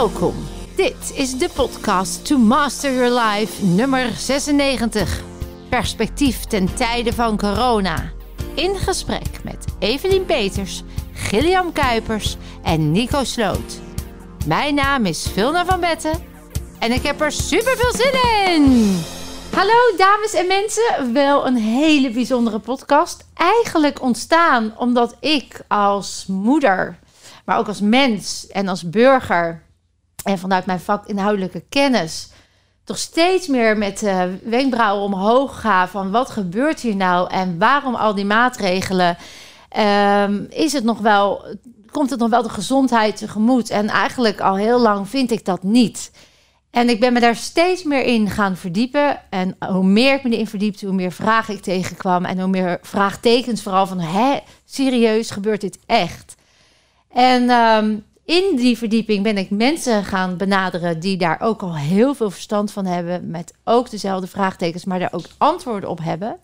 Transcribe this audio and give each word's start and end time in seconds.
Welkom. 0.00 0.34
Dit 0.76 1.12
is 1.14 1.38
de 1.38 1.48
podcast 1.54 2.26
To 2.26 2.38
Master 2.38 2.94
Your 2.94 3.20
Life 3.20 3.64
nummer 3.64 4.10
96. 4.16 5.20
Perspectief 5.68 6.44
ten 6.44 6.74
tijde 6.74 7.12
van 7.12 7.36
corona. 7.36 8.12
In 8.54 8.76
gesprek 8.76 9.44
met 9.44 9.64
Evelien 9.78 10.24
Peters, 10.24 10.82
Gilliam 11.12 11.72
Kuipers 11.72 12.36
en 12.62 12.90
Nico 12.90 13.24
Sloot. 13.24 13.80
Mijn 14.46 14.74
naam 14.74 15.06
is 15.06 15.26
Vilna 15.32 15.64
van 15.64 15.80
Betten 15.80 16.18
en 16.78 16.92
ik 16.92 17.02
heb 17.02 17.20
er 17.20 17.32
super 17.32 17.76
veel 17.76 17.92
zin 17.92 18.12
in. 18.46 18.96
Hallo 19.54 19.96
dames 19.96 20.34
en 20.34 20.46
mensen, 20.46 21.12
wel 21.12 21.46
een 21.46 21.56
hele 21.56 22.10
bijzondere 22.10 22.58
podcast. 22.58 23.26
Eigenlijk 23.34 24.02
ontstaan 24.02 24.74
omdat 24.78 25.16
ik 25.20 25.60
als 25.68 26.24
moeder, 26.28 26.98
maar 27.44 27.58
ook 27.58 27.68
als 27.68 27.80
mens 27.80 28.46
en 28.46 28.68
als 28.68 28.90
burger 28.90 29.68
en 30.24 30.38
vanuit 30.38 30.66
mijn 30.66 30.80
vakinhoudelijke 30.80 31.64
kennis 31.68 32.30
toch 32.84 32.98
steeds 32.98 33.46
meer 33.46 33.78
met 33.78 33.98
de 33.98 34.38
wenkbrauwen 34.44 35.04
omhoog 35.04 35.60
ga 35.60 35.88
van 35.88 36.10
wat 36.10 36.30
gebeurt 36.30 36.80
hier 36.80 36.96
nou 36.96 37.30
en 37.30 37.58
waarom 37.58 37.94
al 37.94 38.14
die 38.14 38.24
maatregelen. 38.24 39.16
Ehm, 39.68 40.44
is 40.48 40.72
het 40.72 40.84
nog 40.84 40.98
wel, 40.98 41.44
komt 41.90 42.10
het 42.10 42.18
nog 42.18 42.30
wel 42.30 42.42
de 42.42 42.48
gezondheid 42.48 43.16
tegemoet? 43.16 43.70
En 43.70 43.88
eigenlijk 43.88 44.40
al 44.40 44.56
heel 44.56 44.80
lang 44.80 45.08
vind 45.08 45.30
ik 45.30 45.44
dat 45.44 45.62
niet. 45.62 46.10
En 46.70 46.88
ik 46.88 47.00
ben 47.00 47.12
me 47.12 47.20
daar 47.20 47.36
steeds 47.36 47.82
meer 47.82 48.02
in 48.02 48.30
gaan 48.30 48.56
verdiepen. 48.56 49.20
En 49.30 49.56
hoe 49.68 49.84
meer 49.84 50.14
ik 50.14 50.22
me 50.22 50.30
erin 50.30 50.46
verdiepte, 50.46 50.86
hoe 50.86 50.94
meer 50.94 51.12
vragen 51.12 51.54
ik 51.54 51.62
tegenkwam. 51.62 52.24
En 52.24 52.40
hoe 52.40 52.48
meer 52.48 52.78
vraagtekens 52.82 53.62
vooral 53.62 53.86
van, 53.86 54.00
hè, 54.00 54.38
serieus, 54.64 55.30
gebeurt 55.30 55.60
dit 55.60 55.78
echt? 55.86 56.34
En 57.12 57.50
ehm, 57.50 57.96
in 58.30 58.56
die 58.56 58.78
verdieping 58.78 59.22
ben 59.22 59.36
ik 59.36 59.50
mensen 59.50 60.04
gaan 60.04 60.36
benaderen 60.36 61.00
die 61.00 61.16
daar 61.16 61.40
ook 61.40 61.62
al 61.62 61.76
heel 61.76 62.14
veel 62.14 62.30
verstand 62.30 62.72
van 62.72 62.86
hebben. 62.86 63.30
Met 63.30 63.54
ook 63.64 63.90
dezelfde 63.90 64.26
vraagtekens, 64.26 64.84
maar 64.84 64.98
daar 64.98 65.12
ook 65.12 65.26
antwoorden 65.38 65.90
op 65.90 65.98
hebben. 66.02 66.38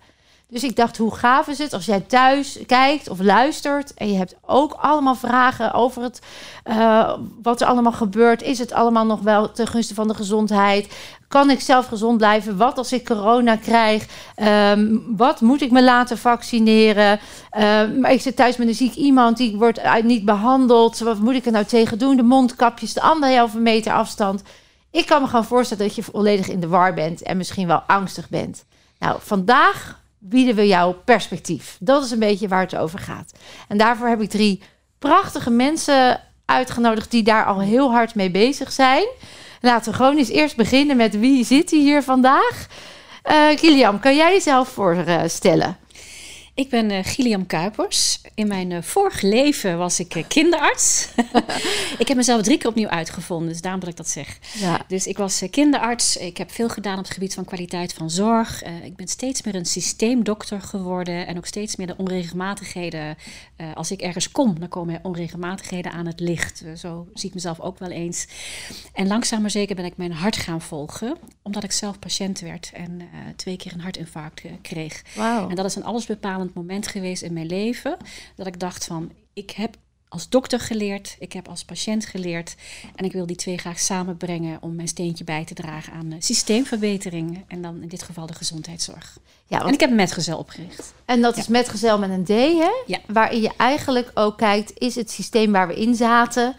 Dus 0.49 0.65
ik 0.65 0.77
dacht, 0.77 0.97
hoe 0.97 1.15
gaaf 1.15 1.47
is 1.47 1.59
het 1.59 1.73
als 1.73 1.85
jij 1.85 2.01
thuis 2.01 2.59
kijkt 2.67 3.09
of 3.09 3.21
luistert 3.21 3.95
en 3.95 4.11
je 4.11 4.17
hebt 4.19 4.35
ook 4.41 4.73
allemaal 4.73 5.15
vragen 5.15 5.73
over 5.73 6.03
het, 6.03 6.21
uh, 6.65 7.13
wat 7.43 7.61
er 7.61 7.67
allemaal 7.67 7.93
gebeurt. 7.93 8.43
Is 8.43 8.59
het 8.59 8.73
allemaal 8.73 9.07
nog 9.07 9.21
wel 9.21 9.53
ten 9.53 9.67
gunste 9.67 9.95
van 9.95 10.09
de 10.09 10.15
gezondheid? 10.15 10.97
Kan 11.29 11.51
ik 11.51 11.61
zelf 11.61 11.87
gezond 11.87 12.17
blijven? 12.17 12.57
Wat 12.57 12.79
als 12.79 12.93
ik 12.93 13.05
corona 13.05 13.57
krijg? 13.57 14.07
Um, 14.37 15.05
wat 15.17 15.41
moet 15.41 15.63
ik 15.63 15.71
me 15.71 15.83
laten 15.83 16.19
vaccineren? 16.19 17.21
Um, 17.59 18.01
maar 18.01 18.13
ik 18.13 18.21
zit 18.21 18.37
thuis 18.37 18.57
met 18.57 18.69
een 18.69 18.75
ziek 18.75 18.95
iemand 18.95 19.37
die 19.37 19.57
wordt 19.57 20.03
niet 20.03 20.25
behandeld. 20.25 20.99
Wat 20.99 21.19
moet 21.19 21.35
ik 21.35 21.47
er 21.47 21.53
nou 21.53 21.65
tegen 21.65 21.99
doen? 21.99 22.17
De 22.17 22.23
mondkapjes, 22.23 22.93
de 22.93 23.01
anderhalve 23.01 23.59
meter 23.59 23.93
afstand. 23.93 24.43
Ik 24.91 25.07
kan 25.07 25.23
me 25.23 25.29
gewoon 25.29 25.45
voorstellen 25.45 25.87
dat 25.87 25.97
je 25.97 26.03
volledig 26.03 26.49
in 26.49 26.61
de 26.61 26.69
war 26.69 26.95
bent 26.95 27.23
en 27.23 27.37
misschien 27.37 27.67
wel 27.67 27.83
angstig 27.87 28.29
bent. 28.29 28.65
Nou, 28.99 29.19
vandaag 29.21 30.05
bieden 30.29 30.55
we 30.55 30.67
jou 30.67 30.95
perspectief. 31.05 31.77
Dat 31.81 32.05
is 32.05 32.11
een 32.11 32.19
beetje 32.19 32.49
waar 32.49 32.61
het 32.61 32.77
over 32.77 32.99
gaat. 32.99 33.33
En 33.69 33.79
daarvoor 33.79 34.09
heb 34.09 34.21
ik 34.21 34.31
drie 34.31 34.63
prachtige 34.99 35.51
mensen 35.51 36.21
uitgenodigd 36.45 37.11
die 37.11 37.23
daar 37.23 37.45
al 37.45 37.61
heel 37.61 37.91
hard 37.91 38.15
mee 38.15 38.31
bezig 38.31 38.73
zijn. 38.73 39.07
Laten 39.61 39.91
we 39.91 39.97
gewoon 39.97 40.17
eens 40.17 40.29
eerst 40.29 40.57
beginnen 40.57 40.97
met 40.97 41.19
wie 41.19 41.45
zit 41.45 41.71
hier 41.71 42.03
vandaag. 42.03 42.67
Uh, 43.31 43.57
Kilian, 43.57 44.01
kan 44.01 44.17
jij 44.17 44.33
jezelf 44.33 44.69
voorstellen? 44.69 45.77
Ik 46.57 46.69
ben 46.69 46.91
uh, 46.91 46.99
Gilliam 47.03 47.47
Kuipers. 47.47 48.21
In 48.35 48.47
mijn 48.47 48.71
uh, 48.71 48.83
vorige 48.83 49.27
leven 49.27 49.79
was 49.79 50.01
ik 50.01 50.15
uh, 50.15 50.25
kinderarts. 50.29 51.09
ik 51.99 52.09
heb 52.09 52.17
mezelf 52.17 52.43
drie 52.43 52.59
keer 52.59 52.69
opnieuw 52.69 52.89
uitgevonden, 52.89 53.49
dus 53.49 53.61
daarom 53.61 53.81
dat 53.81 53.89
ik 53.89 53.97
dat 53.97 54.09
zeg. 54.09 54.39
Ja. 54.59 54.81
Dus 54.89 55.07
ik 55.07 55.19
was 55.19 55.43
kinderarts. 55.51 56.17
Ik 56.17 56.37
heb 56.37 56.51
veel 56.51 56.69
gedaan 56.69 56.99
op 56.99 57.05
het 57.05 57.13
gebied 57.13 57.35
van 57.35 57.45
kwaliteit 57.45 57.93
van 57.93 58.11
zorg. 58.11 58.63
ik 58.63 58.97
ben 58.97 59.09
steeds 59.09 59.43
meer 59.43 59.55
een 59.55 59.67
systeemdokter 59.67 60.61
geworden 60.61 61.27
en 61.27 61.37
ook 61.37 61.47
steeds 61.47 61.77
meer 61.77 61.87
de 61.87 61.97
onregelmatigheden. 61.97 63.17
als 63.75 63.91
ik 63.91 64.01
ergens 64.01 64.31
kom, 64.31 64.61
dan 64.61 64.69
komen 64.69 64.95
er 64.95 65.01
onregelmatigheden 65.03 65.93
aan 65.93 66.07
het 66.07 66.21
licht. 66.21 66.65
zo 66.77 67.09
zie 67.15 67.29
ik 67.29 67.35
mezelf 67.35 67.61
ook 67.61 67.79
wel 67.79 67.91
eens. 67.91 68.27
En 68.93 69.07
langzaam 69.07 69.41
maar 69.41 69.51
zeker 69.51 69.77
ben 69.77 69.85
ik 69.85 69.97
mijn 69.97 70.13
hart 70.13 70.37
gaan 70.37 70.61
volgen, 70.61 71.17
omdat 71.43 71.65
ik 71.65 71.73
zelf 71.73 71.99
patiënt 71.99 72.41
werd 72.41 72.71
en 72.75 73.01
twee 73.37 73.57
keer 73.57 73.73
een 73.73 73.81
hartinfarct 73.81 74.43
kreeg. 74.63 75.03
Wow. 75.15 75.51
En 75.51 75.57
dat 75.57 75.65
is 75.65 75.75
een 75.75 75.85
moment 76.55 76.87
geweest 76.87 77.23
in 77.23 77.33
mijn 77.33 77.47
leven 77.47 77.97
dat 78.37 78.47
ik 78.47 78.61
dacht 78.61 78.85
van, 78.85 79.13
ik 79.33 79.51
heb 79.51 79.77
als 80.09 80.29
dokter 80.29 80.61
geleerd, 80.61 81.17
ik 81.19 81.33
heb 81.33 81.49
als 81.49 81.65
patiënt 81.65 82.07
geleerd 82.07 82.55
en 82.95 83.05
ik 83.05 83.13
wil 83.13 83.27
die 83.27 83.37
twee 83.37 83.59
graag 83.59 83.79
samenbrengen 83.79 84.63
om 84.63 84.75
mijn 84.75 84.89
steentje 84.89 85.25
bij 85.25 85.45
te 85.45 85.55
dragen 85.55 85.93
aan 85.93 86.17
systeemverbetering 86.19 87.45
en 87.49 87.63
dan 87.63 87.83
in 87.83 87.89
dit 87.89 88.03
geval 88.03 88.27
de 88.27 88.35
gezondheidszorg. 88.35 89.19
Ja, 89.47 89.67
En 89.67 89.73
ik 89.73 89.81
heb 89.81 89.91
Metgezel 89.91 90.39
opgericht. 90.39 90.95
En 91.05 91.21
dat 91.21 91.37
is 91.37 91.49
Metgezel 91.49 91.99
met 91.99 92.11
een 92.11 92.25
D, 92.25 92.29
hè? 92.29 92.71
Ja. 92.87 92.99
Waarin 93.07 93.41
je 93.41 93.51
eigenlijk 93.57 94.11
ook 94.15 94.39
kijkt, 94.39 94.73
is 94.79 94.95
het 94.95 95.11
systeem 95.11 95.53
waar 95.53 95.69
we 95.69 95.81
in 95.81 95.95
zaten, 95.95 96.55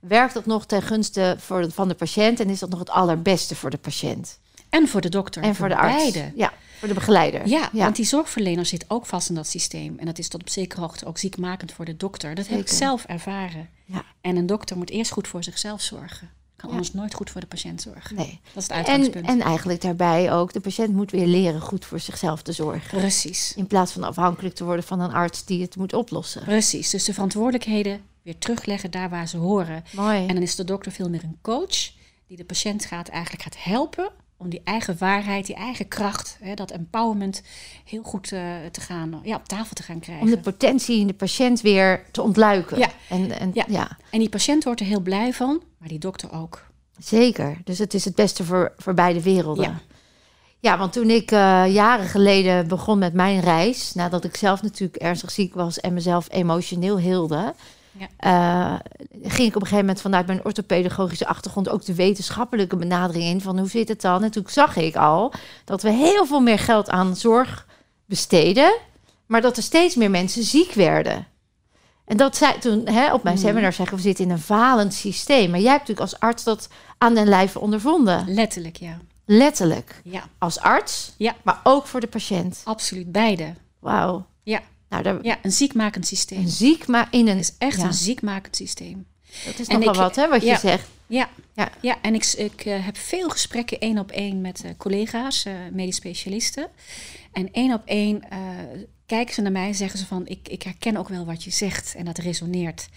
werkt 0.00 0.34
dat 0.34 0.46
nog 0.46 0.66
ten 0.66 0.82
gunste 0.82 1.36
voor, 1.38 1.70
van 1.70 1.88
de 1.88 1.94
patiënt 1.94 2.40
en 2.40 2.50
is 2.50 2.58
dat 2.58 2.70
nog 2.70 2.78
het 2.78 2.90
allerbeste 2.90 3.54
voor 3.54 3.70
de 3.70 3.78
patiënt? 3.78 4.38
En 4.68 4.88
voor 4.88 5.00
de 5.00 5.08
dokter. 5.08 5.42
En 5.42 5.54
voor, 5.54 5.68
de 5.68 5.76
arts. 5.76 5.96
Beide. 5.96 6.32
Ja. 6.34 6.52
Voor 6.82 6.90
de 6.90 7.00
begeleider. 7.00 7.46
Ja, 7.46 7.70
want 7.72 7.96
die 7.96 8.04
zorgverlener 8.04 8.66
zit 8.66 8.84
ook 8.88 9.06
vast 9.06 9.28
in 9.28 9.34
dat 9.34 9.46
systeem. 9.46 9.98
En 9.98 10.06
dat 10.06 10.18
is 10.18 10.28
tot 10.28 10.40
op 10.40 10.48
zekere 10.48 10.80
hoogte 10.80 11.06
ook 11.06 11.18
ziekmakend 11.18 11.72
voor 11.72 11.84
de 11.84 11.96
dokter. 11.96 12.34
Dat 12.34 12.48
heb 12.48 12.60
ik 12.60 12.68
zelf 12.68 13.04
ervaren. 13.04 13.68
Ja. 13.84 14.04
En 14.20 14.36
een 14.36 14.46
dokter 14.46 14.76
moet 14.76 14.90
eerst 14.90 15.10
goed 15.10 15.28
voor 15.28 15.44
zichzelf 15.44 15.80
zorgen. 15.80 16.30
Kan 16.56 16.70
anders 16.70 16.92
nooit 16.92 17.14
goed 17.14 17.30
voor 17.30 17.40
de 17.40 17.46
patiënt 17.46 17.82
zorgen. 17.82 18.16
Nee. 18.16 18.40
Dat 18.42 18.62
is 18.62 18.68
het 18.68 18.72
uitgangspunt. 18.72 19.26
En, 19.26 19.40
en 19.40 19.40
eigenlijk 19.40 19.80
daarbij 19.80 20.32
ook, 20.32 20.52
de 20.52 20.60
patiënt 20.60 20.94
moet 20.94 21.10
weer 21.10 21.26
leren 21.26 21.60
goed 21.60 21.84
voor 21.84 22.00
zichzelf 22.00 22.42
te 22.42 22.52
zorgen. 22.52 22.98
Precies. 22.98 23.52
In 23.56 23.66
plaats 23.66 23.92
van 23.92 24.02
afhankelijk 24.02 24.54
te 24.54 24.64
worden 24.64 24.84
van 24.84 25.00
een 25.00 25.12
arts 25.12 25.44
die 25.44 25.62
het 25.62 25.76
moet 25.76 25.92
oplossen. 25.92 26.42
Precies. 26.42 26.90
Dus 26.90 27.04
de 27.04 27.12
verantwoordelijkheden 27.12 28.00
weer 28.22 28.38
terugleggen 28.38 28.90
daar 28.90 29.10
waar 29.10 29.28
ze 29.28 29.36
horen. 29.36 29.84
Mooi. 29.92 30.26
En 30.26 30.34
dan 30.34 30.42
is 30.42 30.54
de 30.54 30.64
dokter 30.64 30.92
veel 30.92 31.08
meer 31.08 31.24
een 31.24 31.38
coach 31.42 31.90
die 32.26 32.36
de 32.36 32.44
patiënt 32.44 32.84
gaat, 32.84 33.08
eigenlijk 33.08 33.42
gaat 33.42 33.56
helpen 33.64 34.10
om 34.42 34.50
die 34.50 34.60
eigen 34.64 34.96
waarheid, 34.98 35.46
die 35.46 35.54
eigen 35.54 35.88
kracht, 35.88 36.36
hè, 36.40 36.54
dat 36.54 36.70
empowerment 36.70 37.42
heel 37.84 38.02
goed 38.02 38.30
uh, 38.30 38.40
te 38.70 38.80
gaan, 38.80 39.20
ja, 39.22 39.36
op 39.36 39.48
tafel 39.48 39.74
te 39.74 39.82
gaan 39.82 40.00
krijgen. 40.00 40.24
Om 40.24 40.30
de 40.30 40.38
potentie 40.38 41.00
in 41.00 41.06
de 41.06 41.14
patiënt 41.14 41.60
weer 41.60 42.04
te 42.10 42.22
ontluiken. 42.22 42.78
Ja. 42.78 42.88
En, 43.08 43.38
en, 43.38 43.50
ja. 43.54 43.64
ja. 43.68 43.98
en 44.10 44.18
die 44.18 44.28
patiënt 44.28 44.64
wordt 44.64 44.80
er 44.80 44.86
heel 44.86 45.00
blij 45.00 45.32
van, 45.32 45.62
maar 45.78 45.88
die 45.88 45.98
dokter 45.98 46.32
ook. 46.32 46.66
Zeker, 46.98 47.58
dus 47.64 47.78
het 47.78 47.94
is 47.94 48.04
het 48.04 48.14
beste 48.14 48.44
voor, 48.44 48.72
voor 48.76 48.94
beide 48.94 49.22
werelden. 49.22 49.64
Ja. 49.64 49.80
Ja, 50.58 50.78
want 50.78 50.92
toen 50.92 51.10
ik 51.10 51.30
uh, 51.30 51.64
jaren 51.72 52.06
geleden 52.06 52.68
begon 52.68 52.98
met 52.98 53.12
mijn 53.12 53.40
reis, 53.40 53.94
nadat 53.94 54.24
ik 54.24 54.36
zelf 54.36 54.62
natuurlijk 54.62 55.02
ernstig 55.02 55.30
ziek 55.30 55.54
was 55.54 55.80
en 55.80 55.94
mezelf 55.94 56.26
emotioneel 56.30 56.98
hielde, 56.98 57.54
ja. 57.98 58.08
Uh, 58.72 58.78
ging 59.22 59.48
ik 59.48 59.56
op 59.56 59.60
een 59.62 59.68
gegeven 59.68 59.76
moment 59.76 60.00
vanuit 60.00 60.26
mijn 60.26 60.44
orthopedagogische 60.44 61.26
achtergrond 61.26 61.68
ook 61.68 61.84
de 61.84 61.94
wetenschappelijke 61.94 62.76
benadering 62.76 63.24
in 63.24 63.40
van 63.40 63.58
hoe 63.58 63.68
zit 63.68 63.88
het 63.88 64.00
dan? 64.00 64.22
En 64.22 64.30
toen 64.30 64.44
zag 64.46 64.76
ik 64.76 64.96
al 64.96 65.32
dat 65.64 65.82
we 65.82 65.90
heel 65.90 66.26
veel 66.26 66.40
meer 66.40 66.58
geld 66.58 66.90
aan 66.90 67.16
zorg 67.16 67.66
besteden, 68.06 68.78
maar 69.26 69.40
dat 69.40 69.56
er 69.56 69.62
steeds 69.62 69.94
meer 69.94 70.10
mensen 70.10 70.42
ziek 70.42 70.72
werden. 70.72 71.26
En 72.04 72.16
dat 72.16 72.36
zei 72.36 72.58
toen 72.58 72.88
hè, 72.88 73.12
op 73.12 73.22
mijn 73.22 73.36
mm. 73.36 73.42
seminar 73.42 73.72
zeggen 73.72 73.96
we 73.96 74.02
zitten 74.02 74.24
in 74.24 74.30
een 74.30 74.38
falend 74.38 74.94
systeem. 74.94 75.50
Maar 75.50 75.60
jij 75.60 75.70
hebt 75.70 75.88
natuurlijk 75.88 76.12
als 76.12 76.20
arts 76.20 76.44
dat 76.44 76.68
aan 76.98 77.14
den 77.14 77.28
lijve 77.28 77.60
ondervonden. 77.60 78.24
Letterlijk, 78.28 78.76
ja. 78.76 78.98
Letterlijk. 79.24 80.00
Ja. 80.04 80.22
Als 80.38 80.60
arts, 80.60 81.14
ja. 81.16 81.34
maar 81.42 81.60
ook 81.62 81.86
voor 81.86 82.00
de 82.00 82.06
patiënt. 82.06 82.60
Absoluut, 82.64 83.12
beide. 83.12 83.54
Wauw. 83.78 84.26
Ja. 84.92 85.00
Nou, 85.00 85.02
daar, 85.02 85.24
ja, 85.24 85.38
een 85.42 85.52
ziekmakend 85.52 86.06
systeem. 86.06 86.38
Een 86.38 86.48
ziekma 86.48 87.08
in 87.10 87.28
een 87.28 87.38
is 87.38 87.52
echt 87.58 87.82
een 87.82 87.94
ziekmakend 87.94 88.56
systeem. 88.56 89.06
Dat 89.44 89.58
is 89.58 89.66
nogal 89.66 89.94
wat, 89.94 90.16
hè, 90.16 90.28
wat 90.28 90.42
je 90.42 90.56
zegt. 90.56 90.88
Ja, 91.06 91.28
ja. 91.54 91.70
ja 91.80 91.98
en 92.02 92.14
ik, 92.14 92.24
ik 92.26 92.64
uh, 92.64 92.84
heb 92.84 92.96
veel 92.96 93.28
gesprekken 93.28 93.80
één 93.80 93.98
op 93.98 94.10
één 94.10 94.40
met 94.40 94.64
uh, 94.64 94.70
collega's, 94.76 95.44
uh, 95.44 95.52
medisch 95.72 95.96
specialisten. 95.96 96.68
En 97.32 97.52
één 97.52 97.72
op 97.72 97.82
één 97.84 98.22
kijken 99.06 99.34
ze 99.34 99.40
naar 99.40 99.52
mij 99.52 99.66
en 99.66 99.74
zeggen 99.74 99.98
ze 99.98 100.06
van... 100.06 100.26
Ik, 100.26 100.48
ik 100.48 100.62
herken 100.62 100.96
ook 100.96 101.08
wel 101.08 101.24
wat 101.24 101.44
je 101.44 101.50
zegt 101.50 101.94
en 101.94 102.04
dat 102.04 102.18
resoneert. 102.18 102.88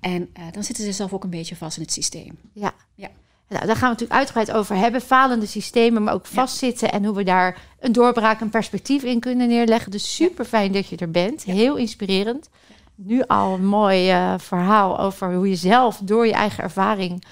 En 0.00 0.32
dan 0.50 0.64
zitten 0.64 0.84
ze 0.84 0.92
zelf 0.92 1.12
ook 1.12 1.24
een 1.24 1.30
beetje 1.30 1.56
vast 1.56 1.76
in 1.76 1.82
het 1.82 1.92
systeem. 1.92 2.38
Ja, 2.52 2.74
ja. 2.94 3.10
Nou, 3.52 3.66
daar 3.66 3.76
gaan 3.76 3.94
we 3.94 4.00
natuurlijk 4.00 4.18
uitgebreid 4.18 4.52
over 4.52 4.76
hebben. 4.76 5.00
Falende 5.00 5.46
systemen, 5.46 6.02
maar 6.02 6.14
ook 6.14 6.26
vastzitten. 6.26 6.92
En 6.92 7.04
hoe 7.04 7.14
we 7.14 7.22
daar 7.22 7.58
een 7.80 7.92
doorbraak, 7.92 8.40
een 8.40 8.50
perspectief 8.50 9.02
in 9.02 9.20
kunnen 9.20 9.48
neerleggen. 9.48 9.90
Dus 9.90 10.14
super 10.14 10.44
fijn 10.44 10.72
dat 10.72 10.88
je 10.88 10.96
er 10.96 11.10
bent. 11.10 11.44
Heel 11.44 11.76
inspirerend. 11.76 12.48
Nu 12.94 13.22
al 13.26 13.54
een 13.54 13.66
mooi 13.66 14.12
uh, 14.12 14.34
verhaal 14.38 14.98
over 14.98 15.34
hoe 15.34 15.48
je 15.48 15.54
zelf 15.54 16.00
door 16.02 16.26
je 16.26 16.32
eigen 16.32 16.62
ervaring 16.62 17.24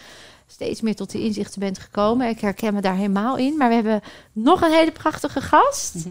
steeds 0.47 0.81
meer 0.81 0.95
tot 0.95 1.11
die 1.11 1.25
inzichten 1.25 1.61
bent 1.61 1.79
gekomen. 1.79 2.29
Ik 2.29 2.41
herken 2.41 2.75
me 2.75 2.81
daar 2.81 2.97
helemaal 2.97 3.37
in. 3.37 3.57
Maar 3.57 3.69
we 3.69 3.75
hebben 3.75 4.01
nog 4.33 4.61
een 4.61 4.73
hele 4.73 4.93
prachtige 4.93 5.41
gast. 5.41 5.95
Mhm. 5.95 6.09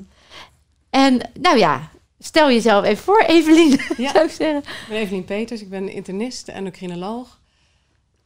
En 0.89 1.29
nou 1.39 1.57
ja, 1.57 1.89
stel 2.19 2.51
jezelf 2.51 2.85
even 2.85 3.03
voor, 3.03 3.21
Evelien. 3.21 3.79
Ja. 3.97 4.11
zou 4.11 4.25
ik 4.25 4.31
zeggen. 4.31 4.57
Ik 4.57 4.85
ben 4.89 4.97
Evelien 4.97 5.25
Peters, 5.25 5.61
ik 5.61 5.69
ben 5.69 5.89
internist, 5.89 6.47
endocrinoloog. 6.47 7.38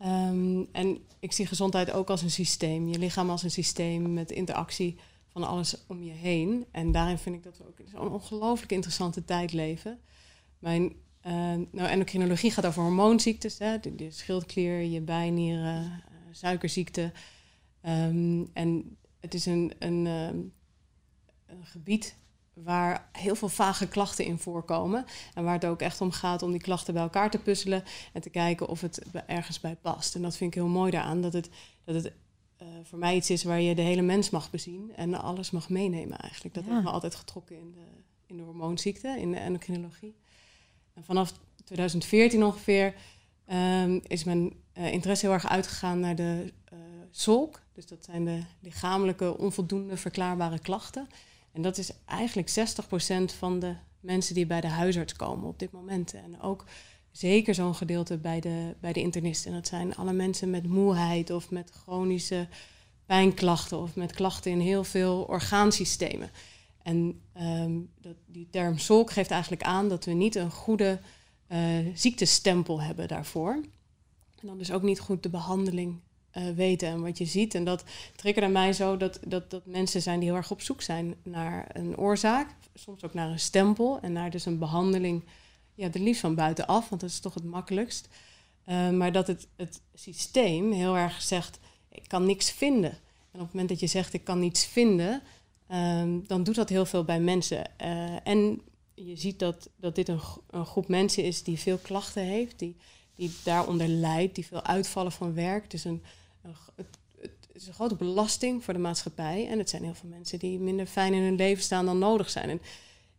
Ehm, 0.03 0.63
en 0.71 0.97
ik 1.19 1.31
zie 1.31 1.45
gezondheid 1.45 1.91
ook 1.91 2.09
als 2.09 2.21
een 2.21 2.31
systeem. 2.31 2.87
Je 2.87 2.99
lichaam 2.99 3.29
als 3.29 3.43
een 3.43 3.51
systeem 3.51 4.13
met 4.13 4.31
interactie 4.31 4.97
van 5.27 5.43
alles 5.43 5.77
om 5.87 6.03
je 6.03 6.11
heen. 6.11 6.65
En 6.71 6.91
daarin 6.91 7.17
vind 7.17 7.35
ik 7.35 7.43
dat 7.43 7.57
we 7.57 7.67
ook 7.67 7.79
in 7.79 7.87
zo'n 7.87 8.11
ongelooflijk 8.11 8.71
interessante 8.71 9.25
tijd 9.25 9.53
leven. 9.53 9.99
Mijn 10.59 10.83
uh, 10.83 11.31
nou, 11.71 11.89
endocrinologie 11.89 12.51
gaat 12.51 12.65
over 12.65 12.81
hormoonziektes, 12.81 13.59
hè, 13.59 13.79
de, 13.79 14.11
schildklier, 14.11 14.81
je 14.81 15.01
bijnieren, 15.01 15.85
uh, 15.85 15.97
suikerziekte. 16.31 17.11
Um, 17.85 18.49
en 18.53 18.97
het 19.19 19.33
is 19.33 19.45
een, 19.45 19.71
een, 19.79 20.05
een 20.05 21.65
gebied 21.65 22.15
waar 22.53 23.09
heel 23.11 23.35
veel 23.35 23.49
vage 23.49 23.87
klachten 23.87 24.25
in 24.25 24.39
voorkomen. 24.39 25.05
En 25.33 25.43
waar 25.43 25.53
het 25.53 25.65
ook 25.65 25.81
echt 25.81 26.01
om 26.01 26.11
gaat 26.11 26.41
om 26.41 26.51
die 26.51 26.61
klachten 26.61 26.93
bij 26.93 27.03
elkaar 27.03 27.31
te 27.31 27.37
puzzelen 27.37 27.83
en 28.13 28.21
te 28.21 28.29
kijken 28.29 28.67
of 28.67 28.81
het 28.81 29.01
ergens 29.25 29.59
bij 29.59 29.75
past. 29.75 30.15
En 30.15 30.21
dat 30.21 30.37
vind 30.37 30.49
ik 30.55 30.61
heel 30.61 30.71
mooi 30.71 30.91
daaraan, 30.91 31.21
dat 31.21 31.33
het, 31.33 31.49
dat 31.83 31.95
het 31.95 32.13
uh, 32.61 32.67
voor 32.83 32.99
mij 32.99 33.15
iets 33.15 33.29
is 33.29 33.43
waar 33.43 33.61
je 33.61 33.75
de 33.75 33.81
hele 33.81 34.01
mens 34.01 34.29
mag 34.29 34.49
bezien 34.49 34.91
en 34.95 35.13
alles 35.13 35.51
mag 35.51 35.69
meenemen 35.69 36.17
eigenlijk. 36.17 36.55
Dat 36.55 36.65
ja. 36.65 36.71
heeft 36.71 36.83
me 36.83 36.89
altijd 36.89 37.15
getrokken 37.15 37.59
in 37.59 37.71
de, 37.71 37.85
in 38.25 38.37
de 38.37 38.43
hormoonziekte, 38.43 39.07
in 39.19 39.31
de 39.31 39.37
endocrinologie. 39.37 40.15
En 40.93 41.03
vanaf 41.03 41.33
2014 41.63 42.43
ongeveer 42.43 42.95
um, 43.51 44.01
is 44.07 44.23
mijn 44.23 44.53
uh, 44.77 44.91
interesse 44.91 45.25
heel 45.25 45.35
erg 45.35 45.47
uitgegaan 45.47 45.99
naar 45.99 46.15
de 46.15 46.53
uh, 46.73 46.79
SOLK. 47.11 47.61
Dus 47.73 47.87
dat 47.87 48.05
zijn 48.05 48.25
de 48.25 48.39
lichamelijke 48.59 49.37
onvoldoende 49.37 49.97
verklaarbare 49.97 50.59
klachten. 50.59 51.07
En 51.53 51.61
dat 51.61 51.77
is 51.77 51.91
eigenlijk 52.05 52.49
60% 52.49 53.37
van 53.37 53.59
de 53.59 53.75
mensen 53.99 54.35
die 54.35 54.45
bij 54.45 54.61
de 54.61 54.67
huisarts 54.67 55.13
komen 55.13 55.47
op 55.47 55.59
dit 55.59 55.71
moment. 55.71 56.13
En 56.13 56.41
ook 56.41 56.65
zeker 57.11 57.55
zo'n 57.55 57.75
gedeelte 57.75 58.17
bij 58.17 58.39
de, 58.39 58.75
bij 58.79 58.93
de 58.93 58.99
internist. 58.99 59.45
En 59.45 59.53
dat 59.53 59.67
zijn 59.67 59.95
alle 59.95 60.13
mensen 60.13 60.49
met 60.49 60.67
moeheid 60.67 61.29
of 61.29 61.49
met 61.49 61.69
chronische 61.69 62.47
pijnklachten 63.05 63.77
of 63.77 63.95
met 63.95 64.13
klachten 64.13 64.51
in 64.51 64.59
heel 64.59 64.83
veel 64.83 65.23
orgaansystemen. 65.23 66.31
En 66.81 67.21
um, 67.41 67.89
dat, 68.01 68.15
die 68.25 68.47
term 68.49 68.77
SOLK 68.77 69.11
geeft 69.11 69.31
eigenlijk 69.31 69.63
aan 69.63 69.89
dat 69.89 70.05
we 70.05 70.11
niet 70.11 70.35
een 70.35 70.51
goede 70.51 70.99
uh, 71.47 71.59
ziektestempel 71.93 72.81
hebben 72.81 73.07
daarvoor. 73.07 73.53
En 74.39 74.47
dan 74.47 74.57
dus 74.57 74.71
ook 74.71 74.81
niet 74.81 74.99
goed 74.99 75.23
de 75.23 75.29
behandeling 75.29 75.99
uh, 76.33 76.49
weten 76.49 76.87
en 76.87 77.01
wat 77.01 77.17
je 77.17 77.25
ziet. 77.25 77.55
En 77.55 77.63
dat 77.63 77.83
triggerde 78.15 78.47
mij 78.47 78.73
zo 78.73 78.97
dat, 78.97 79.19
dat, 79.27 79.49
dat 79.51 79.65
mensen 79.65 80.01
zijn 80.01 80.19
die 80.19 80.29
heel 80.29 80.37
erg 80.37 80.51
op 80.51 80.61
zoek 80.61 80.81
zijn 80.81 81.15
naar 81.23 81.69
een 81.73 81.97
oorzaak. 81.97 82.55
Soms 82.73 83.03
ook 83.03 83.13
naar 83.13 83.29
een 83.29 83.39
stempel 83.39 83.99
en 84.01 84.13
naar 84.13 84.29
dus 84.29 84.45
een 84.45 84.59
behandeling. 84.59 85.23
Ja, 85.75 85.87
de 85.87 85.99
liefst 85.99 86.21
van 86.21 86.35
buitenaf, 86.35 86.89
want 86.89 87.01
dat 87.01 87.09
is 87.09 87.19
toch 87.19 87.33
het 87.33 87.43
makkelijkst. 87.43 88.07
Uh, 88.67 88.89
maar 88.89 89.11
dat 89.11 89.27
het, 89.27 89.47
het 89.55 89.81
systeem 89.93 90.71
heel 90.71 90.97
erg 90.97 91.21
zegt, 91.21 91.59
ik 91.89 92.07
kan 92.07 92.25
niks 92.25 92.51
vinden. 92.51 92.91
En 93.31 93.39
op 93.39 93.45
het 93.45 93.51
moment 93.51 93.69
dat 93.69 93.79
je 93.79 93.87
zegt, 93.87 94.13
ik 94.13 94.23
kan 94.23 94.39
niets 94.39 94.65
vinden, 94.65 95.21
um, 95.71 96.27
dan 96.27 96.43
doet 96.43 96.55
dat 96.55 96.69
heel 96.69 96.85
veel 96.85 97.03
bij 97.03 97.19
mensen. 97.19 97.71
Uh, 97.81 98.27
en 98.27 98.61
je 98.93 99.15
ziet 99.15 99.39
dat, 99.39 99.69
dat 99.75 99.95
dit 99.95 100.07
een, 100.07 100.19
een, 100.49 100.65
groep 100.65 100.87
mensen 100.87 101.23
is 101.23 101.43
die 101.43 101.59
veel 101.59 101.77
klachten 101.77 102.23
heeft, 102.23 102.59
die, 102.59 102.75
die 103.15 103.31
daaronder 103.43 103.87
lijdt, 103.87 104.35
die 104.35 104.45
veel 104.45 104.63
uitvallen 104.63 105.11
van 105.11 105.33
werk. 105.33 105.71
Dus 105.71 105.83
een, 105.83 106.03
het, 106.75 106.97
het 107.17 107.49
is 107.51 107.67
een 107.67 107.73
grote 107.73 107.95
belasting 107.95 108.63
voor 108.63 108.73
de 108.73 108.79
maatschappij. 108.79 109.47
En 109.47 109.57
het 109.57 109.69
zijn 109.69 109.83
heel 109.83 109.93
veel 109.93 110.09
mensen 110.09 110.39
die 110.39 110.59
minder 110.59 110.85
fijn 110.85 111.13
in 111.13 111.21
hun 111.21 111.35
leven 111.35 111.63
staan 111.63 111.85
dan 111.85 111.97
nodig 111.97 112.29
zijn. 112.29 112.49
En 112.49 112.61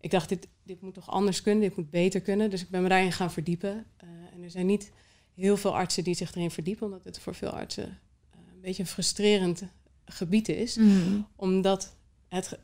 ik 0.00 0.10
dacht, 0.10 0.28
dit, 0.28 0.48
dit 0.62 0.80
moet 0.80 0.94
toch 0.94 1.10
anders 1.10 1.42
kunnen, 1.42 1.62
dit 1.62 1.76
moet 1.76 1.90
beter 1.90 2.20
kunnen. 2.20 2.50
Dus 2.50 2.62
ik 2.62 2.68
ben 2.68 2.82
me 2.82 2.88
daarin 2.88 3.12
gaan 3.12 3.30
verdiepen. 3.32 3.86
Uh, 4.04 4.10
en 4.32 4.42
er 4.42 4.50
zijn 4.50 4.66
niet 4.66 4.92
heel 5.34 5.56
veel 5.56 5.74
artsen 5.76 6.04
die 6.04 6.14
zich 6.14 6.34
erin 6.34 6.50
verdiepen, 6.50 6.86
omdat 6.86 7.04
het 7.04 7.18
voor 7.18 7.34
veel 7.34 7.50
artsen 7.50 7.84
uh, 7.84 8.40
een 8.54 8.60
beetje 8.60 8.82
een 8.82 8.88
frustrerend 8.88 9.62
gebied 10.04 10.48
is. 10.48 10.76
Mm. 10.76 11.26
Omdat 11.36 11.96
het, 12.28 12.58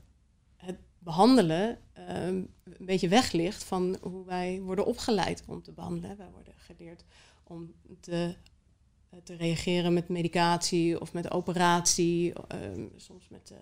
het 0.56 0.76
behandelen 0.98 1.78
uh, 1.98 2.26
een 2.26 2.48
beetje 2.78 3.08
weg 3.08 3.32
ligt 3.32 3.64
van 3.64 3.98
hoe 4.02 4.24
wij 4.24 4.60
worden 4.60 4.86
opgeleid 4.86 5.42
om 5.46 5.62
te 5.62 5.72
behandelen. 5.72 6.16
Wij 6.16 6.30
worden 6.32 6.54
geleerd 6.56 7.04
om 7.42 7.72
te, 8.00 8.34
te 9.24 9.36
reageren 9.36 9.94
met 9.94 10.08
medicatie 10.08 11.00
of 11.00 11.12
met 11.12 11.30
operatie, 11.30 12.28
uh, 12.28 12.84
soms 12.96 13.26
met, 13.28 13.52
uh, 13.52 13.58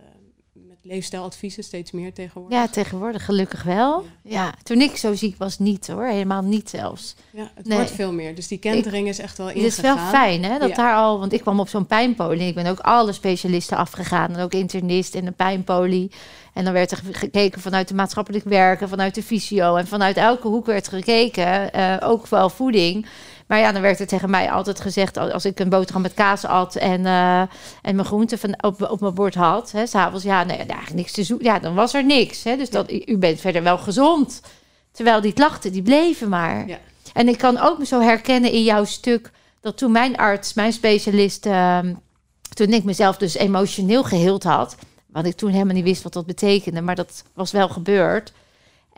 met 0.66 0.76
leefstijladviezen, 0.82 1.64
steeds 1.64 1.90
meer 1.90 2.12
tegenwoordig. 2.12 2.58
Ja, 2.58 2.68
tegenwoordig 2.68 3.24
gelukkig 3.24 3.62
wel. 3.62 4.02
Ja. 4.02 4.08
ja. 4.22 4.54
toen 4.62 4.80
ik 4.80 4.96
zo 4.96 5.14
ziek 5.14 5.36
was, 5.36 5.58
niet 5.58 5.86
hoor, 5.86 6.06
helemaal 6.06 6.42
niet 6.42 6.70
zelfs. 6.70 7.14
Ja, 7.30 7.50
het 7.54 7.66
nee. 7.66 7.76
wordt 7.76 7.92
veel 7.92 8.12
meer. 8.12 8.34
Dus 8.34 8.48
die 8.48 8.58
kentering 8.58 9.08
is 9.08 9.18
echt 9.18 9.38
wel 9.38 9.48
ingegaan. 9.48 9.68
Het 9.68 9.76
is 9.76 9.82
wel 9.82 9.96
fijn 9.96 10.44
hè, 10.44 10.58
dat 10.58 10.68
ja. 10.68 10.74
daar 10.74 10.94
al, 10.94 11.18
want 11.18 11.32
ik 11.32 11.40
kwam 11.40 11.60
op 11.60 11.68
zo'n 11.68 11.86
pijnpolie. 11.86 12.48
Ik 12.48 12.54
ben 12.54 12.66
ook 12.66 12.80
alle 12.80 13.12
specialisten 13.12 13.76
afgegaan 13.76 14.34
en 14.34 14.42
ook 14.42 14.52
internist 14.52 15.14
en 15.14 15.26
een 15.26 15.34
pijnpolie. 15.34 16.10
En 16.52 16.64
dan 16.64 16.72
werd 16.72 16.90
er 16.90 17.00
gekeken 17.12 17.60
vanuit 17.60 17.88
de 17.88 17.94
maatschappelijk 17.94 18.44
werken, 18.44 18.88
vanuit 18.88 19.14
de 19.14 19.22
fysio 19.22 19.76
en 19.76 19.86
vanuit 19.86 20.16
elke 20.16 20.48
hoek 20.48 20.66
werd 20.66 20.88
gekeken, 20.88 21.70
uh, 21.76 21.96
ook 22.00 22.26
wel 22.26 22.50
voeding. 22.50 23.06
Maar 23.48 23.58
ja, 23.58 23.72
dan 23.72 23.82
werd 23.82 24.00
er 24.00 24.06
tegen 24.06 24.30
mij 24.30 24.50
altijd 24.50 24.80
gezegd, 24.80 25.16
als 25.16 25.44
ik 25.44 25.60
een 25.60 25.68
boterham 25.68 26.02
met 26.02 26.14
kaas 26.14 26.44
at 26.44 26.76
en, 26.76 27.00
uh, 27.00 27.40
en 27.82 27.94
mijn 27.94 28.04
groenten 28.04 28.38
van, 28.38 28.62
op, 28.62 28.82
op 28.82 29.00
mijn 29.00 29.14
bord 29.14 29.34
had, 29.34 29.70
hè, 29.70 29.86
s'avonds, 29.86 30.24
ja, 30.24 30.44
nee, 30.44 30.56
eigenlijk 30.56 30.94
niks 30.94 31.12
te 31.12 31.24
zoeken. 31.24 31.46
Ja, 31.46 31.58
dan 31.58 31.74
was 31.74 31.94
er 31.94 32.04
niks. 32.04 32.44
Hè, 32.44 32.56
dus 32.56 32.70
dat, 32.70 32.92
u 32.92 33.16
bent 33.18 33.40
verder 33.40 33.62
wel 33.62 33.78
gezond. 33.78 34.42
Terwijl 34.92 35.20
die 35.20 35.32
klachten, 35.32 35.72
die 35.72 35.82
bleven 35.82 36.28
maar. 36.28 36.66
Ja. 36.66 36.78
En 37.12 37.28
ik 37.28 37.38
kan 37.38 37.58
ook 37.58 37.78
me 37.78 37.86
zo 37.86 38.00
herkennen 38.00 38.52
in 38.52 38.62
jouw 38.62 38.84
stuk, 38.84 39.30
dat 39.60 39.76
toen 39.76 39.92
mijn 39.92 40.16
arts, 40.16 40.54
mijn 40.54 40.72
specialist, 40.72 41.46
uh, 41.46 41.78
toen 42.48 42.72
ik 42.72 42.84
mezelf 42.84 43.16
dus 43.16 43.34
emotioneel 43.34 44.04
geheeld 44.04 44.42
had, 44.42 44.76
wat 45.06 45.24
ik 45.24 45.36
toen 45.36 45.50
helemaal 45.50 45.74
niet 45.74 45.84
wist 45.84 46.02
wat 46.02 46.12
dat 46.12 46.26
betekende, 46.26 46.80
maar 46.80 46.94
dat 46.94 47.24
was 47.34 47.50
wel 47.50 47.68
gebeurd. 47.68 48.32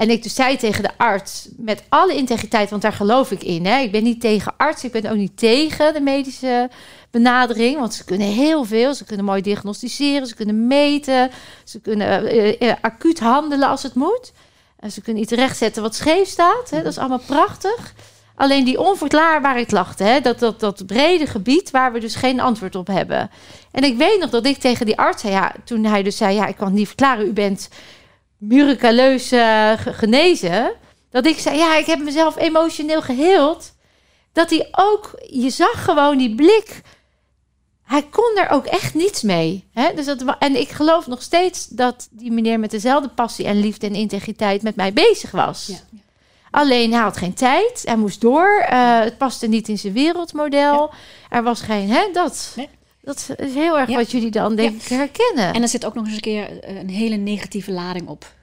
En 0.00 0.10
ik 0.10 0.22
dus 0.22 0.34
zei 0.34 0.56
tegen 0.56 0.82
de 0.82 0.90
arts, 0.96 1.48
met 1.56 1.82
alle 1.88 2.14
integriteit, 2.14 2.70
want 2.70 2.82
daar 2.82 2.92
geloof 2.92 3.30
ik 3.30 3.42
in. 3.42 3.66
Hè? 3.66 3.78
Ik 3.78 3.92
ben 3.92 4.02
niet 4.02 4.20
tegen 4.20 4.54
arts, 4.56 4.84
ik 4.84 4.92
ben 4.92 5.10
ook 5.10 5.16
niet 5.16 5.36
tegen 5.36 5.92
de 5.92 6.00
medische 6.00 6.70
benadering. 7.10 7.78
Want 7.78 7.94
ze 7.94 8.04
kunnen 8.04 8.26
heel 8.26 8.64
veel. 8.64 8.94
Ze 8.94 9.04
kunnen 9.04 9.24
mooi 9.24 9.42
diagnosticeren, 9.42 10.26
ze 10.26 10.34
kunnen 10.34 10.66
meten. 10.66 11.30
Ze 11.64 11.80
kunnen 11.80 12.34
uh, 12.34 12.60
uh, 12.60 12.72
acuut 12.80 13.20
handelen 13.20 13.68
als 13.68 13.82
het 13.82 13.94
moet. 13.94 14.32
En 14.78 14.90
ze 14.92 15.00
kunnen 15.00 15.22
iets 15.22 15.32
rechtzetten 15.32 15.82
wat 15.82 15.94
scheef 15.94 16.28
staat. 16.28 16.70
Hè? 16.70 16.82
Dat 16.82 16.92
is 16.92 16.98
allemaal 16.98 17.22
prachtig. 17.26 17.94
Alleen 18.34 18.64
die 18.64 18.80
onverklaarbare 18.80 19.66
klachten, 19.66 20.06
hè? 20.06 20.20
Dat, 20.20 20.38
dat, 20.38 20.60
dat 20.60 20.86
brede 20.86 21.26
gebied 21.26 21.70
waar 21.70 21.92
we 21.92 22.00
dus 22.00 22.14
geen 22.14 22.40
antwoord 22.40 22.74
op 22.74 22.86
hebben. 22.86 23.30
En 23.70 23.84
ik 23.84 23.96
weet 23.96 24.20
nog 24.20 24.30
dat 24.30 24.46
ik 24.46 24.58
tegen 24.58 24.86
die 24.86 24.98
arts 24.98 25.22
zei, 25.22 25.32
ja, 25.32 25.54
toen 25.64 25.84
hij 25.84 26.02
dus 26.02 26.16
zei, 26.16 26.34
ja, 26.34 26.46
ik 26.46 26.56
kan 26.56 26.66
het 26.66 26.76
niet 26.76 26.86
verklaren, 26.86 27.26
u 27.26 27.32
bent 27.32 27.68
miraculeus 28.40 29.32
uh, 29.32 29.72
genezen. 29.76 30.72
Dat 31.10 31.26
ik 31.26 31.38
zei, 31.38 31.56
ja, 31.56 31.76
ik 31.76 31.86
heb 31.86 31.98
mezelf 31.98 32.36
emotioneel 32.36 33.02
geheeld. 33.02 33.72
Dat 34.32 34.50
hij 34.50 34.68
ook, 34.70 35.20
je 35.26 35.50
zag 35.50 35.84
gewoon 35.84 36.18
die 36.18 36.34
blik. 36.34 36.82
Hij 37.84 38.02
kon 38.02 38.36
er 38.36 38.50
ook 38.50 38.66
echt 38.66 38.94
niets 38.94 39.22
mee. 39.22 39.68
Hè? 39.72 39.94
Dus 39.94 40.04
dat, 40.04 40.36
en 40.38 40.60
ik 40.60 40.68
geloof 40.68 41.06
nog 41.06 41.22
steeds 41.22 41.66
dat 41.66 42.08
die 42.10 42.32
meneer 42.32 42.60
met 42.60 42.70
dezelfde 42.70 43.08
passie 43.08 43.46
en 43.46 43.60
liefde 43.60 43.86
en 43.86 43.94
integriteit 43.94 44.62
met 44.62 44.76
mij 44.76 44.92
bezig 44.92 45.30
was. 45.30 45.66
Ja. 45.66 45.98
Alleen 46.50 46.92
hij 46.92 47.02
had 47.02 47.16
geen 47.16 47.34
tijd, 47.34 47.82
hij 47.84 47.96
moest 47.96 48.20
door. 48.20 48.66
Uh, 48.72 49.00
het 49.00 49.18
paste 49.18 49.46
niet 49.46 49.68
in 49.68 49.78
zijn 49.78 49.92
wereldmodel. 49.92 50.90
Ja. 50.90 50.90
Er 51.36 51.42
was 51.42 51.60
geen, 51.60 51.90
hè, 51.90 52.08
dat. 52.12 52.52
Nee. 52.56 52.68
Dat 53.02 53.30
is 53.36 53.54
heel 53.54 53.78
erg 53.78 53.88
ja. 53.88 53.96
wat 53.96 54.10
jullie 54.10 54.30
dan 54.30 54.56
denk 54.56 54.82
ik 54.82 54.88
herkennen. 54.88 55.54
En 55.54 55.62
er 55.62 55.68
zit 55.68 55.84
ook 55.84 55.94
nog 55.94 56.04
eens 56.04 56.14
een 56.14 56.20
keer 56.20 56.68
een 56.78 56.90
hele 56.90 57.16
negatieve 57.16 57.72
lading 57.72 58.08
op. 58.08 58.34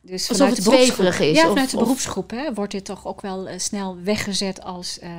Dus 0.00 0.28
Alsof 0.28 0.36
vanuit 0.36 0.56
het 0.56 0.64
de 0.64 0.70
beroepsgroep, 0.70 1.26
is. 1.26 1.36
Ja, 1.36 1.46
vanuit 1.46 1.66
of, 1.66 1.70
de 1.70 1.76
beroepsgroep 1.76 2.30
hè, 2.30 2.54
wordt 2.54 2.72
dit 2.72 2.84
toch 2.84 3.06
ook 3.06 3.20
wel 3.20 3.48
uh, 3.48 3.58
snel 3.58 3.96
weggezet 4.02 4.62
als 4.62 4.98
uh, 5.02 5.10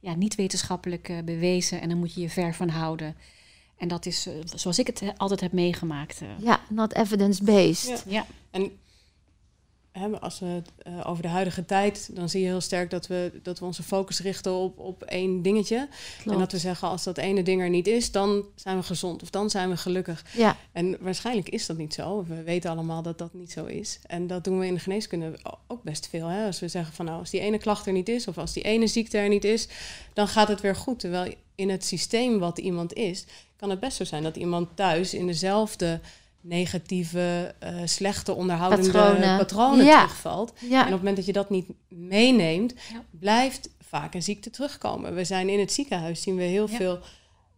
ja, 0.00 0.14
niet 0.14 0.34
wetenschappelijk 0.34 1.08
uh, 1.08 1.18
bewezen. 1.24 1.80
En 1.80 1.88
dan 1.88 1.98
moet 1.98 2.14
je 2.14 2.20
je 2.20 2.30
ver 2.30 2.54
van 2.54 2.68
houden. 2.68 3.16
En 3.76 3.88
dat 3.88 4.06
is 4.06 4.28
zoals 4.44 4.78
ik 4.78 4.86
het 4.86 5.02
altijd 5.16 5.40
heb 5.40 5.52
meegemaakt. 5.52 6.20
Ja, 6.38 6.60
not 6.68 6.94
evidence-based. 6.94 8.04
Ja. 8.06 8.12
ja. 8.12 8.26
En 8.50 8.72
als 10.20 10.38
we 10.38 10.46
het 10.46 10.70
uh, 10.86 11.08
over 11.08 11.22
de 11.22 11.28
huidige 11.28 11.64
tijd, 11.64 12.10
dan 12.12 12.28
zie 12.28 12.40
je 12.40 12.46
heel 12.46 12.60
sterk 12.60 12.90
dat 12.90 13.06
we, 13.06 13.40
dat 13.42 13.58
we 13.58 13.64
onze 13.64 13.82
focus 13.82 14.20
richten 14.20 14.52
op, 14.52 14.78
op 14.78 15.02
één 15.02 15.42
dingetje. 15.42 15.88
Klopt. 16.16 16.30
En 16.30 16.38
dat 16.38 16.52
we 16.52 16.58
zeggen, 16.58 16.88
als 16.88 17.04
dat 17.04 17.18
ene 17.18 17.42
ding 17.42 17.60
er 17.60 17.68
niet 17.68 17.86
is, 17.86 18.10
dan 18.10 18.44
zijn 18.54 18.76
we 18.76 18.82
gezond 18.82 19.22
of 19.22 19.30
dan 19.30 19.50
zijn 19.50 19.70
we 19.70 19.76
gelukkig. 19.76 20.24
Ja. 20.36 20.56
En 20.72 20.96
waarschijnlijk 21.00 21.48
is 21.48 21.66
dat 21.66 21.76
niet 21.76 21.94
zo. 21.94 22.24
We 22.28 22.42
weten 22.42 22.70
allemaal 22.70 23.02
dat 23.02 23.18
dat 23.18 23.34
niet 23.34 23.52
zo 23.52 23.64
is. 23.64 23.98
En 24.06 24.26
dat 24.26 24.44
doen 24.44 24.58
we 24.58 24.66
in 24.66 24.74
de 24.74 24.80
geneeskunde 24.80 25.38
ook 25.66 25.82
best 25.82 26.08
veel. 26.08 26.26
Hè? 26.26 26.46
Als 26.46 26.60
we 26.60 26.68
zeggen 26.68 26.94
van 26.94 27.04
nou, 27.04 27.18
als 27.18 27.30
die 27.30 27.40
ene 27.40 27.58
klacht 27.58 27.86
er 27.86 27.92
niet 27.92 28.08
is 28.08 28.28
of 28.28 28.38
als 28.38 28.52
die 28.52 28.62
ene 28.62 28.86
ziekte 28.86 29.18
er 29.18 29.28
niet 29.28 29.44
is, 29.44 29.68
dan 30.12 30.28
gaat 30.28 30.48
het 30.48 30.60
weer 30.60 30.76
goed. 30.76 30.98
Terwijl 30.98 31.34
in 31.54 31.70
het 31.70 31.84
systeem 31.84 32.38
wat 32.38 32.58
iemand 32.58 32.92
is, 32.92 33.24
kan 33.56 33.70
het 33.70 33.80
best 33.80 33.96
zo 33.96 34.04
zijn 34.04 34.22
dat 34.22 34.36
iemand 34.36 34.68
thuis 34.74 35.14
in 35.14 35.26
dezelfde 35.26 36.00
negatieve, 36.40 37.54
uh, 37.64 37.70
slechte 37.84 38.34
onderhoudende 38.34 38.90
patronen, 38.90 39.38
patronen 39.38 39.84
ja. 39.84 40.00
terugvalt. 40.00 40.52
Ja. 40.58 40.78
En 40.78 40.86
op 40.86 40.90
het 40.90 40.98
moment 40.98 41.16
dat 41.16 41.26
je 41.26 41.32
dat 41.32 41.50
niet 41.50 41.66
meeneemt, 41.88 42.74
ja. 42.92 43.02
blijft 43.10 43.68
vaak 43.88 44.14
een 44.14 44.22
ziekte 44.22 44.50
terugkomen. 44.50 45.14
We 45.14 45.24
zijn 45.24 45.48
in 45.48 45.58
het 45.58 45.72
ziekenhuis, 45.72 46.22
zien 46.22 46.36
we 46.36 46.42
heel 46.42 46.68
veel... 46.68 46.98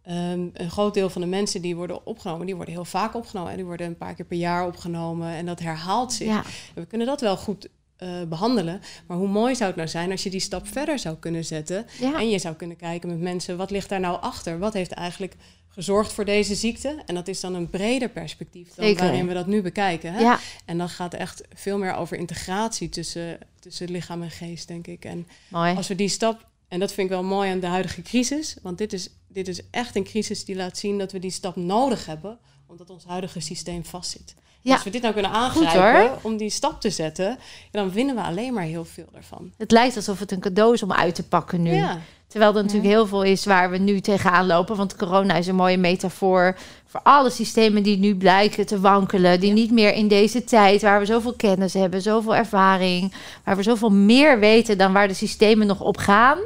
Um, 0.09 0.51
een 0.53 0.71
groot 0.71 0.93
deel 0.93 1.09
van 1.09 1.21
de 1.21 1.27
mensen 1.27 1.61
die 1.61 1.75
worden 1.75 2.05
opgenomen, 2.05 2.45
die 2.45 2.55
worden 2.55 2.73
heel 2.73 2.85
vaak 2.85 3.15
opgenomen. 3.15 3.51
En 3.51 3.57
die 3.57 3.65
worden 3.65 3.87
een 3.87 3.97
paar 3.97 4.13
keer 4.13 4.25
per 4.25 4.37
jaar 4.37 4.67
opgenomen. 4.67 5.33
En 5.33 5.45
dat 5.45 5.59
herhaalt 5.59 6.13
zich. 6.13 6.45
We 6.75 6.85
kunnen 6.85 7.07
dat 7.07 7.21
wel 7.21 7.37
goed 7.37 7.67
uh, 7.99 8.09
behandelen. 8.29 8.81
Maar 9.07 9.17
hoe 9.17 9.27
mooi 9.27 9.55
zou 9.55 9.67
het 9.67 9.75
nou 9.75 9.89
zijn 9.89 10.11
als 10.11 10.23
je 10.23 10.29
die 10.29 10.39
stap 10.39 10.67
verder 10.67 10.99
zou 10.99 11.15
kunnen 11.15 11.45
zetten. 11.45 11.85
En 12.15 12.29
je 12.29 12.39
zou 12.39 12.55
kunnen 12.55 12.77
kijken 12.77 13.09
met 13.09 13.19
mensen, 13.19 13.57
wat 13.57 13.71
ligt 13.71 13.89
daar 13.89 13.99
nou 13.99 14.21
achter? 14.21 14.59
Wat 14.59 14.73
heeft 14.73 14.91
eigenlijk 14.91 15.35
gezorgd 15.73 16.13
voor 16.13 16.25
deze 16.25 16.55
ziekte. 16.55 17.01
En 17.05 17.15
dat 17.15 17.27
is 17.27 17.39
dan 17.39 17.53
een 17.53 17.69
breder 17.69 18.09
perspectief 18.09 18.73
dan 18.73 18.95
waarin 18.95 19.27
we 19.27 19.33
dat 19.33 19.47
nu 19.47 19.61
bekijken. 19.61 20.13
Hè? 20.13 20.19
Ja. 20.19 20.39
En 20.65 20.77
dan 20.77 20.89
gaat 20.89 21.11
het 21.11 21.21
echt 21.21 21.43
veel 21.53 21.77
meer 21.77 21.95
over 21.95 22.17
integratie 22.17 22.89
tussen, 22.89 23.37
tussen 23.59 23.91
lichaam 23.91 24.21
en 24.21 24.31
geest, 24.31 24.67
denk 24.67 24.87
ik. 24.87 25.05
En 25.05 25.27
mooi. 25.47 25.75
als 25.75 25.87
we 25.87 25.95
die 25.95 26.07
stap, 26.07 26.47
en 26.67 26.79
dat 26.79 26.93
vind 26.93 27.09
ik 27.09 27.13
wel 27.13 27.23
mooi 27.23 27.51
aan 27.51 27.59
de 27.59 27.67
huidige 27.67 28.01
crisis, 28.01 28.57
want 28.61 28.77
dit 28.77 28.93
is, 28.93 29.09
dit 29.27 29.47
is 29.47 29.61
echt 29.69 29.95
een 29.95 30.03
crisis 30.03 30.45
die 30.45 30.55
laat 30.55 30.77
zien 30.77 30.97
dat 30.97 31.11
we 31.11 31.19
die 31.19 31.31
stap 31.31 31.55
nodig 31.55 32.05
hebben, 32.05 32.39
omdat 32.67 32.89
ons 32.89 33.05
huidige 33.05 33.39
systeem 33.39 33.85
vastzit. 33.85 34.35
Ja. 34.61 34.73
Als 34.73 34.83
we 34.83 34.89
dit 34.89 35.01
nou 35.01 35.13
kunnen 35.13 35.31
aangrijpen 35.31 36.23
om 36.23 36.37
die 36.37 36.49
stap 36.49 36.81
te 36.81 36.89
zetten, 36.89 37.37
dan 37.71 37.91
winnen 37.91 38.15
we 38.15 38.21
alleen 38.21 38.53
maar 38.53 38.63
heel 38.63 38.85
veel 38.85 39.07
daarvan. 39.11 39.51
Het 39.57 39.71
lijkt 39.71 39.95
alsof 39.95 40.19
het 40.19 40.31
een 40.31 40.39
cadeau 40.39 40.73
is 40.73 40.83
om 40.83 40.91
uit 40.91 41.15
te 41.15 41.23
pakken 41.23 41.61
nu. 41.61 41.73
Ja. 41.73 42.01
Terwijl 42.33 42.55
er 42.55 42.63
natuurlijk 42.63 42.93
heel 42.93 43.07
veel 43.07 43.23
is 43.23 43.45
waar 43.45 43.69
we 43.69 43.77
nu 43.77 43.99
tegenaan 43.99 44.45
lopen. 44.45 44.75
Want 44.75 44.95
corona 44.95 45.35
is 45.35 45.47
een 45.47 45.55
mooie 45.55 45.77
metafoor 45.77 46.57
voor 46.85 46.99
alle 47.03 47.29
systemen 47.29 47.83
die 47.83 47.97
nu 47.97 48.15
blijken 48.15 48.65
te 48.65 48.79
wankelen. 48.79 49.39
Die 49.39 49.51
niet 49.51 49.71
meer 49.71 49.93
in 49.93 50.07
deze 50.07 50.43
tijd, 50.43 50.81
waar 50.81 50.99
we 50.99 51.05
zoveel 51.05 51.33
kennis 51.33 51.73
hebben, 51.73 52.01
zoveel 52.01 52.35
ervaring, 52.35 53.13
waar 53.43 53.55
we 53.55 53.63
zoveel 53.63 53.89
meer 53.89 54.39
weten 54.39 54.77
dan 54.77 54.93
waar 54.93 55.07
de 55.07 55.13
systemen 55.13 55.67
nog 55.67 55.81
op 55.81 55.97
gaan. 55.97 56.37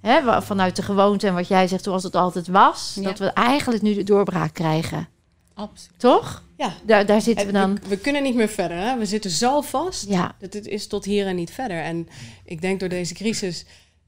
Hè, 0.00 0.42
vanuit 0.42 0.76
de 0.76 0.82
gewoonte 0.82 1.26
en 1.26 1.34
wat 1.34 1.48
jij 1.48 1.66
zegt, 1.66 1.84
zoals 1.84 2.02
het 2.02 2.16
altijd 2.16 2.48
was. 2.48 2.98
Dat 3.00 3.18
we 3.18 3.26
eigenlijk 3.26 3.82
nu 3.82 3.94
de 3.94 4.04
doorbraak 4.04 4.54
krijgen. 4.54 5.08
Absoluut. 5.54 5.98
Toch? 6.00 6.42
Ja. 6.56 6.72
Daar, 6.82 7.06
daar 7.06 7.20
zitten 7.20 7.46
we 7.46 7.52
dan. 7.52 7.78
We, 7.88 7.96
kunnen 7.96 8.22
niet 8.22 8.34
meer 8.34 8.48
verder. 8.48 8.76
Hè? 8.76 8.98
We 8.98 9.06
zitten 9.06 9.30
zo 9.30 9.60
vast. 9.60 10.08
Ja. 10.08 10.34
Dat 10.38 10.52
het 10.52 10.66
is 10.66 10.86
tot 10.86 11.04
hier 11.04 11.26
en 11.26 11.36
niet 11.36 11.50
verder. 11.50 11.82
En 11.82 12.08
ik 12.44 12.60
denk 12.60 12.80
door 12.80 12.88
deze 12.88 13.14
crisis 13.14 13.64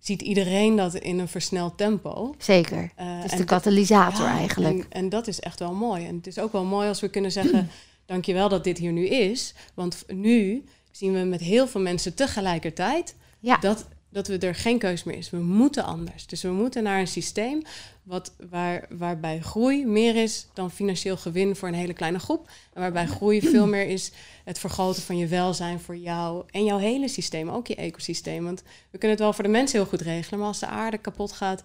ziet 0.07 0.23
iedereen 0.23 0.77
dat 0.77 0.95
in 0.95 1.19
een 1.19 1.29
versneld 1.29 1.77
tempo. 1.77 2.35
Zeker. 2.39 2.83
Uh, 2.83 3.23
het 3.23 3.33
is 3.33 3.39
de 3.39 3.45
katalysator 3.45 4.27
eigenlijk. 4.27 4.79
En, 4.79 4.87
en, 4.91 5.09
dat 5.09 5.27
is 5.27 5.41
echt 5.41 5.59
wel 5.59 5.73
mooi. 5.73 6.07
En 6.07 6.17
het 6.17 6.27
is 6.27 6.39
ook 6.39 6.53
wel 6.53 6.65
mooi 6.65 6.89
als 6.89 7.01
we 7.01 7.09
kunnen 7.09 7.33
zeggen: 7.33 7.69
dankjewel 8.07 8.49
dat 8.49 8.65
dit 8.65 8.79
hier 8.79 8.93
nu 8.93 9.07
is. 9.07 9.55
Want 9.75 10.05
nu 10.07 10.65
zien 10.91 11.13
we 11.13 11.19
met 11.19 11.41
heel 11.41 11.67
veel 11.67 11.81
mensen 11.81 12.15
tegelijkertijd 12.15 13.15
ja. 13.41 13.57
dat 13.57 13.87
dat 14.15 14.29
we 14.29 14.39
er 14.39 14.55
geen 14.55 14.79
keus 14.79 15.05
meer 15.05 15.17
is. 15.17 15.31
We 15.31 15.37
moeten 15.39 15.85
anders. 15.85 16.27
Dus 16.27 16.43
we 16.43 16.51
moeten 16.51 16.83
naar 16.83 17.01
een 17.01 17.07
systeem 17.07 17.63
wat, 18.05 18.33
waar, 18.51 18.87
waarbij 18.89 19.41
groei 19.41 19.87
meer 19.87 20.17
is 20.17 20.47
dan 20.53 20.71
financieel 20.71 21.17
gewin 21.17 21.57
voor 21.57 21.69
een 21.69 21.75
hele 21.75 21.93
kleine 21.93 22.19
groep. 22.19 22.49
En 22.73 22.81
waarbij 22.81 23.07
groei 23.07 23.41
veel 23.41 23.67
meer 23.67 23.87
is 23.87 24.13
het 24.45 24.59
vergroten 24.59 25.03
van 25.03 25.19
je 25.19 25.27
welzijn 25.27 25.81
voor 25.81 25.97
jou 25.97 26.45
en 26.51 26.65
jouw 26.65 26.79
hele 26.79 27.09
systeem, 27.09 27.49
ook 27.49 27.67
je 27.67 27.75
ecosysteem. 27.75 28.45
Want 28.45 28.63
we 28.91 28.99
kunnen 28.99 29.11
het 29.11 29.19
wel 29.19 29.33
voor 29.33 29.45
de 29.45 29.51
mensen 29.51 29.79
heel 29.79 29.89
goed 29.89 30.01
regelen, 30.01 30.39
maar 30.39 30.49
als 30.49 30.59
de 30.59 30.67
aarde 30.67 30.99
kapot 30.99 31.33
gaat, 31.33 31.63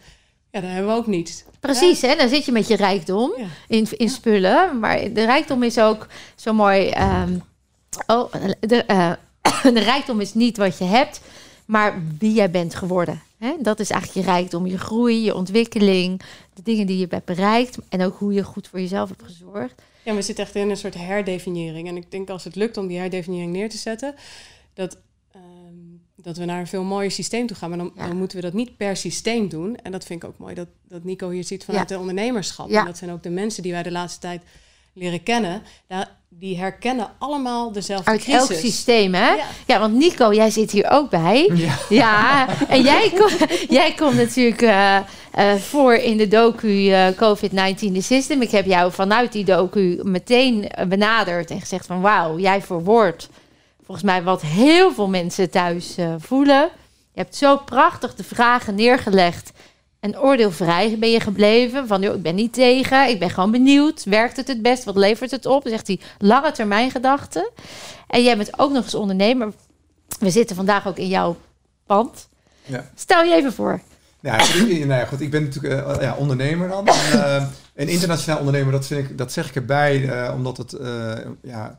ja, 0.51 0.61
dan 0.61 0.69
hebben 0.69 0.91
we 0.91 0.97
ook 0.97 1.07
niets. 1.07 1.43
Precies, 1.59 2.01
hè? 2.01 2.15
dan 2.15 2.29
zit 2.29 2.45
je 2.45 2.51
met 2.51 2.67
je 2.67 2.75
rijkdom 2.75 3.31
in, 3.67 3.87
in 3.97 4.09
spullen. 4.09 4.79
Maar 4.79 5.13
de 5.13 5.25
rijkdom 5.25 5.63
is 5.63 5.79
ook 5.79 6.07
zo 6.35 6.53
mooi. 6.53 6.93
Um, 7.21 7.43
oh, 8.07 8.33
de, 8.59 8.83
uh, 8.87 9.11
de 9.73 9.79
rijkdom 9.79 10.21
is 10.21 10.33
niet 10.33 10.57
wat 10.57 10.77
je 10.77 10.83
hebt, 10.83 11.21
maar 11.69 12.01
wie 12.17 12.33
jij 12.33 12.51
bent 12.51 12.75
geworden. 12.75 13.21
Hè? 13.37 13.53
Dat 13.59 13.79
is 13.79 13.89
eigenlijk 13.89 14.25
je 14.25 14.31
rijkdom, 14.31 14.65
je 14.65 14.77
groei, 14.77 15.23
je 15.23 15.35
ontwikkeling, 15.35 16.21
de 16.53 16.61
dingen 16.61 16.87
die 16.87 16.97
je 16.97 17.07
hebt 17.09 17.25
bereikt 17.25 17.77
en 17.89 18.01
ook 18.01 18.17
hoe 18.17 18.33
je 18.33 18.43
goed 18.43 18.67
voor 18.67 18.79
jezelf 18.79 19.09
hebt 19.09 19.23
gezorgd. 19.23 19.81
Ja, 20.03 20.15
we 20.15 20.21
zitten 20.21 20.43
echt 20.45 20.55
in 20.55 20.69
een 20.69 20.77
soort 20.77 20.93
herdefiniëring. 20.93 21.87
En 21.87 21.97
ik 21.97 22.11
denk 22.11 22.29
als 22.29 22.43
het 22.43 22.55
lukt 22.55 22.77
om 22.77 22.87
die 22.87 22.97
herdefiniëring 22.97 23.51
neer 23.51 23.69
te 23.69 23.77
zetten, 23.77 24.15
dat, 24.73 24.97
ehm, 25.31 25.43
dat 26.15 26.37
we 26.37 26.45
naar 26.45 26.59
een 26.59 26.67
veel 26.67 26.83
mooier 26.83 27.11
systeem 27.11 27.47
toe 27.47 27.57
gaan. 27.57 27.69
Maar 27.69 27.77
dan, 27.77 27.91
dan, 27.95 28.17
moeten 28.17 28.37
we 28.37 28.43
dat 28.43 28.53
niet 28.53 28.77
per 28.77 28.97
systeem 28.97 29.49
doen. 29.49 29.75
En 29.75 29.91
dat 29.91 30.05
vind 30.05 30.23
ik 30.23 30.29
ook 30.29 30.37
mooi 30.37 30.55
dat, 30.55 30.67
dat 30.87 31.03
Nico 31.03 31.29
hier 31.29 31.43
ziet 31.43 31.65
vanuit 31.65 31.89
de 31.89 31.99
ondernemerschap. 31.99 32.69
En 32.69 32.85
dat 32.85 32.97
zijn 32.97 33.11
ook 33.11 33.23
de 33.23 33.29
mensen 33.29 33.63
die 33.63 33.71
wij 33.71 33.83
de 33.83 33.91
laatste 33.91 34.19
tijd 34.19 34.41
leren 34.99 35.23
kennen, 35.23 35.63
die 36.29 36.57
herkennen 36.57 37.11
allemaal 37.17 37.71
dezelfde 37.71 38.11
Uit 38.11 38.21
crisis. 38.21 38.49
elk 38.49 38.59
systeem, 38.59 39.13
hè? 39.13 39.33
Ja. 39.67 39.79
want 39.79 39.93
Nico, 39.93 40.33
jij 40.33 40.49
zit 40.49 40.71
hier 40.71 40.89
ook 40.89 41.09
bij. 41.09 41.51
Ja. 41.53 41.77
ja 41.89 42.47
en 42.67 42.81
jij, 42.81 43.09
kom, 43.19 43.47
jij 43.69 43.93
komt 43.93 44.15
natuurlijk 44.15 44.61
uh, 44.61 44.97
uh, 45.37 45.53
voor 45.53 45.93
in 45.93 46.17
de 46.17 46.27
docu 46.27 46.67
uh, 46.67 47.07
COVID-19 47.07 47.75
The 47.75 48.01
System. 48.01 48.41
Ik 48.41 48.51
heb 48.51 48.65
jou 48.65 48.91
vanuit 48.91 49.31
die 49.31 49.45
docu 49.45 49.99
meteen 50.03 50.71
benaderd 50.87 51.51
en 51.51 51.59
gezegd 51.59 51.85
van... 51.85 52.01
wauw, 52.01 52.39
jij 52.39 52.61
verwoordt 52.61 53.29
volgens 53.85 54.05
mij 54.05 54.23
wat 54.23 54.41
heel 54.41 54.93
veel 54.93 55.07
mensen 55.07 55.49
thuis 55.49 55.95
voelen. 56.17 56.69
Je 57.13 57.21
hebt 57.21 57.35
zo 57.35 57.57
prachtig 57.57 58.15
de 58.15 58.23
vragen 58.23 58.75
neergelegd 58.75 59.51
en 59.99 60.19
oordeelvrij 60.19 60.97
ben 60.99 61.11
je 61.11 61.19
gebleven. 61.19 61.87
Van, 61.87 62.01
joh, 62.01 62.15
ik 62.15 62.21
ben 62.21 62.35
niet 62.35 62.53
tegen, 62.53 63.09
ik 63.09 63.19
ben 63.19 63.29
gewoon 63.29 63.51
benieuwd. 63.51 64.03
Werkt 64.03 64.37
het 64.37 64.47
het 64.47 64.61
best? 64.61 64.83
Wat 64.83 64.95
levert 64.95 65.31
het 65.31 65.45
op? 65.45 65.67
zegt 65.67 65.87
hij 65.87 65.99
lange 66.17 66.51
termijn 66.51 66.91
gedachten. 66.91 67.49
En 68.07 68.23
jij 68.23 68.37
bent 68.37 68.59
ook 68.59 68.71
nog 68.71 68.83
eens 68.83 68.95
ondernemer. 68.95 69.53
We 70.19 70.29
zitten 70.29 70.55
vandaag 70.55 70.87
ook 70.87 70.97
in 70.97 71.07
jouw 71.07 71.37
pand. 71.85 72.27
Ja. 72.65 72.89
Stel 72.95 73.23
je 73.23 73.33
even 73.33 73.53
voor. 73.53 73.81
Ja, 74.21 74.37
nou 74.37 74.87
ja, 74.87 75.05
goed, 75.05 75.21
ik 75.21 75.31
ben 75.31 75.43
natuurlijk 75.43 75.87
uh, 75.87 76.01
ja, 76.01 76.15
ondernemer 76.15 76.67
dan. 76.67 76.87
En, 76.87 76.93
uh, 77.13 77.43
een 77.75 77.87
internationaal 77.87 78.39
ondernemer, 78.39 78.71
dat, 78.71 78.85
vind 78.85 79.09
ik, 79.09 79.17
dat 79.17 79.31
zeg 79.31 79.47
ik 79.47 79.55
erbij, 79.55 80.01
uh, 80.01 80.33
omdat 80.35 80.57
het 80.57 80.77
ja, 81.41 81.77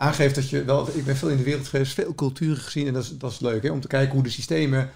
aangeeft 0.00 0.34
dat 0.34 0.48
je 0.50 0.64
wel... 0.64 0.88
Ik 0.92 1.04
ben 1.04 1.16
veel 1.16 1.28
in 1.28 1.36
de 1.36 1.42
wereld 1.42 1.68
geweest, 1.68 1.94
veel 1.94 2.14
culturen 2.14 2.62
gezien 2.62 2.86
en 2.86 2.92
dat 2.92 3.02
is, 3.02 3.18
dat 3.18 3.30
is 3.30 3.40
leuk, 3.40 3.62
hè, 3.62 3.70
om 3.70 3.80
te 3.80 3.88
kijken 3.88 4.14
hoe 4.14 4.22
de 4.22 4.30
systemen 4.30 4.80
eh, 4.80 4.86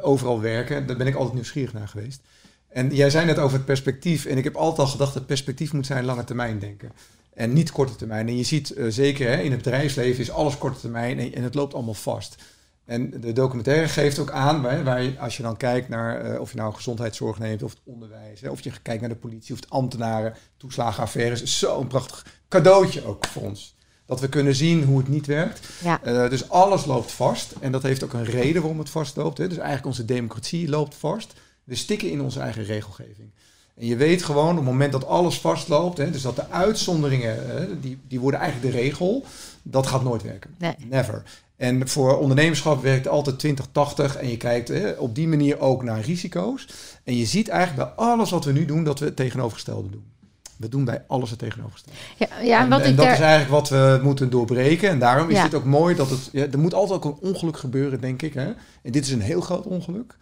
overal 0.00 0.40
werken. 0.40 0.86
Daar 0.86 0.96
ben 0.96 1.06
ik 1.06 1.14
altijd 1.14 1.34
nieuwsgierig 1.34 1.72
naar 1.72 1.88
geweest. 1.88 2.20
En 2.68 2.94
jij 2.94 3.10
zei 3.10 3.26
net 3.26 3.38
over 3.38 3.56
het 3.56 3.66
perspectief. 3.66 4.24
En 4.24 4.38
ik 4.38 4.44
heb 4.44 4.54
altijd 4.54 4.78
al 4.78 4.86
gedacht 4.86 5.14
dat 5.14 5.26
perspectief 5.26 5.72
moet 5.72 5.86
zijn 5.86 6.04
lange 6.04 6.24
termijn 6.24 6.58
denken. 6.58 6.92
En 7.34 7.52
niet 7.52 7.72
korte 7.72 7.96
termijn. 7.96 8.28
En 8.28 8.36
je 8.36 8.42
ziet 8.42 8.70
uh, 8.70 8.86
zeker 8.88 9.28
hè, 9.28 9.42
in 9.42 9.50
het 9.50 9.62
bedrijfsleven 9.62 10.20
is 10.20 10.30
alles 10.30 10.58
korte 10.58 10.80
termijn 10.80 11.34
en, 11.34 11.42
het 11.42 11.54
loopt 11.54 11.74
allemaal 11.74 11.94
vast. 11.94 12.42
En 12.84 13.20
de 13.20 13.32
documentaire 13.32 13.88
geeft 13.88 14.18
ook 14.18 14.30
aan, 14.30 14.62
waar, 14.62 14.84
waar 14.84 15.18
als 15.18 15.36
je 15.36 15.42
dan 15.42 15.56
kijkt 15.56 15.88
naar 15.88 16.32
uh, 16.32 16.40
of 16.40 16.50
je 16.50 16.56
nou 16.56 16.74
gezondheidszorg 16.74 17.38
neemt 17.38 17.62
of 17.62 17.70
het 17.70 17.80
onderwijs, 17.84 18.40
hè, 18.40 18.50
of 18.50 18.60
je 18.60 18.72
kijkt 18.82 19.00
naar 19.00 19.10
de 19.10 19.16
politie 19.16 19.54
of 19.54 19.60
het 19.60 19.70
ambtenaren, 19.70 20.34
toeslagenaffaires, 20.56 21.42
is 21.42 21.58
zo'n 21.58 21.86
prachtig 21.86 22.26
cadeautje 22.48 23.04
ook 23.04 23.26
voor 23.26 23.42
ons 23.42 23.74
dat 24.10 24.20
we 24.20 24.28
kunnen 24.28 24.54
zien 24.54 24.84
hoe 24.84 24.98
het 24.98 25.08
niet 25.08 25.26
werkt. 25.26 25.68
Ja. 25.82 26.00
Uh, 26.06 26.30
dus 26.30 26.48
alles 26.48 26.84
loopt 26.84 27.12
vast. 27.12 27.52
En 27.60 27.72
dat 27.72 27.82
heeft 27.82 28.04
ook 28.04 28.12
een 28.12 28.24
reden 28.24 28.60
waarom 28.62 28.78
het 28.78 28.90
vastloopt. 28.90 29.38
Hè. 29.38 29.48
Dus 29.48 29.56
eigenlijk 29.56 29.86
onze 29.86 30.04
democratie 30.04 30.68
loopt 30.68 30.94
vast. 30.94 31.32
We 31.64 31.74
stikken 31.74 32.10
in 32.10 32.20
onze 32.20 32.40
eigen 32.40 32.64
regelgeving. 32.64 33.30
En 33.76 33.86
je 33.86 33.96
weet 33.96 34.22
gewoon, 34.22 34.50
op 34.50 34.56
het 34.56 34.64
moment 34.64 34.92
dat 34.92 35.06
alles 35.06 35.38
vastloopt, 35.38 35.98
hè, 35.98 36.10
dus 36.10 36.22
dat 36.22 36.36
de 36.36 36.48
uitzonderingen, 36.48 37.46
hè, 37.46 37.80
die, 37.80 37.98
die 38.08 38.20
worden 38.20 38.40
eigenlijk 38.40 38.72
de 38.72 38.80
regel, 38.80 39.24
dat 39.62 39.86
gaat 39.86 40.02
nooit 40.02 40.22
werken. 40.22 40.54
Nee. 40.58 40.74
Never. 40.88 41.22
En 41.56 41.88
voor 41.88 42.18
ondernemerschap 42.18 42.82
werkt 42.82 43.08
altijd 43.08 43.60
20-80 44.12 44.16
en 44.18 44.28
je 44.28 44.36
kijkt 44.36 44.68
hè, 44.68 44.90
op 44.90 45.14
die 45.14 45.28
manier 45.28 45.60
ook 45.60 45.82
naar 45.82 46.00
risico's. 46.00 46.68
En 47.04 47.16
je 47.16 47.26
ziet 47.26 47.48
eigenlijk 47.48 47.88
bij 47.88 48.06
alles 48.06 48.30
wat 48.30 48.44
we 48.44 48.52
nu 48.52 48.64
doen, 48.64 48.84
dat 48.84 48.98
we 48.98 49.04
het 49.04 49.16
tegenovergestelde 49.16 49.90
doen. 49.90 50.04
We 50.60 50.68
doen 50.68 50.84
bij 50.84 51.04
alles 51.06 51.30
het 51.30 51.38
tegenovergestelde. 51.38 51.98
Ja, 52.16 52.28
ja, 52.42 52.60
en, 52.60 52.68
wat 52.68 52.80
en 52.80 52.96
dat 52.96 53.06
is 53.06 53.18
eigenlijk 53.18 53.50
wat 53.50 53.68
we 53.68 54.00
moeten 54.02 54.30
doorbreken. 54.30 54.88
En 54.88 54.98
daarom 54.98 55.30
is 55.30 55.38
het 55.38 55.54
ook 55.54 55.64
mooi 55.64 55.94
dat 55.94 56.10
het... 56.10 56.28
Ja, 56.32 56.46
er 56.50 56.58
moet 56.58 56.74
altijd 56.74 57.04
ook 57.04 57.04
een 57.04 57.28
ongeluk 57.28 57.58
gebeuren, 57.58 58.00
denk 58.00 58.22
ik. 58.22 58.34
Hè? 58.34 58.52
En 58.82 58.92
dit 58.92 59.04
is 59.04 59.12
een 59.12 59.20
heel 59.20 59.40
groot 59.40 59.66
ongeluk. 59.66 60.16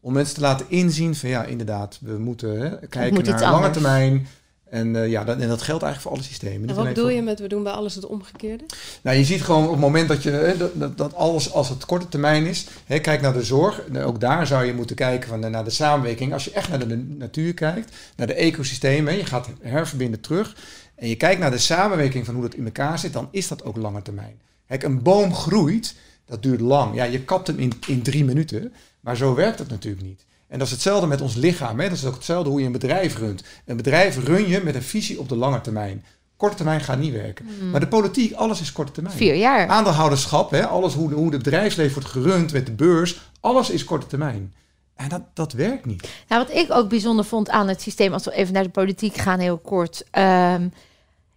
Om 0.00 0.12
mensen 0.12 0.34
te 0.34 0.40
laten 0.40 0.66
inzien 0.68 1.14
van 1.14 1.28
ja, 1.28 1.44
inderdaad, 1.44 1.98
we 2.00 2.18
moeten 2.18 2.60
hè, 2.60 2.86
kijken 2.86 3.24
naar 3.24 3.50
lange 3.50 3.70
termijn. 3.70 4.26
En, 4.70 4.94
uh, 4.94 5.08
ja, 5.08 5.24
dat, 5.24 5.38
en 5.38 5.48
dat 5.48 5.62
geldt 5.62 5.82
eigenlijk 5.82 6.02
voor 6.02 6.10
alle 6.10 6.22
systemen. 6.22 6.68
En 6.68 6.74
wat 6.74 6.84
bedoel 6.84 7.08
je 7.08 7.22
met 7.22 7.40
we 7.40 7.48
doen 7.48 7.62
bij 7.62 7.72
alles 7.72 7.94
het 7.94 8.06
omgekeerde? 8.06 8.64
Nou, 9.02 9.16
je 9.16 9.24
ziet 9.24 9.42
gewoon 9.42 9.64
op 9.64 9.70
het 9.70 9.80
moment 9.80 10.08
dat 10.08 10.22
je 10.22 10.70
dat, 10.74 10.98
dat 10.98 11.14
alles 11.14 11.52
als 11.52 11.68
het 11.68 11.86
korte 11.86 12.08
termijn 12.08 12.46
is. 12.46 12.66
Hè, 12.84 12.98
kijk 12.98 13.20
naar 13.20 13.32
de 13.32 13.42
zorg. 13.42 13.82
Ook 13.96 14.20
daar 14.20 14.46
zou 14.46 14.64
je 14.64 14.74
moeten 14.74 14.96
kijken 14.96 15.28
van, 15.28 15.50
naar 15.50 15.64
de 15.64 15.70
samenwerking. 15.70 16.32
Als 16.32 16.44
je 16.44 16.50
echt 16.50 16.68
naar 16.68 16.88
de 16.88 16.96
natuur 16.96 17.54
kijkt, 17.54 17.96
naar 18.16 18.26
de 18.26 18.34
ecosystemen. 18.34 19.16
Je 19.16 19.26
gaat 19.26 19.48
herverbinden 19.60 20.20
terug. 20.20 20.56
En 20.94 21.08
je 21.08 21.16
kijkt 21.16 21.40
naar 21.40 21.50
de 21.50 21.58
samenwerking 21.58 22.24
van 22.24 22.34
hoe 22.34 22.42
dat 22.42 22.54
in 22.54 22.64
elkaar 22.64 22.98
zit. 22.98 23.12
Dan 23.12 23.28
is 23.30 23.48
dat 23.48 23.64
ook 23.64 23.76
lange 23.76 24.02
termijn. 24.02 24.40
Kijk, 24.66 24.82
een 24.82 25.02
boom 25.02 25.34
groeit. 25.34 25.94
Dat 26.24 26.42
duurt 26.42 26.60
lang. 26.60 26.94
Ja, 26.94 27.04
je 27.04 27.20
kapt 27.24 27.46
hem 27.46 27.58
in, 27.58 27.72
in 27.86 28.02
drie 28.02 28.24
minuten. 28.24 28.72
Maar 29.00 29.16
zo 29.16 29.34
werkt 29.34 29.58
het 29.58 29.68
natuurlijk 29.68 30.04
niet. 30.04 30.24
En 30.50 30.58
dat 30.58 30.66
is 30.66 30.72
hetzelfde 30.72 31.06
met 31.06 31.20
ons 31.20 31.34
lichaam. 31.34 31.80
Hè? 31.80 31.88
Dat 31.88 31.98
is 31.98 32.04
ook 32.04 32.14
hetzelfde 32.14 32.50
hoe 32.50 32.60
je 32.60 32.66
een 32.66 32.72
bedrijf 32.72 33.18
runt. 33.18 33.42
Een 33.64 33.76
bedrijf 33.76 34.24
run 34.24 34.48
je 34.48 34.60
met 34.64 34.74
een 34.74 34.82
visie 34.82 35.20
op 35.20 35.28
de 35.28 35.36
lange 35.36 35.60
termijn. 35.60 36.04
Korte 36.36 36.56
termijn 36.56 36.80
gaat 36.80 36.98
niet 36.98 37.12
werken. 37.12 37.46
Hmm. 37.58 37.70
Maar 37.70 37.80
de 37.80 37.88
politiek, 37.88 38.32
alles 38.34 38.60
is 38.60 38.72
korte 38.72 38.92
termijn. 38.92 39.16
Vier 39.16 39.34
jaar. 39.34 39.68
Aandeelhouderschap, 39.68 40.50
hè? 40.50 40.66
alles 40.66 40.94
hoe, 40.94 41.12
hoe 41.12 41.32
het 41.32 41.42
bedrijfsleven 41.42 41.92
wordt 41.92 42.08
gerund 42.08 42.52
met 42.52 42.66
de 42.66 42.72
beurs, 42.72 43.20
alles 43.40 43.70
is 43.70 43.84
korte 43.84 44.06
termijn. 44.06 44.54
En 44.96 45.08
dat, 45.08 45.22
dat 45.34 45.52
werkt 45.52 45.84
niet. 45.84 46.08
Nou, 46.28 46.44
wat 46.46 46.56
ik 46.56 46.72
ook 46.72 46.88
bijzonder 46.88 47.24
vond 47.24 47.50
aan 47.50 47.68
het 47.68 47.82
systeem, 47.82 48.12
als 48.12 48.24
we 48.24 48.32
even 48.32 48.54
naar 48.54 48.62
de 48.62 48.68
politiek 48.68 49.16
gaan, 49.16 49.38
heel 49.38 49.58
kort. 49.58 50.04
Ehm, 50.10 50.68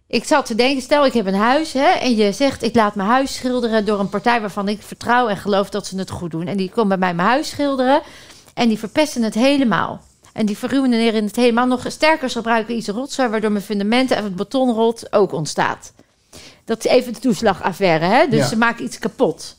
ik 0.06 0.24
zat 0.24 0.46
te 0.46 0.54
denken, 0.54 0.82
stel 0.82 1.06
ik 1.06 1.12
heb 1.12 1.26
een 1.26 1.34
huis 1.34 1.72
hè, 1.72 1.88
en 1.88 2.16
je 2.16 2.32
zegt 2.32 2.62
ik 2.62 2.74
laat 2.74 2.94
mijn 2.94 3.08
huis 3.08 3.34
schilderen 3.34 3.84
door 3.84 4.00
een 4.00 4.08
partij 4.08 4.40
waarvan 4.40 4.68
ik 4.68 4.82
vertrouw 4.82 5.28
en 5.28 5.36
geloof 5.36 5.70
dat 5.70 5.86
ze 5.86 5.98
het 5.98 6.10
goed 6.10 6.30
doen. 6.30 6.46
En 6.46 6.56
die 6.56 6.70
komen 6.70 6.88
bij 6.88 6.98
mij 6.98 7.14
mijn 7.14 7.28
huis 7.28 7.48
schilderen 7.48 8.02
en 8.54 8.68
die 8.68 8.78
verpesten 8.78 9.22
het 9.22 9.34
helemaal. 9.34 10.02
En 10.32 10.46
die 10.46 10.58
verruineren 10.58 11.24
het 11.24 11.36
helemaal 11.36 11.66
nog 11.66 11.84
sterker. 11.88 12.30
Gebruiken 12.30 12.76
iets 12.76 12.88
rotzooi, 12.88 13.28
waardoor 13.28 13.52
mijn 13.52 13.64
fundamenten 13.64 14.16
en 14.16 14.24
het 14.24 14.36
betonrot 14.36 15.12
ook 15.12 15.32
ontstaat. 15.32 15.92
Dat 16.64 16.84
is 16.84 16.90
even 16.90 17.12
de 17.12 17.20
toeslagaffaire, 17.20 18.04
hè? 18.04 18.28
Dus 18.28 18.48
ze 18.48 18.56
maken 18.56 18.84
iets 18.84 18.98
kapot. 18.98 19.56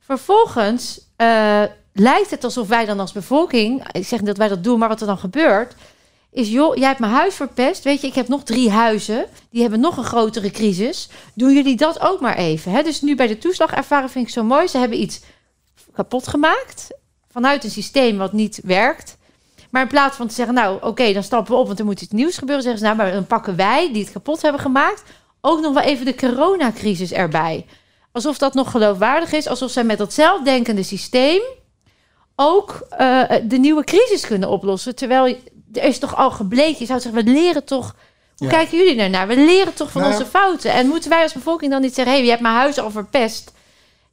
Vervolgens 0.00 1.00
uh, 1.16 1.62
lijkt 1.92 2.30
het 2.30 2.44
alsof 2.44 2.68
wij 2.68 2.84
dan 2.84 3.00
als 3.00 3.12
bevolking, 3.12 3.92
ik 3.92 4.06
zeg 4.06 4.18
niet 4.18 4.28
dat 4.28 4.36
wij 4.36 4.48
dat 4.48 4.64
doen, 4.64 4.78
maar 4.78 4.88
wat 4.88 5.00
er 5.00 5.06
dan 5.06 5.18
gebeurt, 5.18 5.74
is 6.30 6.48
joh, 6.48 6.76
jij 6.76 6.86
hebt 6.86 7.00
mijn 7.00 7.12
huis 7.12 7.34
verpest. 7.34 7.84
Weet 7.84 8.00
je, 8.00 8.06
ik 8.06 8.14
heb 8.14 8.28
nog 8.28 8.42
drie 8.42 8.70
huizen. 8.70 9.26
Die 9.50 9.60
hebben 9.60 9.80
nog 9.80 9.96
een 9.96 10.04
grotere 10.04 10.50
crisis. 10.50 11.08
Doen 11.34 11.52
jullie 11.52 11.76
dat 11.76 12.00
ook 12.00 12.20
maar 12.20 12.36
even. 12.36 12.72
Hè? 12.72 12.82
Dus 12.82 13.00
nu 13.00 13.16
bij 13.16 13.26
de 13.26 13.38
toeslagervaring 13.38 14.10
vind 14.10 14.26
ik 14.26 14.32
zo 14.32 14.42
mooi. 14.42 14.68
Ze 14.68 14.78
hebben 14.78 15.00
iets 15.00 15.20
kapot 15.92 16.28
gemaakt 16.28 16.88
vanuit 17.32 17.64
een 17.64 17.70
systeem 17.70 18.18
wat 18.18 18.32
niet 18.32 18.60
werkt. 18.64 19.16
Maar 19.70 19.82
in 19.82 19.88
plaats 19.88 20.16
van 20.16 20.26
te 20.26 20.34
zeggen, 20.34 20.54
nou 20.54 20.78
oké, 20.82 21.12
dan 21.12 21.22
stappen 21.22 21.52
we 21.52 21.60
op, 21.60 21.66
want 21.66 21.78
er 21.78 21.84
moet 21.84 22.00
iets 22.00 22.12
nieuws 22.12 22.38
gebeuren, 22.38 22.62
zeggen 22.64 22.80
ze, 22.80 22.86
nou, 22.86 22.96
maar 22.96 23.12
dan 23.12 23.26
pakken 23.26 23.56
wij 23.56 23.92
die 23.92 24.02
het 24.02 24.12
kapot 24.12 24.42
hebben 24.42 24.60
gemaakt 24.60 25.02
ook 25.42 25.60
nog 25.60 25.74
wel 25.74 25.82
even 25.82 26.04
de 26.04 26.14
coronacrisis 26.14 27.12
erbij. 27.12 27.66
Alsof 28.12 28.38
dat 28.38 28.54
nog 28.54 28.70
geloofwaardig 28.70 29.32
is, 29.32 29.46
alsof 29.46 29.70
zij 29.70 29.84
met 29.84 29.98
dat 29.98 30.12
zelfdenkende 30.12 30.82
systeem 30.82 31.40
ook 32.36 32.86
uh, 33.00 33.22
de 33.42 33.58
nieuwe 33.58 33.84
crisis 33.84 34.26
kunnen 34.26 34.48
oplossen. 34.48 34.94
Terwijl 34.94 35.36
er 35.72 35.84
is 35.84 35.98
toch 35.98 36.16
al 36.16 36.30
gebleken, 36.30 36.78
je 36.78 36.86
zou 36.86 37.00
zeggen, 37.00 37.24
we 37.24 37.30
leren 37.30 37.64
toch. 37.64 37.94
Hoe 38.36 38.48
kijken 38.48 38.78
jullie 38.78 38.96
daarnaar? 38.96 39.26
We 39.26 39.36
leren 39.36 39.74
toch 39.74 39.90
van 39.90 40.00
nou 40.00 40.12
onze 40.12 40.26
fouten. 40.26 40.72
En 40.72 40.86
moeten 40.86 41.10
wij 41.10 41.22
als 41.22 41.32
bevolking 41.32 41.70
dan 41.70 41.80
niet 41.80 41.94
zeggen: 41.94 42.12
hé, 42.12 42.18
hey, 42.18 42.24
je 42.26 42.30
hebt 42.30 42.42
mijn 42.42 42.54
huis 42.54 42.78
al 42.78 42.90
verpest. 42.90 43.52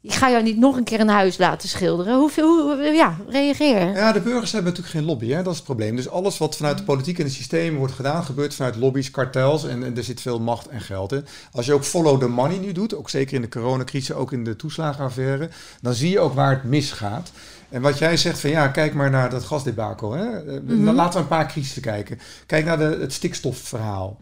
Ik 0.01 0.13
ga 0.13 0.29
jou 0.29 0.43
niet 0.43 0.57
nog 0.57 0.77
een 0.77 0.83
keer 0.83 0.99
een 0.99 1.07
huis 1.07 1.37
laten 1.37 1.69
schilderen. 1.69 2.15
Hoe, 2.15 2.31
hoe 2.35 2.91
ja, 2.93 3.17
reageer. 3.27 3.91
Ja, 3.95 4.11
de 4.11 4.21
burgers 4.21 4.51
hebben 4.51 4.71
natuurlijk 4.71 4.97
geen 4.97 5.05
lobby, 5.05 5.29
hè? 5.29 5.43
dat 5.43 5.51
is 5.51 5.57
het 5.57 5.65
probleem. 5.65 5.95
Dus 5.95 6.09
alles 6.09 6.37
wat 6.37 6.55
vanuit 6.55 6.77
de 6.77 6.83
politiek 6.83 7.17
en 7.17 7.23
het 7.23 7.33
systeem 7.33 7.75
wordt 7.75 7.93
gedaan, 7.93 8.23
gebeurt 8.23 8.55
vanuit 8.55 8.75
lobby's, 8.75 9.11
kartels 9.11 9.65
en, 9.65 9.83
en 9.83 9.97
er 9.97 10.03
zit 10.03 10.21
veel 10.21 10.39
macht 10.39 10.67
en 10.67 10.81
geld 10.81 11.11
in. 11.11 11.25
Als 11.51 11.65
je 11.65 11.73
ook 11.73 11.83
follow 11.83 12.19
the 12.19 12.27
money 12.27 12.57
nu 12.57 12.71
doet, 12.71 12.95
ook 12.95 13.09
zeker 13.09 13.35
in 13.35 13.41
de 13.41 13.49
coronacrisis, 13.49 14.15
ook 14.15 14.31
in 14.31 14.43
de 14.43 14.55
toeslagenaffaire, 14.55 15.49
dan 15.81 15.93
zie 15.93 16.09
je 16.09 16.19
ook 16.19 16.33
waar 16.33 16.51
het 16.51 16.63
misgaat. 16.63 17.31
En 17.69 17.81
wat 17.81 17.97
jij 17.97 18.17
zegt 18.17 18.39
van 18.39 18.49
ja, 18.49 18.67
kijk 18.67 18.93
maar 18.93 19.09
naar 19.09 19.29
dat 19.29 19.43
gasdebakel. 19.43 20.11
Hè? 20.11 20.59
Mm 20.61 20.89
Laten 20.89 21.13
we 21.13 21.19
een 21.19 21.27
paar 21.27 21.47
crisissen 21.47 21.81
kijken. 21.81 22.19
Kijk 22.45 22.65
naar 22.65 22.77
de, 22.77 22.97
het 22.99 23.13
stikstofverhaal. 23.13 24.21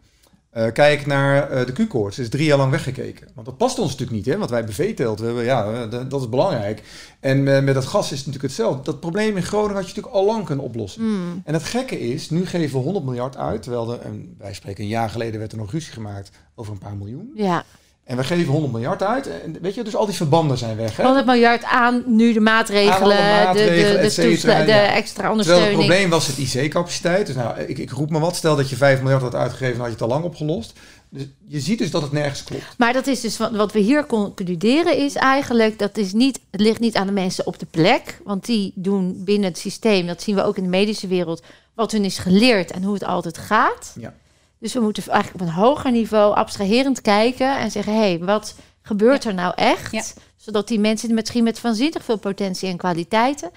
Uh, 0.57 0.71
kijk 0.71 1.05
naar 1.05 1.51
uh, 1.51 1.65
de 1.65 1.71
Q-koorts. 1.71 2.19
is 2.19 2.29
drie 2.29 2.45
jaar 2.45 2.57
lang 2.57 2.71
weggekeken. 2.71 3.27
Want 3.33 3.47
dat 3.47 3.57
past 3.57 3.79
ons 3.79 3.91
natuurlijk 3.91 4.17
niet, 4.17 4.25
hè? 4.25 4.37
want 4.37 4.49
wij. 4.49 4.65
We 4.65 4.95
hebben, 5.05 5.43
ja, 5.43 5.85
dat 5.85 6.21
is 6.21 6.29
belangrijk. 6.29 6.83
En 7.19 7.37
uh, 7.37 7.61
met 7.61 7.73
dat 7.73 7.85
gas 7.85 8.11
is 8.11 8.17
het 8.17 8.27
natuurlijk 8.27 8.43
hetzelfde. 8.43 8.83
Dat 8.83 8.99
probleem 8.99 9.35
in 9.35 9.43
Groningen 9.43 9.75
had 9.75 9.89
je 9.89 9.89
natuurlijk 9.89 10.15
al 10.15 10.25
lang 10.25 10.45
kunnen 10.45 10.65
oplossen. 10.65 11.03
Mm. 11.03 11.41
En 11.45 11.53
het 11.53 11.63
gekke 11.63 11.99
is, 11.99 12.29
nu 12.29 12.45
geven 12.45 12.77
we 12.77 12.83
100 12.83 13.05
miljard 13.05 13.37
uit. 13.37 13.61
Terwijl 13.61 13.91
er, 13.91 13.99
en 13.99 14.35
wij 14.37 14.53
spreken 14.53 14.83
een 14.83 14.89
jaar 14.89 15.09
geleden 15.09 15.39
werd 15.39 15.51
er 15.51 15.57
nog 15.57 15.71
ruzie 15.71 15.93
gemaakt 15.93 16.31
over 16.55 16.73
een 16.73 16.79
paar 16.79 16.95
miljoen. 16.95 17.31
Ja. 17.35 17.65
En 18.07 18.17
we 18.17 18.23
geven 18.23 18.51
100 18.51 18.73
miljard 18.73 19.03
uit. 19.03 19.41
En 19.41 19.57
weet 19.61 19.75
je, 19.75 19.83
dus 19.83 19.95
al 19.95 20.05
die 20.05 20.15
verbanden 20.15 20.57
zijn 20.57 20.77
weg. 20.77 20.97
Hè? 20.97 21.03
100 21.03 21.25
miljard 21.25 21.63
aan 21.63 22.03
nu 22.05 22.33
de 22.33 22.39
maatregelen, 22.39 23.17
maatregelen 23.17 24.01
de, 24.01 24.15
de, 24.15 24.37
de, 24.41 24.65
de, 24.65 24.71
extra 24.71 25.29
ondersteuning. 25.31 25.45
Terwijl 25.45 25.67
het 25.67 25.75
probleem 25.75 26.09
was 26.09 26.27
het 26.27 26.37
IC-capaciteit. 26.37 27.25
Dus 27.25 27.35
nou, 27.35 27.59
ik, 27.59 27.77
ik 27.77 27.91
roep 27.91 28.09
maar 28.09 28.21
wat. 28.21 28.35
Stel 28.35 28.55
dat 28.55 28.69
je 28.69 28.75
5 28.75 29.01
miljard 29.01 29.21
had 29.21 29.35
uitgegeven, 29.35 29.73
dan 29.73 29.81
had 29.81 29.87
je 29.87 29.93
het 29.93 30.01
al 30.01 30.07
lang 30.07 30.23
opgelost. 30.23 30.73
Dus 31.09 31.23
je 31.47 31.59
ziet 31.59 31.77
dus 31.77 31.91
dat 31.91 32.01
het 32.01 32.11
nergens 32.11 32.43
klopt. 32.43 32.63
Maar 32.77 32.93
dat 32.93 33.07
is 33.07 33.21
dus 33.21 33.37
wat, 33.37 33.51
wat 33.51 33.71
we 33.71 33.79
hier 33.79 34.05
concluderen 34.05 34.97
is 34.97 35.15
eigenlijk 35.15 35.79
dat 35.79 35.97
is 35.97 36.13
niet, 36.13 36.39
het 36.51 36.61
ligt 36.61 36.79
niet 36.79 36.95
aan 36.95 37.07
de 37.07 37.13
mensen 37.13 37.47
op 37.47 37.59
de 37.59 37.67
plek, 37.71 38.19
want 38.23 38.45
die 38.45 38.71
doen 38.75 39.23
binnen 39.23 39.49
het 39.49 39.57
systeem, 39.57 40.07
dat 40.07 40.21
zien 40.21 40.35
we 40.35 40.43
ook 40.43 40.57
in 40.57 40.63
de 40.63 40.69
medische 40.69 41.07
wereld, 41.07 41.43
wat 41.73 41.91
hun 41.91 42.05
is 42.05 42.17
geleerd 42.17 42.71
en 42.71 42.83
hoe 42.83 42.93
het 42.93 43.03
altijd 43.03 43.37
gaat. 43.37 43.93
Ja. 43.99 44.13
Dus 44.59 44.73
we 44.73 44.79
moeten 44.79 45.07
eigenlijk 45.07 45.41
op 45.43 45.47
een 45.47 45.53
hoger 45.53 45.91
niveau 45.91 46.35
abstraherend 46.35 47.01
kijken 47.01 47.57
en 47.57 47.71
zeggen: 47.71 47.93
hé, 47.93 47.99
hey, 47.99 48.19
wat 48.19 48.55
gebeurt 48.81 49.23
er 49.23 49.33
nou 49.33 49.53
echt? 49.55 50.15
Zodat 50.35 50.67
die 50.67 50.79
mensen 50.79 51.13
misschien 51.13 51.43
met 51.43 51.61
waanzinnig 51.61 52.03
veel 52.03 52.17
potentie 52.17 52.69
en 52.69 52.77
kwaliteiten 52.77 53.51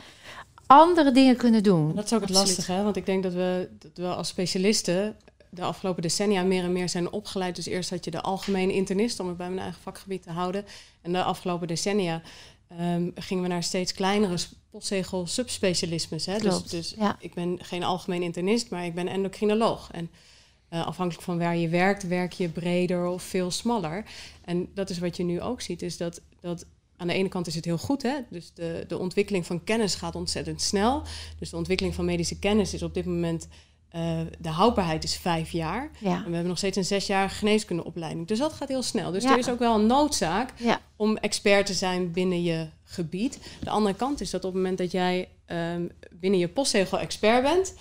andere 0.70 1.12
dingen 1.12 1.36
kunnen 1.36 1.62
doen. 1.62 1.94
Dat 1.94 2.04
is 2.04 2.12
ook 2.12 2.20
het 2.20 2.30
lastige, 2.30 2.72
hè? 2.72 2.82
want 2.82 2.96
ik 2.96 3.06
denk 3.06 3.22
dat 3.22 3.32
we, 3.32 3.68
dat 3.78 3.90
we 3.94 4.06
als 4.06 4.28
specialisten 4.28 5.16
de 5.50 5.62
afgelopen 5.62 6.02
decennia 6.02 6.42
meer 6.42 6.64
en 6.64 6.72
meer 6.72 6.88
zijn 6.88 7.12
opgeleid. 7.12 7.56
Dus 7.56 7.66
eerst 7.66 7.90
had 7.90 8.04
je 8.04 8.10
de 8.10 8.20
algemene 8.20 8.72
internist, 8.72 9.20
om 9.20 9.28
het 9.28 9.36
bij 9.36 9.48
mijn 9.48 9.60
eigen 9.60 9.80
vakgebied 9.82 10.22
te 10.22 10.30
houden. 10.30 10.64
En 11.02 11.12
de 11.12 11.22
afgelopen 11.22 11.68
decennia 11.68 12.22
um, 12.80 13.12
gingen 13.14 13.42
we 13.42 13.48
naar 13.48 13.62
steeds 13.62 13.92
kleinere 13.92 14.36
postzegel 14.70 15.26
subspecialismes. 15.26 16.26
Hè? 16.26 16.38
Dus, 16.38 16.62
dus 16.62 16.96
ik 17.18 17.34
ben 17.34 17.58
geen 17.62 17.84
algemeen 17.84 18.22
internist, 18.22 18.70
maar 18.70 18.84
ik 18.84 18.94
ben 18.94 19.08
endocrinoloog. 19.08 19.88
En 19.92 20.10
uh, 20.70 20.86
afhankelijk 20.86 21.24
van 21.24 21.38
waar 21.38 21.56
je 21.56 21.68
werkt, 21.68 22.08
werk 22.08 22.32
je 22.32 22.48
breder 22.48 23.06
of 23.06 23.22
veel 23.22 23.50
smaller. 23.50 24.04
En 24.44 24.68
dat 24.74 24.90
is 24.90 24.98
wat 24.98 25.16
je 25.16 25.22
nu 25.22 25.40
ook 25.40 25.60
ziet, 25.60 25.82
is 25.82 25.96
dat, 25.96 26.20
dat 26.40 26.66
aan 26.96 27.06
de 27.06 27.12
ene 27.12 27.28
kant 27.28 27.46
is 27.46 27.54
het 27.54 27.64
heel 27.64 27.78
goed, 27.78 28.02
hè? 28.02 28.16
dus 28.30 28.52
de, 28.54 28.84
de 28.88 28.98
ontwikkeling 28.98 29.46
van 29.46 29.64
kennis 29.64 29.94
gaat 29.94 30.14
ontzettend 30.14 30.62
snel. 30.62 31.02
Dus 31.38 31.50
de 31.50 31.56
ontwikkeling 31.56 31.94
van 31.94 32.04
medische 32.04 32.38
kennis 32.38 32.74
is 32.74 32.82
op 32.82 32.94
dit 32.94 33.04
moment, 33.04 33.48
uh, 33.96 34.20
de 34.38 34.48
houdbaarheid 34.48 35.04
is 35.04 35.16
vijf 35.16 35.50
jaar. 35.50 35.90
Ja. 35.98 36.14
En 36.14 36.24
we 36.24 36.30
hebben 36.30 36.46
nog 36.46 36.58
steeds 36.58 36.76
een 36.76 36.84
zesjarige 36.84 37.34
geneeskundeopleiding. 37.34 38.26
Dus 38.26 38.38
dat 38.38 38.52
gaat 38.52 38.68
heel 38.68 38.82
snel. 38.82 39.10
Dus 39.10 39.24
er 39.24 39.38
is 39.38 39.48
ook 39.48 39.58
wel 39.58 39.74
een 39.74 39.86
noodzaak 39.86 40.52
om 40.96 41.16
expert 41.16 41.66
te 41.66 41.74
zijn 41.74 42.12
binnen 42.12 42.42
je 42.42 42.68
gebied. 42.84 43.38
De 43.62 43.70
andere 43.70 43.94
kant 43.94 44.20
is 44.20 44.30
dat 44.30 44.44
op 44.44 44.52
het 44.52 44.60
moment 44.62 44.78
dat 44.78 44.90
jij 44.90 45.28
um, 45.46 45.90
binnen 46.10 46.40
je 46.40 46.48
postzegel 46.48 46.98
expert 46.98 47.42
bent 47.42 47.74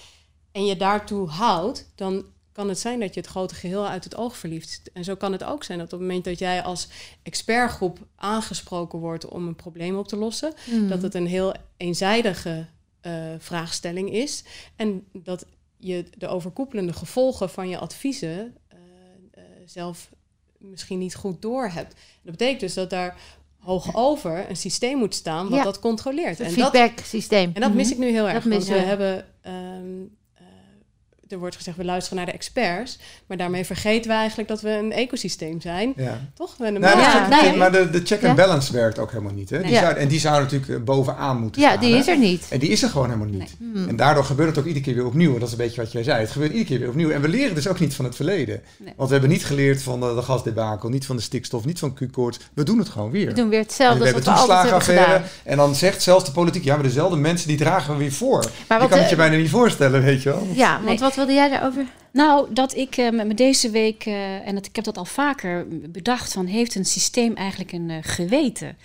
en 0.52 0.66
je 0.66 0.78
daartoe 0.78 1.28
houdt, 1.28 1.92
dan 1.96 2.26
kan 2.52 2.70
het 2.70 2.80
zijn 2.80 3.00
dat 3.00 3.14
je 3.14 3.20
het 3.20 3.30
grote 3.30 3.56
geheel 3.56 3.88
uit 3.88 4.04
het 4.04 4.16
oog 4.16 4.38
verliest. 4.38 4.90
En 4.94 5.04
zo 5.04 5.16
kan 5.16 5.32
het 5.32 5.44
ook 5.44 5.64
zijn 5.64 5.78
dat 5.78 5.94
op 5.94 6.00
het 6.00 6.08
moment 6.08 6.26
dat 6.26 6.40
jij 6.40 6.64
als 6.64 6.88
expertgroep 7.24 8.00
aangesproken 8.16 9.00
wordt 9.00 9.26
om 9.26 9.48
een 9.48 9.56
probleem 9.56 9.98
op 9.98 10.08
te 10.08 10.16
lossen, 10.16 10.54
hmm. 10.66 10.90
dat 10.90 11.02
het 11.02 11.14
een 11.14 11.28
heel 11.28 11.54
eenzijdige 11.78 12.66
uh, 13.02 13.14
vraagstelling 13.38 14.12
is. 14.14 14.44
En 14.76 15.06
dat 15.14 15.46
je 15.78 16.06
de 16.18 16.28
overkoepelende 16.28 16.94
gevolgen 16.94 17.50
van 17.50 17.70
je 17.70 17.78
adviezen 17.78 18.56
uh, 18.74 18.80
uh, 19.38 19.44
zelf 19.66 20.10
misschien 20.58 21.00
niet 21.00 21.16
goed 21.16 21.42
door 21.42 21.68
hebt. 21.68 21.96
Dat 22.22 22.32
betekent 22.32 22.60
dus 22.60 22.74
dat 22.74 22.90
daar 22.90 23.18
hoog 23.60 23.96
over 23.96 24.50
een 24.50 24.58
systeem 24.58 24.98
moet 24.98 25.16
staan 25.16 25.50
wat 25.50 25.64
dat 25.64 25.80
controleert. 25.80 26.40
Een 26.40 26.52
feedback 26.52 27.00
systeem. 27.00 27.52
En 27.54 27.62
dat 27.62 27.74
mis 27.74 27.86
mhm. 27.86 27.94
ik 27.94 28.08
nu 28.08 28.12
heel 28.12 28.30
erg. 28.30 28.44
want 28.44 28.66
we 28.66 28.74
hebben 28.74 29.26
um, 29.46 30.18
er 31.30 31.40
wordt 31.40 31.56
gezegd, 31.56 31.78
we 31.78 31.86
luisteren 31.86 32.18
naar 32.18 32.26
de 32.26 32.32
experts. 32.32 33.00
Maar 33.26 33.38
daarmee 33.38 33.66
vergeten 33.66 34.10
we 34.10 34.18
eigenlijk 34.18 34.50
dat 34.50 34.62
we 34.62 34.70
een 34.70 34.92
ecosysteem 34.92 35.62
zijn. 35.62 35.94
Ja. 35.96 36.20
Toch? 36.34 36.58
Nou, 36.58 36.80
ja, 36.80 37.28
nee. 37.28 37.56
Maar 37.56 37.72
de, 37.72 37.90
de 37.90 38.02
check 38.04 38.24
and 38.24 38.36
balance 38.36 38.74
werkt 38.74 39.00
ook 39.00 39.12
helemaal 39.12 39.34
niet. 39.34 39.50
Hè? 39.50 39.62
Die 39.62 39.76
zou, 39.76 39.96
en 39.96 40.08
die 40.08 40.20
zou 40.20 40.42
natuurlijk 40.42 40.72
eh, 40.72 40.78
bovenaan 40.84 41.40
moeten 41.40 41.62
Ja, 41.62 41.78
die 41.78 41.96
is 41.96 42.08
er 42.08 42.18
niet. 42.18 42.46
En 42.50 42.60
die 42.60 42.70
is 42.70 42.84
er 42.84 42.90
gewoon 42.90 43.08
helemaal 43.08 43.34
niet. 43.34 43.56
Hmm. 43.58 43.88
En 43.88 43.96
daardoor 43.96 44.24
gebeurt 44.24 44.50
het 44.50 44.60
ook 44.60 44.66
iedere 44.66 44.86
keer 44.86 44.96
weer 44.96 45.06
opnieuw. 45.06 45.34
Dat 45.34 45.48
is 45.48 45.52
een 45.52 45.58
beetje 45.58 45.82
wat 45.82 45.92
jij 45.92 46.04
zei. 46.04 46.20
Het 46.20 46.32
gebeurt 46.32 46.52
iedere 46.52 46.70
keer 46.70 46.80
weer 46.80 46.90
opnieuw. 46.90 47.10
En 47.10 47.22
we 47.22 47.28
leren 47.28 47.56
dus 47.56 47.68
ook 47.68 47.80
niet 47.80 47.96
van 47.96 48.06
het 48.06 48.16
verleden. 48.16 48.62
Want 48.96 49.10
we 49.10 49.16
hebben 49.16 49.30
niet 49.30 49.46
geleerd 49.46 49.82
van 49.82 50.00
de, 50.00 50.16
de 50.16 50.22
gasdebakel, 50.22 50.90
niet 50.90 51.06
van 51.06 51.16
de 51.16 51.22
stikstof, 51.22 51.66
niet 51.66 51.80
van 51.80 51.94
Q-koorts. 51.94 52.40
We 52.54 52.64
doen 52.64 52.78
het 52.78 52.90
gewoon 52.90 53.12
weer. 53.12 53.28
We 53.28 53.34
doen 53.34 53.50
weer 53.50 53.60
hetzelfde. 53.60 54.00
We 54.00 54.06
hebben 54.06 54.24
toeslagenaffaire. 54.24 55.22
En 55.44 55.58
dan 55.58 55.76
zegt 55.76 56.02
zelfs 56.02 56.26
de 56.26 56.32
politiek, 56.32 56.64
ja, 56.64 56.74
maar 56.74 56.84
dezelfde 56.84 57.18
mensen 57.18 57.48
die 57.48 57.58
dragen 57.58 57.94
we 57.94 58.00
weer 58.00 58.12
voor. 58.12 58.46
Maar 58.68 58.82
je 58.82 58.88
kan 58.88 59.00
het 59.00 59.10
je 59.10 59.16
bijna 59.16 59.36
niet 59.36 59.50
voorstellen, 59.50 60.04
weet 60.04 60.24
je 60.24 60.30
wel. 60.30 60.48
Ja, 60.54 60.82
want 60.84 61.00
wat 61.00 61.16
wilde 61.20 61.34
jij 61.34 61.50
daarover? 61.50 61.86
Nou, 62.12 62.54
dat 62.54 62.76
ik 62.76 62.98
uh, 62.98 63.10
met 63.12 63.38
deze 63.38 63.70
week, 63.70 64.06
uh, 64.06 64.48
en 64.48 64.56
dat, 64.56 64.66
ik 64.66 64.76
heb 64.76 64.86
dat 64.86 64.98
al 64.98 65.06
vaker 65.06 65.68
bedacht, 65.92 66.34
van 66.34 66.46
heeft 66.46 66.76
een 66.76 66.86
systeem 66.86 67.36
eigenlijk 67.36 67.72
een 67.72 67.90
uh, 67.90 67.98
geweten? 68.02 68.78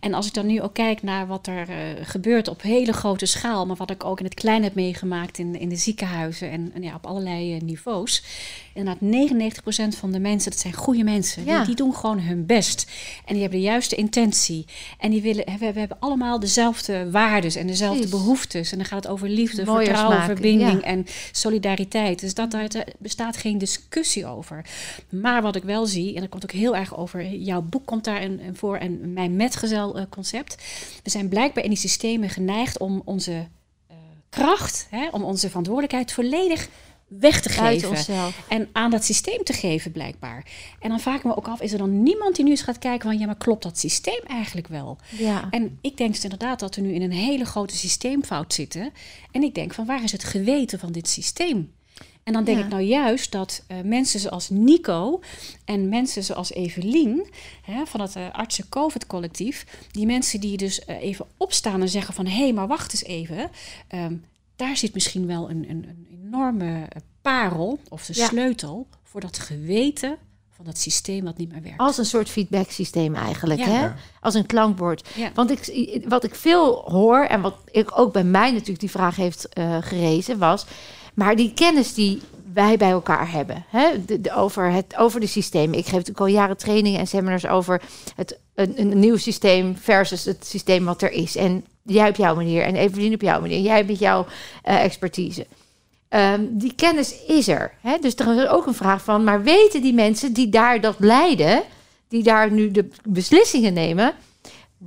En 0.00 0.14
als 0.14 0.26
ik 0.26 0.34
dan 0.34 0.46
nu 0.46 0.62
ook 0.62 0.74
kijk 0.74 1.02
naar 1.02 1.26
wat 1.26 1.46
er 1.46 1.66
gebeurt 2.02 2.48
op 2.48 2.62
hele 2.62 2.92
grote 2.92 3.26
schaal, 3.26 3.66
maar 3.66 3.76
wat 3.76 3.90
ik 3.90 4.04
ook 4.04 4.18
in 4.18 4.24
het 4.24 4.34
klein 4.34 4.62
heb 4.62 4.74
meegemaakt 4.74 5.38
in, 5.38 5.58
in 5.58 5.68
de 5.68 5.76
ziekenhuizen 5.76 6.50
en, 6.50 6.70
en 6.74 6.82
ja, 6.82 6.94
op 6.94 7.06
allerlei 7.06 7.58
niveaus. 7.60 8.22
Inderdaad, 8.74 9.30
99% 9.94 9.98
van 9.98 10.12
de 10.12 10.18
mensen, 10.18 10.50
dat 10.50 10.60
zijn 10.60 10.74
goede 10.74 11.04
mensen. 11.04 11.44
Ja. 11.44 11.56
Die, 11.56 11.66
die, 11.66 11.74
doen 11.74 11.94
gewoon 11.94 12.20
hun 12.20 12.46
best. 12.46 12.90
En 13.24 13.32
die 13.32 13.42
hebben 13.42 13.58
de 13.58 13.64
juiste 13.64 13.94
intentie. 13.94 14.64
En 14.98 15.10
die 15.10 15.22
willen, 15.22 15.44
we, 15.58 15.72
we 15.72 15.78
hebben 15.78 15.96
allemaal 16.00 16.40
dezelfde 16.40 17.10
waarden 17.10 17.54
en 17.54 17.66
dezelfde 17.66 18.08
behoeftes. 18.08 18.72
En 18.72 18.78
dan 18.78 18.86
gaat 18.86 19.02
het 19.02 19.12
over 19.12 19.28
liefde, 19.28 19.64
vertrouwen, 19.64 20.22
verbinding 20.22 20.82
en 20.82 21.06
solidariteit. 21.32 22.20
Dus 22.20 22.34
dat, 22.34 22.53
daar 22.54 22.86
bestaat 22.98 23.36
geen 23.36 23.58
discussie 23.58 24.26
over. 24.26 24.64
Maar 25.08 25.42
wat 25.42 25.56
ik 25.56 25.62
wel 25.62 25.86
zie, 25.86 26.14
en 26.14 26.20
dat 26.20 26.30
komt 26.30 26.42
ook 26.42 26.52
heel 26.52 26.76
erg 26.76 26.96
over, 26.96 27.28
jouw 27.28 27.62
boek 27.62 27.86
komt 27.86 28.04
daar 28.04 28.20
en 28.20 28.56
voor 28.56 28.76
en 28.76 29.12
mijn 29.12 29.36
metgezel 29.36 30.06
concept. 30.08 30.56
We 31.02 31.10
zijn 31.10 31.28
blijkbaar 31.28 31.64
in 31.64 31.70
die 31.70 31.78
systemen 31.78 32.30
geneigd 32.30 32.78
om 32.78 33.02
onze 33.04 33.48
kracht 34.28 34.86
hè, 34.90 35.08
om 35.10 35.24
onze 35.24 35.48
verantwoordelijkheid 35.48 36.12
volledig 36.12 36.68
weg 37.06 37.40
te 37.40 37.48
geven. 37.48 37.96
En 38.48 38.68
aan 38.72 38.90
dat 38.90 39.04
systeem 39.04 39.44
te 39.44 39.52
geven, 39.52 39.92
blijkbaar. 39.92 40.46
En 40.80 40.88
dan 40.88 41.00
vraag 41.00 41.16
ik 41.16 41.24
me 41.24 41.36
ook 41.36 41.48
af, 41.48 41.60
is 41.60 41.72
er 41.72 41.78
dan 41.78 42.02
niemand 42.02 42.36
die 42.36 42.44
nu 42.44 42.50
eens 42.50 42.62
gaat 42.62 42.78
kijken 42.78 43.08
van 43.08 43.18
ja, 43.18 43.26
maar 43.26 43.36
klopt 43.36 43.62
dat 43.62 43.78
systeem 43.78 44.20
eigenlijk 44.26 44.68
wel? 44.68 44.98
Ja. 45.08 45.46
En 45.50 45.78
ik 45.80 45.96
denk 45.96 46.12
dus 46.12 46.22
inderdaad 46.22 46.60
dat 46.60 46.74
we 46.74 46.82
nu 46.82 46.92
in 46.92 47.02
een 47.02 47.12
hele 47.12 47.44
grote 47.44 47.76
systeemfout 47.76 48.54
zitten. 48.54 48.92
En 49.30 49.42
ik 49.42 49.54
denk 49.54 49.74
van 49.74 49.86
waar 49.86 50.02
is 50.02 50.12
het 50.12 50.24
geweten 50.24 50.78
van 50.78 50.92
dit 50.92 51.08
systeem? 51.08 51.72
En 52.24 52.32
dan 52.32 52.44
denk 52.44 52.58
ik 52.58 52.68
nou 52.68 52.82
juist 52.82 53.32
dat 53.32 53.62
uh, 53.68 53.76
mensen 53.84 54.20
zoals 54.20 54.48
Nico 54.50 55.20
en 55.64 55.88
mensen 55.88 56.24
zoals 56.24 56.52
Evelien 56.52 57.26
hè, 57.62 57.86
van 57.86 58.00
het 58.00 58.16
uh, 58.16 58.30
artsen 58.32 58.68
COVID 58.68 59.06
collectief, 59.06 59.66
die 59.90 60.06
mensen 60.06 60.40
die 60.40 60.56
dus 60.56 60.80
uh, 60.86 61.02
even 61.02 61.26
opstaan 61.36 61.80
en 61.80 61.88
zeggen 61.88 62.14
van 62.14 62.26
hé, 62.26 62.42
hey, 62.42 62.52
maar 62.52 62.66
wacht 62.66 62.92
eens 62.92 63.04
even, 63.04 63.50
um, 63.94 64.24
daar 64.56 64.76
zit 64.76 64.94
misschien 64.94 65.26
wel 65.26 65.50
een, 65.50 65.70
een, 65.70 65.86
een 65.88 66.06
enorme 66.24 66.88
parel 67.22 67.78
of 67.88 68.06
de 68.06 68.14
sleutel 68.14 68.86
voor 69.02 69.20
dat 69.20 69.38
geweten 69.38 70.18
van 70.50 70.64
dat 70.64 70.78
systeem 70.78 71.24
wat 71.24 71.36
niet 71.36 71.52
meer 71.52 71.62
werkt. 71.62 71.78
Als 71.78 71.98
een 71.98 72.04
soort 72.04 72.28
feedback 72.28 72.70
systeem 72.70 73.14
eigenlijk, 73.14 73.60
hè? 73.60 73.88
Als 74.20 74.34
een 74.34 74.46
klankbord. 74.46 75.08
Want 75.34 75.50
ik, 75.50 76.04
wat 76.08 76.24
ik 76.24 76.34
veel 76.34 76.90
hoor 76.90 77.24
en 77.24 77.40
wat 77.40 77.56
ik 77.70 77.98
ook 77.98 78.12
bij 78.12 78.24
mij 78.24 78.50
natuurlijk 78.50 78.80
die 78.80 78.90
vraag 78.90 79.16
heeft 79.16 79.48
uh, 79.58 79.76
gerezen 79.80 80.38
was, 80.38 80.66
maar 81.14 81.36
die 81.36 81.52
kennis 81.54 81.94
die 81.94 82.20
wij 82.54 82.76
bij 82.76 82.90
elkaar 82.90 83.30
hebben. 83.30 83.64
Hè? 83.68 84.04
De, 84.04 84.34
over, 84.34 84.70
het, 84.70 84.96
over 84.96 85.20
de 85.20 85.26
systemen. 85.26 85.78
Ik 85.78 85.84
geef 85.84 85.92
natuurlijk 85.92 86.20
al 86.20 86.26
jaren 86.26 86.56
trainingen 86.56 87.00
en 87.00 87.06
seminars 87.06 87.46
over 87.46 87.82
het, 88.16 88.38
een, 88.54 88.98
nieuw 88.98 89.16
systeem 89.16 89.76
versus 89.76 90.24
het 90.24 90.46
systeem 90.46 90.84
wat 90.84 91.02
er 91.02 91.10
is. 91.10 91.36
En 91.36 91.64
jij 91.82 92.08
op 92.08 92.16
jouw 92.16 92.34
manier 92.34 92.62
en 92.62 92.76
Evelien 92.76 93.14
op 93.14 93.20
jouw 93.20 93.40
manier. 93.40 93.60
Jij 93.60 93.84
met 93.84 93.98
jouw 93.98 94.26
uh, 94.64 94.84
expertise. 94.84 95.46
Um, 96.08 96.58
die 96.58 96.74
kennis 96.74 97.14
is 97.26 97.48
er. 97.48 97.72
Hè? 97.80 97.98
Dus 98.00 98.14
er 98.14 98.42
is 98.42 98.48
ook 98.48 98.66
een 98.66 98.74
vraag 98.74 99.02
van, 99.02 99.24
maar 99.24 99.42
weten 99.42 99.82
die 99.82 99.94
mensen 99.94 100.32
die 100.32 100.48
daar 100.48 100.80
dat 100.80 100.96
leiden, 100.98 101.62
die 102.08 102.22
daar 102.22 102.50
nu 102.50 102.70
de 102.70 102.88
beslissingen 103.08 103.72
nemen, 103.72 104.14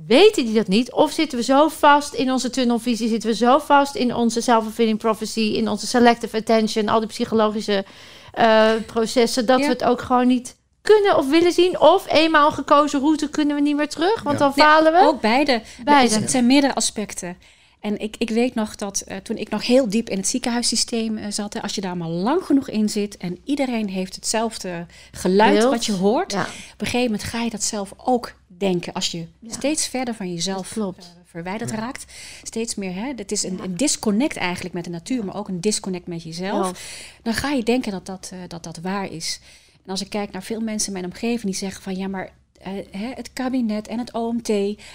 weten 0.06 0.44
die 0.44 0.54
dat 0.54 0.68
niet? 0.68 0.92
Of 0.92 1.12
zitten 1.12 1.38
we 1.38 1.44
zo 1.44 1.68
vast 1.68 2.14
in 2.14 2.32
onze 2.32 2.50
tunnelvisie, 2.50 3.08
zitten 3.08 3.28
we 3.30 3.36
zo 3.36 3.58
vast 3.58 3.94
in 3.94 4.14
onze 4.14 4.40
self-fulfilling 4.40 4.98
prophecy, 4.98 5.40
in 5.40 5.68
onze 5.68 5.86
selective 5.86 6.36
attention, 6.36 6.88
al 6.88 6.98
die 6.98 7.08
psychologische 7.08 7.84
uh, 8.38 8.70
processen, 8.86 9.46
dat 9.46 9.60
we 9.60 9.66
het 9.66 9.84
ook 9.84 10.02
gewoon 10.02 10.26
niet 10.26 10.56
kunnen 10.82 11.16
of 11.16 11.28
willen 11.28 11.52
zien. 11.52 11.80
Of 11.80 12.12
eenmaal 12.12 12.50
gekozen 12.50 13.00
route 13.00 13.28
kunnen 13.28 13.56
we 13.56 13.62
niet 13.62 13.76
meer 13.76 13.88
terug, 13.88 14.22
want 14.22 14.38
dan 14.38 14.54
falen 14.54 14.92
we. 14.92 14.98
Ook 14.98 15.20
beide. 15.20 15.62
beide. 15.84 16.14
Het 16.14 16.30
zijn 16.30 16.46
meerdere 16.46 16.74
aspecten. 16.74 17.36
En 17.80 17.98
ik, 17.98 18.14
ik 18.18 18.30
weet 18.30 18.54
nog 18.54 18.74
dat 18.74 19.04
uh, 19.08 19.16
toen 19.16 19.36
ik 19.36 19.50
nog 19.50 19.66
heel 19.66 19.88
diep 19.88 20.08
in 20.08 20.16
het 20.16 20.28
ziekenhuissysteem 20.28 21.18
uh, 21.18 21.24
zat, 21.28 21.54
hè, 21.54 21.62
als 21.62 21.74
je 21.74 21.80
daar 21.80 21.96
maar 21.96 22.08
lang 22.08 22.42
genoeg 22.42 22.68
in 22.68 22.88
zit 22.88 23.16
en 23.16 23.38
iedereen 23.44 23.88
heeft 23.88 24.14
hetzelfde 24.14 24.86
geluid 25.10 25.64
wat 25.64 25.86
je 25.86 25.92
hoort, 25.92 26.34
op 26.34 26.40
een 26.76 26.86
gegeven 26.86 27.10
moment 27.10 27.22
ga 27.22 27.42
je 27.42 27.50
dat 27.50 27.62
zelf 27.62 27.92
ook 27.96 28.32
denken. 28.58 28.92
Als 28.92 29.10
je 29.10 29.26
steeds 29.46 29.86
verder 29.86 30.14
van 30.14 30.34
jezelf 30.34 30.76
uh, 30.76 30.88
verwijderd 31.24 31.70
raakt, 31.70 32.12
steeds 32.42 32.74
meer, 32.74 32.94
hè, 32.94 33.12
het 33.16 33.32
is 33.32 33.42
een, 33.42 33.62
een, 33.62 33.76
disconnect 33.76 34.36
eigenlijk 34.36 34.74
met 34.74 34.84
de 34.84 34.90
natuur, 34.90 35.24
maar 35.24 35.36
ook 35.36 35.48
een 35.48 35.60
disconnect 35.60 36.06
met 36.06 36.22
jezelf, 36.22 36.80
dan 37.22 37.34
ga 37.34 37.50
je 37.50 37.62
denken 37.62 37.92
dat 37.92 38.06
dat, 38.06 38.32
dat 38.48 38.64
dat 38.64 38.78
waar 38.78 39.12
is. 39.12 39.40
En 39.84 39.90
als 39.90 40.00
ik 40.00 40.10
kijk 40.10 40.32
naar 40.32 40.42
veel 40.42 40.60
mensen 40.60 40.86
in 40.86 41.00
mijn 41.00 41.12
omgeving 41.12 41.42
die 41.42 41.54
zeggen 41.54 41.82
van 41.82 41.96
ja, 41.96 42.08
maar 42.08 42.32
het 42.90 43.32
kabinet 43.32 43.88
en 43.88 43.98
het 43.98 44.12
OMT, 44.12 44.52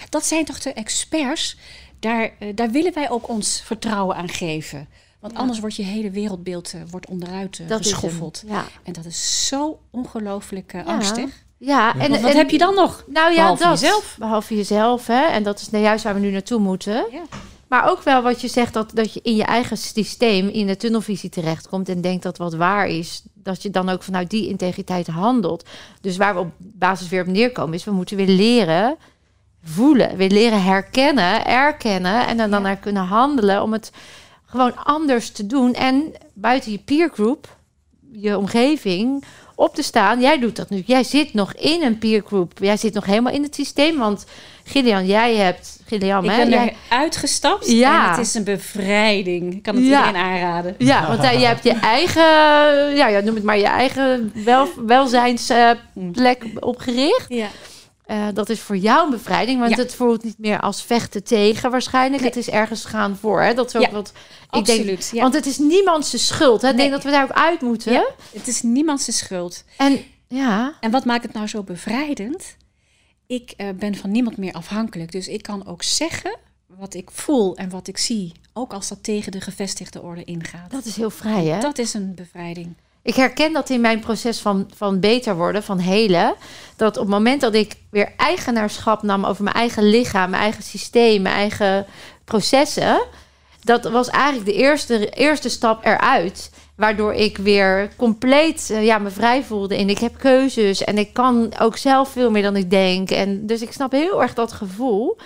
dat 0.10 0.26
zijn 0.26 0.46
toch 0.46 0.60
de 0.60 0.74
experts 0.74 1.58
daar, 2.04 2.34
uh, 2.40 2.50
daar 2.56 2.72
willen 2.72 2.94
wij 2.94 3.10
ook 3.10 3.28
ons 3.30 3.62
vertrouwen 3.62 4.16
aan 4.16 4.30
geven. 4.30 4.88
Want 5.20 5.36
anders 5.36 5.60
wordt 5.60 5.76
je 5.76 5.84
hele 5.84 6.10
wereldbeeld 6.10 6.74
uh, 6.74 6.82
wordt 6.90 7.08
onderuit 7.08 7.60
uh, 7.60 7.76
geschoffeld. 7.76 8.44
Ja. 8.48 8.66
En 8.84 8.94
dat 8.94 9.06
is 9.06 9.48
zo 9.48 9.80
ongelooflijk 9.90 10.74
ja. 10.74 10.82
angstig. 10.82 11.46
Ja, 11.66 11.96
en 11.96 12.22
wat 12.22 12.34
heb 12.34 12.50
je 12.50 12.58
dan 12.58 12.76
nog? 12.76 13.04
Nou 13.08 13.32
ja, 13.32 13.36
behalve 13.36 13.64
dat, 13.64 13.80
jezelf. 13.80 14.16
Behalve 14.20 14.56
jezelf, 14.56 15.08
hè? 15.08 15.26
En 15.26 15.44
dat 15.44 15.60
is 15.60 15.70
nou 15.70 15.84
juist 15.84 16.04
waar 16.04 16.14
we 16.14 16.20
nu 16.20 16.32
naartoe 16.32 16.60
moeten. 16.60 17.06
Ja. 17.12 17.22
Maar 17.68 17.90
ook 17.90 18.04
wel 18.04 18.22
wat 18.22 18.42
je 18.42 18.48
zegt, 18.48 18.74
dat, 18.74 18.92
dat 18.94 19.14
je 19.14 19.20
in 19.24 19.36
je 19.36 19.44
eigen 19.44 19.78
systeem, 19.78 20.48
in 20.48 20.68
de 20.68 20.78
tunnelvisie 20.78 21.30
terechtkomt 21.30 21.90
en 21.90 22.02
denkt 22.02 22.24
dat 22.24 22.38
wat 22.38 22.54
waar 22.54 22.88
is, 22.88 23.24
dat 23.34 23.62
je 23.62 23.70
dan 23.70 23.90
ook 23.90 24.04
vanuit 24.04 24.30
die 24.30 24.48
integriteit 24.48 25.08
handelt. 25.08 25.70
Dus 26.02 26.18
waar 26.18 26.34
we 26.34 26.40
op 26.40 26.52
basis 26.58 27.10
weer 27.10 27.22
op 27.22 27.28
neerkomen, 27.28 27.74
is 27.74 27.84
we 27.84 27.92
moeten 27.92 28.18
weer 28.18 28.28
leren 28.28 28.98
voelen. 29.64 30.18
Weer 30.18 30.30
leren 30.30 30.64
herkennen, 30.64 31.46
erkennen 31.46 32.28
en 32.28 32.38
dan, 32.38 32.52
dan 32.52 32.62
naar 32.62 32.78
kunnen 32.78 33.04
handelen 33.04 33.62
om 33.62 33.72
het 33.72 33.92
gewoon 34.46 34.76
anders 34.76 35.32
te 35.32 35.46
doen. 35.46 35.74
En 35.74 36.12
buiten 36.34 36.72
je 36.72 36.80
peergroup, 36.80 37.58
je 38.12 38.38
omgeving, 38.38 39.24
op 39.56 39.76
te 39.76 39.82
staan. 39.84 40.22
Jij 40.22 40.40
doet 40.40 40.56
dat 40.56 40.70
nu. 40.70 40.84
Jij 40.86 41.04
zit 41.04 41.34
nog 41.34 41.54
in 41.54 41.84
een 41.84 41.98
peergroup. 41.98 42.52
Jij 42.62 42.78
zit 42.78 42.94
nog 42.94 43.06
helemaal 43.06 43.34
in 43.34 43.44
het 43.44 43.56
systeem. 43.56 43.98
Want 43.98 44.26
Gideon, 44.64 45.06
jij 45.06 45.36
hebt. 45.36 45.80
Gideon, 45.86 46.24
ik 46.24 46.36
ben 46.36 46.50
jij... 46.50 46.68
er 46.68 46.74
uitgestapt. 46.90 47.72
Ja. 47.72 48.04
En 48.04 48.10
het 48.10 48.28
is 48.28 48.34
een 48.34 48.44
bevrijding. 48.44 49.54
Ik 49.54 49.64
kan 49.64 49.76
het 49.76 49.84
iedereen 49.84 50.16
aanraden. 50.16 50.76
Ja, 50.78 51.08
want 51.08 51.22
je 51.22 51.46
hebt 51.46 51.64
je 51.64 51.74
eigen. 51.74 52.22
Ja, 52.96 53.08
ja, 53.08 53.20
noem 53.20 53.36
het 53.36 53.44
maar 53.44 53.58
je 53.58 53.66
eigen 53.66 54.32
wel, 54.46 54.68
welzijnsplek 54.86 56.44
uh, 56.44 56.56
opgericht. 56.60 57.26
Ja. 57.28 57.48
Uh, 58.08 58.28
dat 58.34 58.50
is 58.50 58.60
voor 58.60 58.78
jou 58.78 59.06
een 59.06 59.12
bevrijding, 59.12 59.60
want 59.60 59.78
het 59.78 59.96
voelt 59.96 60.24
niet 60.24 60.38
meer 60.38 60.60
als 60.60 60.84
vechten 60.84 61.24
tegen 61.24 61.72
waarschijnlijk. 61.72 62.24
Het 62.24 62.36
is 62.36 62.50
ergens 62.50 62.86
gaan 62.86 63.16
voor. 63.16 63.42
Hè? 63.42 63.54
Dat 63.54 63.68
is 63.68 63.76
ook 63.76 63.82
ja, 63.82 63.92
wat 63.92 64.08
ik 64.08 64.60
absoluut, 64.60 65.10
denk. 65.12 65.24
Want 65.24 65.34
het 65.34 65.46
is 65.46 65.58
niemands 65.58 66.26
schuld. 66.28 66.62
Hè? 66.62 66.70
Ik 66.70 66.78
denk 66.78 66.92
dat 66.92 67.04
we 67.04 67.12
daar 67.12 67.24
ook 67.24 67.32
uit 67.32 67.62
moeten. 67.62 68.06
het 68.34 68.48
is 68.48 68.62
niemands 68.62 69.18
schuld. 69.18 69.64
En, 69.78 70.00
ja. 70.28 70.74
en 70.80 70.92
wat 70.92 71.06
maakt 71.06 71.24
het 71.24 71.34
nou 71.34 71.48
zo 71.48 71.64
bevrijdend? 71.64 72.58
Ik 73.28 73.54
uh, 73.58 73.70
ben 73.70 73.96
van 73.96 74.12
niemand 74.12 74.38
meer 74.38 74.54
afhankelijk. 74.54 75.12
Dus 75.12 75.28
ik 75.28 75.42
kan 75.42 75.68
ook 75.68 75.84
zeggen 75.84 76.38
wat 76.68 76.94
ik 76.94 77.12
voel 77.12 77.56
en 77.56 77.70
wat 77.70 77.88
ik 77.88 77.98
zie. 77.98 78.32
Ook 78.54 78.74
als 78.74 78.88
dat 78.88 79.04
tegen 79.04 79.32
de 79.32 79.42
gevestigde 79.42 80.02
orde 80.02 80.24
ingaat. 80.24 80.72
Dat 80.72 80.86
is 80.86 80.96
heel 80.96 81.10
vrij, 81.10 81.46
hè? 81.46 81.60
Dat 81.60 81.78
is 81.78 81.94
een 81.94 82.16
bevrijding. 82.16 82.76
Ik 83.04 83.16
herken 83.16 83.54
dat 83.54 83.70
in 83.70 83.82
mijn 83.82 84.00
proces 84.00 84.40
van, 84.40 84.70
van 84.76 85.00
beter 85.00 85.36
worden, 85.36 85.64
van 85.64 85.80
helen. 85.80 86.36
Dat 86.76 86.98
op 86.98 87.04
het 87.04 87.14
moment 87.14 87.42
dat 87.42 87.54
ik 87.54 87.76
weer 87.90 88.14
eigenaarschap 88.18 89.02
nam 89.02 89.26
over 89.26 89.44
mijn 89.44 89.56
eigen 89.56 89.90
lichaam, 89.90 90.30
mijn 90.30 90.44
eigen 90.44 90.64
systeem, 90.64 91.22
mijn 91.22 91.36
eigen 91.36 91.86
processen. 92.26 93.02
Dat 93.64 93.84
was 93.84 94.10
eigenlijk 94.10 94.46
de 94.46 94.54
eerste, 94.54 95.10
eerste 95.10 95.50
stap 95.50 95.86
eruit. 95.86 96.52
Waardoor 96.76 97.14
ik 97.14 97.38
weer 97.38 97.96
compleet 97.96 98.70
uh, 98.72 98.86
ja, 98.86 98.98
me 98.98 99.10
vrij 99.10 99.44
voelde. 99.44 99.76
En 99.76 99.90
ik 99.90 99.98
heb 99.98 100.18
keuzes. 100.18 100.84
En 100.84 100.98
ik 100.98 101.14
kan 101.14 101.60
ook 101.60 101.78
zelf 101.78 102.10
veel 102.10 102.32
meer 102.32 102.42
dan 102.42 102.56
ik 102.56 102.70
denk. 102.70 103.12
En 103.12 103.46
dus 103.46 103.62
ik 103.62 103.72
snap 103.72 103.92
heel 103.92 104.22
erg 104.22 104.34
dat 104.34 104.52
gevoel. 104.52 105.18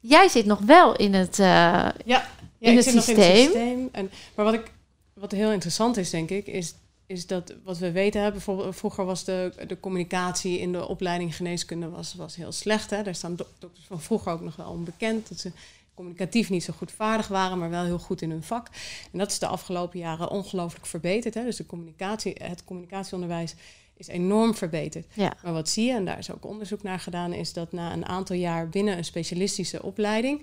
Jij 0.00 0.28
zit 0.28 0.46
nog 0.46 0.60
wel 0.60 0.96
in 0.96 1.14
het, 1.14 1.38
uh, 1.38 1.46
ja, 1.46 1.92
ja, 2.04 2.26
in, 2.58 2.76
het 2.76 2.84
systeem. 2.84 3.16
in 3.16 3.22
het 3.22 3.36
systeem. 3.36 3.88
En, 3.92 4.10
maar 4.34 4.44
wat, 4.44 4.54
ik, 4.54 4.72
wat 5.14 5.32
heel 5.32 5.50
interessant 5.52 5.96
is, 5.96 6.10
denk 6.10 6.30
ik, 6.30 6.46
is 6.46 6.74
is 7.06 7.26
dat 7.26 7.54
wat 7.64 7.78
we 7.78 7.92
weten 7.92 8.20
hebben. 8.22 8.42
Bijvoorbeeld, 8.44 8.76
vroeger 8.76 9.04
was 9.04 9.24
de, 9.24 9.52
de 9.66 9.80
communicatie 9.80 10.58
in 10.58 10.72
de 10.72 10.88
opleiding 10.88 11.36
geneeskunde 11.36 11.88
was, 11.88 12.14
was 12.14 12.36
heel 12.36 12.52
slecht. 12.52 12.90
Hè? 12.90 13.02
Daar 13.02 13.14
staan 13.14 13.36
dokters 13.36 13.86
van 13.86 14.00
vroeger 14.00 14.32
ook 14.32 14.40
nog 14.40 14.56
wel 14.56 14.70
onbekend. 14.70 15.28
Dat 15.28 15.40
ze 15.40 15.52
communicatief 15.94 16.50
niet 16.50 16.64
zo 16.64 16.72
goed 16.76 16.92
vaardig 16.92 17.28
waren, 17.28 17.58
maar 17.58 17.70
wel 17.70 17.84
heel 17.84 17.98
goed 17.98 18.22
in 18.22 18.30
hun 18.30 18.42
vak. 18.42 18.68
En 19.12 19.18
dat 19.18 19.30
is 19.30 19.38
de 19.38 19.46
afgelopen 19.46 19.98
jaren 19.98 20.30
ongelooflijk 20.30 20.86
verbeterd. 20.86 21.34
Hè? 21.34 21.44
Dus 21.44 21.56
de 21.56 21.66
communicatie, 21.66 22.34
het 22.38 22.64
communicatieonderwijs 22.64 23.54
is 23.96 24.06
enorm 24.06 24.54
verbeterd. 24.54 25.06
Ja. 25.12 25.36
Maar 25.42 25.52
wat 25.52 25.68
zie 25.68 25.86
je, 25.86 25.92
en 25.92 26.04
daar 26.04 26.18
is 26.18 26.32
ook 26.32 26.44
onderzoek 26.44 26.82
naar 26.82 27.00
gedaan, 27.00 27.32
is 27.32 27.52
dat 27.52 27.72
na 27.72 27.92
een 27.92 28.06
aantal 28.06 28.36
jaar 28.36 28.68
binnen 28.68 28.96
een 28.98 29.04
specialistische 29.04 29.82
opleiding 29.82 30.42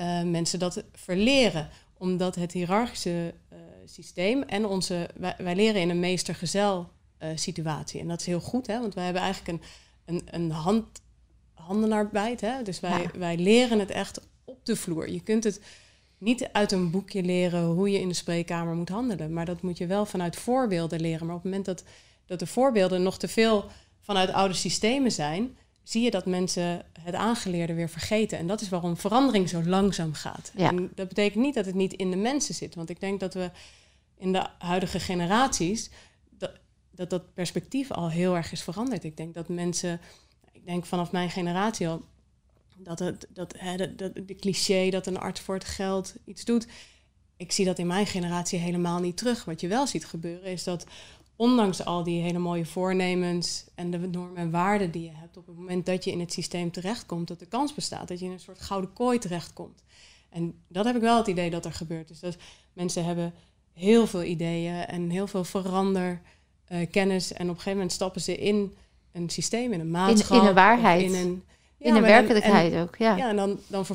uh, 0.00 0.22
mensen 0.22 0.58
dat 0.58 0.84
verleren 0.92 1.70
omdat 1.98 2.34
het 2.34 2.52
hiërarchische 2.52 3.34
systeem 3.88 4.42
en 4.42 4.66
onze. 4.66 5.08
Wij, 5.14 5.34
wij, 5.38 5.54
leren 5.54 5.80
in 5.80 5.90
een 5.90 6.00
meester-gezel 6.00 6.88
uh, 7.22 7.28
situatie. 7.34 8.00
En 8.00 8.08
dat 8.08 8.20
is 8.20 8.26
heel 8.26 8.40
goed, 8.40 8.66
hè? 8.66 8.80
want 8.80 8.94
wij 8.94 9.04
hebben 9.04 9.22
eigenlijk 9.22 9.58
een, 9.58 9.68
een, 10.14 10.22
een 10.30 10.50
hand, 10.50 10.86
handenarbeid. 11.54 12.40
Hè? 12.40 12.62
Dus 12.62 12.80
wij, 12.80 13.10
wij 13.18 13.36
leren 13.36 13.78
het 13.78 13.90
echt 13.90 14.20
op 14.44 14.64
de 14.64 14.76
vloer. 14.76 15.10
Je 15.10 15.22
kunt 15.22 15.44
het 15.44 15.60
niet 16.18 16.48
uit 16.52 16.72
een 16.72 16.90
boekje 16.90 17.22
leren 17.22 17.64
hoe 17.64 17.90
je 17.90 18.00
in 18.00 18.08
de 18.08 18.14
spreekkamer 18.14 18.74
moet 18.74 18.88
handelen. 18.88 19.32
Maar 19.32 19.44
dat 19.44 19.62
moet 19.62 19.78
je 19.78 19.86
wel 19.86 20.06
vanuit 20.06 20.36
voorbeelden 20.36 21.00
leren. 21.00 21.26
Maar 21.26 21.36
op 21.36 21.42
het 21.42 21.50
moment 21.50 21.66
dat, 21.66 21.84
dat 22.26 22.38
de 22.38 22.46
voorbeelden 22.46 23.02
nog 23.02 23.18
te 23.18 23.28
veel 23.28 23.64
vanuit 24.00 24.32
oude 24.32 24.54
systemen 24.54 25.12
zijn, 25.12 25.56
zie 25.88 26.02
je 26.02 26.10
dat 26.10 26.26
mensen 26.26 26.84
het 27.00 27.14
aangeleerde 27.14 27.74
weer 27.74 27.88
vergeten. 27.88 28.38
En 28.38 28.46
dat 28.46 28.60
is 28.60 28.68
waarom 28.68 28.96
verandering 28.96 29.48
zo 29.48 29.64
langzaam 29.64 30.12
gaat. 30.12 30.52
En 30.56 30.90
dat 30.94 31.08
betekent 31.08 31.44
niet 31.44 31.54
dat 31.54 31.66
het 31.66 31.74
niet 31.74 31.92
in 31.92 32.10
de 32.10 32.16
mensen 32.16 32.54
zit. 32.54 32.74
Want 32.74 32.90
ik 32.90 33.00
denk 33.00 33.20
dat 33.20 33.34
we 33.34 33.50
in 34.16 34.32
de 34.32 34.46
huidige 34.58 35.00
generaties 35.00 35.90
dat 36.30 36.50
dat, 36.90 37.10
dat 37.10 37.34
perspectief 37.34 37.90
al 37.90 38.10
heel 38.10 38.36
erg 38.36 38.52
is 38.52 38.62
veranderd. 38.62 39.04
Ik 39.04 39.16
denk 39.16 39.34
dat 39.34 39.48
mensen, 39.48 40.00
ik 40.52 40.66
denk 40.66 40.86
vanaf 40.86 41.12
mijn 41.12 41.30
generatie 41.30 41.88
al, 41.88 42.04
dat 42.76 42.98
het 42.98 43.26
dat, 43.28 43.54
hè, 43.58 43.76
dat, 43.76 43.98
dat 43.98 44.28
de 44.28 44.36
cliché 44.36 44.90
dat 44.90 45.06
een 45.06 45.18
arts 45.18 45.40
voor 45.40 45.54
het 45.54 45.64
geld 45.64 46.14
iets 46.24 46.44
doet. 46.44 46.66
ik 47.36 47.52
zie 47.52 47.64
dat 47.64 47.78
in 47.78 47.86
mijn 47.86 48.06
generatie 48.06 48.58
helemaal 48.58 49.00
niet 49.00 49.16
terug. 49.16 49.44
Wat 49.44 49.60
je 49.60 49.68
wel 49.68 49.86
ziet 49.86 50.06
gebeuren 50.06 50.50
is 50.50 50.64
dat 50.64 50.86
ondanks 51.36 51.84
al 51.84 52.02
die 52.02 52.22
hele 52.22 52.38
mooie 52.38 52.66
voornemens 52.66 53.64
en 53.74 53.90
de 53.90 53.98
normen 53.98 54.36
en 54.36 54.50
waarden 54.50 54.90
die 54.90 55.02
je 55.02 55.12
hebt, 55.12 55.36
op 55.36 55.46
het 55.46 55.56
moment 55.56 55.86
dat 55.86 56.04
je 56.04 56.10
in 56.10 56.20
het 56.20 56.32
systeem 56.32 56.70
terechtkomt, 56.70 57.28
dat 57.28 57.38
de 57.38 57.46
kans 57.46 57.74
bestaat 57.74 58.08
dat 58.08 58.18
je 58.18 58.24
in 58.24 58.30
een 58.30 58.40
soort 58.40 58.60
gouden 58.60 58.92
kooi 58.92 59.18
terechtkomt. 59.18 59.82
En 60.30 60.54
dat 60.68 60.84
heb 60.84 60.94
ik 60.94 61.00
wel 61.00 61.16
het 61.16 61.26
idee 61.26 61.50
dat 61.50 61.64
er 61.64 61.72
gebeurt. 61.72 62.08
Dus 62.08 62.20
dat 62.20 62.36
mensen 62.72 63.04
hebben 63.04 63.34
heel 63.72 64.06
veel 64.06 64.22
ideeën 64.22 64.74
en 64.74 65.10
heel 65.10 65.26
veel 65.26 65.44
verander 65.44 66.20
uh, 66.68 66.90
kennis. 66.90 67.32
En 67.32 67.42
op 67.42 67.48
een 67.48 67.54
gegeven 67.54 67.72
moment 67.72 67.92
stappen 67.92 68.20
ze 68.20 68.36
in 68.36 68.76
een 69.12 69.30
systeem, 69.30 69.72
in 69.72 69.80
een 69.80 69.90
maatschappij. 69.90 70.36
In, 70.36 70.42
in 70.42 70.48
een 70.48 70.54
waarheid. 70.54 71.12
In 71.12 71.14
een, 71.14 71.44
in 71.78 71.94
een 71.94 72.02
werkelijkheid 72.02 72.74
ook, 72.74 72.96
ja. 72.96 73.16
Ja, 73.16 73.28
en 73.28 73.36
dan, 73.36 73.58
dan 73.66 73.86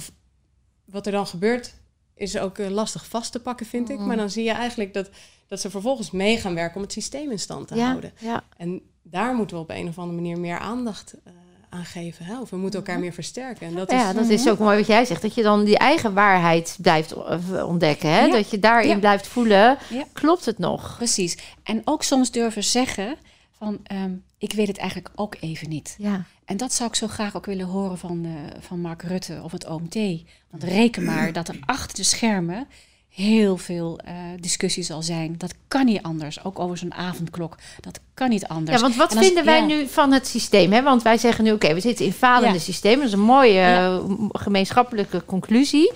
wat 0.86 1.06
er 1.06 1.12
dan 1.12 1.28
gebeurt, 1.28 1.74
is 2.16 2.38
ook 2.38 2.58
uh, 2.58 2.70
lastig 2.70 3.06
vast 3.06 3.32
te 3.32 3.40
pakken, 3.40 3.66
vind 3.66 3.90
ik. 3.90 4.00
Mm. 4.00 4.08
Maar 4.08 4.18
dan 4.18 4.30
zie 4.30 4.44
je 4.44 4.52
eigenlijk 4.52 4.94
dat, 4.94 5.10
dat 5.52 5.62
ze 5.62 5.70
vervolgens 5.70 6.12
mee 6.12 6.38
gaan 6.38 6.56
werken 6.56 6.76
om 6.76 6.82
het 6.82 6.92
systeem 6.92 7.32
in 7.32 7.40
stand 7.40 7.68
te 7.68 7.82
houden. 7.82 8.12
Ja. 8.18 8.44
En 8.58 8.82
daar 9.02 9.36
moeten 9.36 9.56
we 9.56 9.62
op 9.62 9.70
een 9.70 9.88
of 9.88 9.98
andere 9.98 10.22
manier 10.22 10.40
meer 10.40 10.60
aandacht 10.60 11.14
uh, 11.28 11.34
aangeven. 11.70 12.26
Hè? 12.26 12.40
Of 12.40 12.50
we 12.50 12.58
moeten 12.58 12.80
elkaar 12.80 12.96
mhm. 12.96 13.04
meer 13.04 13.14
versterken. 13.14 13.68
En 13.68 13.76
dat 13.76 13.92
ja, 13.92 14.10
is, 14.10 14.16
dat 14.16 14.30
is 14.30 14.50
ook 14.50 14.60
mooi 14.60 14.78
wat 14.78 14.88
jij 14.88 15.06
zegt. 15.06 15.22
Dat 15.22 15.36
je 15.36 15.44
dan 15.44 15.64
die 15.64 15.78
eigen 15.78 16.14
waarheid 16.14 16.78
blijft 16.82 17.14
ontdekken. 17.64 18.10
Hè? 18.10 18.28
Dat 18.28 18.50
je 18.50 18.60
daarin 18.60 19.00
blijft 19.00 19.28
voelen. 19.28 19.78
Klopt 20.14 20.46
het 20.46 20.58
nog? 20.58 20.96
Precies. 20.98 21.38
En 21.64 21.82
ook 21.86 22.04
soms 22.04 22.32
durven 22.32 22.64
zeggen 22.64 23.16
van... 23.58 23.80
Ehm, 23.84 24.12
ik 24.38 24.54
weet 24.54 24.68
het 24.68 24.78
eigenlijk 24.78 25.10
ook 25.16 25.36
even 25.40 25.70
niet. 25.70 25.96
Ja. 25.98 26.24
En 26.46 26.58
dat 26.58 26.74
zou 26.74 26.90
ik 26.90 26.96
zo 26.96 27.08
graag 27.08 27.36
ook 27.36 27.46
willen 27.46 27.66
horen 27.66 27.98
van, 27.98 28.26
uh, 28.26 28.32
van 28.60 28.80
Mark 28.80 29.02
Rutte 29.02 29.42
of 29.44 29.52
het 29.52 29.68
OMT. 29.68 29.96
Want 30.50 30.64
reken 30.64 31.04
maar 31.04 31.34
dat 31.40 31.48
er 31.48 31.60
achter 31.66 31.96
de 31.96 32.04
schermen 32.04 32.68
heel 33.12 33.58
veel 33.58 34.00
uh, 34.06 34.12
discussie 34.40 34.84
zal 34.84 35.02
zijn. 35.02 35.36
Dat 35.38 35.54
kan 35.68 35.86
niet 35.86 36.02
anders. 36.02 36.44
Ook 36.44 36.60
over 36.60 36.78
zo'n 36.78 36.94
avondklok. 36.94 37.56
Dat 37.80 38.00
kan 38.14 38.30
niet 38.30 38.48
anders. 38.48 38.78
Ja, 38.78 38.84
want 38.84 38.96
wat 38.96 39.18
vinden 39.18 39.46
wij 39.46 39.66
nu 39.66 39.88
van 39.88 40.12
het 40.12 40.28
systeem? 40.28 40.72
Hè? 40.72 40.84
Want 40.84 41.02
wij 41.02 41.18
zeggen 41.18 41.44
nu, 41.44 41.52
oké, 41.52 41.74
we 41.74 41.80
zitten 41.80 42.06
in 42.06 42.14
falende 42.14 42.54
ja. 42.54 42.60
systeem. 42.60 42.98
Dat 42.98 43.08
is 43.08 43.14
een 43.14 43.20
mooie 43.20 43.62
uh, 43.62 43.98
gemeenschappelijke 44.32 45.26
conclusie. 45.26 45.92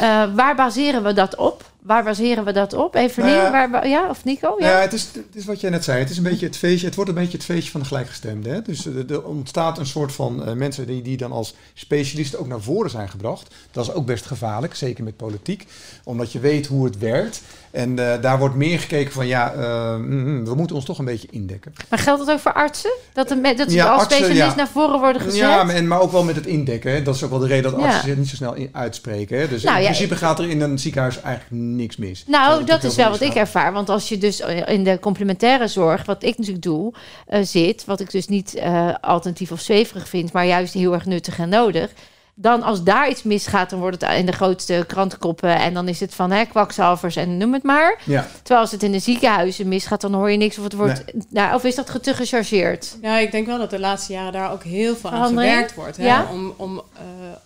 Uh, 0.00 0.34
waar 0.34 0.56
baseren 0.56 1.02
we 1.02 1.12
dat 1.12 1.36
op? 1.36 1.74
Waar 1.86 2.04
baseren 2.04 2.44
we 2.44 2.52
dat 2.52 2.72
op? 2.72 2.94
Even 2.94 3.24
nou 3.24 3.36
ja, 3.36 3.70
waar, 3.70 3.88
ja, 3.88 4.08
of 4.08 4.24
Nico? 4.24 4.56
Ja, 4.58 4.70
ja 4.70 4.80
het, 4.80 4.92
is, 4.92 5.08
het 5.12 5.34
is 5.34 5.44
wat 5.44 5.60
jij 5.60 5.70
net 5.70 5.84
zei. 5.84 5.98
Het 5.98 6.10
is 6.10 6.16
een 6.16 6.22
beetje 6.22 6.46
het 6.46 6.56
feestje. 6.56 6.86
Het 6.86 6.94
wordt 6.94 7.10
een 7.10 7.16
beetje 7.16 7.36
het 7.36 7.46
feestje 7.46 7.70
van 7.70 7.80
de 7.80 7.86
gelijkgestemde. 7.86 8.48
Hè? 8.48 8.62
Dus 8.62 8.86
er 8.86 9.24
ontstaat 9.24 9.78
een 9.78 9.86
soort 9.86 10.12
van 10.12 10.48
uh, 10.48 10.54
mensen 10.54 10.86
die, 10.86 11.02
die 11.02 11.16
dan 11.16 11.32
als 11.32 11.54
specialisten 11.74 12.38
ook 12.38 12.46
naar 12.46 12.60
voren 12.60 12.90
zijn 12.90 13.08
gebracht. 13.08 13.54
Dat 13.70 13.84
is 13.84 13.92
ook 13.92 14.06
best 14.06 14.26
gevaarlijk, 14.26 14.74
zeker 14.74 15.04
met 15.04 15.16
politiek. 15.16 15.66
Omdat 16.04 16.32
je 16.32 16.38
weet 16.38 16.66
hoe 16.66 16.84
het 16.84 16.98
werkt. 16.98 17.42
En 17.76 17.90
uh, 17.90 18.12
daar 18.20 18.38
wordt 18.38 18.54
meer 18.54 18.80
gekeken 18.80 19.12
van 19.12 19.26
ja, 19.26 19.54
uh, 19.54 19.96
mm, 19.96 20.44
we 20.44 20.54
moeten 20.54 20.76
ons 20.76 20.84
toch 20.84 20.98
een 20.98 21.04
beetje 21.04 21.28
indekken. 21.30 21.72
Maar 21.88 21.98
geldt 21.98 22.26
dat 22.26 22.34
ook 22.34 22.40
voor 22.40 22.52
artsen? 22.52 22.90
Dat, 23.12 23.28
de, 23.28 23.54
dat 23.56 23.70
ze 23.70 23.84
als 23.84 24.02
specialist 24.02 24.56
naar 24.56 24.68
voren 24.68 25.00
worden 25.00 25.22
gezet? 25.22 25.40
Ja, 25.40 25.64
maar, 25.64 25.84
maar 25.84 26.00
ook 26.00 26.12
wel 26.12 26.24
met 26.24 26.36
het 26.36 26.46
indekken. 26.46 26.92
Hè. 26.92 27.02
Dat 27.02 27.14
is 27.14 27.22
ook 27.22 27.30
wel 27.30 27.38
de 27.38 27.46
reden 27.46 27.70
dat 27.70 27.80
artsen 27.80 28.02
zich 28.02 28.16
niet 28.16 28.28
zo 28.28 28.36
snel 28.36 28.54
in, 28.54 28.68
uitspreken. 28.72 29.38
Hè. 29.38 29.48
Dus 29.48 29.62
nou, 29.62 29.78
in 29.78 29.84
principe 29.84 30.16
gaat 30.16 30.38
er 30.38 30.48
in 30.48 30.60
een 30.60 30.78
ziekenhuis 30.78 31.20
eigenlijk 31.20 31.62
niks 31.62 31.96
mis. 31.96 32.24
Nou, 32.26 32.64
dat, 32.64 32.84
is 32.84 32.96
wel 32.96 33.10
wat 33.10 33.20
ik 33.20 33.34
ervaar. 33.34 33.72
Want 33.72 33.88
als 33.88 34.08
je 34.08 34.18
dus 34.18 34.40
in 34.66 34.84
de 34.84 34.98
complementaire 35.00 35.68
zorg, 35.68 36.04
wat 36.04 36.22
ik 36.22 36.38
natuurlijk 36.38 36.64
doe, 36.64 36.92
uh, 37.30 37.38
zit, 37.42 37.84
wat 37.84 38.00
ik 38.00 38.10
dus 38.10 38.28
niet 38.28 38.60
alternatief 39.00 39.50
of 39.50 39.60
zweverig 39.60 40.08
vind, 40.08 40.32
maar 40.32 40.46
juist 40.46 40.74
heel 40.74 40.92
erg 40.92 41.06
nuttig 41.06 41.38
en 41.38 41.48
nodig 41.48 41.90
dan 42.38 42.62
als 42.62 42.82
daar 42.82 43.10
iets 43.10 43.22
misgaat, 43.22 43.70
dan 43.70 43.78
wordt 43.78 44.00
het 44.00 44.18
in 44.18 44.26
de 44.26 44.32
grootste 44.32 44.84
krantenkoppen. 44.86 45.56
En 45.56 45.74
dan 45.74 45.88
is 45.88 46.00
het 46.00 46.14
van 46.14 46.30
hè, 46.30 46.44
kwakzalvers 46.44 47.16
en 47.16 47.36
noem 47.36 47.52
het 47.52 47.62
maar. 47.62 48.00
Ja. 48.04 48.26
Terwijl 48.36 48.60
als 48.60 48.70
het 48.72 48.82
in 48.82 48.92
de 48.92 48.98
ziekenhuizen 48.98 49.68
misgaat, 49.68 50.00
dan 50.00 50.14
hoor 50.14 50.30
je 50.30 50.36
niks. 50.36 50.58
Of, 50.58 50.64
het 50.64 50.72
wordt, 50.72 51.04
nou, 51.30 51.54
of 51.54 51.64
is 51.64 51.74
dat 51.74 52.02
te 52.02 52.14
gechargeerd? 52.14 52.98
Ja, 53.02 53.18
ik 53.18 53.30
denk 53.30 53.46
wel 53.46 53.58
dat 53.58 53.70
de 53.70 53.78
laatste 53.78 54.12
jaren 54.12 54.32
daar 54.32 54.52
ook 54.52 54.62
heel 54.62 54.96
veel 54.96 55.10
aan 55.10 55.28
gewerkt 55.28 55.74
wordt. 55.74 55.96
Hè? 55.96 56.04
Ja? 56.04 56.28
Om, 56.32 56.54
om 56.56 56.74
uh, 56.76 56.82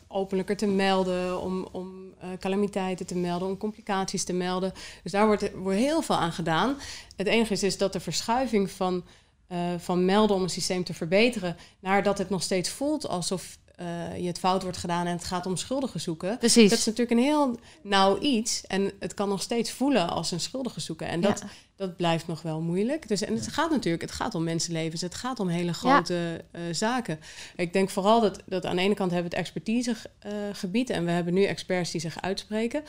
openlijker 0.08 0.56
te 0.56 0.66
melden, 0.66 1.40
om, 1.40 1.68
om 1.72 1.88
uh, 2.22 2.28
calamiteiten 2.40 3.06
te 3.06 3.16
melden, 3.16 3.48
om 3.48 3.56
complicaties 3.56 4.24
te 4.24 4.32
melden. 4.32 4.72
Dus 5.02 5.12
daar 5.12 5.26
wordt, 5.26 5.50
wordt 5.54 5.78
heel 5.78 6.02
veel 6.02 6.16
aan 6.16 6.32
gedaan. 6.32 6.76
Het 7.16 7.26
enige 7.26 7.52
is, 7.52 7.62
is 7.62 7.78
dat 7.78 7.92
de 7.92 8.00
verschuiving 8.00 8.70
van... 8.70 9.04
Uh, 9.52 9.58
van 9.78 10.04
melden 10.04 10.36
om 10.36 10.42
een 10.42 10.50
systeem 10.50 10.84
te 10.84 10.94
verbeteren, 10.94 11.56
naar 11.80 12.02
dat 12.02 12.18
het 12.18 12.30
nog 12.30 12.42
steeds 12.42 12.70
voelt 12.70 13.08
alsof 13.08 13.58
uh, 13.80 14.18
je 14.18 14.26
het 14.26 14.38
fout 14.38 14.62
wordt 14.62 14.76
gedaan 14.76 15.06
en 15.06 15.12
het 15.12 15.24
gaat 15.24 15.46
om 15.46 15.56
schuldigen 15.56 16.00
zoeken. 16.00 16.38
Precies. 16.38 16.70
Dat 16.70 16.78
is 16.78 16.84
natuurlijk 16.84 17.18
een 17.18 17.24
heel 17.24 17.58
nauw 17.82 18.18
iets. 18.18 18.66
En 18.66 18.92
het 18.98 19.14
kan 19.14 19.28
nog 19.28 19.42
steeds 19.42 19.70
voelen 19.70 20.10
als 20.10 20.30
een 20.30 20.40
schuldige 20.40 20.80
zoeken. 20.80 21.08
En 21.08 21.20
dat, 21.20 21.42
dat 21.76 21.96
blijft 21.96 22.26
nog 22.26 22.42
wel 22.42 22.60
moeilijk. 22.60 23.08
Dus, 23.08 23.22
en 23.22 23.34
het 23.34 23.48
gaat 23.48 23.70
natuurlijk, 23.70 24.02
het 24.02 24.12
gaat 24.12 24.34
om 24.34 24.44
mensenlevens. 24.44 25.00
Het 25.00 25.14
gaat 25.14 25.40
om 25.40 25.48
hele 25.48 25.72
grote 25.72 26.44
uh, 26.52 26.60
zaken. 26.70 27.20
Ik 27.56 27.72
denk 27.72 27.90
vooral 27.90 28.20
dat, 28.20 28.42
dat 28.46 28.66
aan 28.66 28.76
de 28.76 28.82
ene 28.82 28.94
kant 28.94 29.10
hebben 29.10 29.30
we 29.30 29.36
het 29.36 29.46
expertisegebied. 29.46 30.90
Uh, 30.90 30.96
en 30.96 31.04
we 31.04 31.10
hebben 31.10 31.34
nu 31.34 31.44
experts 31.44 31.90
die 31.90 32.00
zich 32.00 32.22
uitspreken. 32.22 32.82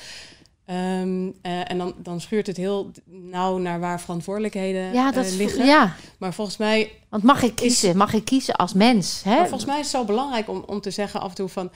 Um, 0.66 1.26
uh, 1.26 1.72
en 1.72 1.78
dan, 1.78 1.94
dan 1.98 2.22
schuurt 2.22 2.48
het 2.48 2.58
heel 2.58 2.92
nauw 3.06 3.58
naar 3.58 3.80
waar 3.80 4.02
verantwoordelijkheden 4.02 4.94
ja, 4.94 5.12
dat 5.12 5.26
uh, 5.26 5.38
liggen. 5.38 5.66
Ja. 5.66 5.96
Maar 6.20 6.34
volgens 6.34 6.58
mij. 6.58 6.92
Want 7.10 7.24
mag 7.24 7.44
ik 7.44 7.56
kiezen? 7.56 7.90
Is, 7.90 7.96
mag 7.96 8.14
ik 8.14 8.26
kiezen 8.26 8.56
als 8.56 8.74
mens? 8.74 9.22
Hè? 9.24 9.40
volgens 9.40 9.66
mij 9.66 9.80
is 9.80 9.92
het 9.92 9.96
zo 9.96 10.06
belangrijk 10.06 10.50
om, 10.50 10.64
om 10.66 10.82
te 10.82 10.92
zeggen 10.92 11.22
af 11.22 11.30
en 11.30 11.36
toe 11.36 11.50
van. 11.50 11.72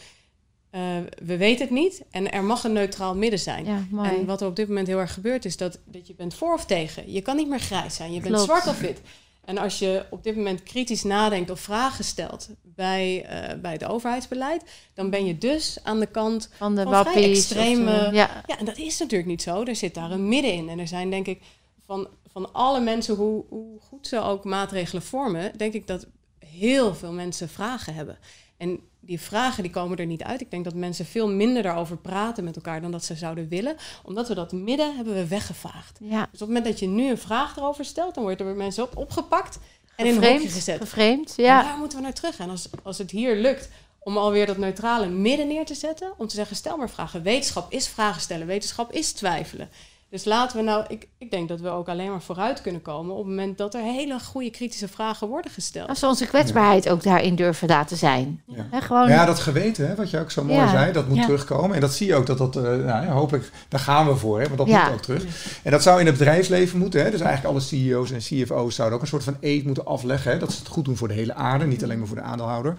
Uh, 0.72 0.82
we 1.26 1.38
weten 1.38 1.66
het 1.66 1.74
niet 1.74 2.04
en 2.12 2.32
er 2.32 2.44
mag 2.44 2.64
een 2.64 2.74
neutraal 2.74 3.16
midden 3.16 3.40
zijn. 3.40 3.66
Ja, 3.66 4.04
en 4.04 4.26
wat 4.26 4.42
er 4.42 4.48
op 4.48 4.56
dit 4.56 4.68
moment 4.68 4.88
heel 4.88 5.00
erg 5.00 5.14
gebeurt, 5.14 5.46
is 5.46 5.58
dat, 5.58 5.80
dat 5.86 6.08
je 6.08 6.16
bent 6.16 6.34
voor 6.34 6.54
of 6.54 6.66
tegen. 6.66 7.12
Je 7.12 7.22
kan 7.22 7.36
niet 7.36 7.48
meer 7.48 7.60
grijs 7.60 7.96
zijn. 7.96 8.14
Je 8.14 8.20
bent 8.20 8.40
zwart 8.40 8.68
of 8.68 8.80
wit. 8.80 9.02
En 9.46 9.58
als 9.58 9.80
je 9.80 10.06
op 10.10 10.24
dit 10.24 10.36
moment 10.36 10.64
kritisch 10.64 11.04
nadenkt 11.04 11.50
of 11.50 11.60
vragen 11.60 12.04
stelt 12.04 12.50
bij, 12.62 13.24
uh, 13.24 13.62
bij 13.62 13.72
het 13.72 13.86
overheidsbeleid, 13.86 14.64
dan 14.94 15.10
ben 15.10 15.26
je 15.26 15.38
dus 15.38 15.78
aan 15.84 16.00
de 16.00 16.06
kant 16.06 16.50
van 16.54 16.76
de 16.76 16.84
van 16.84 17.06
extreme. 17.06 17.92
Ja. 17.92 18.44
ja, 18.48 18.58
en 18.58 18.66
dat 18.66 18.78
is 18.78 19.00
natuurlijk 19.00 19.30
niet 19.30 19.42
zo. 19.42 19.64
Er 19.64 19.76
zit 19.76 19.94
daar 19.94 20.12
een 20.12 20.28
midden 20.28 20.54
in. 20.54 20.70
En 20.70 20.80
er 20.80 20.88
zijn 20.88 21.10
denk 21.10 21.28
ik 21.28 21.42
van, 21.86 22.08
van 22.32 22.54
alle 22.54 22.80
mensen, 22.80 23.16
hoe, 23.16 23.44
hoe 23.50 23.80
goed 23.80 24.08
ze 24.08 24.22
ook 24.22 24.44
maatregelen 24.44 25.04
vormen, 25.04 25.58
denk 25.58 25.74
ik 25.74 25.88
dat 25.88 26.08
heel 26.40 26.96
veel 26.96 27.12
mensen 27.12 27.50
vragen 27.50 27.94
hebben. 27.94 28.18
En 28.58 28.80
die 29.06 29.20
vragen 29.20 29.64
die 29.64 29.72
komen 29.72 29.98
er 29.98 30.06
niet 30.06 30.24
uit. 30.24 30.42
Ik 30.42 30.52
denk 30.52 30.64
dat 30.64 30.74
mensen 30.74 31.06
veel 31.06 31.30
minder 31.30 31.64
daarover 31.64 31.98
praten 31.98 32.44
met 32.44 32.56
elkaar 32.56 32.82
dan 32.82 32.92
dat 32.92 33.04
ze 33.04 33.16
zouden 33.16 33.48
willen. 33.48 33.76
Omdat 34.04 34.28
we 34.28 34.34
dat 34.34 34.52
midden 34.52 34.96
hebben 34.96 35.14
we 35.14 35.28
weggevaagd. 35.28 35.98
Ja. 36.00 36.28
Dus 36.32 36.42
op 36.42 36.48
het 36.48 36.48
moment 36.48 36.66
dat 36.66 36.80
je 36.80 36.88
nu 36.88 37.10
een 37.10 37.18
vraag 37.18 37.58
erover 37.58 37.86
stelt, 37.86 38.14
dan 38.16 38.24
wordt 38.24 38.40
er 38.40 38.46
weer 38.46 38.56
mensen 38.56 38.84
op, 38.84 38.98
opgepakt 38.98 39.60
en 39.96 40.06
in 40.06 40.16
een 40.16 40.32
hokje 40.32 40.50
gezet. 40.50 40.78
Vervreemd, 40.78 41.34
ja. 41.36 41.60
En 41.60 41.66
daar 41.66 41.78
moeten 41.78 41.98
we 41.98 42.04
naar 42.04 42.14
terug. 42.14 42.38
En 42.40 42.50
als, 42.50 42.70
als 42.84 42.98
het 42.98 43.12
hier 43.12 43.36
lukt 43.36 43.70
om 44.00 44.18
alweer 44.18 44.46
dat 44.46 44.58
neutrale 44.58 45.08
midden 45.08 45.48
neer 45.48 45.66
te 45.66 45.76
zetten, 45.76 46.14
om 46.18 46.28
te 46.28 46.36
zeggen, 46.36 46.56
stel 46.56 46.78
maar 46.78 46.90
vragen. 46.90 47.24
Wetenschap 47.24 47.72
is 47.72 47.88
vragen 47.88 48.22
stellen, 48.22 48.48
wetenschap 48.48 48.92
is 48.92 49.12
twijfelen. 49.12 49.70
Dus 50.16 50.26
laten 50.26 50.58
we 50.58 50.64
nou, 50.64 50.86
ik, 50.88 51.08
ik 51.18 51.32
denk 51.32 51.48
dat 51.48 51.60
we 51.60 51.70
ook 51.70 51.88
alleen 51.88 52.10
maar 52.10 52.22
vooruit 52.22 52.62
kunnen 52.62 52.82
komen 52.82 53.12
op 53.12 53.18
het 53.18 53.28
moment 53.28 53.58
dat 53.58 53.74
er 53.74 53.82
hele 53.82 54.20
goede 54.20 54.50
kritische 54.50 54.88
vragen 54.88 55.28
worden 55.28 55.52
gesteld. 55.52 55.90
Als 55.90 56.00
we 56.00 56.08
onze 56.08 56.28
kwetsbaarheid 56.28 56.90
ook 56.90 57.04
daarin 57.04 57.36
durven 57.36 57.68
laten 57.68 57.98
zijn. 57.98 58.42
Ja, 58.72 58.82
gewoon... 58.82 59.10
ja 59.10 59.26
dat 59.26 59.40
geweten, 59.40 59.88
hè, 59.88 59.96
wat 59.96 60.10
je 60.10 60.20
ook 60.20 60.32
zo 60.32 60.44
mooi 60.44 60.70
zei, 60.70 60.92
dat 60.92 61.08
moet 61.08 61.22
terugkomen. 61.22 61.76
En 61.76 61.82
dat 61.82 61.94
zie 61.94 62.08
je 62.08 62.16
ook, 62.16 62.26
dat 62.26 62.38
dat, 62.38 62.56
uh, 62.56 62.64
nou, 62.64 63.08
hopelijk, 63.08 63.52
daar 63.68 63.80
gaan 63.80 64.08
we 64.08 64.16
voor, 64.16 64.40
hè, 64.40 64.46
want 64.46 64.58
dat 64.58 64.68
moet 64.68 64.94
ook 64.94 65.02
terug. 65.02 65.26
En 65.64 65.72
dat 65.72 65.84
zou 65.84 66.00
in 66.00 66.06
het 66.06 66.18
bedrijfsleven 66.18 66.80
moeten, 66.80 67.04
hè, 67.04 67.12
dus 67.12 67.22
eigenlijk 67.22 67.52
alle 67.54 67.64
CEO's 67.64 68.12
en 68.12 68.20
CFO's 68.20 68.76
zouden 68.76 68.98
ook 68.98 69.04
een 69.04 69.10
soort 69.10 69.24
van 69.24 69.38
eet 69.40 69.66
moeten 69.66 69.86
afleggen. 69.86 70.32
Hè, 70.32 70.38
dat 70.38 70.52
ze 70.52 70.60
het 70.60 70.68
goed 70.68 70.86
doen 70.86 70.98
voor 70.98 71.08
de 71.08 71.14
hele 71.14 71.34
aarde, 71.34 71.66
niet 71.66 71.84
alleen 71.84 71.98
maar 71.98 72.08
voor 72.08 72.18
de 72.18 72.24
aandeelhouder. 72.24 72.76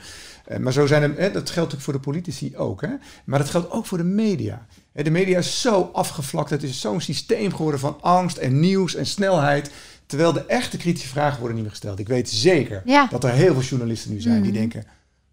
Uh, 0.49 0.59
maar 0.59 0.73
zo 0.73 0.87
zijn 0.87 1.03
er, 1.03 1.09
hè, 1.09 1.31
dat 1.31 1.51
geldt 1.51 1.55
natuurlijk 1.55 1.83
voor 1.83 1.93
de 1.93 1.99
politici 1.99 2.57
ook, 2.57 2.81
hè, 2.81 2.91
maar 3.25 3.39
dat 3.39 3.51
geldt 3.51 3.71
ook 3.71 3.87
voor 3.87 3.99
de 3.99 4.05
media. 4.05 4.67
De 5.05 5.11
media 5.11 5.39
is 5.39 5.61
zo 5.61 5.91
afgevlakt. 5.93 6.51
Het 6.51 6.63
is 6.63 6.81
zo'n 6.81 7.01
systeem 7.01 7.55
geworden 7.55 7.81
van 7.81 7.99
angst 8.01 8.37
en 8.37 8.61
nieuws 8.61 8.95
en 8.95 9.07
snelheid. 9.07 9.71
Terwijl 10.07 10.33
de 10.33 10.45
echte 10.47 10.77
kritische 10.77 11.09
vragen 11.09 11.39
worden 11.39 11.55
niet 11.55 11.65
meer 11.65 11.75
gesteld. 11.75 11.99
Ik 11.99 12.09
weet 12.09 12.31
zeker 12.31 12.83
dat 13.11 13.25
er 13.25 13.31
heel 13.31 13.53
veel 13.53 13.63
journalisten 13.63 14.13
nu 14.13 14.21
zijn 14.21 14.43
die 14.43 14.51
mhm. 14.51 14.61
denken... 14.61 14.85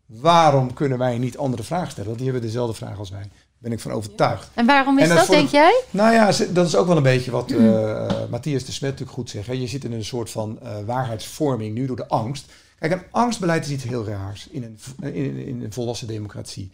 waarom 0.05 0.73
kunnen 0.73 0.97
wij 0.97 1.17
niet 1.17 1.37
andere 1.37 1.63
vragen 1.63 1.91
stellen? 1.91 2.09
Want 2.09 2.21
die 2.21 2.29
hebben 2.31 2.47
dezelfde 2.47 2.75
vraag 2.75 2.97
als 2.97 3.09
wij. 3.09 3.21
Daar 3.21 3.31
ben 3.57 3.71
ik 3.71 3.79
van 3.79 3.91
overtuigd. 3.91 4.49
En 4.53 4.65
waarom 4.65 4.99
is 4.99 5.09
dat, 5.09 5.27
denk 5.27 5.49
jij? 5.49 5.83
Nou 5.89 6.13
ja, 6.13 6.31
dat 6.49 6.67
is 6.67 6.75
ook 6.75 6.87
wel 6.87 6.97
een 6.97 7.03
beetje 7.03 7.31
wat 7.31 7.51
uh, 7.51 8.07
Matthias 8.29 8.63
de 8.63 8.71
Smet 8.71 8.89
natuurlijk 8.89 9.17
goed 9.17 9.29
zegt. 9.29 9.47
Hè. 9.47 9.53
Je 9.53 9.67
zit 9.67 9.83
in 9.83 9.91
een 9.91 10.05
soort 10.05 10.29
van 10.29 10.59
uh, 10.63 10.75
waarheidsvorming 10.85 11.75
nu 11.75 11.85
door 11.85 11.95
de 11.95 12.07
angst. 12.07 12.45
Kijk, 12.79 12.91
een 12.91 13.03
angstbeleid 13.11 13.65
is 13.65 13.71
iets 13.71 13.83
heel 13.83 14.05
raars 14.05 14.47
in 14.51 14.63
een, 14.63 15.13
in, 15.13 15.37
in 15.45 15.63
een 15.63 15.73
volwassen 15.73 16.07
democratie. 16.07 16.71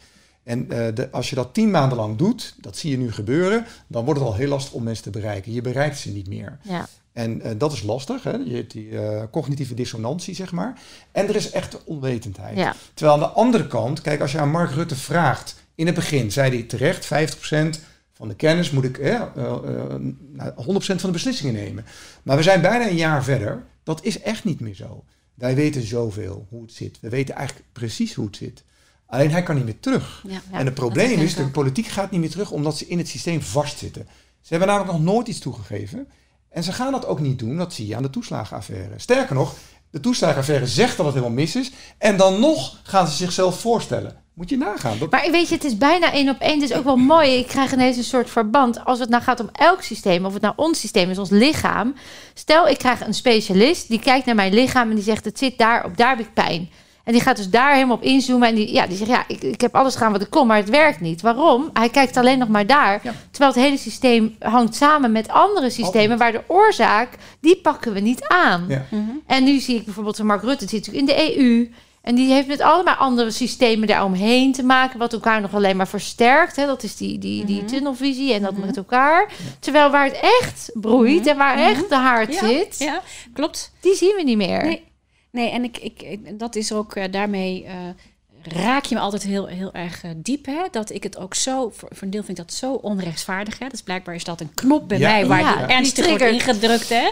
En 0.49 0.65
uh, 0.69 0.87
de, 0.93 1.11
als 1.11 1.29
je 1.29 1.35
dat 1.35 1.53
tien 1.53 1.71
maanden 1.71 1.97
lang 1.97 2.17
doet, 2.17 2.55
dat 2.61 2.77
zie 2.77 2.91
je 2.91 2.97
nu 2.97 3.11
gebeuren, 3.11 3.65
dan 3.87 4.05
wordt 4.05 4.19
het 4.19 4.29
al 4.29 4.35
heel 4.35 4.47
lastig 4.47 4.73
om 4.73 4.83
mensen 4.83 5.03
te 5.03 5.09
bereiken. 5.09 5.53
Je 5.53 5.61
bereikt 5.61 5.97
ze 5.97 6.11
niet 6.11 6.27
meer. 6.27 6.59
Ja. 6.61 6.87
En 7.13 7.41
uh, 7.45 7.51
dat 7.57 7.71
is 7.71 7.83
lastig, 7.83 8.23
hè? 8.23 8.31
je 8.31 8.55
hebt 8.55 8.71
die 8.71 8.89
uh, 8.89 9.23
cognitieve 9.31 9.73
dissonantie, 9.73 10.35
zeg 10.35 10.51
maar. 10.51 10.81
En 11.11 11.27
er 11.27 11.35
is 11.35 11.51
echt 11.51 11.83
onwetendheid. 11.83 12.57
Ja. 12.57 12.75
Terwijl 12.93 13.17
aan 13.17 13.23
de 13.27 13.35
andere 13.35 13.67
kant, 13.67 14.01
kijk, 14.01 14.21
als 14.21 14.31
je 14.31 14.39
aan 14.39 14.51
Mark 14.51 14.71
Rutte 14.71 14.95
vraagt, 14.95 15.55
in 15.75 15.85
het 15.85 15.95
begin 15.95 16.31
zei 16.31 16.49
hij 16.49 16.63
terecht 16.63 17.05
50% 17.05 17.81
van 18.13 18.27
de 18.27 18.35
kennis 18.35 18.71
moet 18.71 18.83
ik 18.83 18.97
eh, 18.97 19.21
uh, 19.37 19.55
100% 19.55 20.55
van 20.79 20.97
de 20.97 21.11
beslissingen 21.11 21.53
nemen. 21.53 21.85
Maar 22.23 22.37
we 22.37 22.43
zijn 22.43 22.61
bijna 22.61 22.89
een 22.89 22.95
jaar 22.95 23.23
verder. 23.23 23.63
Dat 23.83 24.03
is 24.03 24.21
echt 24.21 24.43
niet 24.43 24.59
meer 24.59 24.75
zo. 24.75 25.03
Wij 25.33 25.55
weten 25.55 25.81
zoveel 25.81 26.45
hoe 26.49 26.61
het 26.61 26.73
zit. 26.73 26.99
We 27.01 27.09
weten 27.09 27.35
eigenlijk 27.35 27.67
precies 27.71 28.13
hoe 28.13 28.25
het 28.25 28.35
zit. 28.35 28.63
Alleen 29.09 29.31
hij 29.31 29.43
kan 29.43 29.55
niet 29.55 29.65
meer 29.65 29.79
terug. 29.79 30.23
Ja, 30.27 30.41
en 30.51 30.65
het 30.65 30.73
probleem 30.73 31.19
is, 31.19 31.35
de 31.35 31.47
politiek 31.47 31.87
gaat 31.87 32.11
niet 32.11 32.19
meer 32.19 32.29
terug 32.29 32.51
omdat 32.51 32.77
ze 32.77 32.87
in 32.87 32.97
het 32.97 33.07
systeem 33.07 33.41
vastzitten. 33.41 34.07
Ze 34.41 34.47
hebben 34.49 34.67
namelijk 34.67 34.91
nog 34.91 35.01
nooit 35.01 35.27
iets 35.27 35.39
toegegeven. 35.39 36.07
En 36.49 36.63
ze 36.63 36.73
gaan 36.73 36.91
dat 36.91 37.05
ook 37.05 37.19
niet 37.19 37.39
doen, 37.39 37.57
dat 37.57 37.73
zie 37.73 37.87
je 37.87 37.95
aan 37.95 38.03
de 38.03 38.09
toeslagenaffaire. 38.09 38.99
Sterker 38.99 39.35
nog, 39.35 39.55
de 39.91 39.99
toeslagenaffaire 39.99 40.67
zegt 40.67 40.97
dat 40.97 41.05
het 41.05 41.15
helemaal 41.15 41.35
mis 41.35 41.55
is. 41.55 41.71
En 41.97 42.17
dan 42.17 42.39
nog 42.39 42.79
gaan 42.83 43.07
ze 43.07 43.15
zichzelf 43.15 43.59
voorstellen. 43.59 44.23
Moet 44.33 44.49
je 44.49 44.57
nagaan. 44.57 44.97
Maar 45.09 45.27
weet 45.31 45.49
je, 45.49 45.55
het 45.55 45.63
is 45.63 45.77
bijna 45.77 46.11
één 46.11 46.29
op 46.29 46.39
één. 46.39 46.61
Het 46.61 46.69
is 46.69 46.77
ook 46.77 46.83
wel 46.83 46.95
mooi. 46.95 47.37
Ik 47.37 47.47
krijg 47.47 47.73
ineens 47.73 47.97
een 47.97 48.03
soort 48.03 48.29
verband. 48.29 48.85
Als 48.85 48.99
het 48.99 49.09
nou 49.09 49.23
gaat 49.23 49.39
om 49.39 49.49
elk 49.51 49.81
systeem, 49.81 50.25
of 50.25 50.33
het 50.33 50.41
nou 50.41 50.53
ons 50.55 50.79
systeem 50.79 51.09
is, 51.09 51.17
ons 51.17 51.29
lichaam. 51.29 51.95
Stel, 52.33 52.67
ik 52.67 52.77
krijg 52.77 53.01
een 53.01 53.13
specialist 53.13 53.87
die 53.87 53.99
kijkt 53.99 54.25
naar 54.25 54.35
mijn 54.35 54.53
lichaam 54.53 54.89
en 54.89 54.95
die 54.95 55.03
zegt: 55.03 55.25
Het 55.25 55.37
zit 55.37 55.57
daar, 55.57 55.85
op 55.85 55.97
daar 55.97 56.09
heb 56.09 56.19
ik 56.19 56.33
pijn. 56.33 56.69
En 57.09 57.15
die 57.15 57.23
gaat 57.23 57.37
dus 57.37 57.49
daar 57.49 57.73
helemaal 57.73 57.95
op 57.95 58.03
inzoomen. 58.03 58.47
En 58.47 58.55
die, 58.55 58.73
ja, 58.73 58.87
die 58.87 58.97
zegt, 58.97 59.09
ja, 59.09 59.23
ik, 59.27 59.43
ik 59.43 59.61
heb 59.61 59.75
alles 59.75 59.93
gedaan 59.93 60.11
wat 60.11 60.21
ik 60.21 60.29
kon, 60.29 60.47
maar 60.47 60.57
het 60.57 60.69
werkt 60.69 60.99
niet. 60.99 61.21
Waarom? 61.21 61.69
Hij 61.73 61.89
kijkt 61.89 62.17
alleen 62.17 62.37
nog 62.37 62.47
maar 62.47 62.65
daar. 62.65 63.01
Terwijl 63.31 63.53
het 63.53 63.63
hele 63.63 63.77
systeem 63.77 64.35
hangt 64.39 64.75
samen 64.75 65.11
met 65.11 65.27
andere 65.27 65.69
systemen... 65.69 66.17
waar 66.17 66.31
de 66.31 66.41
oorzaak, 66.47 67.09
die 67.39 67.57
pakken 67.57 67.93
we 67.93 67.99
niet 67.99 68.27
aan. 68.27 68.65
Ja. 68.67 68.85
Mhm. 68.89 69.03
En 69.25 69.43
nu 69.43 69.59
zie 69.59 69.75
ik 69.75 69.85
bijvoorbeeld 69.85 70.23
Mark 70.23 70.41
Rutte, 70.41 70.65
die 70.65 70.69
zit 70.69 70.87
natuurlijk 70.87 71.19
in 71.19 71.33
de 71.33 71.37
EU... 71.37 71.71
En 72.01 72.15
die 72.15 72.33
heeft 72.33 72.47
met 72.47 72.61
allemaal 72.61 72.95
andere 72.95 73.31
systemen 73.31 73.87
daaromheen 73.87 74.53
te 74.53 74.63
maken, 74.63 74.99
wat 74.99 75.13
elkaar 75.13 75.41
nog 75.41 75.53
alleen 75.53 75.77
maar 75.77 75.87
versterkt. 75.87 76.55
Hè? 76.55 76.65
Dat 76.65 76.83
is 76.83 76.95
die, 76.95 77.17
die, 77.17 77.45
die 77.45 77.61
mhm. 77.61 77.67
tunnelvisie 77.67 78.33
en 78.33 78.41
dat 78.41 78.51
mhm. 78.51 78.65
met 78.65 78.77
elkaar. 78.77 79.31
Terwijl 79.59 79.89
waar 79.89 80.05
het 80.05 80.19
echt 80.41 80.71
broeit 80.73 81.27
en 81.27 81.37
waar 81.37 81.57
echt 81.57 81.89
de 81.89 81.95
haard 81.95 82.35
zit, 82.35 82.75
ja, 82.77 83.01
klopt. 83.33 83.73
Die 83.79 83.95
zien 83.95 84.15
we 84.15 84.23
niet 84.23 84.37
meer. 84.37 84.63
Nee. 84.63 84.87
Nee, 85.31 85.49
en 85.49 85.63
ik, 85.63 85.77
ik, 85.77 86.39
dat 86.39 86.55
is 86.55 86.71
ook 86.71 86.95
uh, 86.95 87.03
daarmee. 87.11 87.63
Uh, 87.63 87.71
raak 88.43 88.85
je 88.85 88.95
me 88.95 89.01
altijd 89.01 89.23
heel, 89.23 89.45
heel 89.45 89.73
erg 89.73 90.03
uh, 90.03 90.11
diep. 90.15 90.45
Hè? 90.45 90.63
Dat 90.71 90.89
ik 90.89 91.03
het 91.03 91.17
ook 91.17 91.35
zo, 91.35 91.69
voor, 91.69 91.89
voor 91.91 92.03
een 92.03 92.09
deel 92.09 92.23
vind 92.23 92.37
ik 92.37 92.45
dat 92.45 92.53
zo 92.53 92.73
onrechtvaardig. 92.73 93.59
Hè? 93.59 93.67
Dus 93.67 93.81
blijkbaar 93.81 94.15
is 94.15 94.23
dat 94.23 94.41
een 94.41 94.53
knop 94.53 94.87
bij 94.87 94.99
mij 94.99 95.25
waar 95.25 95.39
ja, 95.39 95.55
die 95.55 95.75
ernstig 95.75 96.07
wordt 96.07 96.23
ingedrukt. 96.23 96.89
Hè? 96.89 97.09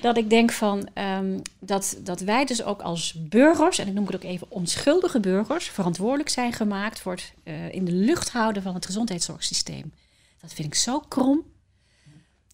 Dat 0.00 0.16
ik 0.16 0.30
denk 0.30 0.52
van 0.52 0.88
um, 0.94 1.42
dat, 1.58 1.96
dat 2.00 2.20
wij 2.20 2.44
dus 2.44 2.62
ook 2.62 2.82
als 2.82 3.14
burgers, 3.18 3.78
en 3.78 3.86
ik 3.86 3.94
noem 3.94 4.06
het 4.06 4.14
ook 4.14 4.22
even 4.22 4.46
onschuldige 4.50 5.20
burgers, 5.20 5.68
verantwoordelijk 5.68 6.28
zijn 6.28 6.52
gemaakt 6.52 7.00
voor 7.00 7.12
het 7.12 7.32
uh, 7.44 7.74
in 7.74 7.84
de 7.84 7.92
lucht 7.92 8.30
houden 8.30 8.62
van 8.62 8.74
het 8.74 8.86
gezondheidszorgsysteem. 8.86 9.92
Dat 10.40 10.52
vind 10.52 10.68
ik 10.68 10.74
zo 10.74 11.00
krom. 11.08 11.42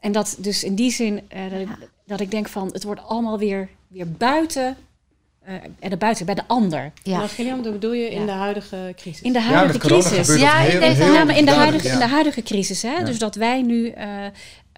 En 0.01 0.13
dat 0.13 0.37
dus 0.39 0.65
in 0.65 0.75
die 0.75 0.91
zin 0.91 1.29
uh, 1.35 1.51
dat, 1.51 1.61
ik, 1.61 1.69
dat 2.07 2.21
ik 2.21 2.31
denk 2.31 2.49
van 2.49 2.69
het 2.73 2.85
wordt 2.85 3.01
allemaal 3.01 3.39
weer, 3.39 3.69
weer 3.89 4.11
buiten 4.11 4.77
en 5.79 5.91
de 5.91 5.97
buiten, 5.97 6.27
bij 6.27 6.35
de 6.35 6.47
ander. 6.47 6.93
Ja. 7.03 7.17
Nou, 7.17 7.29
Gilliam, 7.29 7.63
dat 7.63 7.73
bedoel 7.73 7.93
je 7.93 8.11
in 8.11 8.27
de 8.27 8.33
huidige 8.33 8.93
crisis? 8.97 9.23
In 9.23 9.33
de 9.33 9.41
huidige 9.41 9.79
crisis. 9.79 10.37
Ja, 10.37 10.61
in, 10.61 10.81
deze, 10.81 11.05
ja, 11.05 11.25
maar 11.25 11.37
in 11.37 11.45
de 11.45 11.51
huidige, 11.51 11.89
in 11.89 11.99
de 11.99 12.07
huidige 12.07 12.43
crisis. 12.43 12.83
Hè? 12.83 13.05
Dus 13.05 13.19
dat 13.19 13.35
wij 13.35 13.63
nu 13.63 13.95
uh, 13.95 14.25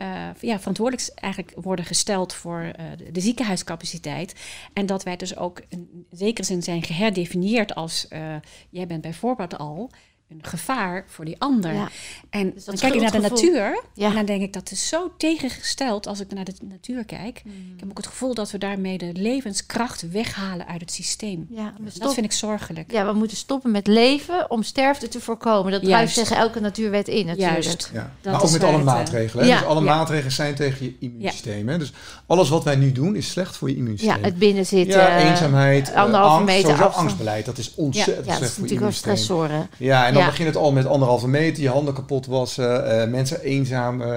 uh, 0.02 0.28
ja, 0.40 0.58
verantwoordelijk 0.58 1.10
eigenlijk 1.14 1.54
worden 1.56 1.84
gesteld 1.84 2.34
voor 2.34 2.72
de, 2.96 3.10
de, 3.12 3.20
ziekenhuiscapaciteit. 3.20 4.34
En 4.72 4.86
dat 4.86 5.02
wij 5.02 5.16
dus 5.16 5.36
ook 5.36 5.62
in 5.68 6.06
zekere 6.10 6.46
zin 6.46 6.62
zijn 6.62 6.82
geherdefinieerd 6.82 7.74
als 7.74 8.06
jij 8.70 8.86
bent 8.86 9.00
bijvoorbeeld 9.00 9.58
al 9.58 9.90
een 10.28 10.38
gevaar 10.42 11.04
voor 11.06 11.24
die 11.24 11.36
ander. 11.38 11.90
En 12.30 12.52
dus 12.54 12.64
dan 12.64 12.76
kijk 12.76 12.94
ik 12.94 13.00
naar 13.00 13.10
de 13.10 13.18
natuur 13.18 13.82
ja. 13.94 14.08
en 14.08 14.14
dan 14.14 14.24
denk 14.24 14.42
ik 14.42 14.52
dat 14.52 14.70
is 14.70 14.88
zo 14.88 15.12
tegengesteld 15.16 16.06
als 16.06 16.20
ik 16.20 16.32
naar 16.32 16.44
de 16.44 16.54
natuur 16.62 17.04
kijk. 17.04 17.42
Mm. 17.44 17.52
Ik 17.52 17.80
heb 17.80 17.90
ook 17.90 17.96
het 17.96 18.06
gevoel 18.06 18.34
dat 18.34 18.50
we 18.50 18.58
daarmee 18.58 18.98
de 18.98 19.10
levenskracht 19.12 20.10
weghalen 20.10 20.66
uit 20.66 20.80
het 20.80 20.92
systeem. 20.92 21.46
Ja, 21.50 21.74
dat 21.98 22.14
vind 22.14 22.26
ik 22.26 22.32
zorgelijk. 22.32 22.92
Ja, 22.92 23.06
we 23.06 23.12
moeten 23.12 23.36
stoppen 23.36 23.70
met 23.70 23.86
leven 23.86 24.50
om 24.50 24.62
sterfte 24.62 25.08
te 25.08 25.20
voorkomen. 25.20 25.72
Dat 25.72 25.82
druist 25.82 26.14
tegen 26.14 26.36
elke 26.36 26.60
natuurwet 26.60 27.08
in 27.08 27.26
natuurlijk. 27.26 27.62
Juist. 27.62 27.90
Ja. 27.92 28.12
maar 28.24 28.42
ook 28.42 28.50
met 28.50 28.64
alle 28.64 28.78
eh, 28.78 28.84
maatregelen. 28.84 29.46
Dus 29.46 29.64
alle 29.64 29.80
maatregelen 29.80 30.32
zijn 30.32 30.54
tegen 30.54 30.84
je 30.84 30.94
immuunsysteem. 31.00 31.68
Hè? 31.68 31.78
Dus 31.78 31.92
alles 32.26 32.48
wat 32.48 32.64
wij 32.64 32.76
nu 32.76 32.92
doen 32.92 33.16
is 33.16 33.30
slecht 33.30 33.56
voor 33.56 33.68
je 33.68 33.76
immuunsysteem. 33.76 34.18
Ja, 34.18 34.24
het 34.24 34.38
binnenzitten. 34.38 35.00
Ja, 35.00 35.30
eenzaamheid, 35.30 35.94
anderhalve 35.94 36.52
angst, 36.52 36.66
meter 36.66 36.86
angstbeleid. 36.86 37.44
Dat 37.44 37.58
is 37.58 37.74
ontzettend 37.74 38.26
slecht 38.36 38.52
voor 38.52 38.66
je 38.66 38.74
immuunsysteem. 38.74 39.12
Ja, 39.14 39.20
dat 39.20 39.20
is 39.20 39.26
natuurlijk 39.26 39.26
wel 39.26 39.26
stressoren. 39.26 39.68
Ja, 39.76 40.06
en 40.06 40.13
dan 40.14 40.24
begint 40.24 40.48
het 40.48 40.56
al 40.56 40.72
met 40.72 40.86
anderhalve 40.86 41.28
meter, 41.28 41.62
je 41.62 41.68
handen 41.68 41.94
kapot 41.94 42.26
wassen, 42.26 42.86
uh, 42.86 43.10
mensen 43.10 43.40
eenzaam 43.40 44.00
uh, 44.00 44.08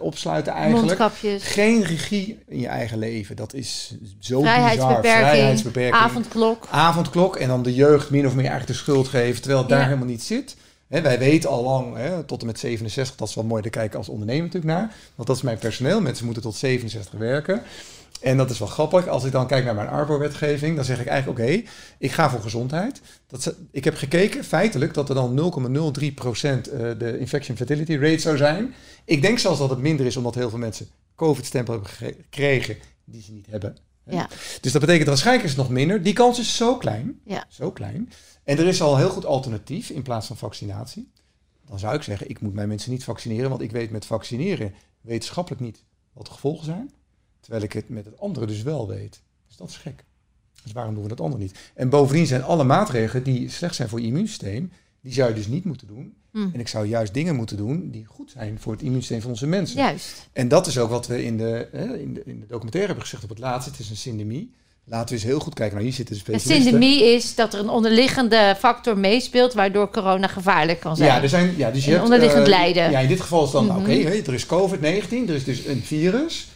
opsluiten 0.00 0.52
eigenlijk. 0.52 0.86
Mondkapjes. 0.86 1.42
Geen 1.42 1.84
regie 1.84 2.38
in 2.48 2.60
je 2.60 2.66
eigen 2.66 2.98
leven. 2.98 3.36
Dat 3.36 3.54
is 3.54 3.94
zo 4.18 4.40
Vrijheidsbeperking, 4.40 5.02
bizar. 5.02 5.28
Vrijheidsbeperking. 5.28 6.02
Avondklok. 6.02 6.66
Avondklok. 6.70 7.36
En 7.36 7.48
dan 7.48 7.62
de 7.62 7.74
jeugd 7.74 8.10
min 8.10 8.26
of 8.26 8.34
meer 8.34 8.46
eigenlijk 8.46 8.72
de 8.72 8.84
schuld 8.84 9.08
geven, 9.08 9.40
terwijl 9.40 9.60
het 9.60 9.70
daar 9.70 9.84
helemaal 9.84 10.06
niet 10.06 10.22
zit. 10.22 10.56
wij 10.88 11.18
weten 11.18 11.50
al 11.50 11.62
lang, 11.62 11.96
tot 12.26 12.40
en 12.40 12.46
met 12.46 12.58
67, 12.58 13.16
dat 13.16 13.28
is 13.28 13.34
wel 13.34 13.44
mooi 13.44 13.62
te 13.62 13.70
kijken 13.70 13.98
als 13.98 14.08
ondernemer 14.08 14.44
natuurlijk 14.44 14.74
naar. 14.74 14.94
Want 15.14 15.28
dat 15.28 15.36
is 15.36 15.42
mijn 15.42 15.58
personeel. 15.58 16.00
Mensen 16.00 16.24
moeten 16.24 16.42
tot 16.42 16.54
67 16.54 17.18
werken. 17.18 17.62
En 18.22 18.36
dat 18.36 18.50
is 18.50 18.58
wel 18.58 18.68
grappig. 18.68 19.08
Als 19.08 19.24
ik 19.24 19.32
dan 19.32 19.46
kijk 19.46 19.64
naar 19.64 19.74
mijn 19.74 19.88
Arbo-wetgeving, 19.88 20.76
dan 20.76 20.84
zeg 20.84 21.00
ik 21.00 21.06
eigenlijk: 21.06 21.40
oké, 21.40 21.62
ik 21.98 22.12
ga 22.12 22.30
voor 22.30 22.40
gezondheid. 22.40 23.00
Dat, 23.26 23.54
ik 23.70 23.84
heb 23.84 23.96
gekeken, 23.96 24.44
feitelijk, 24.44 24.94
dat 24.94 25.08
er 25.08 25.14
dan 25.14 25.52
0,03% 25.96 26.12
uh, 26.22 26.90
eh, 26.90 26.98
de 26.98 27.18
infection 27.18 27.56
fatality 27.56 27.96
rate 27.96 28.18
zou 28.18 28.36
zijn. 28.36 28.74
Ik 29.04 29.22
denk 29.22 29.38
zelfs 29.38 29.58
dat 29.58 29.70
het 29.70 29.78
minder 29.78 30.06
is, 30.06 30.16
omdat 30.16 30.34
heel 30.34 30.50
veel 30.50 30.58
mensen 30.58 30.86
COVID-stempel 31.16 31.72
hebben 31.72 31.90
gekregen 31.90 32.76
die 33.04 33.22
ze 33.22 33.32
niet 33.32 33.46
hebben. 33.50 33.76
Ja. 34.04 34.28
Dus 34.60 34.72
dat 34.72 34.80
betekent 34.80 35.08
waarschijnlijk 35.08 35.44
is 35.44 35.50
het 35.50 35.60
nog 35.60 35.70
minder. 35.70 36.02
Die 36.02 36.12
kans 36.12 36.38
is 36.38 36.56
zo 36.56 36.76
klein. 36.76 37.20
Ja. 37.24 37.44
Zo 37.48 37.70
klein. 37.70 38.12
En 38.44 38.58
er 38.58 38.66
is 38.66 38.82
al 38.82 38.92
een 38.92 38.98
heel 38.98 39.10
goed 39.10 39.26
alternatief 39.26 39.90
in 39.90 40.02
plaats 40.02 40.26
van 40.26 40.36
vaccinatie. 40.36 41.10
Dan 41.66 41.78
zou 41.78 41.94
ik 41.94 42.02
zeggen, 42.02 42.28
ik 42.28 42.40
moet 42.40 42.54
mijn 42.54 42.68
mensen 42.68 42.90
niet 42.90 43.04
vaccineren, 43.04 43.50
want 43.50 43.62
ik 43.62 43.70
weet 43.70 43.90
met 43.90 44.06
vaccineren 44.06 44.74
wetenschappelijk 45.00 45.62
niet 45.62 45.84
wat 46.12 46.26
de 46.26 46.32
gevolgen 46.32 46.64
zijn. 46.64 46.90
Terwijl 47.42 47.64
ik 47.64 47.72
het 47.72 47.88
met 47.88 48.04
het 48.04 48.20
andere 48.20 48.46
dus 48.46 48.62
wel 48.62 48.88
weet. 48.88 49.22
Dus 49.46 49.56
dat 49.56 49.68
is 49.68 49.76
gek. 49.76 50.04
Dus 50.62 50.72
waarom 50.72 50.94
doen 50.94 51.02
we 51.02 51.08
dat 51.08 51.20
andere 51.20 51.42
niet? 51.42 51.58
En 51.74 51.88
bovendien 51.88 52.26
zijn 52.26 52.42
alle 52.42 52.64
maatregelen 52.64 53.24
die 53.24 53.50
slecht 53.50 53.74
zijn 53.74 53.88
voor 53.88 54.00
je 54.00 54.06
immuunsysteem, 54.06 54.72
die 55.00 55.12
zou 55.12 55.28
je 55.28 55.34
dus 55.34 55.46
niet 55.46 55.64
moeten 55.64 55.86
doen. 55.86 56.14
Hmm. 56.30 56.50
En 56.52 56.60
ik 56.60 56.68
zou 56.68 56.86
juist 56.86 57.14
dingen 57.14 57.36
moeten 57.36 57.56
doen 57.56 57.90
die 57.90 58.04
goed 58.04 58.30
zijn 58.30 58.58
voor 58.60 58.72
het 58.72 58.82
immuunsysteem 58.82 59.20
van 59.20 59.30
onze 59.30 59.46
mensen. 59.46 59.78
Juist. 59.78 60.28
En 60.32 60.48
dat 60.48 60.66
is 60.66 60.78
ook 60.78 60.90
wat 60.90 61.06
we 61.06 61.24
in 61.24 61.36
de, 61.36 61.68
in 62.00 62.14
de, 62.14 62.22
in 62.24 62.40
de 62.40 62.46
documentaire 62.46 62.86
hebben 62.86 63.04
gezegd 63.04 63.22
op 63.22 63.28
het 63.28 63.38
laatste. 63.38 63.70
Het 63.70 63.80
is 63.80 63.90
een 63.90 63.96
syndemie. 63.96 64.52
Laten 64.84 65.08
we 65.08 65.14
eens 65.14 65.24
heel 65.24 65.40
goed 65.40 65.54
kijken. 65.54 65.74
Nou, 65.74 65.88
hier 65.88 65.96
zitten 65.96 66.16
specialisten. 66.16 66.56
Een 66.56 66.62
syndemie 66.62 67.04
is 67.04 67.34
dat 67.34 67.54
er 67.54 67.60
een 67.60 67.68
onderliggende 67.68 68.56
factor 68.58 68.98
meespeelt... 68.98 69.52
waardoor 69.52 69.90
corona 69.90 70.26
gevaarlijk 70.26 70.80
kan 70.80 70.96
zijn. 70.96 71.08
Ja, 71.08 71.22
er 71.22 71.28
zijn, 71.28 71.54
ja 71.56 71.70
dus 71.70 71.84
je 71.84 71.90
hebt, 71.90 72.02
onderliggend 72.02 72.42
uh, 72.42 72.48
lijden. 72.48 72.90
Ja, 72.90 72.98
in 72.98 73.08
dit 73.08 73.20
geval 73.20 73.44
is 73.44 73.50
dan, 73.50 73.64
mm 73.64 73.76
oké, 73.76 73.92
er 73.92 74.34
is 74.34 74.46
COVID-19, 74.46 74.48
er 75.28 75.34
is 75.34 75.44
dus 75.44 75.66
een 75.66 75.82
virus 75.82 76.48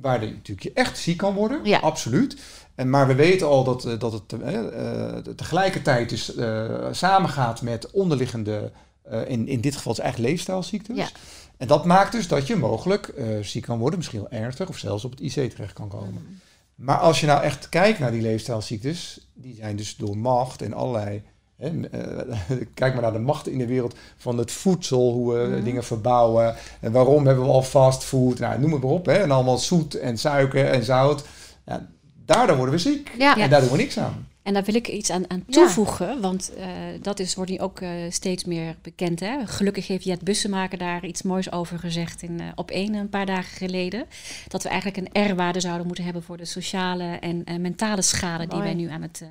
waar 0.00 0.24
je 0.24 0.32
natuurlijk 0.32 0.76
echt 0.76 0.98
ziek 0.98 1.16
kan 1.16 1.34
worden. 1.34 1.60
Ja. 1.64 1.78
Absoluut. 1.78 2.36
En, 2.74 2.90
maar 2.90 3.06
we 3.06 3.14
weten 3.14 3.46
al 3.46 3.64
dat, 3.64 3.84
eh, 3.84 3.98
dat 3.98 4.12
het 4.12 4.32
uh, 4.32 5.16
tegelijkertijd 5.16 6.08
dus, 6.08 6.36
uh, 6.36 6.86
samengaat 6.90 7.62
met 7.62 7.90
onderliggende, 7.90 8.72
uh, 9.12 9.28
in, 9.28 9.48
in 9.48 9.60
dit 9.60 9.76
geval 9.76 9.92
is 9.92 9.98
eigenlijk 9.98 10.30
leefstijlziektes. 10.30 10.96
Ja. 10.96 11.08
En 11.56 11.66
dat 11.66 11.84
maakt 11.84 12.12
dus 12.12 12.28
dat 12.28 12.46
je 12.46 12.56
mogelijk 12.56 13.14
ziek 13.40 13.62
kan 13.62 13.78
worden, 13.78 13.98
misschien 13.98 14.20
wel 14.20 14.40
ernstig 14.40 14.68
of 14.68 14.78
zelfs 14.78 15.04
op 15.04 15.10
het 15.10 15.20
IC 15.20 15.50
terecht 15.50 15.72
kan 15.72 15.88
komen. 15.88 16.26
Mm. 16.28 16.40
Maar 16.74 16.98
als 16.98 17.20
je 17.20 17.26
nou 17.26 17.42
echt 17.42 17.68
kijkt 17.68 17.98
naar 17.98 18.10
die 18.10 18.22
leefstijlziektes, 18.22 19.28
die 19.34 19.54
zijn 19.54 19.76
dus 19.76 19.96
door 19.96 20.18
macht 20.18 20.62
en 20.62 20.72
allerlei 20.72 21.22
en, 21.58 21.88
uh, 21.94 22.58
kijk 22.74 22.92
maar 22.92 23.02
naar 23.02 23.12
de 23.12 23.18
machten 23.18 23.52
in 23.52 23.58
de 23.58 23.66
wereld 23.66 23.94
van 24.16 24.38
het 24.38 24.52
voedsel, 24.52 25.12
hoe 25.12 25.34
we 25.34 25.48
mhm. 25.48 25.64
dingen 25.64 25.84
verbouwen. 25.84 26.54
En 26.80 26.92
waarom 26.92 27.26
hebben 27.26 27.44
we 27.44 27.50
al 27.50 27.62
fastfood, 27.62 28.38
nou, 28.38 28.60
noem 28.60 28.72
het 28.72 28.82
maar 28.82 28.90
op. 28.90 29.06
Hè, 29.06 29.12
en 29.12 29.30
allemaal 29.30 29.58
zoet 29.58 29.94
en 29.94 30.18
suiker 30.18 30.66
en 30.66 30.84
zout. 30.84 31.24
Ja, 31.66 31.88
daardoor 32.24 32.56
worden 32.56 32.74
we 32.74 32.80
ziek. 32.80 33.12
Ja. 33.18 33.36
En 33.36 33.50
daar 33.50 33.60
doen 33.60 33.70
we 33.70 33.76
niks 33.76 33.98
aan. 33.98 34.28
En 34.46 34.52
daar 34.52 34.64
wil 34.64 34.74
ik 34.74 34.88
iets 34.88 35.10
aan, 35.10 35.30
aan 35.30 35.44
toevoegen, 35.48 36.20
want 36.20 36.50
uh, 36.58 36.66
dat 37.02 37.18
is, 37.18 37.34
wordt 37.34 37.50
nu 37.50 37.58
ook 37.58 37.80
uh, 37.80 37.90
steeds 38.08 38.44
meer 38.44 38.76
bekend. 38.82 39.20
Hè? 39.20 39.46
Gelukkig 39.46 39.86
heeft 39.86 40.04
Jet 40.04 40.22
Bussemaker 40.22 40.78
daar 40.78 41.04
iets 41.04 41.22
moois 41.22 41.52
over 41.52 41.78
gezegd 41.78 42.22
in, 42.22 42.40
uh, 42.40 42.46
op 42.54 42.70
één 42.70 42.94
een 42.94 43.08
paar 43.08 43.26
dagen 43.26 43.56
geleden. 43.56 44.06
Dat 44.48 44.62
we 44.62 44.68
eigenlijk 44.68 45.14
een 45.14 45.30
R-waarde 45.30 45.60
zouden 45.60 45.86
moeten 45.86 46.04
hebben 46.04 46.22
voor 46.22 46.36
de 46.36 46.44
sociale 46.44 47.04
en 47.04 47.60
mentale 47.60 48.02
schade 48.02 48.46
die 48.46 48.58
wij 48.58 48.74
nu 48.74 48.90
aan 48.90 49.02
het, 49.02 49.22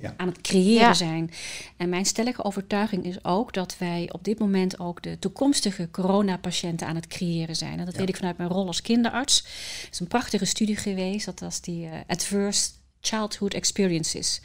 ja. 0.00 0.14
aan 0.16 0.28
het 0.28 0.40
creëren 0.40 0.86
ja. 0.86 0.94
zijn. 0.94 1.30
En 1.76 1.88
mijn 1.88 2.06
stellige 2.06 2.44
overtuiging 2.44 3.04
is 3.04 3.24
ook 3.24 3.52
dat 3.52 3.76
wij 3.78 4.08
op 4.12 4.24
dit 4.24 4.38
moment 4.38 4.80
ook 4.80 5.02
de 5.02 5.18
toekomstige 5.18 5.88
coronapatiënten 5.90 6.86
aan 6.86 6.96
het 6.96 7.06
creëren 7.06 7.56
zijn. 7.56 7.78
En 7.78 7.84
dat 7.84 7.96
weet 7.96 8.08
ik 8.08 8.16
vanuit 8.16 8.36
mijn 8.36 8.50
rol 8.50 8.66
als 8.66 8.82
kinderarts. 8.82 9.36
Het 9.82 9.92
is 9.92 10.00
een 10.00 10.06
prachtige 10.06 10.44
studie 10.44 10.76
geweest. 10.76 11.26
Dat 11.26 11.40
was 11.40 11.60
die 11.60 11.88
Adverse 12.06 12.70
childhood 13.02 13.54
experiences. 13.54 14.40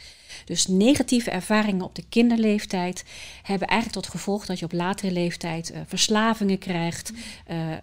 Dus 0.46 0.68
negatieve 0.68 1.32
ervaringen 1.32 1.86
op 1.86 1.96
de 1.96 2.04
kinderleeftijd 2.10 3.04
hebben 3.44 3.68
eigenlijk 3.68 4.02
tot 4.02 4.12
gevolg 4.12 4.46
dat 4.46 4.60
je 4.60 4.66
op 4.66 4.72
latere 4.72 5.12
leeftijd 5.12 5.72
uh, 5.72 5.78
verslavingen 5.86 6.58
krijgt, 6.58 7.12
uh, 7.52 7.70
uh, 7.70 7.76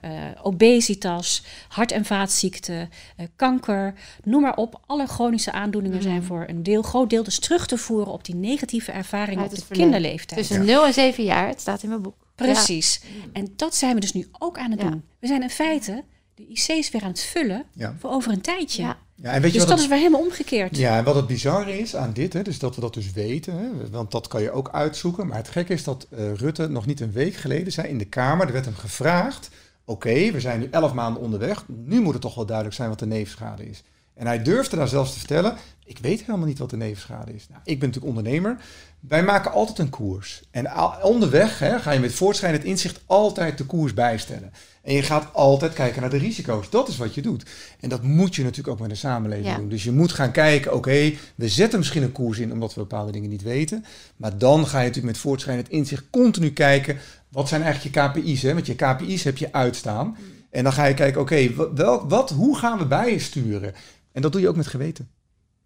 obesitas, 0.42 1.44
hart- 1.68 1.92
en 1.92 2.04
vaatziekten, 2.04 2.90
kanker, 3.36 3.94
noem 4.24 4.42
maar 4.42 4.56
op. 4.56 4.80
Alle 4.86 5.06
chronische 5.06 5.52
aandoeningen 5.52 6.02
zijn 6.02 6.20
mm. 6.20 6.22
voor 6.22 6.44
een 6.48 6.62
deel, 6.62 6.82
groot 6.82 7.10
deel 7.10 7.22
dus 7.22 7.38
terug 7.38 7.66
te 7.66 7.78
voeren 7.78 8.12
op 8.12 8.24
die 8.24 8.34
negatieve 8.34 8.92
ervaringen 8.92 9.44
op 9.44 9.54
de 9.54 9.62
kinderleeftijd. 9.70 10.40
Tussen 10.40 10.64
0 10.64 10.86
en 10.86 10.92
7 10.92 11.24
jaar, 11.24 11.48
het 11.48 11.60
staat 11.60 11.82
in 11.82 11.88
mijn 11.88 12.02
boek. 12.02 12.16
Precies. 12.34 13.00
En 13.32 13.52
dat 13.56 13.74
zijn 13.74 13.94
we 13.94 14.00
dus 14.00 14.12
nu 14.12 14.28
ook 14.38 14.58
aan 14.58 14.70
het 14.70 14.80
doen. 14.80 15.04
We 15.18 15.26
zijn 15.26 15.42
in 15.42 15.50
feite 15.50 16.04
de 16.34 16.46
IC's 16.48 16.90
weer 16.90 17.02
aan 17.02 17.08
het 17.08 17.20
vullen 17.20 17.64
voor 17.98 18.10
over 18.10 18.32
een 18.32 18.40
tijdje. 18.40 18.82
Ja. 18.82 18.98
Ja, 19.16 19.32
en 19.32 19.42
weet 19.42 19.52
je 19.52 19.58
dus 19.58 19.68
dat 19.68 19.78
is 19.78 19.88
weer 19.88 19.98
helemaal 19.98 20.20
omgekeerd. 20.20 20.76
Ja, 20.76 20.98
en 20.98 21.04
wat 21.04 21.14
het 21.14 21.26
bizarre 21.26 21.78
is 21.78 21.96
aan 21.96 22.12
dit, 22.12 22.32
hè, 22.32 22.42
dus 22.42 22.58
dat 22.58 22.74
we 22.74 22.80
dat 22.80 22.94
dus 22.94 23.12
weten, 23.12 23.58
hè, 23.58 23.90
want 23.90 24.10
dat 24.10 24.28
kan 24.28 24.42
je 24.42 24.50
ook 24.50 24.70
uitzoeken. 24.72 25.26
Maar 25.26 25.36
het 25.36 25.48
gekke 25.48 25.72
is 25.72 25.84
dat 25.84 26.06
uh, 26.10 26.34
Rutte 26.34 26.68
nog 26.68 26.86
niet 26.86 27.00
een 27.00 27.12
week 27.12 27.34
geleden 27.34 27.72
zei 27.72 27.88
in 27.88 27.98
de 27.98 28.04
Kamer, 28.04 28.46
er 28.46 28.52
werd 28.52 28.64
hem 28.64 28.74
gevraagd, 28.74 29.50
oké, 29.84 30.30
we 30.30 30.40
zijn 30.40 30.60
nu 30.60 30.68
elf 30.70 30.92
maanden 30.92 31.22
onderweg, 31.22 31.64
nu 31.68 32.00
moet 32.00 32.12
het 32.12 32.22
toch 32.22 32.34
wel 32.34 32.46
duidelijk 32.46 32.76
zijn 32.76 32.88
wat 32.88 32.98
de 32.98 33.06
nevenschade 33.06 33.68
is. 33.68 33.82
En 34.14 34.26
hij 34.26 34.42
durfde 34.42 34.76
daar 34.76 34.88
zelfs 34.88 35.12
te 35.12 35.18
vertellen, 35.18 35.56
ik 35.84 35.98
weet 35.98 36.20
helemaal 36.20 36.46
niet 36.46 36.58
wat 36.58 36.70
de 36.70 36.76
nevenschade 36.76 37.34
is. 37.34 37.46
Nou, 37.48 37.60
ik 37.64 37.78
ben 37.78 37.88
natuurlijk 37.88 38.16
ondernemer, 38.16 38.56
wij 39.00 39.22
maken 39.22 39.52
altijd 39.52 39.78
een 39.78 39.90
koers. 39.90 40.42
En 40.50 40.68
onderweg 41.02 41.58
hè, 41.58 41.78
ga 41.78 41.90
je 41.90 42.00
met 42.00 42.14
voortschrijdend 42.14 42.64
inzicht 42.64 43.00
altijd 43.06 43.58
de 43.58 43.64
koers 43.64 43.94
bijstellen. 43.94 44.52
En 44.82 44.94
je 44.94 45.02
gaat 45.02 45.34
altijd 45.34 45.72
kijken 45.72 46.00
naar 46.00 46.10
de 46.10 46.16
risico's. 46.16 46.70
Dat 46.70 46.88
is 46.88 46.96
wat 46.96 47.14
je 47.14 47.22
doet. 47.22 47.44
En 47.80 47.88
dat 47.88 48.02
moet 48.02 48.34
je 48.34 48.42
natuurlijk 48.42 48.68
ook 48.68 48.80
met 48.80 48.90
de 48.90 48.96
samenleving 48.96 49.56
doen. 49.56 49.68
Dus 49.68 49.84
je 49.84 49.92
moet 49.92 50.12
gaan 50.12 50.32
kijken, 50.32 50.74
oké, 50.74 51.12
we 51.34 51.48
zetten 51.48 51.78
misschien 51.78 52.02
een 52.02 52.12
koers 52.12 52.38
in 52.38 52.52
omdat 52.52 52.74
we 52.74 52.80
bepaalde 52.80 53.12
dingen 53.12 53.30
niet 53.30 53.42
weten. 53.42 53.84
Maar 54.16 54.38
dan 54.38 54.66
ga 54.66 54.78
je 54.78 54.86
natuurlijk 54.86 55.14
met 55.14 55.22
voortschrijdend 55.22 55.68
inzicht 55.68 56.04
continu 56.10 56.52
kijken, 56.52 56.98
wat 57.28 57.48
zijn 57.48 57.62
eigenlijk 57.62 57.94
je 57.94 58.00
KPI's? 58.00 58.42
Hè? 58.42 58.54
Want 58.54 58.66
je 58.66 58.74
KPI's 58.74 59.24
heb 59.24 59.36
je 59.36 59.52
uitstaan. 59.52 60.16
En 60.50 60.62
dan 60.62 60.72
ga 60.72 60.84
je 60.84 60.94
kijken, 60.94 61.20
oké, 61.20 61.54
wat, 61.54 62.02
wat, 62.08 62.30
hoe 62.30 62.58
gaan 62.58 62.78
we 62.78 62.86
bijsturen? 62.86 63.74
En 64.14 64.22
dat 64.22 64.32
doe 64.32 64.40
je 64.40 64.48
ook 64.48 64.56
met 64.56 64.66
geweten. 64.66 65.10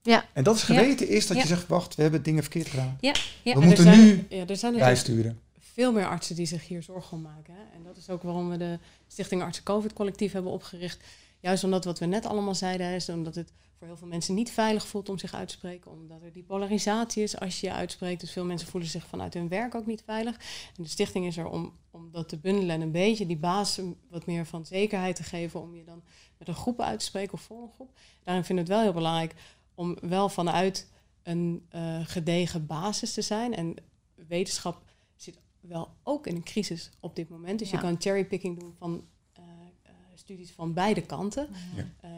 Ja. 0.03 0.24
En 0.32 0.44
dat 0.44 0.57
is 0.57 0.62
geweten 0.62 1.09
is 1.09 1.26
dat 1.26 1.36
je 1.36 1.46
zegt, 1.46 1.66
wacht, 1.66 1.94
we 1.94 2.03
hebben 2.03 2.22
dingen 2.22 2.42
verkeerd 2.42 2.68
gedaan. 2.68 2.96
Ja. 3.01 3.14
ja. 3.42 3.55
We 3.55 3.61
moeten 3.61 3.99
nu 3.99 4.26
ja, 4.28 4.46
er 4.46 4.57
zijn 4.57 4.74
bijsturen. 4.74 5.40
Veel 5.59 5.92
meer 5.92 6.07
artsen 6.07 6.36
die 6.36 6.46
zich 6.46 6.66
hier 6.68 6.82
zorgen 6.82 7.16
om 7.16 7.22
maken. 7.22 7.55
Hè? 7.55 7.76
En 7.76 7.82
dat 7.84 7.96
is 7.96 8.11
ook 8.11 8.22
waarom 8.22 8.51
we 8.51 8.57
de 8.57 8.78
Stichting 9.07 9.42
Artsen 9.42 9.64
COVID 9.64 9.92
Collectief 9.92 10.32
hebben 10.32 10.53
opgericht. 10.53 11.05
Juist 11.40 11.64
omdat 11.64 11.84
wat 11.84 11.99
we 11.99 12.07
net 12.07 12.26
allemaal 12.26 12.55
zeiden, 12.55 12.94
is 12.94 13.09
omdat 13.09 13.34
het 13.34 13.53
voor 13.78 13.86
heel 13.86 13.96
veel 13.96 14.09
mensen 14.09 14.34
niet 14.34 14.51
veilig 14.51 14.86
voelt 14.86 15.09
om 15.09 15.18
zich 15.18 15.34
uit 15.34 15.49
te 15.49 15.55
spreken. 15.55 15.90
Omdat 15.90 16.22
er 16.22 16.32
die 16.32 16.42
polarisatie 16.42 17.22
is 17.22 17.38
als 17.38 17.61
je 17.61 17.66
je 17.66 17.72
uitspreekt. 17.72 18.20
Dus 18.20 18.32
veel 18.32 18.44
mensen 18.44 18.68
voelen 18.68 18.90
zich 18.90 19.07
vanuit 19.07 19.34
hun 19.34 19.49
werk 19.49 19.74
ook 19.74 19.86
niet 19.86 20.03
veilig. 20.07 20.36
En 20.76 20.82
de 20.82 20.88
stichting 20.88 21.26
is 21.26 21.36
er 21.36 21.46
om, 21.46 21.72
om 21.90 22.11
dat 22.12 22.28
te 22.28 22.36
bundelen 22.38 22.70
en 22.70 22.80
een 22.80 22.92
beetje 22.92 23.26
die 23.26 23.36
basis 23.36 23.84
wat 24.11 24.26
meer 24.26 24.46
van 24.46 24.66
zekerheid 24.66 25.16
te 25.16 25.22
geven. 25.22 25.61
Om 25.61 25.74
je 25.74 25.84
dan 25.84 26.03
met 26.39 26.49
een 26.49 26.55
groep 26.55 26.80
uit 26.80 26.99
te 26.99 27.05
spreken 27.05 27.32
of 27.32 27.41
voor 27.41 27.62
een 27.62 27.72
groep. 27.74 27.91
Daarin 28.24 28.45
vind 28.45 28.59
ik 28.59 28.64
het 28.66 28.74
wel 28.74 28.84
heel 28.84 28.93
belangrijk 28.93 29.34
om 29.74 29.97
wel 30.01 30.28
vanuit 30.28 30.89
een 31.22 31.66
uh, 31.74 32.01
gedegen 32.03 32.66
basis 32.66 33.12
te 33.12 33.22
zijn. 33.22 33.55
En 33.55 33.74
wetenschap 34.14 34.82
zit 35.16 35.39
wel 35.61 35.89
ook 36.03 36.26
in 36.26 36.36
een 36.36 36.45
crisis 36.45 36.91
op 37.01 37.16
dit 37.16 37.28
moment. 37.28 37.59
Dus 37.59 37.70
je 37.70 37.78
kan 37.78 38.01
cherrypicking 38.01 38.59
doen 38.59 38.74
van 38.78 39.05
uh, 39.39 39.45
uh, 39.86 39.91
studies 40.14 40.51
van 40.51 40.72
beide 40.72 41.03
kanten 41.03 41.49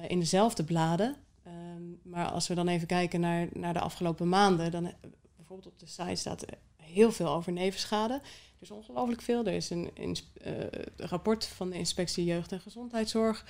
in 0.08 0.18
dezelfde 0.18 0.64
bladen. 0.64 1.16
Um, 1.46 2.00
maar 2.02 2.30
als 2.30 2.48
we 2.48 2.54
dan 2.54 2.68
even 2.68 2.86
kijken 2.86 3.20
naar, 3.20 3.48
naar 3.52 3.72
de 3.72 3.80
afgelopen 3.80 4.28
maanden, 4.28 4.70
dan 4.70 4.92
bijvoorbeeld 5.36 5.72
op 5.72 5.78
de 5.78 5.86
site 5.86 6.14
staat 6.14 6.44
heel 6.76 7.12
veel 7.12 7.28
over 7.28 7.52
nevenschade. 7.52 8.14
Er 8.14 8.22
is 8.60 8.70
ongelooflijk 8.70 9.22
veel. 9.22 9.44
Er 9.44 9.52
is 9.52 9.70
een, 9.70 9.90
een 9.94 10.16
rapport 10.96 11.46
van 11.46 11.70
de 11.70 11.76
Inspectie 11.76 12.24
Jeugd 12.24 12.52
en 12.52 12.60
Gezondheidszorg. 12.60 13.44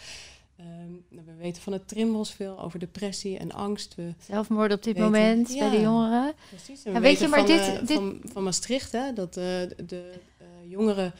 Um, 0.61 1.05
we 1.09 1.35
weten 1.39 1.63
van 1.63 1.73
het 1.73 1.89
Trimbos 1.89 2.33
veel 2.33 2.61
over 2.61 2.79
depressie 2.79 3.39
en 3.39 3.53
angst. 3.53 3.95
We 3.95 4.15
Zelfmoord 4.27 4.73
op 4.73 4.83
dit 4.83 4.99
moment 4.99 5.59
bij 5.59 5.71
de 5.71 5.81
jongeren. 5.81 6.35
Precies. 6.49 6.85
En 6.85 7.03
weet 7.03 7.19
je, 7.19 7.29
maar 7.29 7.39
van, 7.39 7.49
dit, 7.49 7.61
uh, 7.61 7.79
dit... 7.79 7.97
Van, 7.97 8.21
van, 8.25 8.43
Maastricht, 8.43 8.93
hè, 8.93 9.13
dat 9.13 9.37
uh, 9.37 9.45
de 9.87 10.13
uh, 10.43 10.71
jongeren 10.71 11.13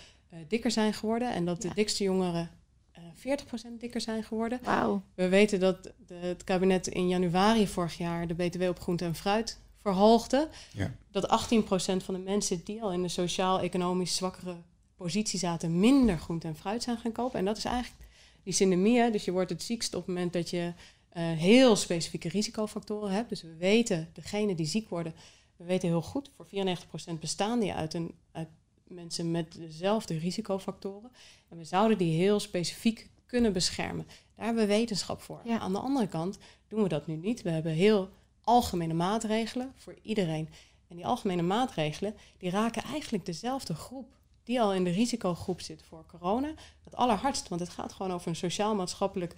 dikker 0.49 0.71
zijn 0.71 0.95
geworden 0.95 1.33
en 1.33 1.45
dat 1.45 1.63
de 1.63 1.71
dikste 1.75 2.05
jongeren 2.05 2.51
40% 3.21 3.23
dikker 3.79 4.01
zijn 4.01 4.25
geworden. 4.25 4.61
Wow. 4.63 5.03
We 5.15 5.29
weten 5.29 5.61
dat 5.61 5.83
de, 6.07 6.15
het 6.15 6.45
kabinet 6.45 6.87
in 6.87 7.09
januari 7.09 7.69
vorig 7.69 7.99
jaar 7.99 8.27
de 8.27 8.35
BTW 8.35 8.63
op 8.63 8.81
groente 8.81 9.05
en 9.05 9.15
fruit 9.15 9.59
verhoogde. 9.83 10.49
Ja. 10.73 10.95
Dat 11.11 11.51
18% 11.53 12.05
van 12.05 12.15
de 12.15 12.21
mensen 12.21 12.61
die 12.65 12.83
al 12.83 12.93
in 12.93 13.03
de 13.03 13.09
sociaal-economisch 13.09 14.17
zwakkere 14.17 14.57
positie 14.97 15.39
zaten, 15.39 15.79
minder 15.81 16.19
groente 16.19 16.47
en 16.47 16.57
fruit 16.57 16.83
zijn 16.83 16.99
gaan 16.99 17.13
kopen. 17.13 17.39
En 17.39 17.45
dat 17.45 17.57
is 17.57 17.65
eigenlijk 17.65 18.09
die 18.43 18.53
syndemie, 18.53 19.11
dus 19.11 19.25
je 19.25 19.33
wordt 19.33 19.51
het 19.51 19.63
ziekst 19.63 19.95
op 19.95 20.07
het 20.07 20.15
moment 20.15 20.33
dat 20.33 20.51
je 20.51 20.73
uh, 21.17 21.33
heel 21.33 21.77
specifieke 21.77 22.29
risicofactoren 22.29 23.11
hebt. 23.11 23.29
Dus 23.29 23.43
we 23.43 23.57
weten, 23.57 24.09
degene 24.13 24.55
die 24.55 24.67
ziek 24.67 24.89
worden, 24.89 25.15
we 25.57 25.65
weten 25.65 25.89
heel 25.89 26.03
goed, 26.03 26.31
voor 26.37 26.47
94% 26.47 27.19
bestaan 27.21 27.61
die 27.61 27.73
uit, 27.73 27.95
een, 27.95 28.15
uit 28.33 28.49
mensen 28.85 29.31
met 29.31 29.53
dezelfde 29.53 30.19
risicofactoren. 30.19 31.11
En 31.49 31.57
we 31.57 31.65
zouden 31.65 31.99
die 31.99 32.17
heel 32.17 32.41
specifiek 32.41 33.11
kunnen 33.27 33.53
beschermen. 33.53 34.07
Daar 34.37 34.45
hebben 34.45 34.67
we 34.67 34.75
wetenschap 34.75 35.23
voor. 35.23 35.41
Ja. 35.45 35.59
Aan 35.59 35.73
de 35.73 35.79
andere 35.79 36.09
kant 36.09 36.39
doen 36.69 36.83
we 36.83 36.89
dat 36.89 37.07
nu 37.07 37.17
niet. 37.17 37.43
We 37.43 37.51
hebben 37.51 37.73
heel 37.73 38.09
algemene 38.41 38.95
maatregelen 38.95 39.73
voor 39.77 39.99
iedereen. 40.03 40.49
En 40.89 40.97
die 40.97 41.07
algemene 41.07 41.43
maatregelen, 41.43 42.15
die 42.39 42.51
raken 42.51 42.83
eigenlijk 42.83 43.27
dezelfde 43.27 43.75
groep 43.75 44.19
die 44.45 44.61
al 44.61 44.75
in 44.75 44.85
de 44.85 44.91
risicogroep 44.91 45.61
zit 45.61 45.83
voor 45.89 46.05
corona, 46.07 46.55
het 46.85 46.95
allerhardst. 46.95 47.49
Want 47.49 47.61
het 47.61 47.71
gaat 47.71 47.93
gewoon 47.93 48.13
over 48.13 48.29
een 48.29 48.37
sociaal-maatschappelijk 48.37 49.35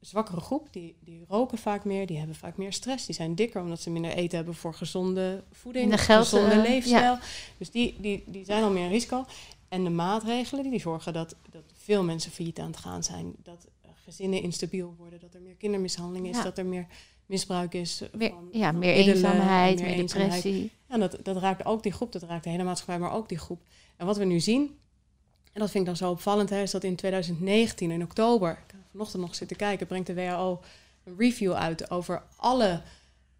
zwakkere 0.00 0.40
groep. 0.40 0.68
Die, 0.70 0.96
die 1.00 1.24
roken 1.28 1.58
vaak 1.58 1.84
meer, 1.84 2.06
die 2.06 2.18
hebben 2.18 2.36
vaak 2.36 2.56
meer 2.56 2.72
stress. 2.72 3.06
Die 3.06 3.14
zijn 3.14 3.34
dikker 3.34 3.62
omdat 3.62 3.80
ze 3.80 3.90
minder 3.90 4.10
eten 4.10 4.36
hebben 4.36 4.54
voor 4.54 4.74
gezonde 4.74 5.44
voeding, 5.52 5.90
de 5.90 5.98
gezonde 5.98 6.54
uh, 6.54 6.62
leefstijl. 6.62 7.18
Dus 7.58 7.70
die, 7.70 7.96
die, 8.00 8.24
die 8.26 8.44
zijn 8.44 8.62
al 8.62 8.70
meer 8.70 8.84
in 8.84 8.90
risico. 8.90 9.24
En 9.68 9.84
de 9.84 9.90
maatregelen 9.90 10.62
die, 10.62 10.72
die 10.72 10.80
zorgen 10.80 11.12
dat, 11.12 11.36
dat 11.50 11.62
veel 11.74 12.02
mensen 12.02 12.30
failliet 12.30 12.58
aan 12.58 12.70
het 12.70 12.76
gaan 12.76 13.02
zijn. 13.02 13.34
Dat 13.42 13.66
gezinnen 14.08 14.42
instabiel 14.42 14.94
worden, 14.98 15.20
dat 15.20 15.34
er 15.34 15.40
meer 15.40 15.54
kindermishandeling 15.54 16.28
is, 16.28 16.42
dat 16.42 16.58
er 16.58 16.66
meer 16.66 16.86
misbruik 17.26 17.74
is. 17.74 18.02
Meer, 18.12 18.30
van, 18.30 18.48
ja, 18.52 18.72
meer 18.72 18.94
eenzaamheid, 18.94 19.80
meer, 19.80 19.96
depressie. 19.96 20.70
Ja, 20.88 20.98
dat, 20.98 21.18
dat 21.22 21.36
raakt 21.36 21.64
ook 21.64 21.82
die 21.82 21.92
groep, 21.92 22.12
dat 22.12 22.22
raakt 22.22 22.44
de 22.44 22.50
hele 22.50 22.62
maatschappij, 22.62 22.98
maar 22.98 23.12
ook 23.12 23.28
die 23.28 23.38
groep. 23.38 23.60
En 23.98 24.06
wat 24.06 24.16
we 24.16 24.24
nu 24.24 24.40
zien, 24.40 24.78
en 25.52 25.60
dat 25.60 25.70
vind 25.70 25.82
ik 25.82 25.88
dan 25.88 25.96
zo 25.96 26.10
opvallend, 26.10 26.50
hè, 26.50 26.62
is 26.62 26.70
dat 26.70 26.84
in 26.84 26.96
2019, 26.96 27.90
in 27.90 28.02
oktober, 28.02 28.50
ik 28.50 28.72
heb 28.72 28.80
vanochtend 28.90 29.22
nog 29.22 29.34
zitten 29.34 29.56
kijken, 29.56 29.86
brengt 29.86 30.06
de 30.06 30.14
WHO 30.14 30.60
een 31.04 31.14
review 31.18 31.52
uit 31.52 31.90
over 31.90 32.22
alle 32.36 32.82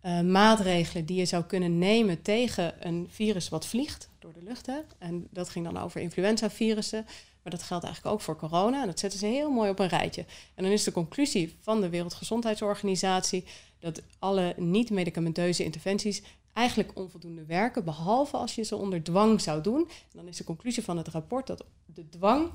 uh, 0.04 0.20
maatregelen 0.20 1.04
die 1.04 1.18
je 1.18 1.24
zou 1.24 1.44
kunnen 1.44 1.78
nemen 1.78 2.22
tegen 2.22 2.86
een 2.86 3.06
virus 3.10 3.48
wat 3.48 3.66
vliegt 3.66 4.08
door 4.18 4.32
de 4.32 4.42
lucht. 4.42 4.66
Hè. 4.66 4.78
En 4.98 5.28
dat 5.30 5.48
ging 5.48 5.64
dan 5.64 5.78
over 5.78 6.00
influenzavirussen. 6.00 7.06
Maar 7.42 7.52
dat 7.52 7.62
geldt 7.62 7.84
eigenlijk 7.84 8.14
ook 8.14 8.20
voor 8.20 8.36
corona. 8.36 8.80
En 8.80 8.86
dat 8.86 8.98
zetten 8.98 9.18
ze 9.18 9.26
heel 9.26 9.50
mooi 9.50 9.70
op 9.70 9.78
een 9.78 9.88
rijtje. 9.88 10.24
En 10.54 10.62
dan 10.62 10.72
is 10.72 10.84
de 10.84 10.92
conclusie 10.92 11.56
van 11.60 11.80
de 11.80 11.88
Wereldgezondheidsorganisatie 11.88 13.44
dat 13.78 14.02
alle 14.18 14.54
niet-medicamenteuze 14.56 15.64
interventies 15.64 16.22
eigenlijk 16.58 16.98
onvoldoende 16.98 17.44
werken, 17.44 17.84
behalve 17.84 18.36
als 18.36 18.54
je 18.54 18.62
ze 18.62 18.76
onder 18.76 19.02
dwang 19.02 19.40
zou 19.40 19.62
doen. 19.62 19.80
En 19.88 20.16
dan 20.16 20.28
is 20.28 20.36
de 20.36 20.44
conclusie 20.44 20.84
van 20.84 20.96
het 20.96 21.08
rapport 21.08 21.46
dat 21.46 21.64
de 21.86 22.08
dwang 22.08 22.50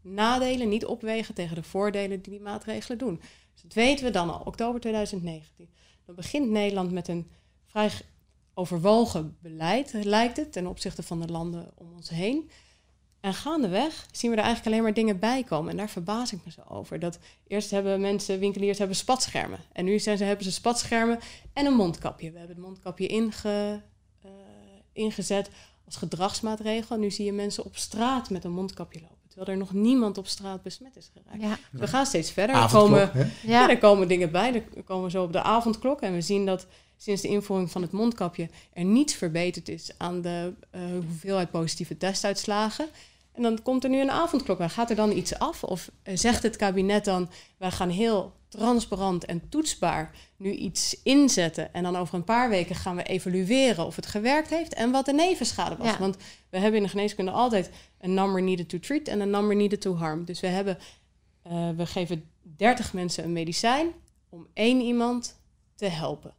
nadelen 0.00 0.68
niet 0.68 0.84
opwegen 0.86 1.34
tegen 1.34 1.54
de 1.54 1.62
voordelen 1.62 2.22
die 2.22 2.32
die 2.32 2.40
maatregelen 2.40 2.98
doen. 2.98 3.20
Dus 3.52 3.62
dat 3.62 3.72
weten 3.72 4.04
we 4.04 4.10
dan 4.10 4.30
al, 4.30 4.40
oktober 4.44 4.80
2019. 4.80 5.68
Dan 6.04 6.14
begint 6.14 6.50
Nederland 6.50 6.92
met 6.92 7.08
een 7.08 7.30
vrij 7.66 7.90
overwogen 8.54 9.36
beleid, 9.40 9.92
lijkt 9.92 10.36
het, 10.36 10.52
ten 10.52 10.66
opzichte 10.66 11.02
van 11.02 11.20
de 11.20 11.28
landen 11.28 11.70
om 11.74 11.92
ons 11.92 12.08
heen. 12.08 12.50
En 13.20 13.34
gaandeweg 13.34 14.06
zien 14.12 14.30
we 14.30 14.36
er 14.36 14.42
eigenlijk 14.42 14.74
alleen 14.74 14.84
maar 14.84 14.94
dingen 14.94 15.18
bij 15.18 15.44
komen. 15.44 15.70
En 15.70 15.76
daar 15.76 15.88
verbaas 15.88 16.32
ik 16.32 16.38
me 16.44 16.50
zo 16.50 16.60
over. 16.68 16.98
Dat 16.98 17.18
eerst 17.46 17.70
hebben 17.70 18.00
mensen, 18.00 18.38
winkeliers 18.38 18.78
hebben 18.78 18.96
spatschermen. 18.96 19.58
En 19.72 19.84
nu 19.84 19.98
zijn 19.98 20.18
ze, 20.18 20.24
hebben 20.24 20.44
ze 20.44 20.52
spatschermen 20.52 21.18
en 21.52 21.66
een 21.66 21.74
mondkapje. 21.74 22.30
We 22.30 22.38
hebben 22.38 22.56
het 22.56 22.64
mondkapje 22.64 23.06
inge, 23.06 23.82
uh, 24.24 24.30
ingezet 24.92 25.50
als 25.84 25.96
gedragsmaatregel. 25.96 26.94
En 26.94 27.00
nu 27.00 27.10
zie 27.10 27.24
je 27.24 27.32
mensen 27.32 27.64
op 27.64 27.76
straat 27.76 28.30
met 28.30 28.44
een 28.44 28.52
mondkapje 28.52 29.00
lopen. 29.00 29.16
Terwijl 29.28 29.50
er 29.50 29.56
nog 29.56 29.72
niemand 29.72 30.18
op 30.18 30.26
straat 30.26 30.62
besmet 30.62 30.96
is 30.96 31.10
geraakt. 31.12 31.42
Ja. 31.42 31.58
We 31.80 31.86
gaan 31.86 32.06
steeds 32.06 32.30
verder. 32.30 32.56
Er 32.56 32.70
komen, 32.70 33.30
ja. 33.42 33.70
er 33.70 33.78
komen 33.78 34.08
dingen 34.08 34.30
bij. 34.30 34.64
Er 34.76 34.82
komen 34.82 35.10
zo 35.10 35.22
op 35.22 35.32
de 35.32 35.42
avondklok. 35.42 36.00
En 36.00 36.12
we 36.12 36.20
zien 36.20 36.46
dat 36.46 36.66
sinds 36.98 37.22
de 37.22 37.28
invoering 37.28 37.70
van 37.70 37.82
het 37.82 37.92
mondkapje 37.92 38.48
er 38.72 38.84
niets 38.84 39.14
verbeterd 39.14 39.68
is 39.68 39.90
aan 39.98 40.20
de 40.20 40.52
uh, 40.74 40.80
hoeveelheid 40.90 41.50
positieve 41.50 41.96
testuitslagen. 41.96 42.88
En 43.32 43.42
dan 43.42 43.62
komt 43.62 43.84
er 43.84 43.90
nu 43.90 44.00
een 44.00 44.10
avondklok. 44.10 44.70
Gaat 44.70 44.90
er 44.90 44.96
dan 44.96 45.16
iets 45.16 45.38
af? 45.38 45.64
Of 45.64 45.90
eh, 46.02 46.16
zegt 46.16 46.42
het 46.42 46.56
kabinet 46.56 47.04
dan, 47.04 47.30
wij 47.56 47.70
gaan 47.70 47.90
heel 47.90 48.32
transparant 48.48 49.24
en 49.24 49.48
toetsbaar 49.48 50.14
nu 50.36 50.52
iets 50.52 51.00
inzetten 51.02 51.74
en 51.74 51.82
dan 51.82 51.96
over 51.96 52.14
een 52.14 52.24
paar 52.24 52.48
weken 52.48 52.74
gaan 52.74 52.96
we 52.96 53.02
evalueren 53.02 53.86
of 53.86 53.96
het 53.96 54.06
gewerkt 54.06 54.50
heeft 54.50 54.74
en 54.74 54.90
wat 54.90 55.04
de 55.04 55.12
nevenschade 55.12 55.76
was. 55.76 55.98
Want 55.98 56.16
we 56.50 56.58
hebben 56.58 56.76
in 56.76 56.82
de 56.82 56.88
geneeskunde 56.88 57.30
altijd 57.30 57.70
een 58.00 58.14
number 58.14 58.42
needed 58.42 58.68
to 58.68 58.78
treat 58.78 59.08
en 59.08 59.20
een 59.20 59.30
number 59.30 59.56
needed 59.56 59.80
to 59.80 59.94
harm. 59.94 60.24
Dus 60.24 60.40
we 60.40 60.46
hebben, 60.46 60.78
uh, 61.46 61.70
we 61.70 61.86
geven 61.86 62.24
30 62.42 62.92
mensen 62.92 63.24
een 63.24 63.32
medicijn 63.32 63.92
om 64.28 64.46
één 64.54 64.80
iemand 64.80 65.40
te 65.74 65.86
helpen. 65.86 66.34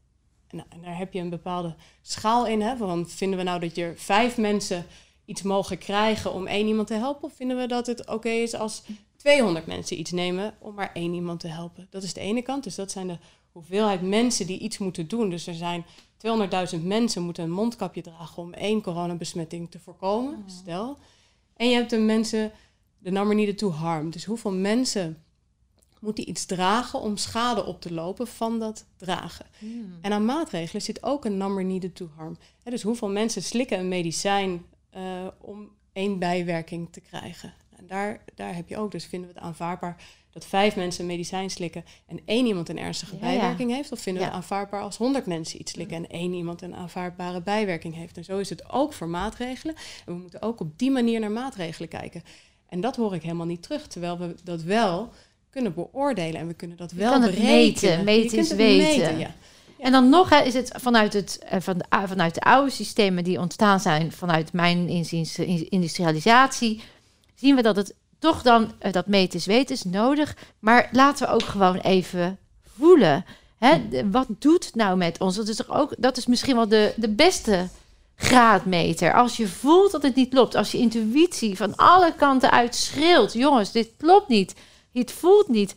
En, 0.49 0.65
en, 0.69 0.81
daar 0.81 0.97
heb 0.97 1.13
je 1.13 1.19
een 1.19 1.29
bepaalde 1.29 1.75
schaal 2.01 2.47
in. 2.47 2.61
Hè? 2.61 2.77
Want 2.77 3.11
vinden 3.11 3.37
we 3.37 3.43
nou 3.43 3.59
dat 3.59 3.75
je 3.75 3.93
vijf 3.95 4.37
mensen 4.37 4.85
iets 5.25 5.41
mogen 5.41 5.77
krijgen 5.77 6.33
om 6.33 6.47
één 6.47 6.67
iemand 6.67 6.87
te 6.87 6.93
helpen? 6.93 7.23
Of 7.23 7.33
vinden 7.33 7.57
we 7.57 7.67
dat 7.67 7.87
het 7.87 8.07
oké 8.07 8.29
is 8.29 8.55
als 8.55 8.83
200 9.15 9.65
mensen 9.65 9.99
iets 9.99 10.11
nemen 10.11 10.53
om 10.59 10.73
maar 10.73 10.91
één 10.93 11.13
iemand 11.13 11.39
te 11.39 11.47
helpen? 11.47 11.87
Dat 11.89 12.03
is 12.03 12.13
de 12.13 12.19
ene 12.19 12.41
kant. 12.41 12.63
Dus 12.63 12.75
dat 12.75 12.91
zijn 12.91 13.07
de 13.07 13.17
hoeveelheid 13.51 14.01
mensen 14.01 14.47
die 14.47 14.59
iets 14.59 14.77
moeten 14.77 15.07
doen. 15.07 15.29
Dus 15.29 15.47
er 15.47 15.53
zijn 15.53 15.85
200.000 16.75 16.83
mensen 16.83 17.21
moeten 17.21 17.43
een 17.43 17.51
mondkapje 17.51 18.01
dragen 18.01 18.43
om 18.43 18.53
één 18.53 18.81
coronabesmetting 18.81 19.71
te 19.71 19.79
voorkomen. 19.79 20.43
Stel. 20.45 20.97
En 21.55 21.69
je 21.69 21.75
hebt 21.75 21.89
de 21.89 21.97
mensen, 21.97 22.51
de 22.97 23.11
number 23.11 23.35
needed 23.35 23.57
to 23.57 23.69
harm. 23.69 24.09
Dus 24.09 24.25
hoeveel 24.25 24.51
mensen 24.51 25.23
moeten 25.99 26.29
iets 26.29 26.45
dragen 26.45 26.99
om 26.99 27.17
schade 27.17 27.65
op 27.65 27.81
te 27.81 27.93
lopen 27.93 28.27
van 28.27 28.59
dat 28.59 28.85
dragen. 28.97 29.45
Hmm. 29.59 29.97
En 30.01 30.11
aan 30.11 30.25
maatregelen 30.25 30.81
zit 30.81 31.03
ook 31.03 31.25
een 31.25 31.37
number 31.37 31.65
needed 31.65 31.95
to 31.95 32.09
harm. 32.15 32.37
dus 32.63 32.81
hoeveel 32.81 33.09
mensen 33.09 33.43
slikken 33.43 33.79
een 33.79 33.87
medicijn 33.87 34.65
uh, 34.95 35.27
om 35.41 35.69
één 35.93 36.19
bijwerking 36.19 36.87
te 36.91 37.01
krijgen. 37.01 37.53
En 37.77 37.87
daar, 37.87 38.23
daar 38.35 38.55
heb 38.55 38.69
je 38.69 38.77
ook, 38.77 38.91
dus 38.91 39.05
vinden 39.05 39.29
we 39.29 39.35
het 39.35 39.43
aanvaardbaar 39.43 40.03
dat 40.31 40.45
vijf 40.45 40.75
mensen 40.75 41.01
een 41.01 41.07
medicijn 41.07 41.49
slikken 41.49 41.85
en 42.05 42.19
één 42.25 42.45
iemand 42.45 42.69
een 42.69 42.79
ernstige 42.79 43.15
bijwerking 43.15 43.71
heeft? 43.71 43.91
Of 43.91 43.99
vinden 43.99 44.21
we 44.21 44.27
het 44.27 44.37
aanvaardbaar 44.37 44.81
als 44.81 44.97
honderd 44.97 45.25
mensen 45.25 45.59
iets 45.59 45.71
slikken 45.71 45.97
en 45.97 46.09
één 46.09 46.33
iemand 46.33 46.61
een 46.61 46.75
aanvaardbare 46.75 47.41
bijwerking 47.41 47.95
heeft? 47.95 48.17
En 48.17 48.23
zo 48.23 48.37
is 48.37 48.49
het 48.49 48.69
ook 48.69 48.93
voor 48.93 49.07
maatregelen. 49.07 49.75
En 49.75 50.13
we 50.13 50.19
moeten 50.19 50.41
ook 50.41 50.59
op 50.59 50.79
die 50.79 50.91
manier 50.91 51.19
naar 51.19 51.31
maatregelen 51.31 51.89
kijken. 51.89 52.23
En 52.69 52.81
dat 52.81 52.95
hoor 52.95 53.15
ik 53.15 53.21
helemaal 53.21 53.45
niet 53.45 53.63
terug, 53.63 53.87
terwijl 53.87 54.17
we 54.17 54.35
dat 54.43 54.61
wel 54.61 55.11
kunnen 55.49 55.73
beoordelen 55.73 56.41
en 56.41 56.47
we 56.47 56.53
kunnen 56.53 56.77
dat 56.77 56.91
wel 56.91 57.11
kan 57.11 57.21
meten. 57.21 58.03
Meten 58.03 58.37
is 58.37 58.51
weten. 58.51 58.99
Meten, 58.99 59.17
ja. 59.17 59.33
En 59.79 59.91
dan 59.91 60.09
nog 60.09 60.29
hè, 60.29 60.41
is 60.41 60.53
het 60.53 60.71
vanuit, 60.75 61.13
het, 61.13 61.39
eh, 61.49 61.59
van 61.59 61.83
vanuit 62.07 62.33
de 62.33 62.41
oude 62.41 62.71
systemen 62.71 63.23
die 63.23 63.39
ontstaan 63.39 63.79
zijn, 63.79 64.11
vanuit 64.11 64.53
mijn 64.53 64.87
inziens 64.87 65.37
industrialisatie, 65.69 66.81
zien 67.35 67.55
we 67.55 67.61
dat 67.61 67.75
het 67.75 67.93
toch 68.19 68.41
dan, 68.41 68.71
uh, 68.81 68.91
dat 68.91 69.07
meten 69.07 69.39
is 69.39 69.45
weten 69.45 69.75
is 69.75 69.83
nodig. 69.83 70.35
Maar 70.59 70.89
laten 70.91 71.27
we 71.27 71.33
ook 71.33 71.43
gewoon 71.43 71.77
even 71.77 72.37
voelen. 72.77 73.25
Hè? 73.57 73.81
wat 74.11 74.27
doet 74.39 74.65
het 74.65 74.75
nou 74.75 74.97
met 74.97 75.19
ons? 75.19 75.35
Dat 75.35 75.47
is 75.47 75.55
toch 75.55 75.69
ook, 75.69 75.93
dat 75.97 76.17
is 76.17 76.25
misschien 76.25 76.55
wel 76.55 76.67
de, 76.67 76.93
de 76.95 77.09
beste 77.09 77.67
graadmeter. 78.15 79.13
Als 79.13 79.37
je 79.37 79.47
voelt 79.47 79.91
dat 79.91 80.03
het 80.03 80.15
niet 80.15 80.29
klopt, 80.29 80.55
als 80.55 80.71
je 80.71 80.77
intuïtie 80.77 81.57
van 81.57 81.75
alle 81.75 82.13
kanten 82.15 82.51
uit 82.51 82.75
schreeuwt: 82.75 83.33
jongens, 83.33 83.71
dit 83.71 83.89
klopt 83.97 84.27
niet 84.27 84.55
het 84.99 85.11
voelt 85.11 85.47
niet, 85.47 85.73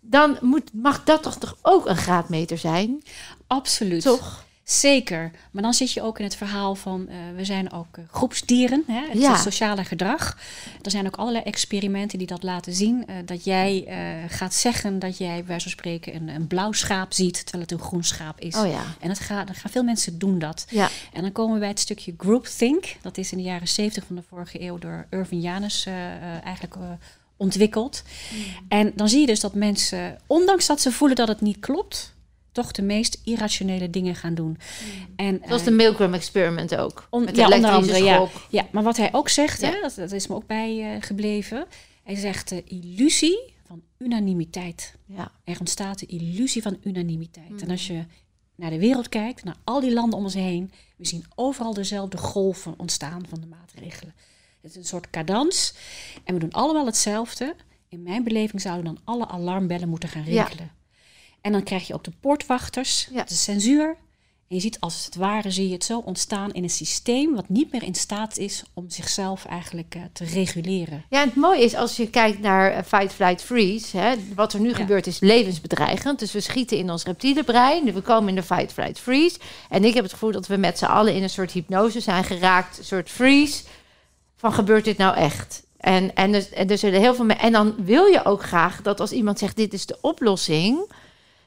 dan 0.00 0.38
moet, 0.40 0.70
mag 0.72 1.04
dat 1.04 1.22
toch, 1.22 1.36
toch 1.36 1.56
ook 1.62 1.86
een 1.86 1.96
graadmeter 1.96 2.58
zijn? 2.58 3.02
Absoluut. 3.46 4.02
Toch? 4.02 4.44
Zeker. 4.64 5.30
Maar 5.50 5.62
dan 5.62 5.74
zit 5.74 5.92
je 5.92 6.02
ook 6.02 6.18
in 6.18 6.24
het 6.24 6.36
verhaal 6.36 6.74
van, 6.74 7.06
uh, 7.08 7.14
we 7.36 7.44
zijn 7.44 7.72
ook 7.72 7.96
uh, 7.96 8.04
groepsdieren, 8.10 8.84
hè? 8.86 9.08
het 9.08 9.20
ja. 9.20 9.36
sociale 9.36 9.84
gedrag. 9.84 10.38
Er 10.82 10.90
zijn 10.90 11.06
ook 11.06 11.16
allerlei 11.16 11.44
experimenten 11.44 12.18
die 12.18 12.26
dat 12.26 12.42
laten 12.42 12.72
zien. 12.72 13.04
Uh, 13.08 13.16
dat 13.24 13.44
jij 13.44 13.86
gaat 14.28 14.54
zeggen 14.54 14.98
dat 14.98 15.18
jij, 15.18 15.44
bij 15.44 15.60
zo'n 15.60 15.70
spreken, 15.70 16.14
een, 16.14 16.28
een, 16.28 16.46
blauw 16.46 16.72
schaap 16.72 17.12
ziet, 17.12 17.34
terwijl 17.34 17.62
het 17.62 17.72
een 17.72 17.86
groen 17.86 18.04
schaap 18.04 18.40
is. 18.40 18.56
Oh 18.56 18.70
ja. 18.70 18.82
En 19.00 19.08
dat 19.08 19.18
gaat, 19.18 19.46
dan 19.46 19.56
gaan 19.56 19.70
veel 19.70 19.82
mensen 19.82 20.18
doen 20.18 20.38
dat. 20.38 20.66
Ja. 20.68 20.88
En 21.12 21.22
dan 21.22 21.32
komen 21.32 21.54
we 21.54 21.60
bij 21.60 21.68
het 21.68 21.80
stukje 21.80 22.14
groupthink. 22.16 22.96
Dat 23.00 23.18
is 23.18 23.32
in 23.32 23.38
de 23.38 23.44
jaren 23.44 23.68
70 23.68 24.04
van 24.06 24.16
de 24.16 24.22
vorige 24.28 24.62
eeuw 24.62 24.78
door 24.78 25.06
Irving 25.10 25.42
Janus 25.42 25.86
eigenlijk 26.44 26.76
ontwikkeld. 27.42 28.02
Mm. 28.32 28.66
En 28.68 28.92
dan 28.94 29.08
zie 29.08 29.20
je 29.20 29.26
dus 29.26 29.40
dat 29.40 29.54
mensen, 29.54 30.18
ondanks 30.26 30.66
dat 30.66 30.80
ze 30.80 30.92
voelen 30.92 31.16
dat 31.16 31.28
het 31.28 31.40
niet 31.40 31.58
klopt, 31.58 32.14
toch 32.52 32.72
de 32.72 32.82
meest 32.82 33.20
irrationele 33.24 33.90
dingen 33.90 34.14
gaan 34.14 34.34
doen. 34.34 34.46
Mm. 34.46 35.14
En, 35.16 35.40
Zoals 35.46 35.60
uh, 35.60 35.66
de 35.66 35.74
Milgram 35.74 36.14
experiment 36.14 36.76
ook. 36.76 37.06
On, 37.10 37.24
met 37.24 37.34
de 37.34 37.40
ja, 37.40 37.48
onder 37.48 37.70
andere, 37.70 38.04
ja, 38.04 38.28
ja. 38.50 38.66
Maar 38.70 38.82
wat 38.82 38.96
hij 38.96 39.08
ook 39.12 39.28
zegt, 39.28 39.60
hè, 39.60 39.80
dat, 39.80 39.94
dat, 39.94 40.12
is 40.12 40.26
me 40.26 40.34
ook 40.34 40.46
bij 40.46 40.94
uh, 40.94 41.02
gebleven. 41.02 41.66
Hij 42.02 42.14
zegt 42.14 42.48
de 42.48 42.64
illusie 42.64 43.54
van 43.66 43.82
unanimiteit. 43.98 44.94
Ja. 45.06 45.30
Er 45.44 45.58
ontstaat 45.58 45.98
de 45.98 46.06
illusie 46.06 46.62
van 46.62 46.76
unanimiteit. 46.82 47.50
Mm. 47.50 47.58
En 47.58 47.70
als 47.70 47.86
je 47.86 48.04
naar 48.54 48.70
de 48.70 48.78
wereld 48.78 49.08
kijkt, 49.08 49.44
naar 49.44 49.56
al 49.64 49.80
die 49.80 49.92
landen 49.92 50.18
om 50.18 50.24
ons 50.24 50.34
heen, 50.34 50.72
we 50.96 51.06
zien 51.06 51.24
overal 51.34 51.74
dezelfde 51.74 52.16
golven 52.16 52.74
ontstaan 52.76 53.22
van 53.28 53.40
de 53.40 53.46
maatregelen. 53.46 54.14
Het 54.62 54.70
is 54.70 54.76
een 54.76 54.84
soort 54.84 55.10
cadans. 55.10 55.74
En 56.24 56.34
we 56.34 56.40
doen 56.40 56.52
allemaal 56.52 56.86
hetzelfde. 56.86 57.54
In 57.88 58.02
mijn 58.02 58.24
beleving 58.24 58.60
zouden 58.60 58.84
dan 58.84 58.98
alle 59.04 59.28
alarmbellen 59.28 59.88
moeten 59.88 60.08
gaan 60.08 60.24
rinkelen. 60.24 60.70
En 61.40 61.52
dan 61.52 61.62
krijg 61.62 61.86
je 61.86 61.94
ook 61.94 62.04
de 62.04 62.12
poortwachters, 62.20 63.08
de 63.12 63.34
censuur. 63.34 63.96
En 64.48 64.58
je 64.58 64.60
ziet 64.60 64.80
als 64.80 65.04
het 65.04 65.14
ware, 65.14 65.50
zie 65.50 65.66
je 65.66 65.74
het 65.74 65.84
zo 65.84 65.98
ontstaan 65.98 66.52
in 66.52 66.62
een 66.62 66.70
systeem 66.70 67.34
wat 67.34 67.48
niet 67.48 67.72
meer 67.72 67.82
in 67.82 67.94
staat 67.94 68.38
is 68.38 68.62
om 68.74 68.90
zichzelf 68.90 69.44
eigenlijk 69.44 69.94
uh, 69.96 70.02
te 70.12 70.24
reguleren. 70.24 71.04
Ja, 71.08 71.20
en 71.20 71.26
het 71.26 71.36
mooie 71.36 71.62
is 71.62 71.74
als 71.74 71.96
je 71.96 72.10
kijkt 72.10 72.40
naar 72.40 72.72
uh, 72.72 72.78
fight, 72.86 73.12
flight, 73.12 73.42
freeze. 73.42 73.96
Hè, 73.96 74.14
wat 74.34 74.52
er 74.52 74.60
nu 74.60 74.74
gebeurt 74.74 75.06
is 75.06 75.20
levensbedreigend. 75.20 76.18
Dus 76.18 76.32
we 76.32 76.40
schieten 76.40 76.78
in 76.78 76.90
ons 76.90 77.04
reptiele 77.04 77.44
brein. 77.44 77.92
We 77.92 78.00
komen 78.00 78.28
in 78.28 78.34
de 78.34 78.42
fight, 78.42 78.72
flight, 78.72 78.98
freeze. 78.98 79.38
En 79.68 79.84
ik 79.84 79.94
heb 79.94 80.02
het 80.02 80.12
gevoel 80.12 80.32
dat 80.32 80.46
we 80.46 80.56
met 80.56 80.78
z'n 80.78 80.84
allen 80.84 81.14
in 81.14 81.22
een 81.22 81.30
soort 81.30 81.52
hypnose 81.52 82.00
zijn 82.00 82.24
geraakt. 82.24 82.78
Een 82.78 82.84
soort 82.84 83.10
freeze 83.10 83.62
van 84.42 84.52
gebeurt 84.52 84.84
dit 84.84 84.96
nou 84.96 85.16
echt? 85.16 85.62
En, 85.76 86.14
en, 86.14 86.32
dus, 86.32 86.50
en, 86.50 86.66
dus 86.66 86.82
er 86.82 86.92
heel 86.92 87.14
veel 87.14 87.26
en 87.26 87.52
dan 87.52 87.74
wil 87.78 88.04
je 88.04 88.24
ook 88.24 88.42
graag 88.42 88.82
dat 88.82 89.00
als 89.00 89.12
iemand 89.12 89.38
zegt 89.38 89.56
dit 89.56 89.72
is 89.72 89.86
de 89.86 89.98
oplossing, 90.00 90.92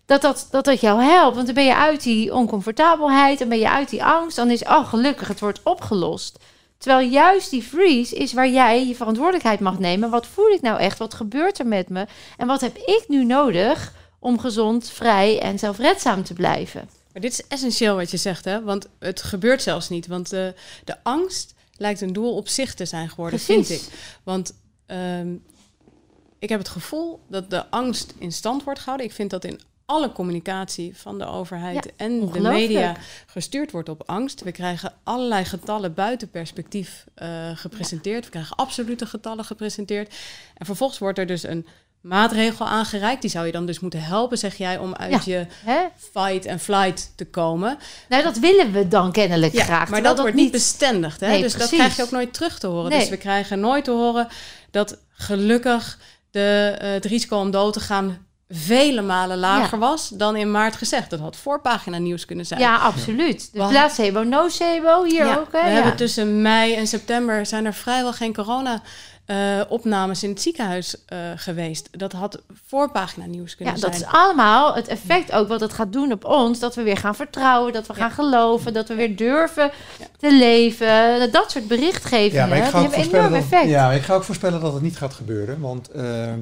dat 0.05 0.21
dat, 0.21 0.47
dat 0.51 0.65
dat 0.65 0.81
jou 0.81 1.01
helpt. 1.01 1.35
Want 1.35 1.45
dan 1.45 1.55
ben 1.55 1.65
je 1.65 1.75
uit 1.75 2.03
die 2.03 2.33
oncomfortabelheid, 2.33 3.39
dan 3.39 3.49
ben 3.49 3.59
je 3.59 3.69
uit 3.69 3.89
die 3.89 4.03
angst. 4.03 4.35
Dan 4.35 4.49
is, 4.49 4.63
oh 4.63 4.87
gelukkig, 4.89 5.27
het 5.27 5.39
wordt 5.39 5.59
opgelost. 5.63 6.39
Terwijl 6.77 7.09
juist 7.09 7.49
die 7.49 7.63
freeze 7.63 8.15
is 8.15 8.33
waar 8.33 8.49
jij 8.49 8.87
je 8.87 8.95
verantwoordelijkheid 8.95 9.59
mag 9.59 9.79
nemen. 9.79 10.09
Wat 10.09 10.27
voel 10.27 10.49
ik 10.49 10.61
nou 10.61 10.79
echt? 10.79 10.97
Wat 10.97 11.13
gebeurt 11.13 11.59
er 11.59 11.67
met 11.67 11.89
me? 11.89 12.05
En 12.37 12.47
wat 12.47 12.61
heb 12.61 12.77
ik 12.77 13.05
nu 13.07 13.25
nodig 13.25 13.93
om 14.19 14.39
gezond, 14.39 14.89
vrij 14.89 15.39
en 15.39 15.59
zelfredzaam 15.59 16.23
te 16.23 16.33
blijven? 16.33 16.89
Maar 17.13 17.21
dit 17.21 17.31
is 17.31 17.47
essentieel 17.47 17.95
wat 17.95 18.11
je 18.11 18.17
zegt, 18.17 18.45
hè? 18.45 18.63
Want 18.63 18.87
het 18.99 19.23
gebeurt 19.23 19.61
zelfs 19.61 19.89
niet. 19.89 20.07
Want 20.07 20.29
de, 20.29 20.53
de 20.83 20.95
angst 21.03 21.54
lijkt 21.77 22.01
een 22.01 22.13
doel 22.13 22.35
op 22.35 22.47
zich 22.47 22.73
te 22.73 22.85
zijn 22.85 23.09
geworden, 23.09 23.39
vind 23.39 23.69
ik. 23.69 23.81
Want 24.23 24.53
ehm, 24.85 25.33
ik 26.39 26.49
heb 26.49 26.59
het 26.59 26.69
gevoel 26.69 27.19
dat 27.27 27.49
de 27.49 27.69
angst 27.69 28.13
in 28.17 28.31
stand 28.31 28.63
wordt 28.63 28.79
gehouden. 28.79 29.07
Ik 29.07 29.13
vind 29.13 29.29
dat 29.29 29.43
in 29.43 29.59
alle 29.85 30.11
communicatie 30.11 30.97
van 30.97 31.17
de 31.17 31.25
overheid 31.25 31.95
en 31.95 32.31
de 32.31 32.39
media 32.39 32.95
gestuurd 33.25 33.71
wordt 33.71 33.89
op 33.89 34.03
angst. 34.05 34.43
We 34.43 34.51
krijgen 34.51 34.93
allerlei 35.03 35.45
getallen 35.45 35.93
buiten 35.93 36.29
perspectief 36.29 37.05
uh, 37.17 37.57
gepresenteerd. 37.57 38.23
We 38.23 38.31
krijgen 38.31 38.55
absolute 38.55 39.05
getallen 39.05 39.45
gepresenteerd. 39.45 40.15
En 40.57 40.65
vervolgens 40.65 40.99
wordt 40.99 41.17
er 41.17 41.25
dus 41.25 41.43
een 41.43 41.65
maatregel 42.05 42.67
aangereikt. 42.67 43.21
Die 43.21 43.29
zou 43.31 43.45
je 43.45 43.51
dan 43.51 43.65
dus 43.65 43.79
moeten 43.79 44.03
helpen, 44.03 44.37
zeg 44.37 44.55
jij, 44.55 44.77
om 44.77 44.95
uit 44.95 45.25
je 45.25 45.47
fight 46.13 46.45
en 46.45 46.59
flight 46.59 47.11
te 47.15 47.25
komen. 47.25 47.77
Nou, 48.09 48.23
dat 48.23 48.37
willen 48.37 48.71
we 48.71 48.87
dan 48.87 49.11
kennelijk 49.11 49.53
ja, 49.53 49.63
graag. 49.63 49.89
Maar 49.89 50.03
dat, 50.03 50.19
wordt 50.19 50.35
niet 50.35 50.51
bestendigd. 50.51 51.19
Hè? 51.19 51.41
dus 51.41 51.57
dat 51.57 51.69
krijg 51.69 51.95
je 51.95 52.03
ook 52.03 52.11
nooit 52.11 52.33
terug 52.33 52.59
te 52.59 52.67
horen. 52.67 52.91
Dus 52.91 53.09
we 53.09 53.17
krijgen 53.17 53.59
nooit 53.59 53.83
te 53.83 53.91
horen 53.91 54.27
dat 54.71 54.97
gelukkig 55.09 55.99
de, 56.31 56.79
uh, 56.81 56.89
het 56.89 57.05
risico 57.05 57.39
om 57.39 57.51
dood 57.51 57.73
te 57.73 57.79
gaan 57.79 58.25
vele 58.49 59.01
malen 59.01 59.37
lager 59.37 59.79
was 59.79 60.09
dan 60.09 60.35
in 60.35 60.51
maart 60.51 60.75
gezegd. 60.75 61.09
Dat 61.09 61.19
had 61.19 61.35
voorpagina 61.35 61.97
nieuws 61.97 62.25
kunnen 62.25 62.45
zijn. 62.45 62.59
Ja, 62.59 62.77
absoluut. 62.77 63.49
De 63.53 63.67
placebo, 63.67 64.23
nocebo, 64.23 65.03
hier 65.03 65.39
ook. 65.39 65.51
Hè? 65.51 65.63
We 65.63 65.69
hebben 65.69 65.95
tussen 65.95 66.41
mei 66.41 66.73
en 66.73 66.87
september 66.87 67.45
zijn 67.45 67.65
er 67.65 67.73
vrijwel 67.73 68.13
geen 68.13 68.33
corona 68.33 68.81
uh, 69.27 69.61
opnames 69.69 70.23
in 70.23 70.29
het 70.29 70.41
ziekenhuis 70.41 70.95
uh, 71.13 71.19
geweest. 71.35 71.87
Dat 71.91 72.11
had 72.11 72.41
voorpagina 72.67 73.25
nieuws 73.25 73.55
kunnen 73.55 73.73
ja, 73.73 73.79
zijn. 73.79 73.91
Dat 73.91 74.01
is 74.01 74.07
allemaal 74.07 74.75
het 74.75 74.87
effect 74.87 75.31
ook 75.31 75.47
wat 75.47 75.59
het 75.59 75.73
gaat 75.73 75.93
doen 75.93 76.11
op 76.11 76.25
ons. 76.25 76.59
Dat 76.59 76.75
we 76.75 76.83
weer 76.83 76.97
gaan 76.97 77.15
vertrouwen, 77.15 77.73
dat 77.73 77.87
we 77.87 77.93
gaan 77.93 78.11
geloven, 78.11 78.73
dat 78.73 78.87
we 78.87 78.95
weer 78.95 79.15
durven 79.15 79.71
te 80.17 80.33
leven. 80.33 81.31
Dat 81.31 81.51
soort 81.51 81.67
berichtgevingen, 81.67 82.47
ja, 82.47 82.53
die 82.53 82.63
hebben 82.63 82.99
enorm 82.99 83.33
effect. 83.33 83.69
Ja, 83.69 83.91
ik 83.91 84.01
ga 84.01 84.13
ook 84.13 84.23
voorspellen 84.23 84.61
dat 84.61 84.73
het 84.73 84.81
niet 84.81 84.97
gaat 84.97 85.13
gebeuren. 85.13 85.59
Want 85.59 85.89
uh, 85.95 86.33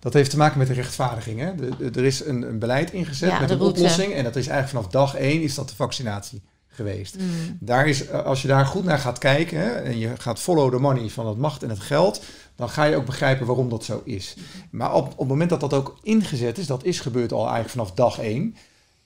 dat 0.00 0.12
heeft 0.12 0.30
te 0.30 0.36
maken 0.36 0.58
met 0.58 0.66
de 0.66 0.74
rechtvaardiging. 0.74 1.40
Hè? 1.40 1.54
De, 1.54 1.76
de, 1.76 2.00
er 2.00 2.06
is 2.06 2.24
een, 2.24 2.42
een, 2.42 2.58
beleid 2.58 2.92
ingezet 2.92 3.40
met 3.40 3.50
een 3.50 3.60
oplossing. 3.60 4.12
En 4.12 4.24
dat 4.24 4.36
is 4.36 4.46
eigenlijk 4.46 4.86
vanaf 4.86 5.06
dag 5.06 5.20
één 5.20 5.42
is 5.42 5.54
dat 5.54 5.68
de 5.68 5.74
vaccinatie 5.74 6.42
geweest. 6.78 7.16
Mm. 7.18 7.56
Daar 7.60 7.88
is, 7.88 8.06
eh, 8.06 8.24
als 8.24 8.42
je 8.42 8.48
daar 8.48 8.66
goed 8.66 8.84
naar 8.84 8.98
gaat 8.98 9.18
kijken 9.18 9.58
hè, 9.58 9.70
en 9.70 9.98
je 9.98 10.12
gaat 10.18 10.38
follow 10.38 10.72
the 10.72 10.78
money 10.78 11.08
van 11.08 11.26
het 11.26 11.38
macht 11.38 11.62
en 11.62 11.68
het 11.68 11.80
geld, 11.80 12.22
dan 12.56 12.68
ga 12.68 12.84
je 12.84 12.96
ook 12.96 13.06
begrijpen 13.06 13.46
waarom 13.46 13.68
dat 13.68 13.84
zo 13.84 14.02
is. 14.04 14.36
Maar 14.70 14.94
op, 14.94 15.04
op 15.04 15.18
het 15.18 15.28
moment 15.28 15.50
dat 15.50 15.60
dat 15.60 15.74
ook 15.74 15.98
ingezet 16.02 16.58
is, 16.58 16.66
dat 16.66 16.84
is 16.84 17.00
gebeurd 17.00 17.32
al 17.32 17.38
eigenlijk 17.38 17.70
vanaf 17.70 17.92
dag 17.92 18.18
één. 18.18 18.56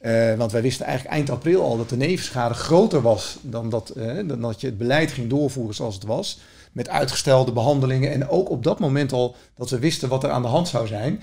Uh, 0.00 0.34
want 0.34 0.52
wij 0.52 0.62
wisten 0.62 0.86
eigenlijk 0.86 1.16
eind 1.16 1.30
april 1.30 1.62
al 1.62 1.76
dat 1.76 1.88
de 1.88 1.96
nevenschade 1.96 2.54
groter 2.54 3.02
was 3.02 3.38
dan 3.40 3.68
dat, 3.68 3.92
uh, 3.96 4.28
dan 4.28 4.40
dat 4.40 4.60
je 4.60 4.66
het 4.66 4.78
beleid 4.78 5.12
ging 5.12 5.30
doorvoeren 5.30 5.74
zoals 5.74 5.94
het 5.94 6.04
was. 6.04 6.38
Met 6.72 6.88
uitgestelde 6.88 7.52
behandelingen 7.52 8.12
en 8.12 8.28
ook 8.28 8.50
op 8.50 8.64
dat 8.64 8.78
moment 8.78 9.12
al 9.12 9.36
dat 9.54 9.70
we 9.70 9.78
wisten 9.78 10.08
wat 10.08 10.24
er 10.24 10.30
aan 10.30 10.42
de 10.42 10.48
hand 10.48 10.68
zou 10.68 10.86
zijn. 10.86 11.22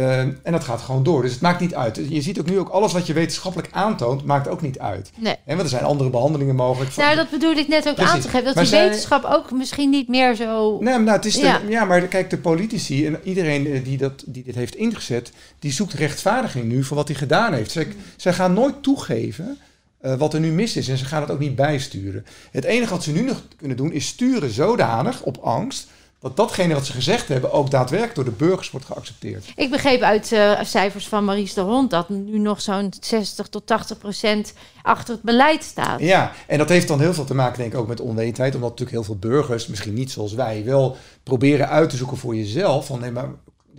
Uh, 0.00 0.18
en 0.18 0.38
dat 0.42 0.64
gaat 0.64 0.80
gewoon 0.80 1.02
door. 1.02 1.22
Dus 1.22 1.32
het 1.32 1.40
maakt 1.40 1.60
niet 1.60 1.74
uit. 1.74 2.00
Je 2.08 2.20
ziet 2.20 2.40
ook 2.40 2.46
nu 2.46 2.58
ook 2.58 2.68
alles 2.68 2.92
wat 2.92 3.06
je 3.06 3.12
wetenschappelijk 3.12 3.72
aantoont, 3.72 4.24
maakt 4.24 4.48
ook 4.48 4.60
niet 4.60 4.78
uit. 4.78 5.10
Nee. 5.16 5.34
En 5.44 5.56
want 5.56 5.60
er 5.60 5.68
zijn 5.68 5.84
andere 5.84 6.10
behandelingen 6.10 6.54
mogelijk. 6.54 6.96
Nou, 6.96 7.16
dat 7.16 7.30
bedoel 7.30 7.52
ik 7.52 7.68
net 7.68 7.88
ook 7.88 7.98
aan 7.98 8.20
te 8.20 8.28
geven. 8.28 8.44
Dat 8.44 8.54
maar 8.54 8.64
die 8.64 8.72
wetenschap 8.72 9.24
ook 9.24 9.50
misschien 9.50 9.90
niet 9.90 10.08
meer 10.08 10.34
zo. 10.34 10.78
Nee, 10.80 10.98
nou, 10.98 11.16
het 11.16 11.24
is 11.24 11.36
ja. 11.36 11.60
ja, 11.68 11.84
maar 11.84 12.00
kijk, 12.00 12.30
de 12.30 12.38
politici 12.38 13.06
en 13.06 13.20
iedereen 13.24 13.66
eh, 13.66 13.84
die, 13.84 13.98
dat, 13.98 14.22
die 14.26 14.42
dit 14.44 14.54
heeft 14.54 14.74
ingezet, 14.74 15.32
die 15.58 15.72
zoekt 15.72 15.92
rechtvaardiging 15.92 16.64
nu 16.64 16.84
voor 16.84 16.96
wat 16.96 17.08
hij 17.08 17.16
gedaan 17.16 17.52
heeft. 17.52 17.70
Zij, 17.70 17.86
zij 18.16 18.32
gaan 18.32 18.52
nooit 18.52 18.82
toegeven. 18.82 19.58
Uh, 20.02 20.14
wat 20.14 20.34
er 20.34 20.40
nu 20.40 20.50
mis 20.50 20.76
is. 20.76 20.88
En 20.88 20.96
ze 20.96 21.04
gaan 21.04 21.22
het 21.22 21.30
ook 21.30 21.38
niet 21.38 21.54
bijsturen. 21.54 22.26
Het 22.50 22.64
enige 22.64 22.90
wat 22.90 23.02
ze 23.02 23.12
nu 23.12 23.20
nog 23.20 23.42
kunnen 23.56 23.76
doen 23.76 23.92
is 23.92 24.06
sturen 24.06 24.50
zodanig 24.50 25.22
op 25.22 25.36
angst 25.36 25.88
dat 26.20 26.36
datgene 26.36 26.74
wat 26.74 26.86
ze 26.86 26.92
gezegd 26.92 27.28
hebben 27.28 27.52
ook 27.52 27.70
daadwerkelijk 27.70 28.14
door 28.14 28.24
de 28.24 28.30
burgers 28.30 28.70
wordt 28.70 28.86
geaccepteerd. 28.86 29.52
Ik 29.56 29.70
begreep 29.70 30.00
uit 30.00 30.32
uh, 30.32 30.62
cijfers 30.62 31.08
van 31.08 31.24
Maries 31.24 31.54
de 31.54 31.60
Hond 31.60 31.90
dat 31.90 32.08
nu 32.08 32.38
nog 32.38 32.60
zo'n 32.60 32.92
60 33.00 33.46
tot 33.46 33.66
80 33.66 33.98
procent 33.98 34.52
achter 34.82 35.14
het 35.14 35.22
beleid 35.22 35.64
staat. 35.64 36.00
Ja, 36.00 36.32
en 36.46 36.58
dat 36.58 36.68
heeft 36.68 36.88
dan 36.88 37.00
heel 37.00 37.14
veel 37.14 37.24
te 37.24 37.34
maken 37.34 37.58
denk 37.58 37.72
ik 37.72 37.78
ook 37.78 37.88
met 37.88 38.00
onwetendheid, 38.00 38.54
omdat 38.54 38.70
natuurlijk 38.70 38.96
heel 38.96 39.06
veel 39.06 39.30
burgers, 39.30 39.66
misschien 39.66 39.94
niet 39.94 40.10
zoals 40.10 40.32
wij, 40.32 40.64
wel 40.64 40.96
proberen 41.22 41.68
uit 41.68 41.90
te 41.90 41.96
zoeken 41.96 42.16
voor 42.16 42.36
jezelf 42.36 42.86
van 42.86 43.00
nee, 43.00 43.10
maar 43.10 43.28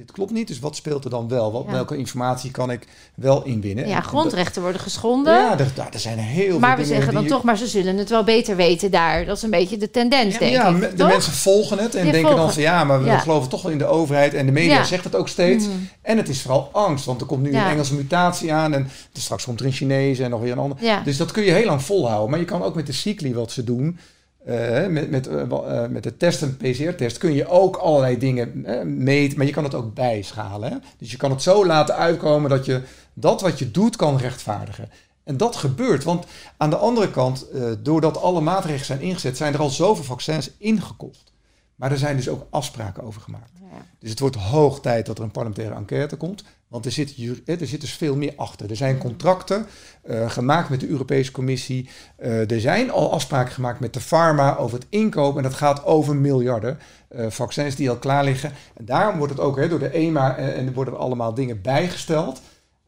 dit 0.02 0.12
klopt 0.12 0.32
niet. 0.32 0.48
Dus 0.48 0.60
wat 0.60 0.76
speelt 0.76 1.04
er 1.04 1.10
dan 1.10 1.28
wel? 1.28 1.52
Wat, 1.52 1.66
Welke 1.66 1.98
informatie 1.98 2.52
kan 2.52 2.72
ik 2.72 2.88
wel 3.16 3.44
inwinnen? 3.44 3.88
Ja, 3.88 4.02
grondrechten 4.02 4.62
worden 4.62 4.82
geschonden. 4.82 5.34
Ja, 5.34 5.60
er, 5.60 5.72
er 5.92 6.00
zijn 6.00 6.18
heel 6.18 6.60
maar 6.60 6.76
veel 6.76 6.86
we 6.86 6.94
zeggen 6.94 7.14
dan 7.14 7.28
toch, 7.28 7.44
maar 7.44 7.58
ze 7.58 7.68
zullen 7.68 7.98
het 7.98 8.10
wel 8.10 8.24
beter 8.24 8.56
weten 8.56 8.92
daar. 8.92 9.26
Dat 9.26 9.38
is 9.38 9.44
een 9.44 9.50
beetje 9.50 9.78
de 9.78 9.92
tendens, 9.92 10.38
denk 10.38 10.52
ja, 10.52 10.70
ik. 10.70 10.98
de 10.98 11.06
mensen 11.06 11.34
volgen 11.34 11.78
het 11.78 11.96
en 11.96 12.12
denken 12.12 12.36
dan 12.36 12.54
van 12.54 12.62
ja, 12.62 12.84
maar 12.84 13.04
we 13.04 13.18
geloven 13.18 13.50
toch 13.50 13.62
wel 13.62 13.72
in 13.72 13.78
de 13.78 13.86
overheid. 13.86 14.34
En 14.34 14.46
de 14.46 14.52
media 14.52 14.84
zegt 14.84 15.04
het 15.04 15.16
ook 15.16 15.28
steeds. 15.28 15.66
Mhm. 15.66 15.76
En 16.02 16.18
het 16.18 16.30
is 16.30 16.42
vooral 16.42 16.70
angst, 16.72 17.06
want 17.06 17.22
er 17.22 17.28
komt 17.28 17.42
nu 17.42 17.50
een 17.50 17.66
Engelse 17.66 17.96
mutatie 17.96 18.54
aan. 18.54 18.74
En 18.74 18.90
straks 19.14 19.44
komt 19.44 19.60
er 19.60 19.66
een 19.66 19.72
Chinese 19.72 20.24
en 20.24 20.30
nog 20.30 20.42
weer 20.42 20.52
een 20.52 20.58
ander. 20.58 20.78
Dus 21.04 21.18
dat 21.18 21.32
kun 21.32 21.44
je 21.44 21.52
heel 21.52 21.66
lang 21.66 21.84
volhouden. 21.84 22.30
Maar 22.30 22.40
je 22.40 22.46
kan 22.46 22.64
ook 22.64 22.76
met 22.76 22.86
de 22.86 22.94
cycli 22.94 23.34
wat 23.34 23.52
ze 23.52 23.64
doen 23.64 24.00
uh, 24.48 24.88
met, 24.88 25.10
met, 25.10 25.28
uh, 25.28 25.88
met 25.88 26.04
de 26.04 26.18
test 26.18 26.42
en 26.42 26.58
PCR-test 26.58 27.18
kun 27.18 27.34
je 27.34 27.48
ook 27.48 27.76
allerlei 27.76 28.18
dingen 28.18 28.66
meten, 29.04 29.38
maar 29.38 29.48
je 29.48 29.54
kan 29.54 29.64
het 29.64 29.74
ook 29.74 29.94
bijschalen. 29.94 30.72
Hè? 30.72 30.78
Dus 30.98 31.12
je 31.12 31.18
kan 31.18 31.32
het 31.32 31.42
zo 31.42 31.66
laten 31.66 31.96
uitkomen 31.96 32.50
dat 32.50 32.66
je 32.66 32.82
dat 33.14 33.42
wat 33.42 33.60
je 33.60 33.72
doet 33.72 33.96
kan 33.96 34.18
rechtvaardigen. 34.18 34.90
En 35.24 35.38
dat 35.38 35.56
gebeurt, 35.56 36.04
want 36.04 36.26
aan 36.58 36.70
de 36.70 36.76
andere 36.76 37.12
kant, 37.12 37.46
doordat 37.80 38.22
alle 38.22 38.42
maatregelen 38.42 38.86
zijn 38.86 39.02
ingezet, 39.02 39.38
zijn 39.38 39.54
er 39.54 39.60
al 39.60 39.70
zoveel 39.70 40.04
vaccins 40.04 40.52
ingekocht. 40.58 41.32
Maar 41.82 41.92
er 41.92 41.98
zijn 41.98 42.16
dus 42.16 42.30
ook 42.30 42.48
afspraken 42.50 43.04
over 43.04 43.22
gemaakt. 43.22 43.52
Dus 44.00 44.10
het 44.10 44.20
wordt 44.20 44.36
hoog 44.36 44.80
tijd 44.82 45.06
dat 45.06 45.18
er 45.18 45.24
een 45.24 45.32
parlementaire 45.32 45.76
enquête 45.76 46.16
komt. 46.16 46.44
Want 46.68 46.86
er 46.86 46.92
zit, 46.92 47.16
er 47.46 47.68
zit 47.68 47.82
dus 47.82 47.94
veel 47.94 48.16
meer 48.16 48.34
achter. 48.36 48.70
Er 48.70 48.76
zijn 48.76 48.98
contracten 48.98 49.66
uh, 50.06 50.30
gemaakt 50.30 50.70
met 50.70 50.80
de 50.80 50.88
Europese 50.88 51.32
Commissie. 51.32 51.90
Uh, 52.20 52.52
er 52.52 52.60
zijn 52.60 52.92
al 52.92 53.12
afspraken 53.12 53.54
gemaakt 53.54 53.80
met 53.80 53.94
de 53.94 54.00
pharma 54.00 54.58
over 54.58 54.80
het 54.80 54.88
inkopen. 54.90 55.44
En 55.44 55.50
dat 55.50 55.58
gaat 55.58 55.86
over 55.86 56.16
miljarden 56.16 56.80
uh, 57.16 57.30
vaccins 57.30 57.76
die 57.76 57.90
al 57.90 57.98
klaar 57.98 58.24
liggen. 58.24 58.52
En 58.74 58.86
daarom 58.86 59.18
wordt 59.18 59.34
het 59.34 59.42
ook 59.42 59.58
hè, 59.58 59.68
door 59.68 59.80
de 59.80 59.90
EMA 59.90 60.38
en 60.38 60.68
er 60.68 60.74
worden 60.74 60.98
allemaal 60.98 61.34
dingen 61.34 61.62
bijgesteld. 61.62 62.42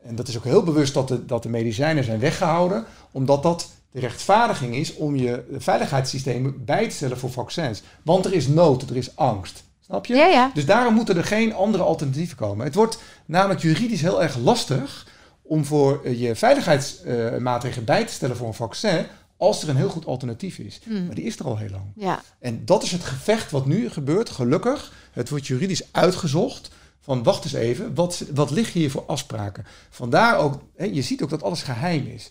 En 0.03 0.15
dat 0.15 0.27
is 0.27 0.37
ook 0.37 0.43
heel 0.43 0.63
bewust 0.63 0.93
dat 0.93 1.07
de, 1.07 1.25
dat 1.25 1.43
de 1.43 1.49
medicijnen 1.49 2.03
zijn 2.03 2.19
weggehouden. 2.19 2.85
Omdat 3.11 3.43
dat 3.43 3.69
de 3.93 3.99
rechtvaardiging 3.99 4.75
is 4.75 4.95
om 4.95 5.15
je 5.15 5.43
veiligheidssystemen 5.57 6.65
bij 6.65 6.87
te 6.87 6.95
stellen 6.95 7.17
voor 7.17 7.31
vaccins. 7.31 7.81
Want 8.03 8.25
er 8.25 8.33
is 8.33 8.47
nood, 8.47 8.89
er 8.89 8.95
is 8.95 9.15
angst. 9.15 9.63
Snap 9.79 10.05
je? 10.05 10.15
Ja, 10.15 10.25
ja. 10.25 10.51
Dus 10.53 10.65
daarom 10.65 10.93
moeten 10.93 11.17
er 11.17 11.23
geen 11.23 11.53
andere 11.53 11.83
alternatieven 11.83 12.37
komen. 12.37 12.65
Het 12.65 12.75
wordt 12.75 12.97
namelijk 13.25 13.61
juridisch 13.61 14.01
heel 14.01 14.21
erg 14.21 14.37
lastig 14.37 15.07
om 15.41 15.65
voor 15.65 16.01
eh, 16.03 16.21
je 16.21 16.35
veiligheidsmaatregelen 16.35 17.85
bij 17.85 18.05
te 18.05 18.13
stellen 18.13 18.37
voor 18.37 18.47
een 18.47 18.53
vaccin 18.53 19.05
als 19.37 19.63
er 19.63 19.69
een 19.69 19.75
heel 19.75 19.89
goed 19.89 20.05
alternatief 20.05 20.57
is. 20.57 20.79
Hmm. 20.83 21.05
Maar 21.05 21.15
die 21.15 21.23
is 21.23 21.39
er 21.39 21.45
al 21.45 21.57
heel 21.57 21.69
lang. 21.69 21.85
Ja. 21.95 22.21
En 22.39 22.65
dat 22.65 22.83
is 22.83 22.91
het 22.91 23.03
gevecht 23.03 23.51
wat 23.51 23.65
nu 23.65 23.89
gebeurt, 23.89 24.29
gelukkig. 24.29 24.93
Het 25.11 25.29
wordt 25.29 25.47
juridisch 25.47 25.87
uitgezocht 25.91 26.71
van 26.99 27.23
wacht 27.23 27.43
eens 27.43 27.53
even, 27.53 27.95
wat, 27.95 28.23
wat 28.33 28.51
liggen 28.51 28.79
hier 28.79 28.91
voor 28.91 29.03
afspraken? 29.05 29.65
Vandaar 29.89 30.37
ook, 30.37 30.61
hè, 30.75 30.85
je 30.85 31.01
ziet 31.01 31.23
ook 31.23 31.29
dat 31.29 31.43
alles 31.43 31.61
geheim 31.61 32.07
is. 32.07 32.29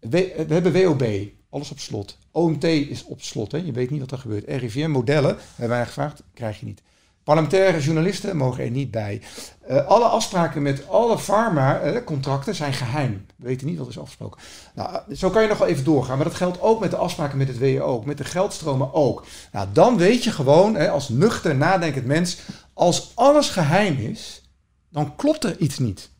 We, 0.00 0.44
hebben 0.48 0.72
WOB, 0.72 1.28
alles 1.50 1.70
op 1.70 1.78
slot. 1.78 2.18
OMT 2.30 2.64
is 2.64 3.04
op 3.04 3.22
slot, 3.22 3.52
hè. 3.52 3.58
je 3.58 3.72
weet 3.72 3.90
niet 3.90 4.00
wat 4.00 4.10
er 4.10 4.18
gebeurt. 4.18 4.44
RIVM-modellen, 4.48 5.36
hebben 5.54 5.76
wij 5.76 5.86
gevraagd, 5.86 6.22
krijg 6.34 6.60
je 6.60 6.66
niet. 6.66 6.82
Parlementaire 7.28 7.80
journalisten 7.80 8.36
mogen 8.36 8.64
er 8.64 8.70
niet 8.70 8.90
bij. 8.90 9.22
Uh, 9.70 9.86
alle 9.86 10.04
afspraken 10.04 10.62
met 10.62 10.88
alle 10.88 11.18
pharma-contracten 11.18 12.54
zijn 12.54 12.72
geheim. 12.72 13.26
We 13.36 13.46
weten 13.46 13.66
niet 13.66 13.78
wat 13.78 13.88
is 13.88 13.98
afgesproken. 13.98 14.40
Nou, 14.74 15.14
zo 15.14 15.30
kan 15.30 15.42
je 15.42 15.48
nog 15.48 15.58
wel 15.58 15.68
even 15.68 15.84
doorgaan. 15.84 16.16
Maar 16.16 16.26
dat 16.26 16.34
geldt 16.34 16.60
ook 16.60 16.80
met 16.80 16.90
de 16.90 16.96
afspraken 16.96 17.38
met 17.38 17.48
het 17.48 17.58
WHO, 17.58 18.02
met 18.04 18.18
de 18.18 18.24
geldstromen 18.24 18.94
ook. 18.94 19.24
Nou, 19.52 19.68
dan 19.72 19.96
weet 19.96 20.24
je 20.24 20.30
gewoon, 20.30 20.74
hè, 20.74 20.90
als 20.90 21.08
nuchter 21.08 21.56
nadenkend 21.56 22.06
mens, 22.06 22.38
als 22.72 23.12
alles 23.14 23.48
geheim 23.48 23.96
is, 23.98 24.50
dan 24.90 25.16
klopt 25.16 25.44
er 25.44 25.58
iets 25.58 25.78
niet. 25.78 26.10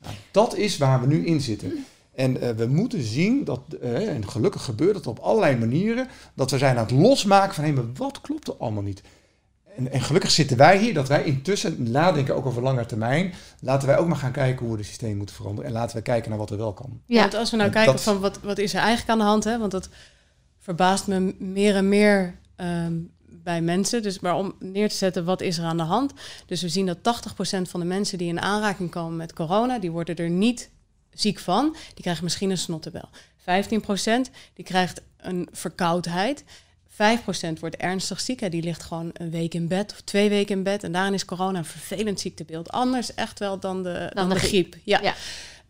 Nou, 0.00 0.14
dat 0.30 0.56
is 0.56 0.78
waar 0.78 1.00
we 1.00 1.06
nu 1.06 1.26
in 1.26 1.40
zitten. 1.40 1.84
En 2.20 2.36
uh, 2.36 2.50
we 2.50 2.66
moeten 2.66 3.02
zien 3.02 3.44
dat, 3.44 3.60
uh, 3.82 4.08
en 4.08 4.28
gelukkig 4.28 4.64
gebeurt 4.64 4.96
het 4.96 5.06
op 5.06 5.18
allerlei 5.18 5.56
manieren, 5.56 6.08
dat 6.34 6.50
we 6.50 6.58
zijn 6.58 6.76
aan 6.76 6.82
het 6.82 6.90
losmaken 6.90 7.54
van 7.54 7.64
hé, 7.64 7.72
maar 7.72 7.92
wat 7.94 8.20
klopt 8.20 8.48
er 8.48 8.56
allemaal 8.56 8.82
niet? 8.82 9.02
En, 9.76 9.92
en, 9.92 10.00
gelukkig 10.00 10.30
zitten 10.30 10.56
wij 10.56 10.78
hier, 10.78 10.94
dat 10.94 11.08
wij 11.08 11.24
intussen 11.24 11.90
nadenken 11.90 12.36
ook 12.36 12.46
over 12.46 12.62
lange 12.62 12.86
termijn. 12.86 13.32
Laten 13.60 13.88
wij 13.88 13.98
ook 13.98 14.06
maar 14.06 14.16
gaan 14.16 14.32
kijken 14.32 14.60
hoe 14.60 14.70
we 14.70 14.78
het 14.78 14.86
systeem 14.86 15.16
moeten 15.16 15.34
veranderen. 15.34 15.70
En 15.70 15.76
laten 15.76 15.96
we 15.96 16.02
kijken 16.02 16.30
naar 16.30 16.38
wat 16.38 16.50
er 16.50 16.56
wel 16.56 16.72
kan. 16.72 17.00
Ja, 17.06 17.20
want 17.20 17.34
als 17.34 17.50
we 17.50 17.56
nou 17.56 17.70
kijken 17.70 17.98
van 17.98 18.20
wat, 18.20 18.40
wat 18.40 18.58
is 18.58 18.74
er 18.74 18.80
eigenlijk 18.80 19.10
aan 19.10 19.18
de 19.18 19.24
hand, 19.24 19.44
hè? 19.44 19.58
want 19.58 19.70
dat 19.70 19.88
verbaast 20.58 21.06
me 21.06 21.34
meer 21.38 21.76
en 21.76 21.88
meer 21.88 22.34
um, 22.56 23.10
bij 23.26 23.62
mensen. 23.62 24.02
Dus 24.02 24.20
maar 24.20 24.36
om 24.36 24.54
neer 24.58 24.88
te 24.88 24.96
zetten, 24.96 25.24
wat 25.24 25.40
is 25.40 25.58
er 25.58 25.64
aan 25.64 25.76
de 25.76 25.82
hand? 25.82 26.12
Dus 26.46 26.62
we 26.62 26.68
zien 26.68 26.86
dat 26.86 26.98
80% 26.98 27.00
van 27.62 27.80
de 27.80 27.86
mensen 27.86 28.18
die 28.18 28.28
in 28.28 28.40
aanraking 28.40 28.90
komen 28.90 29.16
met 29.16 29.32
corona, 29.32 29.78
die 29.78 29.90
worden 29.90 30.16
er 30.16 30.30
niet 30.30 30.70
ziek 31.14 31.38
van. 31.38 31.76
Die 31.94 32.02
krijgen 32.02 32.24
misschien 32.24 32.50
een 32.50 32.58
snottebel. 32.58 33.08
15% 33.40 33.44
die 34.54 34.64
krijgt 34.64 35.00
een 35.16 35.48
verkoudheid. 35.52 36.44
5% 36.92 37.58
wordt 37.60 37.76
ernstig 37.76 38.20
ziek. 38.20 38.40
Hè. 38.40 38.48
Die 38.48 38.62
ligt 38.62 38.82
gewoon 38.82 39.10
een 39.12 39.30
week 39.30 39.54
in 39.54 39.68
bed 39.68 39.92
of 39.92 40.00
twee 40.00 40.28
weken 40.28 40.56
in 40.56 40.62
bed. 40.62 40.84
En 40.84 40.92
daarin 40.92 41.14
is 41.14 41.24
corona 41.24 41.58
een 41.58 41.64
vervelend 41.64 42.20
ziektebeeld. 42.20 42.70
Anders 42.70 43.14
echt 43.14 43.38
wel 43.38 43.58
dan 43.58 43.82
de, 43.82 44.10
dan, 44.14 44.28
de, 44.28 44.38
griep. 44.38 44.76
Ja. 44.84 45.00
ja. 45.02 45.14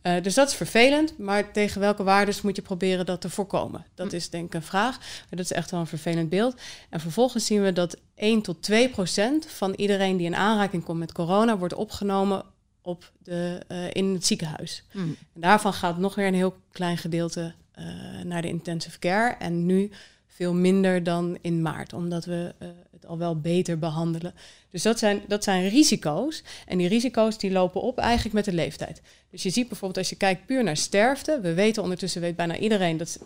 Uh, 0.03 0.23
dus 0.23 0.35
dat 0.35 0.49
is 0.49 0.55
vervelend. 0.55 1.19
Maar 1.19 1.53
tegen 1.53 1.81
welke 1.81 2.03
waardes 2.03 2.41
moet 2.41 2.57
je 2.57 2.63
proberen 2.63 3.07
dat 3.07 3.21
te 3.21 3.31
voorkomen? 3.31 3.87
Dat 3.95 4.11
hm. 4.11 4.17
is 4.17 4.31
denk 4.31 4.47
ik 4.47 4.55
een 4.55 4.63
vraag. 4.63 4.99
Maar 4.99 5.27
dat 5.31 5.39
is 5.39 5.53
echt 5.53 5.71
wel 5.71 5.81
een 5.81 5.87
vervelend 5.87 6.29
beeld. 6.29 6.55
En 6.91 7.01
vervolgens 7.01 7.47
zien 7.47 7.63
we 7.63 7.73
dat 7.73 7.97
1 8.15 8.43
tot 8.43 8.63
2 8.63 8.89
procent 8.89 9.47
van 9.47 9.73
iedereen 9.75 10.17
die 10.17 10.27
in 10.27 10.37
aanraking 10.37 10.85
komt 10.85 10.99
met 10.99 11.13
corona... 11.13 11.59
wordt 11.59 11.75
opgenomen 11.75 12.45
op 12.83 13.13
de, 13.23 13.61
uh, 13.69 13.85
in 13.93 14.15
het 14.15 14.27
ziekenhuis. 14.27 14.85
Hm. 14.91 14.99
En 14.99 15.41
daarvan 15.41 15.73
gaat 15.73 15.99
nog 15.99 16.15
weer 16.15 16.27
een 16.27 16.35
heel 16.35 16.57
klein 16.73 16.99
gedeelte 16.99 17.55
uh, 17.79 17.85
naar 18.25 18.43
de 18.43 18.49
intensive 18.49 18.99
care. 18.99 19.35
En 19.39 19.67
nu 19.67 19.91
veel 20.27 20.55
minder 20.55 21.03
dan 21.03 21.39
in 21.41 21.63
maart, 21.63 21.93
omdat 21.93 22.25
we 22.25 22.55
uh, 22.63 22.69
het 22.93 23.07
al 23.07 23.19
wel 23.19 23.41
beter 23.41 23.79
behandelen. 23.79 24.35
Dus 24.71 24.83
dat 24.83 24.99
zijn, 24.99 25.23
dat 25.29 25.45
zijn 25.45 25.69
risico's. 25.69 26.43
En 26.67 26.79
die 26.79 26.89
risico's 26.89 27.39
die 27.39 27.51
lopen 27.51 27.81
op 27.81 27.99
eigenlijk 27.99 28.35
met 28.35 28.45
de 28.45 28.53
leeftijd. 28.53 29.03
Dus 29.31 29.43
je 29.43 29.51
ziet 29.51 29.69
bijvoorbeeld 29.69 29.99
als 29.99 30.09
je 30.09 30.17
kijkt 30.17 30.47
puur 30.47 30.65
naar 30.65 30.77
sterfte. 30.77 31.41
We 31.41 31.55
weten 31.55 31.83
ondertussen, 31.83 32.21
weet 32.21 32.37
bijna 32.37 32.59
iedereen, 32.59 32.97
dat, 32.97 33.19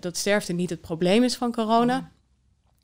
dat 0.00 0.16
sterfte 0.16 0.52
niet 0.52 0.70
het 0.70 0.80
probleem 0.80 1.22
is 1.22 1.36
van 1.36 1.52
corona. 1.52 2.10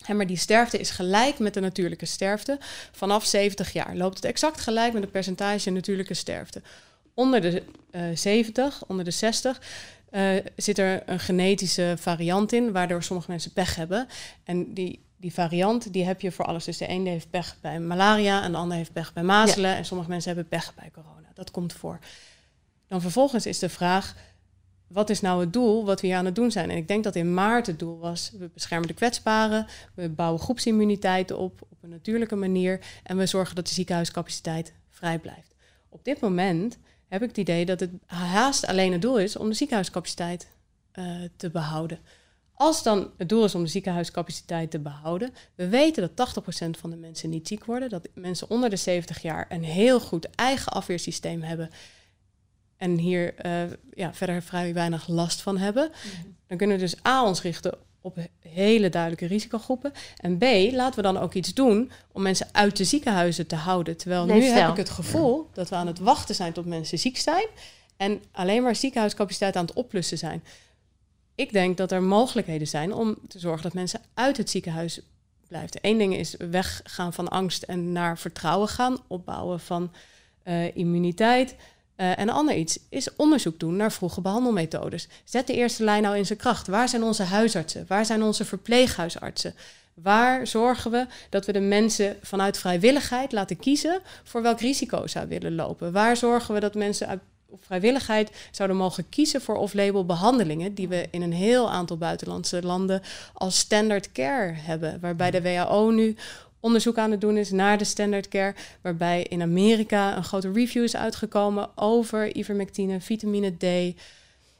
Maar 0.07 0.27
die 0.27 0.37
sterfte 0.37 0.79
is 0.79 0.91
gelijk 0.91 1.39
met 1.39 1.55
de 1.55 1.61
natuurlijke 1.61 2.07
sterfte. 2.07 2.59
Vanaf 2.93 3.25
70 3.25 3.73
jaar 3.73 3.97
loopt 3.97 4.17
het 4.17 4.25
exact 4.25 4.61
gelijk 4.61 4.93
met 4.93 5.03
het 5.03 5.11
percentage 5.13 5.71
natuurlijke 5.71 6.15
sterfte. 6.15 6.63
Onder 7.15 7.41
de 7.41 7.63
uh, 7.91 8.03
70, 8.15 8.85
onder 8.87 9.05
de 9.05 9.11
60, 9.11 9.61
uh, 10.11 10.31
zit 10.57 10.79
er 10.79 11.03
een 11.07 11.21
genetische 11.21 11.95
variant 11.99 12.53
in, 12.53 12.73
waardoor 12.73 13.03
sommige 13.03 13.31
mensen 13.31 13.53
pech 13.53 13.75
hebben. 13.75 14.09
En 14.45 14.75
die, 14.75 15.05
die 15.17 15.35
variant 15.35 15.93
die 15.93 16.05
heb 16.05 16.21
je 16.21 16.33
voor 16.33 16.45
alles. 16.45 16.65
Dus 16.65 16.77
de 16.77 16.87
ene 16.87 17.11
heeft 17.11 17.31
pech 17.31 17.57
bij 17.61 17.81
malaria 17.81 18.43
en 18.43 18.53
de 18.53 18.59
ander 18.59 18.77
heeft 18.77 18.93
pech 18.93 19.13
bij 19.13 19.23
mazelen. 19.23 19.77
En 19.77 19.85
sommige 19.85 20.11
mensen 20.11 20.35
hebben 20.35 20.49
pech 20.49 20.75
bij 20.75 20.91
corona. 20.93 21.29
Dat 21.35 21.51
komt 21.51 21.73
voor. 21.73 21.99
Dan 22.87 23.01
vervolgens 23.01 23.47
is 23.47 23.59
de 23.59 23.69
vraag, 23.69 24.15
wat 24.89 25.11
is 25.11 25.21
nou 25.21 25.41
het 25.41 25.53
doel 25.53 25.85
wat 25.85 26.01
we 26.01 26.07
hier 26.07 26.17
aan 26.17 26.25
het 26.25 26.35
doen 26.35 26.51
zijn? 26.51 26.71
En 26.71 26.77
ik 26.77 26.89
denk 26.89 27.05
dat 27.05 27.17
in 27.17 27.35
maart 27.35 27.67
het 27.67 27.79
doel 27.79 27.99
was, 27.99 28.33
we 28.39 28.51
beschermen 28.55 28.89
de 28.89 28.95
kwetsbaren, 28.95 29.67
we 29.95 30.09
bouwen 30.09 30.41
groepsimmuniteit 30.41 31.31
op 31.31 31.63
op 31.69 31.83
een 31.83 31.91
natuurlijke 31.91 32.37
manier 32.37 32.81
en 33.03 33.17
we 33.17 33.27
zorgen 33.27 33.55
dat 33.55 33.67
de 33.67 33.75
ziekenhuiscapaciteit 33.75 34.73
vrij 34.89 35.19
blijft. 35.19 35.55
Op 35.89 36.05
dit 36.05 36.21
moment 36.21 36.79
heb 37.09 37.23
ik 37.23 37.29
het 37.29 37.39
idee 37.39 37.65
dat 37.65 37.81
het 37.81 37.91
haast 38.07 38.67
alleen 38.67 38.93
het 38.93 39.03
doel 39.03 39.19
is 39.19 39.37
om 39.37 39.49
de 39.49 39.55
ziekenhuiscapaciteit 39.55 40.49
uh, 40.95 41.05
te 41.37 41.51
behouden. 41.51 41.99
Als 42.55 42.83
dan 42.83 43.11
het 43.17 43.29
doel 43.29 43.45
is 43.45 43.55
om 43.55 43.63
de 43.63 43.69
ziekenhuiscapaciteit 43.69 44.71
te 44.71 44.79
behouden, 44.79 45.35
we 45.55 45.69
weten 45.69 46.11
dat 46.15 46.45
80% 46.67 46.71
van 46.71 46.91
de 46.91 46.97
mensen 46.97 47.31
niet 47.31 47.49
ziek 47.49 47.65
worden, 47.65 47.89
dat 47.89 48.09
mensen 48.15 48.51
onder 48.51 48.71
de 48.71 48.77
70 48.77 49.23
jaar 49.23 49.47
een 49.49 49.65
heel 49.65 50.01
goed 50.01 50.31
eigen 50.31 50.73
afweersysteem 50.73 51.43
hebben 51.43 51.71
en 52.79 52.99
hier 52.99 53.35
uh, 53.47 53.63
ja, 53.95 54.15
verder 54.15 54.43
vrij 54.43 54.75
weinig 54.75 55.09
last 55.09 55.43
van 55.43 55.59
hebben, 55.59 55.91
mhm. 55.91 56.27
dan 56.47 56.57
kunnen 56.57 56.77
we 56.77 56.83
dus 56.83 57.07
A 57.07 57.25
ons 57.25 57.43
richten 57.43 57.79
op 58.01 58.17
hele 58.41 58.89
duidelijke 58.89 59.27
risicogroepen. 59.27 59.93
En 60.17 60.39
B, 60.39 60.43
laten 60.73 60.97
we 60.97 61.03
dan 61.03 61.19
ook 61.19 61.35
iets 61.35 61.55
doen 61.55 61.91
om 62.13 62.23
mensen 62.23 62.47
uit 62.53 62.77
de 62.77 62.85
ziekenhuizen 62.85 63.47
te 63.47 63.57
houden. 63.57 63.97
Terwijl 63.97 64.27
nu 64.27 64.43
heb 64.43 64.71
ik 64.71 64.77
het 64.77 64.91
gevoel 64.91 65.49
dat 65.53 65.69
we 65.69 65.75
aan 65.75 65.87
het 65.87 65.99
wachten 65.99 66.35
zijn 66.35 66.53
tot 66.53 66.67
mensen 66.67 66.99
ziek 66.99 67.17
zijn 67.17 67.47
en 67.97 68.23
alleen 68.33 68.63
maar 68.63 68.77
ziekenhuiscapaciteit 68.77 69.57
aan 69.57 69.67
het 69.67 69.75
oplussen 69.75 70.19
zijn. 70.19 70.43
Ik 71.35 71.53
denk 71.53 71.77
dat 71.77 71.93
er 71.93 72.03
mogelijkheden 72.03 72.67
zijn 72.67 72.95
om 72.95 73.17
te 73.29 73.39
zorgen 73.39 73.63
dat 73.63 73.73
mensen 73.73 74.01
uit 74.15 74.37
het 74.37 74.51
ziekenhuis 74.51 75.01
blijven. 75.49 75.79
Eén 75.83 75.99
ding 75.99 76.17
is 76.17 76.35
weggaan 76.39 77.13
van 77.13 77.29
angst 77.29 77.63
en 77.63 77.93
naar 77.93 78.19
vertrouwen 78.19 78.69
gaan, 78.69 78.99
opbouwen 79.07 79.61
van 79.61 79.93
uh, 80.45 80.77
immuniteit. 80.77 81.57
Uh, 82.01 82.19
en 82.19 82.21
een 82.21 82.31
ander 82.31 82.55
iets 82.55 82.79
is 82.89 83.17
onderzoek 83.17 83.61
doen 83.61 83.77
naar 83.77 83.93
vroege 83.93 84.21
behandelmethodes. 84.21 85.09
Zet 85.25 85.47
de 85.47 85.55
eerste 85.55 85.85
lijn 85.85 86.03
nou 86.03 86.17
in 86.17 86.27
zijn 86.27 86.39
kracht. 86.39 86.67
Waar 86.67 86.89
zijn 86.89 87.03
onze 87.03 87.23
huisartsen? 87.23 87.85
Waar 87.89 88.07
zijn 88.07 88.23
onze 88.23 88.45
verpleeghuisartsen? 88.45 89.55
Waar 89.95 90.47
zorgen 90.47 90.91
we 90.91 91.07
dat 91.31 91.47
we 91.47 91.53
de 91.53 91.61
mensen 91.61 92.17
vanuit 92.23 92.59
vrijwilligheid 92.59 93.33
laten 93.33 93.57
kiezen 93.57 94.01
voor 94.25 94.43
welk 94.43 94.61
risico 94.61 95.07
ze 95.07 95.27
willen 95.27 95.55
lopen? 95.55 95.93
Waar 95.93 96.17
zorgen 96.17 96.55
we 96.55 96.61
dat 96.61 96.75
mensen 96.75 97.09
uit 97.09 97.21
op 97.51 97.65
vrijwilligheid 97.65 98.31
zouden 98.51 98.77
mogen 98.77 99.09
kiezen 99.09 99.41
voor 99.41 99.57
off-label 99.57 100.05
behandelingen 100.05 100.75
die 100.75 100.89
we 100.89 101.09
in 101.11 101.23
een 101.23 101.33
heel 101.33 101.71
aantal 101.71 101.97
buitenlandse 101.97 102.63
landen 102.63 103.03
als 103.35 103.59
standard 103.59 104.13
care 104.13 104.53
hebben, 104.53 105.01
waarbij 105.01 105.31
de 105.31 105.43
WHO 105.43 105.91
nu 105.91 106.17
onderzoek 106.61 106.99
aan 106.99 107.11
het 107.11 107.21
doen 107.21 107.37
is 107.37 107.51
naar 107.51 107.79
de 107.79 107.85
standard 107.85 108.29
care, 108.29 108.55
waarbij 108.83 109.23
in 109.23 109.43
Amerika 109.43 110.17
een 110.17 110.25
grote 110.25 110.53
review 110.53 110.83
is 110.83 110.97
uitgekomen 110.97 111.69
over 111.75 112.37
ivermectine, 112.37 113.01
vitamine 113.01 113.57
D. 113.57 113.95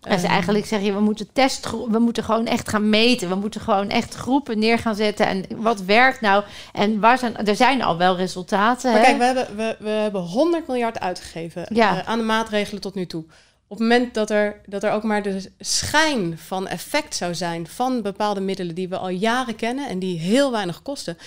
En 0.03 0.19
ze 0.19 0.25
ehm, 0.25 0.33
eigenlijk 0.33 0.67
zeggen, 0.67 0.95
we 0.95 1.01
moeten 1.01 1.29
test, 1.33 1.71
we 1.71 1.99
moeten 1.99 2.25
gewoon 2.25 2.47
echt 2.47 2.69
gaan 2.69 2.89
meten. 2.89 3.29
We 3.29 3.35
moeten 3.35 3.61
gewoon 3.61 3.89
echt 3.89 4.15
groepen 4.15 4.59
neer 4.59 4.79
gaan 4.79 4.95
zetten. 4.95 5.27
En 5.27 5.45
wat 5.57 5.81
werkt 5.81 6.21
nou? 6.21 6.45
En 6.73 7.01
waar 7.01 7.19
zijn, 7.19 7.37
er 7.37 7.57
zijn 7.57 7.83
al 7.83 7.97
wel 7.97 8.17
resultaten. 8.17 8.93
Maar 8.93 9.03
kijk, 9.03 9.19
we 9.19 9.25
hebben, 9.25 9.57
we, 9.57 9.77
we 9.79 9.89
hebben 9.89 10.21
100 10.21 10.67
miljard 10.67 11.01
uitgegeven 11.01 11.67
ja. 11.73 11.97
uh, 11.97 12.09
aan 12.09 12.19
de 12.19 12.25
maatregelen 12.25 12.81
tot 12.81 12.95
nu 12.95 13.07
toe. 13.07 13.25
Op 13.71 13.79
het 13.79 13.89
moment 13.89 14.15
dat 14.15 14.31
er, 14.31 14.61
dat 14.67 14.83
er 14.83 14.93
ook 14.93 15.03
maar 15.03 15.23
de 15.23 15.53
schijn 15.59 16.39
van 16.39 16.69
effect 16.69 17.15
zou 17.15 17.35
zijn 17.35 17.67
van 17.67 18.03
bepaalde 18.03 18.41
middelen 18.41 18.75
die 18.75 18.89
we 18.89 18.99
al 18.99 19.09
jaren 19.09 19.57
kennen 19.57 19.89
en 19.89 19.99
die 19.99 20.19
heel 20.19 20.51
weinig 20.51 20.83
kosten, 20.83 21.19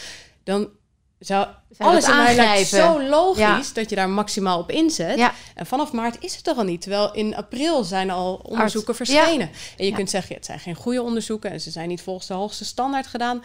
dan 0.44 0.70
zou 1.20 1.48
alles 1.78 2.08
in 2.08 2.16
mij 2.16 2.36
lijkt 2.36 2.68
zo 2.68 3.04
logisch 3.04 3.74
dat 3.74 3.90
je 3.90 3.96
daar 3.96 4.10
maximaal 4.10 4.60
op 4.60 4.72
inzet. 4.72 5.18
Ja. 5.18 5.34
En 5.56 5.66
vanaf 5.66 5.92
maart 5.92 6.18
is 6.20 6.36
het 6.36 6.48
er 6.48 6.56
al 6.56 6.64
niet. 6.64 6.82
Terwijl 6.82 7.14
in 7.14 7.36
april 7.36 7.84
zijn 7.84 8.10
al 8.10 8.36
onderzoeken 8.44 8.96
verschenen. 8.96 9.50
En 9.78 9.86
je 9.86 9.92
kunt 9.92 10.10
zeggen, 10.10 10.36
het 10.36 10.46
zijn 10.46 10.60
geen 10.60 10.76
goede 10.76 11.02
onderzoeken 11.02 11.52
en 11.52 11.62
ze 11.62 11.72
zijn 11.72 11.88
niet 11.88 12.02
volgens 12.02 12.28
de 12.28 12.34
hoogste 12.34 12.66
standaard 12.66 13.08
gedaan. 13.08 13.44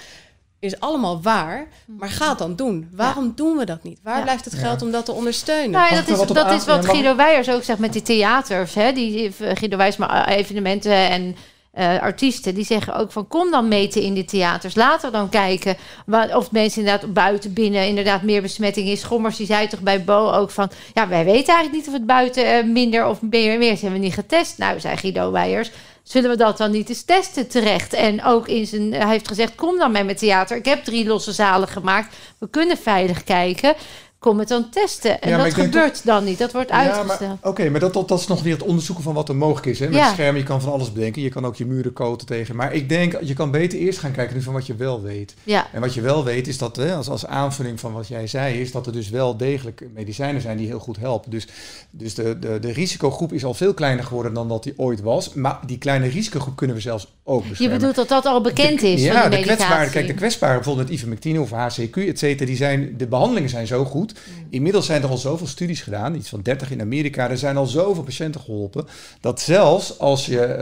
Is 0.58 0.80
allemaal 0.80 1.22
waar, 1.22 1.68
maar 1.86 2.08
ga 2.08 2.28
het 2.28 2.38
dan 2.38 2.56
doen. 2.56 2.88
Waarom 2.92 3.32
doen 3.36 3.56
we 3.56 3.64
dat 3.64 3.82
niet? 3.82 3.98
Waar 4.02 4.22
blijft 4.22 4.44
het 4.44 4.54
geld 4.54 4.82
om 4.82 4.90
dat 4.90 5.04
te 5.04 5.12
ondersteunen? 5.12 5.70
Nou, 5.70 5.94
dat 5.94 6.08
is, 6.08 6.26
dat 6.26 6.50
is 6.50 6.64
wat 6.64 6.86
Guido 6.86 7.16
Weijers 7.16 7.50
ook 7.50 7.62
zegt 7.62 7.78
met 7.78 7.92
die 7.92 8.02
theaters. 8.02 8.74
Hè? 8.74 8.92
Die, 8.92 9.32
Guido 9.32 9.76
Weijers 9.76 9.96
maar 9.96 10.28
evenementen 10.28 11.08
en 11.10 11.36
uh, 11.78 12.00
artiesten 12.00 12.54
die 12.54 12.64
zeggen 12.64 12.96
ook 12.96 13.12
van 13.12 13.28
kom 13.28 13.50
dan 13.50 13.68
meten 13.68 14.02
in 14.02 14.14
de 14.14 14.24
theaters. 14.24 14.74
Laten 14.74 15.10
we 15.10 15.16
dan 15.16 15.28
kijken 15.28 15.76
wat, 16.06 16.34
of 16.34 16.50
mensen 16.52 16.80
inderdaad 16.80 17.12
buiten 17.12 17.52
binnen 17.52 17.86
inderdaad 17.86 18.22
meer 18.22 18.42
besmetting 18.42 18.88
is. 18.88 19.00
Schommers 19.00 19.36
die 19.36 19.46
zei 19.46 19.68
toch 19.68 19.80
bij 19.80 20.04
Bo 20.04 20.30
ook 20.30 20.50
van 20.50 20.70
ja 20.94 21.08
wij 21.08 21.24
weten 21.24 21.54
eigenlijk 21.54 21.72
niet 21.72 21.86
of 21.86 21.92
het 21.92 22.06
buiten 22.06 22.44
uh, 22.44 22.72
minder 22.72 23.06
of 23.06 23.22
meer, 23.22 23.58
meer. 23.58 23.72
Hebben 23.72 23.92
we 23.92 23.98
niet 23.98 24.14
getest? 24.14 24.58
Nou 24.58 24.80
zei 24.80 24.96
Guido 24.96 25.30
Weijers. 25.30 25.70
Zullen 26.02 26.30
we 26.30 26.36
dat 26.36 26.58
dan 26.58 26.70
niet 26.70 26.88
eens 26.88 27.02
testen 27.02 27.48
terecht? 27.48 27.92
En 27.92 28.24
ook 28.24 28.48
in 28.48 28.66
zijn, 28.66 28.92
hij 28.92 29.08
heeft 29.08 29.28
gezegd: 29.28 29.54
kom 29.54 29.78
dan 29.78 29.92
met 29.92 30.04
mijn 30.04 30.16
theater. 30.16 30.56
Ik 30.56 30.64
heb 30.64 30.84
drie 30.84 31.06
losse 31.06 31.32
zalen 31.32 31.68
gemaakt. 31.68 32.16
We 32.38 32.48
kunnen 32.50 32.76
veilig 32.76 33.24
kijken 33.24 33.74
kom 34.18 34.38
het 34.38 34.48
dan 34.48 34.70
testen. 34.70 35.20
En 35.20 35.38
dat 35.38 35.54
gebeurt 35.54 36.04
dan 36.04 36.24
niet. 36.24 36.38
Dat 36.38 36.52
wordt 36.52 36.70
uitgesteld. 36.70 37.38
Oké, 37.42 37.68
maar 37.68 37.80
dat, 37.80 37.92
dat, 37.92 38.08
dat, 38.08 38.20
is 38.20 38.26
nog 38.26 38.42
weer 38.42 38.52
het 38.52 38.62
onderzoeken 38.62 39.04
van 39.04 39.14
wat 39.14 39.28
er 39.28 39.36
mogelijk 39.36 39.66
is. 39.66 39.78
Hè? 39.78 39.86
Met 39.86 39.94
ja. 39.94 40.12
scherm, 40.12 40.36
je 40.36 40.42
kan 40.42 40.60
van 40.60 40.72
alles 40.72 40.92
bedenken. 40.92 41.22
Je 41.22 41.28
kan 41.28 41.46
ook 41.46 41.56
je 41.56 41.66
muren 41.66 41.92
koten 41.92 42.26
tegen. 42.26 42.56
Maar 42.56 42.74
ik 42.74 42.88
denk, 42.88 43.18
je 43.22 43.34
kan 43.34 43.50
beter 43.50 43.78
eerst 43.78 43.98
gaan 43.98 44.12
kijken 44.12 44.36
nu 44.36 44.42
van 44.42 44.52
wat 44.52 44.66
je 44.66 44.74
wel 44.74 45.02
weet. 45.02 45.34
Ja. 45.42 45.66
En 45.72 45.80
wat 45.80 45.94
je 45.94 46.00
wel 46.00 46.24
weet 46.24 46.48
is 46.48 46.58
dat, 46.58 46.76
hè, 46.76 46.94
als, 46.94 47.08
als 47.08 47.26
aanvulling 47.26 47.80
van 47.80 47.92
wat 47.92 48.08
jij 48.08 48.26
zei, 48.26 48.60
is 48.60 48.72
dat 48.72 48.86
er 48.86 48.92
dus 48.92 49.08
wel 49.08 49.36
degelijk 49.36 49.84
medicijnen 49.94 50.40
zijn 50.40 50.56
die 50.56 50.66
heel 50.66 50.78
goed 50.78 50.96
helpen. 50.96 51.30
Dus, 51.30 51.46
dus 51.90 52.14
de, 52.14 52.38
de, 52.38 52.58
de 52.58 52.72
risicogroep 52.72 53.32
is 53.32 53.44
al 53.44 53.54
veel 53.54 53.74
kleiner 53.74 54.04
geworden 54.04 54.34
dan 54.34 54.48
dat 54.48 54.62
die 54.62 54.74
ooit 54.76 55.00
was. 55.00 55.34
Maar 55.34 55.58
die 55.66 55.78
kleine 55.78 56.06
risicogroep 56.06 56.56
kunnen 56.56 56.76
we 56.76 56.82
zelfs 56.82 57.14
ook 57.24 57.48
beschermen. 57.48 57.74
Je 57.74 57.78
bedoelt 57.78 57.96
dat 57.96 58.08
dat 58.08 58.32
al 58.32 58.40
bekend 58.40 58.82
is? 58.82 59.02
ja, 59.02 59.20
van 59.20 59.30
de, 59.30 59.36
de 59.36 59.42
kwetsbare. 59.42 59.90
Kijk, 59.90 60.06
de 60.06 60.14
kwetsbare, 60.14 60.54
bijvoorbeeld 60.54 60.86
met 60.86 60.96
ivermectine 60.96 61.40
of 61.40 61.50
HCQ, 61.50 61.96
et 61.96 62.18
cetera, 62.18 62.46
die 62.46 62.56
zijn, 62.56 62.94
de 62.96 63.06
behandelingen 63.06 63.50
zijn 63.50 63.66
zo 63.66 63.84
goed. 63.84 64.05
Inmiddels 64.50 64.86
zijn 64.86 65.02
er 65.02 65.08
al 65.08 65.16
zoveel 65.16 65.46
studies 65.46 65.80
gedaan, 65.80 66.14
iets 66.14 66.28
van 66.28 66.40
30 66.42 66.70
in 66.70 66.80
Amerika. 66.80 67.30
Er 67.30 67.38
zijn 67.38 67.56
al 67.56 67.66
zoveel 67.66 68.02
patiënten 68.02 68.40
geholpen. 68.40 68.86
Dat 69.20 69.40
zelfs 69.40 69.98
als 69.98 70.26
je, 70.26 70.56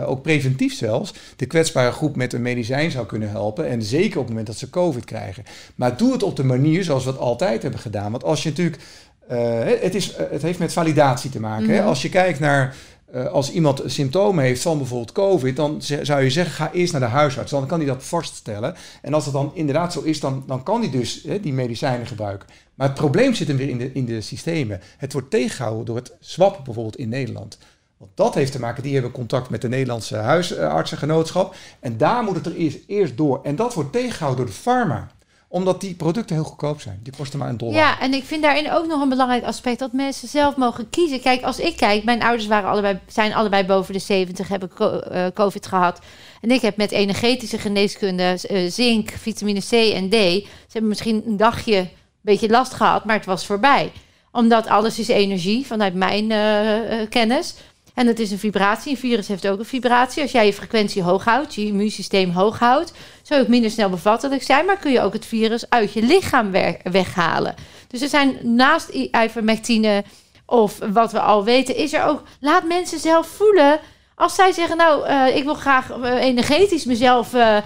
uh, 0.00 0.08
ook 0.10 0.22
preventief 0.22 0.74
zelfs, 0.74 1.14
de 1.36 1.46
kwetsbare 1.46 1.92
groep 1.92 2.16
met 2.16 2.32
een 2.32 2.42
medicijn 2.42 2.90
zou 2.90 3.06
kunnen 3.06 3.30
helpen. 3.30 3.68
En 3.68 3.82
zeker 3.82 4.18
op 4.18 4.24
het 4.24 4.28
moment 4.28 4.46
dat 4.46 4.56
ze 4.56 4.70
COVID 4.70 5.04
krijgen. 5.04 5.44
Maar 5.74 5.96
doe 5.96 6.12
het 6.12 6.22
op 6.22 6.36
de 6.36 6.44
manier 6.44 6.84
zoals 6.84 7.04
we 7.04 7.10
het 7.10 7.20
altijd 7.20 7.62
hebben 7.62 7.80
gedaan. 7.80 8.10
Want 8.10 8.24
als 8.24 8.42
je 8.42 8.48
natuurlijk. 8.48 8.82
Uh, 9.30 9.64
het, 9.80 9.94
is, 9.94 10.16
het 10.16 10.42
heeft 10.42 10.58
met 10.58 10.72
validatie 10.72 11.30
te 11.30 11.40
maken. 11.40 11.68
hè? 11.68 11.78
Mhm. 11.78 11.88
Als 11.88 12.02
je 12.02 12.08
kijkt 12.08 12.40
naar 12.40 12.74
uh, 13.14 13.26
als 13.26 13.50
iemand 13.50 13.82
symptomen 13.86 14.44
heeft 14.44 14.62
van 14.62 14.78
bijvoorbeeld 14.78 15.12
COVID, 15.12 15.56
dan 15.56 15.82
zou 15.82 16.22
je 16.22 16.30
zeggen: 16.30 16.54
ga 16.54 16.72
eerst 16.72 16.92
naar 16.92 17.00
de 17.00 17.06
huisarts. 17.06 17.50
Dan 17.50 17.66
kan 17.66 17.78
hij 17.78 17.88
dat 17.88 18.04
vaststellen. 18.04 18.74
En 19.02 19.14
als 19.14 19.24
het 19.24 19.34
dan 19.34 19.50
inderdaad 19.54 19.92
zo 19.92 20.00
is, 20.00 20.20
dan, 20.20 20.44
dan 20.46 20.62
kan 20.62 20.80
hij 20.80 20.90
dus 20.90 21.22
hè, 21.26 21.40
die 21.40 21.52
medicijnen 21.52 22.06
gebruiken. 22.06 22.48
Maar 22.74 22.86
het 22.86 22.96
probleem 22.96 23.34
zit 23.34 23.48
hem 23.48 23.56
weer 23.56 23.68
in 23.68 23.78
de, 23.78 23.92
in 23.92 24.04
de 24.04 24.20
systemen. 24.20 24.80
Het 24.96 25.12
wordt 25.12 25.30
tegengehouden 25.30 25.84
door 25.84 25.96
het 25.96 26.12
SWAP 26.20 26.64
bijvoorbeeld 26.64 26.96
in 26.96 27.08
Nederland. 27.08 27.58
Want 27.96 28.10
dat 28.14 28.34
heeft 28.34 28.52
te 28.52 28.60
maken, 28.60 28.82
die 28.82 28.92
hebben 28.92 29.10
contact 29.10 29.50
met 29.50 29.60
de 29.60 29.68
Nederlandse 29.68 30.16
huisartsengenootschap. 30.16 31.54
En 31.80 31.96
daar 31.96 32.22
moet 32.22 32.34
het 32.34 32.46
er 32.46 32.56
eerst, 32.56 32.78
eerst 32.86 33.16
door. 33.16 33.40
En 33.42 33.56
dat 33.56 33.74
wordt 33.74 33.92
tegengehouden 33.92 34.44
door 34.44 34.54
de 34.54 34.60
pharma 34.60 35.10
omdat 35.54 35.80
die 35.80 35.94
producten 35.94 36.36
heel 36.36 36.44
goedkoop 36.44 36.80
zijn. 36.80 37.00
Die 37.02 37.12
kosten 37.16 37.38
maar 37.38 37.48
een 37.48 37.56
dollar. 37.56 37.74
Ja, 37.74 38.00
en 38.00 38.14
ik 38.14 38.24
vind 38.24 38.42
daarin 38.42 38.72
ook 38.72 38.86
nog 38.86 39.00
een 39.02 39.08
belangrijk 39.08 39.44
aspect 39.44 39.78
dat 39.78 39.92
mensen 39.92 40.28
zelf 40.28 40.56
mogen 40.56 40.90
kiezen. 40.90 41.20
Kijk, 41.20 41.42
als 41.42 41.58
ik 41.58 41.76
kijk, 41.76 42.04
mijn 42.04 42.22
ouders 42.22 42.46
waren 42.46 42.70
allebei, 42.70 42.98
zijn 43.06 43.34
allebei 43.34 43.64
boven 43.64 43.92
de 43.92 43.98
70, 43.98 44.48
hebben 44.48 44.70
uh, 44.80 45.26
COVID 45.34 45.66
gehad. 45.66 46.00
En 46.40 46.50
ik 46.50 46.60
heb 46.60 46.76
met 46.76 46.90
energetische 46.90 47.58
geneeskunde, 47.58 48.38
uh, 48.50 48.70
zink, 48.70 49.10
vitamine 49.10 49.60
C 49.60 49.72
en 49.72 50.08
D. 50.08 50.12
Ze 50.12 50.72
hebben 50.72 50.88
misschien 50.88 51.22
een 51.26 51.36
dagje 51.36 51.76
een 51.76 51.88
beetje 52.20 52.48
last 52.48 52.74
gehad, 52.74 53.04
maar 53.04 53.16
het 53.16 53.26
was 53.26 53.46
voorbij. 53.46 53.92
Omdat 54.32 54.66
alles 54.66 54.98
is 54.98 55.08
energie, 55.08 55.66
vanuit 55.66 55.94
mijn 55.94 56.30
uh, 56.30 57.08
kennis. 57.08 57.54
En 57.94 58.06
het 58.06 58.18
is 58.18 58.30
een 58.30 58.38
vibratie. 58.38 58.90
Een 58.90 58.98
virus 58.98 59.28
heeft 59.28 59.46
ook 59.46 59.58
een 59.58 59.64
vibratie. 59.64 60.22
Als 60.22 60.32
jij 60.32 60.46
je 60.46 60.52
frequentie 60.52 61.02
hoog 61.02 61.24
houdt, 61.24 61.54
je 61.54 61.66
immuunsysteem 61.66 62.30
hoog 62.30 62.58
houdt, 62.58 62.92
zou 63.22 63.40
het 63.40 63.48
minder 63.48 63.70
snel 63.70 63.90
bevattelijk 63.90 64.42
zijn, 64.42 64.66
maar 64.66 64.78
kun 64.78 64.92
je 64.92 65.00
ook 65.00 65.12
het 65.12 65.26
virus 65.26 65.70
uit 65.70 65.92
je 65.92 66.02
lichaam 66.02 66.50
weghalen. 66.82 67.54
Dus 67.88 68.00
er 68.02 68.08
zijn 68.08 68.38
naast 68.42 68.88
ivermectine 69.24 70.04
of 70.46 70.78
wat 70.92 71.12
we 71.12 71.20
al 71.20 71.44
weten, 71.44 71.76
is 71.76 71.92
er 71.92 72.04
ook, 72.04 72.22
laat 72.40 72.64
mensen 72.64 72.98
zelf 72.98 73.26
voelen. 73.26 73.80
Als 74.14 74.34
zij 74.34 74.52
zeggen, 74.52 74.76
nou, 74.76 75.08
uh, 75.08 75.36
ik 75.36 75.44
wil 75.44 75.54
graag 75.54 75.96
uh, 75.96 76.22
energetisch 76.22 76.84
mezelf, 76.84 77.34
uh, 77.34 77.56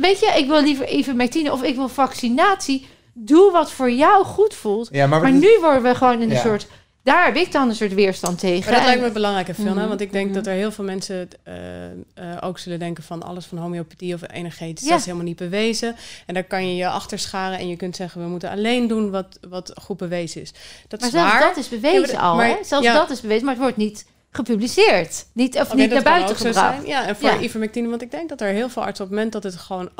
weet 0.00 0.20
je, 0.20 0.34
ik 0.36 0.46
wil 0.46 0.62
liever 0.62 0.88
ivermectine 0.88 1.52
of 1.52 1.62
ik 1.62 1.74
wil 1.74 1.88
vaccinatie. 1.88 2.86
Doe 3.12 3.52
wat 3.52 3.70
voor 3.70 3.90
jou 3.90 4.24
goed 4.24 4.54
voelt. 4.54 4.88
Ja, 4.92 5.06
maar, 5.06 5.20
maar 5.20 5.32
nu 5.32 5.58
worden 5.60 5.82
we 5.82 5.94
gewoon 5.94 6.20
in 6.22 6.30
een 6.30 6.36
soort 6.36 6.66
daar 7.06 7.24
heb 7.24 7.36
ik 7.36 7.52
dan 7.52 7.68
een 7.68 7.74
soort 7.74 7.94
weerstand 7.94 8.38
tegen. 8.38 8.70
Maar 8.70 8.80
dat 8.80 8.88
lijkt 8.88 9.02
me 9.02 9.10
belangrijk, 9.10 9.48
veel, 9.54 9.74
mm 9.74 9.88
want 9.88 10.00
ik 10.00 10.12
denk 10.12 10.34
dat 10.34 10.46
er 10.46 10.52
heel 10.52 10.72
veel 10.72 10.84
mensen 10.84 11.28
uh, 11.48 11.54
uh, 11.54 12.36
ook 12.40 12.58
zullen 12.58 12.78
denken 12.78 13.04
van 13.04 13.22
alles 13.22 13.46
van 13.46 13.58
homeopathie 13.58 14.14
of 14.14 14.20
energetisch, 14.32 14.88
dat 14.88 14.98
is 14.98 15.04
helemaal 15.04 15.26
niet 15.26 15.36
bewezen. 15.36 15.96
En 16.26 16.34
daar 16.34 16.44
kan 16.44 16.68
je 16.68 16.76
je 16.76 16.88
achter 16.88 17.18
scharen 17.18 17.58
en 17.58 17.68
je 17.68 17.76
kunt 17.76 17.96
zeggen, 17.96 18.22
we 18.22 18.28
moeten 18.28 18.50
alleen 18.50 18.86
doen 18.86 19.10
wat, 19.10 19.38
wat 19.48 19.72
goed 19.82 19.96
bewezen 19.96 20.40
is. 20.40 20.52
Dat 20.88 21.00
maar 21.00 21.10
zelfs 21.10 21.38
dat 21.40 21.56
is 21.56 21.68
bewezen 21.68 22.18
al, 22.18 22.36
maar, 22.36 22.58
Zelfs 22.62 22.86
dat 22.86 23.10
is 23.10 23.20
bewezen, 23.20 23.44
maar 23.44 23.54
het 23.54 23.62
wordt 23.62 23.76
niet 23.76 24.06
gepubliceerd. 24.30 25.26
Niet, 25.32 25.58
of 25.58 25.74
niet 25.74 25.90
naar 25.90 26.02
buiten 26.02 26.36
gebracht. 26.36 26.86
Ja, 26.86 27.06
en 27.06 27.16
voor 27.16 27.28
ja. 27.28 27.40
ivermectine, 27.40 27.88
want 27.88 28.02
ik 28.02 28.10
denk 28.10 28.28
dat 28.28 28.40
er 28.40 28.48
heel 28.48 28.68
veel 28.68 28.82
artsen 28.82 29.04
op 29.04 29.10
het 29.10 29.18
moment 29.18 29.42
dat 29.42 29.52
het 29.52 29.56
gewoon 29.56 29.90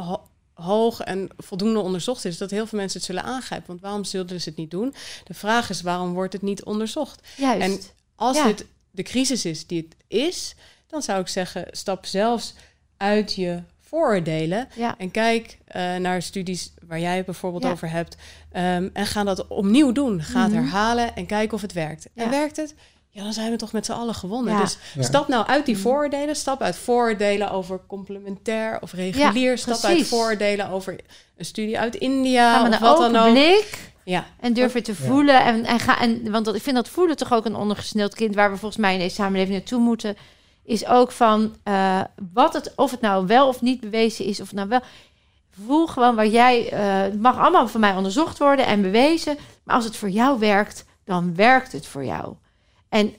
hoog 0.57 1.01
en 1.01 1.29
voldoende 1.37 1.79
onderzocht 1.79 2.25
is, 2.25 2.39
dat 2.39 2.51
heel 2.51 2.67
veel 2.67 2.79
mensen 2.79 2.99
het 2.99 3.07
zullen 3.07 3.23
aangrijpen. 3.23 3.67
Want 3.67 3.81
waarom 3.81 4.05
zullen 4.05 4.41
ze 4.41 4.49
het 4.49 4.59
niet 4.59 4.71
doen? 4.71 4.95
De 5.25 5.35
vraag 5.35 5.71
is, 5.71 5.83
waarom 5.83 6.13
wordt 6.13 6.33
het 6.33 6.43
niet 6.43 6.65
onderzocht? 6.65 7.29
Juist. 7.37 7.61
En 7.61 7.81
als 8.15 8.43
dit 8.43 8.67
de 8.91 9.03
crisis 9.03 9.45
is 9.45 9.67
die 9.67 9.83
het 9.83 9.97
is, 10.09 10.55
dan 10.87 11.03
zou 11.03 11.21
ik 11.21 11.29
zeggen, 11.29 11.67
stap 11.71 12.07
zelfs 12.07 12.55
uit 12.97 13.35
je 13.35 13.63
vooroordelen 13.81 14.69
en 14.99 15.11
kijk 15.11 15.59
uh, 15.77 15.97
naar 15.97 16.23
studies 16.23 16.73
waar 16.87 17.01
jij 17.01 17.17
het 17.17 17.25
bijvoorbeeld 17.25 17.65
over 17.65 17.91
hebt 17.91 18.17
um, 18.53 18.91
en 18.93 19.07
ga 19.07 19.25
dat 19.25 19.47
opnieuw 19.47 19.93
doen. 19.93 20.23
Ga 20.23 20.43
het 20.43 20.53
mhm. 20.53 20.63
herhalen 20.63 21.17
en 21.17 21.27
kijk 21.27 21.53
of 21.53 21.61
het 21.61 21.73
werkt. 21.73 22.09
En 22.15 22.31
werkt 22.31 22.57
het? 22.57 22.75
Ja, 23.17 23.23
dan 23.23 23.33
zijn 23.33 23.51
we 23.51 23.57
toch 23.57 23.73
met 23.73 23.87
z'n 23.87 23.93
allen 23.93 24.15
gewonnen. 24.15 24.57
Dus 24.59 24.79
stap 24.99 25.29
nou 25.29 25.47
uit 25.47 25.67
die 25.67 25.75
mhm. 25.75 25.85
vooroordelen. 25.85 26.37
Stap 26.37 26.63
uit 26.63 26.77
vooroordelen 26.77 27.51
over 27.51 27.81
complementair 27.87 28.79
of 28.81 28.93
regulier. 28.93 29.59
stap 29.59 29.83
uit 29.83 30.07
vooroordelen 30.07 30.69
over 30.69 30.97
een 31.37 31.45
studie 31.45 31.79
uit 31.79 31.95
India. 31.95 32.59
Ga 32.59 32.69
of 32.69 32.79
wat 32.79 33.13
dan 33.13 33.17
ook. 33.17 33.33
blik. 33.33 33.93
Ja. 34.05 34.25
En 34.41 34.53
durf 34.53 34.73
het 34.73 34.85
te 34.85 34.95
voelen. 34.95 35.45
En, 35.45 35.65
en, 35.65 35.81
ga, 35.81 36.01
en, 36.01 36.31
want 36.31 36.55
ik 36.55 36.63
vind 36.63 36.77
dat 36.77 36.89
voelen 36.89 37.17
toch 37.17 37.33
ook 37.33 37.45
een 37.45 37.55
ondergesneeld 37.55 38.15
kind... 38.15 38.35
waar 38.35 38.51
we 38.51 38.57
volgens 38.57 38.81
mij 38.81 38.93
in 38.93 38.99
deze 38.99 39.15
samenleving 39.15 39.57
naartoe 39.57 39.81
moeten... 39.81 40.17
is 40.65 40.87
ook 40.87 41.13
van 41.13 41.57
uh, 41.65 42.01
wat 42.33 42.53
het, 42.53 42.73
of 42.75 42.91
het 42.91 43.01
nou 43.01 43.27
wel 43.27 43.49
of 43.49 43.61
niet 43.61 43.81
bewezen 43.81 44.25
is... 44.25 44.41
of 44.41 44.53
nou 44.53 44.69
wel... 44.69 44.81
Voel 45.65 45.87
gewoon 45.87 46.15
waar 46.15 46.27
jij... 46.27 46.73
Uh, 46.73 47.03
het 47.03 47.21
mag 47.21 47.39
allemaal 47.39 47.69
van 47.69 47.81
mij 47.81 47.95
onderzocht 47.95 48.39
worden 48.39 48.67
en 48.67 48.83
bewezen. 48.83 49.37
Maar 49.63 49.75
als 49.75 49.85
het 49.85 49.97
voor 49.97 50.11
jou 50.11 50.39
werkt, 50.39 50.85
dan 51.05 51.35
werkt 51.35 51.73
het 51.73 51.87
voor 51.87 52.05
jou. 52.05 52.35
En 52.89 53.15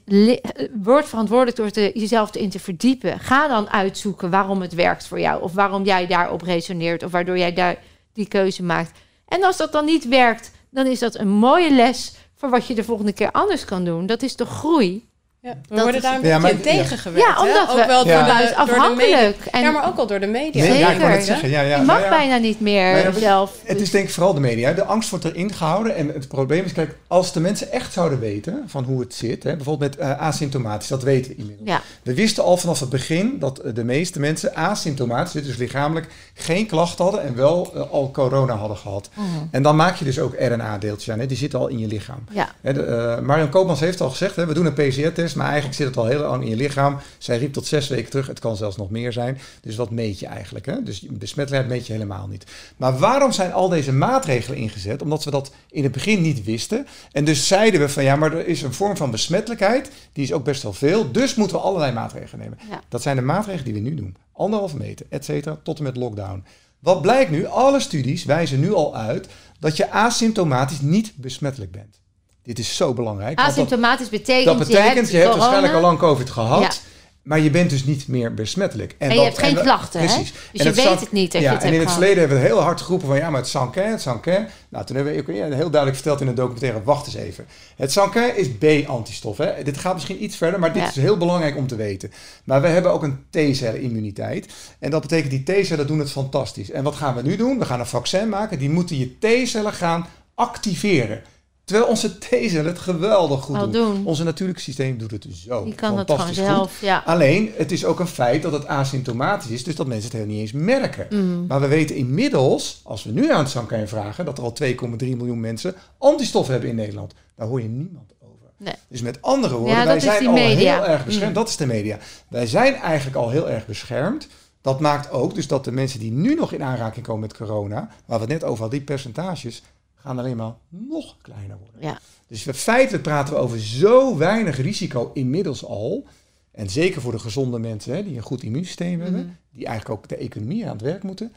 word 0.84 1.08
verantwoordelijk 1.08 1.58
door 1.58 1.90
jezelf 1.94 2.36
in 2.36 2.50
te 2.50 2.60
verdiepen. 2.60 3.20
Ga 3.20 3.48
dan 3.48 3.70
uitzoeken 3.70 4.30
waarom 4.30 4.62
het 4.62 4.74
werkt 4.74 5.08
voor 5.08 5.20
jou. 5.20 5.42
Of 5.42 5.54
waarom 5.54 5.84
jij 5.84 6.08
daarop 6.08 6.42
resoneert. 6.42 7.04
Of 7.04 7.12
waardoor 7.12 7.38
jij 7.38 7.54
daar 7.54 7.78
die 8.14 8.28
keuze 8.28 8.64
maakt. 8.64 9.00
En 9.28 9.44
als 9.44 9.58
dat 9.58 9.72
dan 9.72 9.86
niet 9.86 10.08
werkt, 10.08 10.52
dan 10.70 10.86
is 10.86 11.00
dat 11.00 11.16
een 11.16 11.30
mooie 11.30 11.72
les 11.72 12.16
voor 12.36 12.50
wat 12.50 12.68
je 12.68 12.76
de 12.76 12.84
volgende 12.84 13.14
keer 13.14 13.32
anders 13.32 13.66
kan 13.66 13.86
doen. 13.86 14.06
Dat 14.06 14.22
is 14.22 14.36
de 14.36 14.46
groei. 14.46 15.10
Ja, 15.48 15.56
we 15.76 15.82
worden 15.82 16.02
daar 16.02 16.16
een 16.16 16.26
ja, 16.26 16.40
beetje 16.40 16.60
tegengewerkt. 16.60 17.28
Ja, 17.28 17.42
omdat 17.42 17.68
we 17.68 17.82
ook 17.82 17.88
wel 17.88 18.04
door, 18.04 18.24
de, 18.24 18.56
afhankelijk. 18.56 19.46
en, 19.52 19.62
ja, 19.62 19.72
maar 19.72 19.88
ook 19.88 19.98
al 19.98 20.08
door 20.08 20.20
de 20.20 20.28
media. 20.28 20.64
Zeker. 20.64 20.80
Ja, 20.80 20.90
ik 20.90 21.02
het 21.02 21.26
zeggen. 21.26 21.50
Ja, 21.50 21.62
ja, 21.62 21.78
je 21.78 21.84
mag 21.84 22.10
bijna 22.10 22.38
niet 22.38 22.60
meer 22.60 23.14
zelf. 23.20 23.52
Het 23.64 23.82
is 23.82 23.92
denk 23.92 24.08
ik 24.08 24.14
vooral 24.14 24.34
de 24.34 24.40
media. 24.40 24.74
De 24.74 24.84
angst 24.84 25.10
wordt 25.10 25.26
erin 25.26 25.54
gehouden. 25.54 25.96
En 25.96 26.08
het 26.08 26.28
probleem 26.28 26.66
is, 26.66 26.74
kijk, 26.74 26.98
als 27.08 27.34
de 27.34 27.40
mensen 27.40 27.72
echt 27.72 27.94
zouden 27.94 28.20
weten 28.20 28.64
van 28.66 28.84
hoe 28.84 29.00
het 29.00 29.14
zit. 29.14 29.44
Hè, 29.44 29.56
bijvoorbeeld 29.56 29.98
met 29.98 30.08
uh, 30.08 30.22
asymptomatisch, 30.22 30.88
dat 30.88 31.04
weten 31.04 31.32
we 31.32 31.38
inmiddels. 31.38 31.80
We 32.04 32.14
wisten 32.14 32.44
al 32.44 32.58
vanaf 32.58 32.80
het 32.80 32.90
begin 32.90 33.40
dat 33.40 33.62
de 33.74 33.84
meeste 33.84 34.20
mensen 34.20 34.56
asymptomatisch, 34.56 35.44
dus 35.44 35.58
lichamelijk, 35.58 36.08
geen 36.34 36.68
klachten 36.68 37.04
hadden 37.04 37.24
en 37.24 37.36
wel 37.36 37.72
uh, 37.76 37.92
al 37.92 38.12
corona 38.12 38.56
hadden 38.56 38.78
gehad. 38.78 39.10
Mhm. 39.14 39.26
En 39.52 39.64
dan 39.64 39.76
maak 39.76 39.96
je 39.96 40.06
dus 40.06 40.20
ook 40.20 40.36
RNA-deeltjes 40.40 41.14
aan. 41.14 41.20
Hè, 41.20 41.26
die 41.26 41.38
zitten 41.38 41.60
al 41.60 41.68
in 41.68 41.80
je 41.80 41.88
lichaam. 41.88 42.24
Ja. 42.32 42.50
Hè, 42.62 42.74
de, 42.74 43.16
uh, 43.20 43.26
Marion 43.26 43.50
Koopmans 43.50 43.80
heeft 43.80 44.02
al 44.02 44.10
gezegd, 44.10 44.36
hè, 44.36 44.46
we 44.46 44.54
doen 44.54 44.66
een 44.66 44.74
PCR-test 44.74 45.36
maar 45.38 45.46
eigenlijk 45.46 45.76
zit 45.76 45.88
het 45.88 45.98
al 45.98 46.06
heel 46.06 46.20
lang 46.20 46.44
in 46.44 46.50
je 46.50 46.56
lichaam. 46.56 47.00
Zij 47.18 47.38
riep 47.38 47.54
tot 47.54 47.66
zes 47.66 47.88
weken 47.88 48.10
terug, 48.10 48.28
het 48.28 48.40
kan 48.40 48.58
zelfs 48.58 48.78
nog 48.78 48.90
meer 48.90 49.14
zijn. 49.14 49.40
Dus 49.62 49.76
wat 49.76 49.92
meet 49.92 50.20
je 50.20 50.28
eigenlijk? 50.28 50.66
Hè? 50.66 50.84
Dus 50.84 51.02
besmettelijkheid 51.02 51.78
meet 51.78 51.88
je 51.88 51.94
helemaal 51.94 52.28
niet. 52.28 52.46
Maar 52.78 52.98
waarom 52.98 53.32
zijn 53.32 53.54
al 53.54 53.70
deze 53.70 53.94
maatregelen 53.94 54.60
ingezet? 54.60 55.02
Omdat 55.02 55.24
we 55.24 55.32
dat 55.32 55.52
in 55.70 55.84
het 55.84 55.92
begin 55.92 56.22
niet 56.22 56.44
wisten. 56.44 56.88
En 57.12 57.26
dus 57.26 57.48
zeiden 57.48 57.80
we 57.80 57.90
van 57.90 58.04
ja, 58.04 58.16
maar 58.16 58.34
er 58.34 58.48
is 58.48 58.62
een 58.62 58.74
vorm 58.74 58.98
van 58.98 59.12
besmettelijkheid, 59.12 59.92
die 60.14 60.24
is 60.24 60.34
ook 60.34 60.44
best 60.44 60.64
wel 60.64 60.74
veel. 60.74 61.12
Dus 61.12 61.36
moeten 61.36 61.58
we 61.58 61.64
allerlei 61.64 61.92
maatregelen 61.92 62.40
nemen. 62.40 62.58
Dat 62.90 63.02
zijn 63.02 63.16
de 63.16 63.22
maatregelen 63.22 63.74
die 63.74 63.84
we 63.84 63.90
nu 63.90 63.96
doen. 63.96 64.16
Anderhalf 64.34 64.76
meter, 64.76 65.06
et 65.10 65.26
cetera, 65.26 65.60
tot 65.64 65.78
en 65.78 65.84
met 65.84 65.98
lockdown. 65.98 66.44
Wat 66.80 67.02
blijkt 67.02 67.32
nu? 67.32 67.46
Alle 67.46 67.80
studies 67.80 68.26
wijzen 68.26 68.60
nu 68.60 68.74
al 68.74 68.96
uit 68.96 69.28
dat 69.60 69.78
je 69.78 69.92
asymptomatisch 69.92 70.82
niet 70.82 71.14
besmettelijk 71.16 71.72
bent. 71.72 72.00
Dit 72.48 72.60
is 72.60 72.76
zo 72.76 72.94
belangrijk. 72.94 73.40
Asymptomatisch 73.40 74.10
betekent, 74.10 74.46
dat 74.46 74.68
betekent 74.68 75.12
je 75.12 75.18
hebt, 75.18 75.36
waarschijnlijk 75.36 75.74
al 75.74 75.82
lang 75.82 75.98
COVID 75.98 76.30
gehad. 76.30 76.82
Maar 77.22 77.40
je 77.40 77.50
bent 77.50 77.70
dus 77.70 77.86
niet 77.86 78.08
meer 78.08 78.34
besmettelijk. 78.34 78.96
En, 78.98 79.14
je 79.14 79.22
hebt 79.22 79.38
geen 79.38 79.56
klachten, 79.56 80.00
precies. 80.00 80.30
Hè? 80.30 80.36
Dus 80.52 80.64
je 80.64 80.72
weet 80.72 81.00
het 81.00 81.12
niet 81.12 81.32
dat 81.32 81.42
ja, 81.42 81.50
je 81.50 81.56
het 81.56 81.66
En 81.66 81.74
in 81.74 81.80
het 81.80 81.92
verleden 81.92 82.20
hebben 82.20 82.38
we 82.38 82.46
heel 82.46 82.60
hard 82.62 82.82
geroepen 82.82 83.08
van... 83.08 83.18
ja, 83.18 83.30
maar 83.30 83.40
het 83.40 83.50
Sanquin, 83.50 83.84
het 83.92 84.02
Sanquin. 84.02 84.48
Nou, 84.70 84.86
toen 84.86 84.96
hebben 84.96 85.26
we 85.26 85.34
heel 85.34 85.56
duidelijk 85.56 85.96
verteld 85.96 86.22
in 86.22 86.28
een 86.28 86.36
documentaire... 86.36 86.84
wacht 86.84 87.06
eens 87.06 87.16
even. 87.16 87.46
Het 87.76 87.92
Sanquin 87.92 88.38
is 88.38 88.50
B-antistof. 88.50 89.38
Dit 89.64 89.78
gaat 89.78 89.94
misschien 89.94 90.24
iets 90.24 90.38
verder, 90.38 90.60
maar 90.60 90.74
dit 90.74 90.88
is 90.88 90.96
heel 90.96 91.18
belangrijk 91.18 91.58
om 91.58 91.68
te 91.68 91.76
weten. 91.76 92.12
Maar 92.44 92.62
we 92.62 92.68
hebben 92.68 92.92
ook 92.92 93.04
een 93.04 93.26
T-cellen-immuniteit. 93.30 94.54
En 94.80 94.90
dat 94.90 95.02
betekent 95.02 95.32
die 95.32 95.62
T-cellen 95.62 95.88
doen 95.88 96.00
het 96.00 96.12
fantastisch. 96.12 96.72
En 96.72 96.84
wat 96.84 96.96
gaan 96.96 97.16
we 97.16 97.22
nu 97.22 97.36
doen? 97.36 97.60
We 97.60 97.66
gaan 97.66 97.80
een 97.80 97.86
vaccin 97.86 98.30
maken. 98.30 98.60
Die 98.60 98.70
moeten 98.70 98.98
je 98.98 99.18
T-cellen 99.20 99.74
gaan 99.74 100.08
activeren. 100.36 101.22
Terwijl 101.68 101.90
onze 101.90 102.18
T-cellen 102.18 102.66
het 102.66 102.80
geweldig 102.80 103.44
goed 103.44 103.74
doen. 103.74 104.06
Onze 104.06 104.24
natuurlijke 104.24 104.62
systeem 104.62 104.98
doet 104.98 105.12
het 105.12 105.28
zo 105.32 105.64
Die 105.64 105.76
kan 105.76 105.98
het 105.98 106.12
gewoon 106.12 106.34
zelf, 106.34 106.82
ja. 106.82 107.04
Alleen, 107.06 107.52
het 107.56 107.72
is 107.72 107.86
ook 107.86 108.00
een 108.00 108.08
feit 108.08 108.42
dat 108.42 108.52
het 108.52 108.68
asymptomatisch 108.68 109.50
is, 109.50 109.64
dus 109.64 109.76
dat 109.76 109.88
mensen 109.88 110.04
het 110.04 110.14
helemaal 110.14 110.36
niet 110.36 110.44
eens 110.44 110.64
merken. 110.64 111.08
Mm. 111.10 111.46
Maar 111.48 111.62
we 111.62 111.68
weten 111.68 111.96
inmiddels, 111.96 112.82
als 112.84 113.04
we 113.04 113.12
nu 113.12 113.32
aan 113.32 113.40
het 113.40 113.50
Sankai 113.50 113.88
vragen, 113.88 114.26
dat 114.26 114.38
er 114.38 114.44
al 114.44 114.54
2,3 114.64 114.76
miljoen 114.98 115.40
mensen 115.40 115.76
antistoffen 115.98 116.52
hebben 116.54 116.70
in 116.70 116.76
Nederland. 116.76 117.14
Daar 117.36 117.48
hoor 117.48 117.62
je 117.62 117.70
niemand 117.70 118.12
over. 118.24 118.48
Nee. 118.58 118.74
Dus 118.88 119.02
met 119.02 119.22
andere 119.22 119.56
woorden, 119.56 119.86
wij 119.86 120.00
zijn 120.00 120.28
al 120.28 120.36
heel 120.36 120.86
erg 120.86 121.06
beschermd. 121.06 121.30
Mm. 121.30 121.40
Dat 121.42 121.50
is 121.50 121.58
de 121.58 121.66
media. 121.66 121.98
Wij 122.30 122.48
zijn 122.48 122.76
eigenlijk 122.76 123.18
al 123.18 123.30
heel 123.30 123.50
erg 123.50 123.66
beschermd. 123.66 124.28
Dat 124.62 124.80
maakt 124.80 125.12
ook 125.12 125.36
dus 125.36 125.48
dat 125.48 125.64
de 125.64 125.72
mensen 125.72 126.00
die 126.00 126.12
nu 126.12 126.36
nog 126.36 126.52
in 126.54 126.64
aanraking 126.64 127.06
komen 127.06 127.22
met 127.22 127.38
corona, 127.38 127.90
waar 128.06 128.20
we 128.20 128.24
het 128.24 128.34
net 128.34 128.44
over 128.44 128.60
hadden, 128.60 128.80
die 128.80 128.88
percentages, 128.88 129.64
gaan 129.98 130.20
alleen 130.20 130.38
maar 130.38 130.54
nog 130.68 131.18
kleiner 131.22 131.58
worden. 131.58 131.82
Ja. 131.82 132.00
Dus 132.28 132.48
feitelijk 132.52 133.04
praten 133.04 133.34
we 133.34 133.40
over 133.40 133.60
zo 133.60 134.18
weinig 134.18 134.58
risico 134.58 135.12
inmiddels 135.14 135.66
al. 135.66 136.06
En 136.52 136.70
zeker 136.70 137.02
voor 137.02 137.12
de 137.12 137.20
gezonde 137.20 137.60
mensen 137.60 137.96
hè, 137.96 138.04
die 138.04 138.16
een 138.16 138.24
goed 138.24 138.44
immuunsysteem 138.44 139.02
hebben, 139.02 139.22
mhm. 139.22 139.34
die 139.52 139.66
eigenlijk 139.66 140.00
ook 140.00 140.10
de 140.10 140.18
economie 140.18 140.66
aan 140.66 140.72
het 140.72 140.82
werk 140.82 141.04
moeten. 141.04 141.34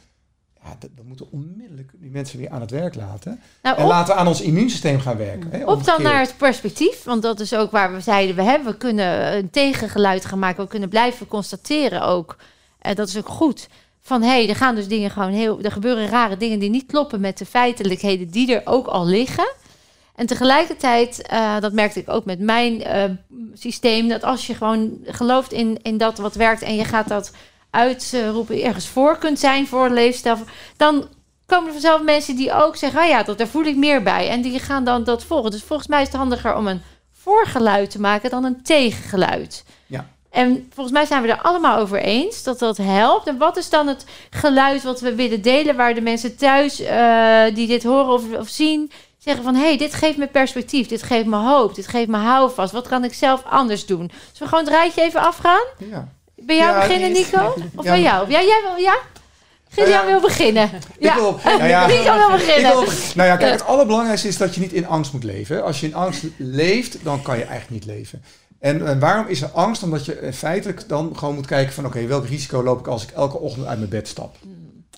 Ja, 0.65 0.77
we 0.97 1.03
moeten 1.05 1.27
onmiddellijk 1.31 1.93
die 1.95 2.11
mensen 2.11 2.39
weer 2.39 2.51
aan 2.51 2.61
het 2.61 2.71
werk 2.71 2.95
laten. 2.95 3.41
Nou, 3.63 3.77
en 3.77 3.87
laten 3.87 4.15
we 4.15 4.21
aan 4.21 4.27
ons 4.27 4.41
immuunsysteem 4.41 5.01
gaan 5.01 5.17
werken. 5.17 5.51
Hè, 5.51 5.65
op 5.65 5.85
dan 5.85 6.03
naar 6.03 6.21
het 6.21 6.35
perspectief, 6.37 7.05
want 7.05 7.23
dat 7.23 7.41
is 7.41 7.55
ook 7.55 7.71
waar 7.71 7.93
we 7.93 8.01
zeiden, 8.01 8.37
we, 8.37 8.43
hebben, 8.43 8.73
we 8.73 8.79
kunnen 8.79 9.37
een 9.37 9.51
tegengeluid 9.51 10.25
gaan 10.25 10.39
maken, 10.39 10.63
we 10.63 10.71
kunnen 10.71 10.89
blijven 10.89 11.27
constateren 11.27 12.03
ook. 12.03 12.37
En 12.79 12.95
dat 12.95 13.09
is 13.09 13.19
ook 13.19 13.29
goed 13.29 13.69
van 14.11 14.23
hé, 14.23 14.29
hey, 14.29 14.49
er 14.49 14.57
gaan 14.57 14.75
dus 14.75 14.89
dingen 14.89 15.11
gewoon 15.11 15.33
heel. 15.33 15.61
Er 15.63 15.73
gebeuren 15.73 16.09
rare 16.09 16.37
dingen 16.37 16.59
die 16.59 16.71
niet 16.71 16.87
kloppen 16.87 17.21
met 17.21 17.39
de 17.39 17.47
feitelijkheden 17.47 18.31
die 18.31 18.55
er 18.55 18.63
ook 18.65 18.87
al 18.87 19.07
liggen. 19.07 19.53
En 20.15 20.27
tegelijkertijd, 20.27 21.29
uh, 21.33 21.61
dat 21.61 21.73
merkte 21.73 22.01
ik 22.01 22.09
ook 22.09 22.25
met 22.25 22.39
mijn 22.39 22.81
uh, 22.81 23.05
systeem, 23.55 24.09
dat 24.09 24.23
als 24.23 24.47
je 24.47 24.55
gewoon 24.55 24.99
gelooft 25.05 25.53
in, 25.53 25.79
in 25.83 25.99
dat 25.99 26.19
wat 26.19 26.35
werkt 26.35 26.63
en 26.63 26.75
je 26.75 26.85
gaat 26.85 27.09
dat 27.09 27.33
uitroepen, 27.71 28.63
ergens 28.63 28.89
voor 28.89 29.19
kunt 29.19 29.39
zijn 29.39 29.67
voor 29.67 29.87
een 29.87 29.93
leefstijl, 29.93 30.39
dan 30.77 31.09
komen 31.47 31.67
er 31.67 31.73
vanzelf 31.73 32.03
mensen 32.03 32.37
die 32.37 32.53
ook 32.53 32.77
zeggen, 32.77 33.01
ah 33.01 33.09
ja, 33.09 33.23
dat, 33.23 33.39
daar 33.39 33.47
voel 33.47 33.65
ik 33.65 33.77
meer 33.77 34.03
bij. 34.03 34.29
En 34.29 34.43
die 34.43 34.59
gaan 34.59 34.85
dan 34.85 35.05
dat 35.05 35.25
volgen. 35.25 35.51
Dus 35.51 35.63
volgens 35.63 35.89
mij 35.89 36.03
is 36.03 36.09
het 36.09 36.17
handiger 36.17 36.57
om 36.57 36.67
een 36.67 36.83
voorgeluid 37.13 37.91
te 37.91 38.01
maken 38.01 38.31
dan 38.31 38.45
een 38.45 38.63
tegengeluid. 38.63 39.65
Ja. 39.87 40.07
En 40.31 40.70
volgens 40.74 40.97
mij 40.97 41.05
zijn 41.05 41.22
we 41.22 41.28
er 41.28 41.43
allemaal 41.43 41.78
over 41.78 42.01
eens 42.01 42.43
dat 42.43 42.59
dat 42.59 42.76
helpt. 42.76 43.26
En 43.26 43.39
wat 43.39 43.57
is 43.57 43.70
dan 43.70 43.87
het 43.87 44.05
geluid 44.31 44.83
wat 44.83 45.01
we 45.01 45.14
willen 45.14 45.43
delen, 45.43 45.76
waar 45.76 45.95
de 45.95 46.01
mensen 46.01 46.37
thuis 46.37 46.81
uh, 46.81 47.45
die 47.55 47.66
dit 47.66 47.83
horen 47.83 48.12
of, 48.12 48.22
of 48.39 48.49
zien, 48.49 48.91
zeggen 49.18 49.45
van 49.45 49.55
hé, 49.55 49.66
hey, 49.66 49.76
dit 49.76 49.95
geeft 49.95 50.18
me 50.18 50.26
perspectief, 50.26 50.89
dit 50.89 51.03
geeft 51.03 51.26
me 51.26 51.37
hoop, 51.37 51.74
dit 51.74 51.87
geeft 51.87 52.09
me 52.09 52.16
houvast. 52.16 52.72
Wat 52.72 52.89
kan 52.89 53.05
ik 53.05 53.14
zelf 53.14 53.43
anders 53.45 53.87
doen? 53.87 54.11
Zullen 54.33 54.39
we 54.39 54.47
gewoon 54.47 54.64
het 54.64 54.72
rijtje 54.72 55.03
even 55.03 55.20
afgaan? 55.20 55.64
Ja. 55.78 56.09
Bij 56.35 56.57
jou 56.57 56.72
ja, 56.72 56.81
beginnen, 56.81 57.12
Nico? 57.12 57.55
Of 57.76 57.85
bij 57.85 58.03
jou? 58.03 58.31
Ja, 58.31 58.43
jij 58.43 58.61
wil, 58.64 58.76
ja? 58.76 58.99
Nou 59.76 60.07
wil 60.11 60.20
beginnen. 60.20 60.70
Ja. 60.99 61.14
Ik 61.14 61.20
wil, 61.20 61.41
nou 61.45 61.68
ja, 61.68 61.87
Nico 61.87 62.16
wil 62.16 62.31
beginnen. 62.31 62.70
Wil, 62.70 62.85
nou 63.14 63.28
ja, 63.28 63.37
kijk, 63.37 63.53
het 63.53 63.64
allerbelangrijkste 63.66 64.28
is 64.28 64.37
dat 64.37 64.55
je 64.55 64.61
niet 64.61 64.72
in 64.72 64.87
angst 64.87 65.12
moet 65.12 65.24
leven. 65.24 65.64
Als 65.64 65.81
je 65.81 65.87
in 65.87 65.95
angst 65.95 66.24
leeft, 66.37 67.05
dan 67.05 67.22
kan 67.22 67.39
je 67.39 67.45
eigenlijk 67.45 67.87
niet 67.87 67.97
leven. 67.97 68.22
En, 68.61 69.01
waarom 69.01 69.27
is 69.27 69.43
er 69.43 69.49
angst? 69.49 69.83
Omdat 69.83 70.05
je 70.05 70.31
feitelijk 70.33 70.89
dan 70.89 71.17
gewoon 71.17 71.35
moet 71.35 71.47
kijken 71.47 71.73
van... 71.73 71.87
oké, 71.87 72.07
welk 72.07 72.27
risico 72.27 72.63
loop 72.63 72.79
ik 72.79 72.87
als 72.87 73.03
ik 73.03 73.11
elke 73.11 73.39
ochtend 73.39 73.67
uit 73.67 73.79
mijn 73.79 73.91
bed 73.91 74.09
stap? 74.09 74.37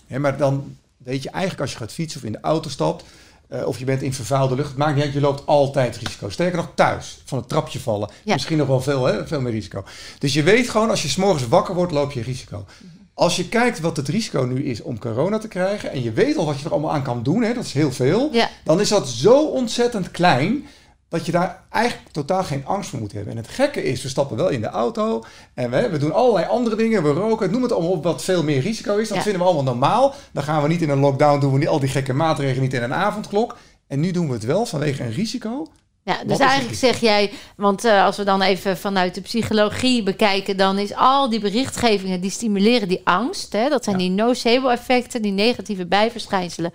Mm. 0.07 0.21
maar 0.21 0.37
dan 0.37 0.77
weet 0.97 1.23
je 1.23 1.29
eigenlijk 1.29 1.61
als 1.61 1.71
je 1.71 1.77
gaat 1.77 1.91
fietsen 1.91 2.19
of 2.19 2.25
in 2.25 2.31
de 2.31 2.41
auto 2.41 2.69
stapt... 2.69 3.03
Uh, 3.49 3.67
of 3.67 3.79
je 3.79 3.85
bent 3.85 4.01
in 4.01 4.13
vervuilde 4.13 4.55
lucht, 4.55 4.67
het 4.67 4.77
maakt 4.77 4.95
niet 4.95 5.03
uit, 5.03 5.13
je 5.13 5.19
loopt 5.19 5.45
altijd 5.45 5.97
risico. 5.97 6.29
Sterker 6.29 6.57
nog 6.57 6.69
thuis, 6.75 7.21
van 7.25 7.37
het 7.37 7.49
trapje 7.49 7.79
vallen. 7.79 8.09
Misschien 8.25 8.57
nog 8.57 8.67
wel 8.67 8.81
veel, 8.81 9.05
hè? 9.05 9.27
veel 9.27 9.41
meer 9.41 9.51
risico. 9.51 9.83
Dus 10.19 10.33
je 10.33 10.43
weet 10.43 10.69
gewoon, 10.69 10.89
als 10.89 11.01
je 11.01 11.07
s'morgens 11.07 11.47
wakker 11.47 11.75
wordt, 11.75 11.91
loop 11.91 12.11
je 12.11 12.21
risico. 12.21 12.57
Mhm. 12.57 12.91
Als 13.13 13.35
je 13.35 13.49
kijkt 13.49 13.79
wat 13.79 13.97
het 13.97 14.07
risico 14.07 14.41
nu 14.41 14.63
is 14.63 14.81
om 14.81 14.99
corona 14.99 15.37
te 15.37 15.47
krijgen... 15.47 15.91
en 15.91 16.03
je 16.03 16.11
weet 16.11 16.37
al 16.37 16.45
wat 16.45 16.59
je 16.59 16.65
er 16.65 16.71
allemaal 16.71 16.91
aan 16.91 17.03
kan 17.03 17.23
doen, 17.23 17.43
hè? 17.43 17.53
dat 17.53 17.63
is 17.63 17.73
heel 17.73 17.91
veel... 17.91 18.29
dan 18.63 18.79
is 18.79 18.89
dat 18.89 19.07
zo 19.07 19.45
ontzettend 19.45 20.11
klein 20.11 20.65
dat 21.13 21.25
je 21.25 21.31
daar 21.31 21.63
eigenlijk 21.69 22.11
totaal 22.11 22.43
geen 22.43 22.65
angst 22.65 22.89
voor 22.89 22.99
moet 22.99 23.11
hebben. 23.11 23.31
En 23.31 23.37
het 23.37 23.47
gekke 23.47 23.83
is, 23.83 24.01
we 24.01 24.09
stappen 24.09 24.37
wel 24.37 24.49
in 24.49 24.61
de 24.61 24.67
auto 24.67 25.23
en 25.53 25.71
we, 25.71 25.89
we 25.89 25.97
doen 25.97 26.13
allerlei 26.13 26.45
andere 26.45 26.75
dingen. 26.75 27.03
We 27.03 27.09
roken, 27.09 27.51
noem 27.51 27.61
het 27.61 27.71
allemaal 27.71 27.91
op 27.91 28.03
wat 28.03 28.23
veel 28.23 28.43
meer 28.43 28.61
risico 28.61 28.97
is. 28.97 29.09
Dat 29.09 29.17
vinden 29.17 29.41
we 29.41 29.47
allemaal 29.47 29.63
normaal. 29.63 30.13
Dan 30.31 30.43
gaan 30.43 30.61
we 30.61 30.67
niet 30.67 30.81
in 30.81 30.89
een 30.89 30.99
lockdown, 30.99 31.39
doen 31.39 31.51
we 31.51 31.57
niet, 31.57 31.67
al 31.67 31.79
die 31.79 31.89
gekke 31.89 32.13
maatregelen 32.13 32.61
niet 32.61 32.73
in 32.73 32.83
een 32.83 32.93
avondklok. 32.93 33.57
En 33.87 33.99
nu 33.99 34.11
doen 34.11 34.27
we 34.27 34.33
het 34.33 34.45
wel 34.45 34.65
vanwege 34.65 35.03
een 35.03 35.11
risico. 35.11 35.67
Ja, 36.03 36.23
dus 36.23 36.37
eigenlijk 36.37 36.77
zeg 36.77 36.99
jij, 36.99 37.31
want 37.55 37.85
uh, 37.85 38.05
als 38.05 38.17
we 38.17 38.23
dan 38.23 38.41
even 38.41 38.77
vanuit 38.77 39.15
de 39.15 39.21
psychologie 39.21 40.03
bekijken, 40.03 40.57
dan 40.57 40.77
is 40.77 40.95
al 40.95 41.29
die 41.29 41.39
berichtgevingen 41.39 42.21
die 42.21 42.31
stimuleren 42.31 42.87
die 42.87 43.01
angst. 43.03 43.53
Hè? 43.53 43.69
Dat 43.69 43.83
zijn 43.83 43.97
die 43.97 44.09
nocebo-effecten, 44.09 45.21
die 45.21 45.31
negatieve 45.31 45.85
bijverschijnselen, 45.85 46.73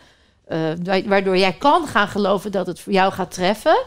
uh, 0.49 1.05
waardoor 1.07 1.39
jij 1.39 1.53
kan 1.53 1.87
gaan 1.87 2.09
geloven 2.09 2.53
dat 2.53 2.67
het 2.67 2.81
voor 2.81 2.93
jou 2.93 3.13
gaat 3.13 3.31
treffen. 3.31 3.85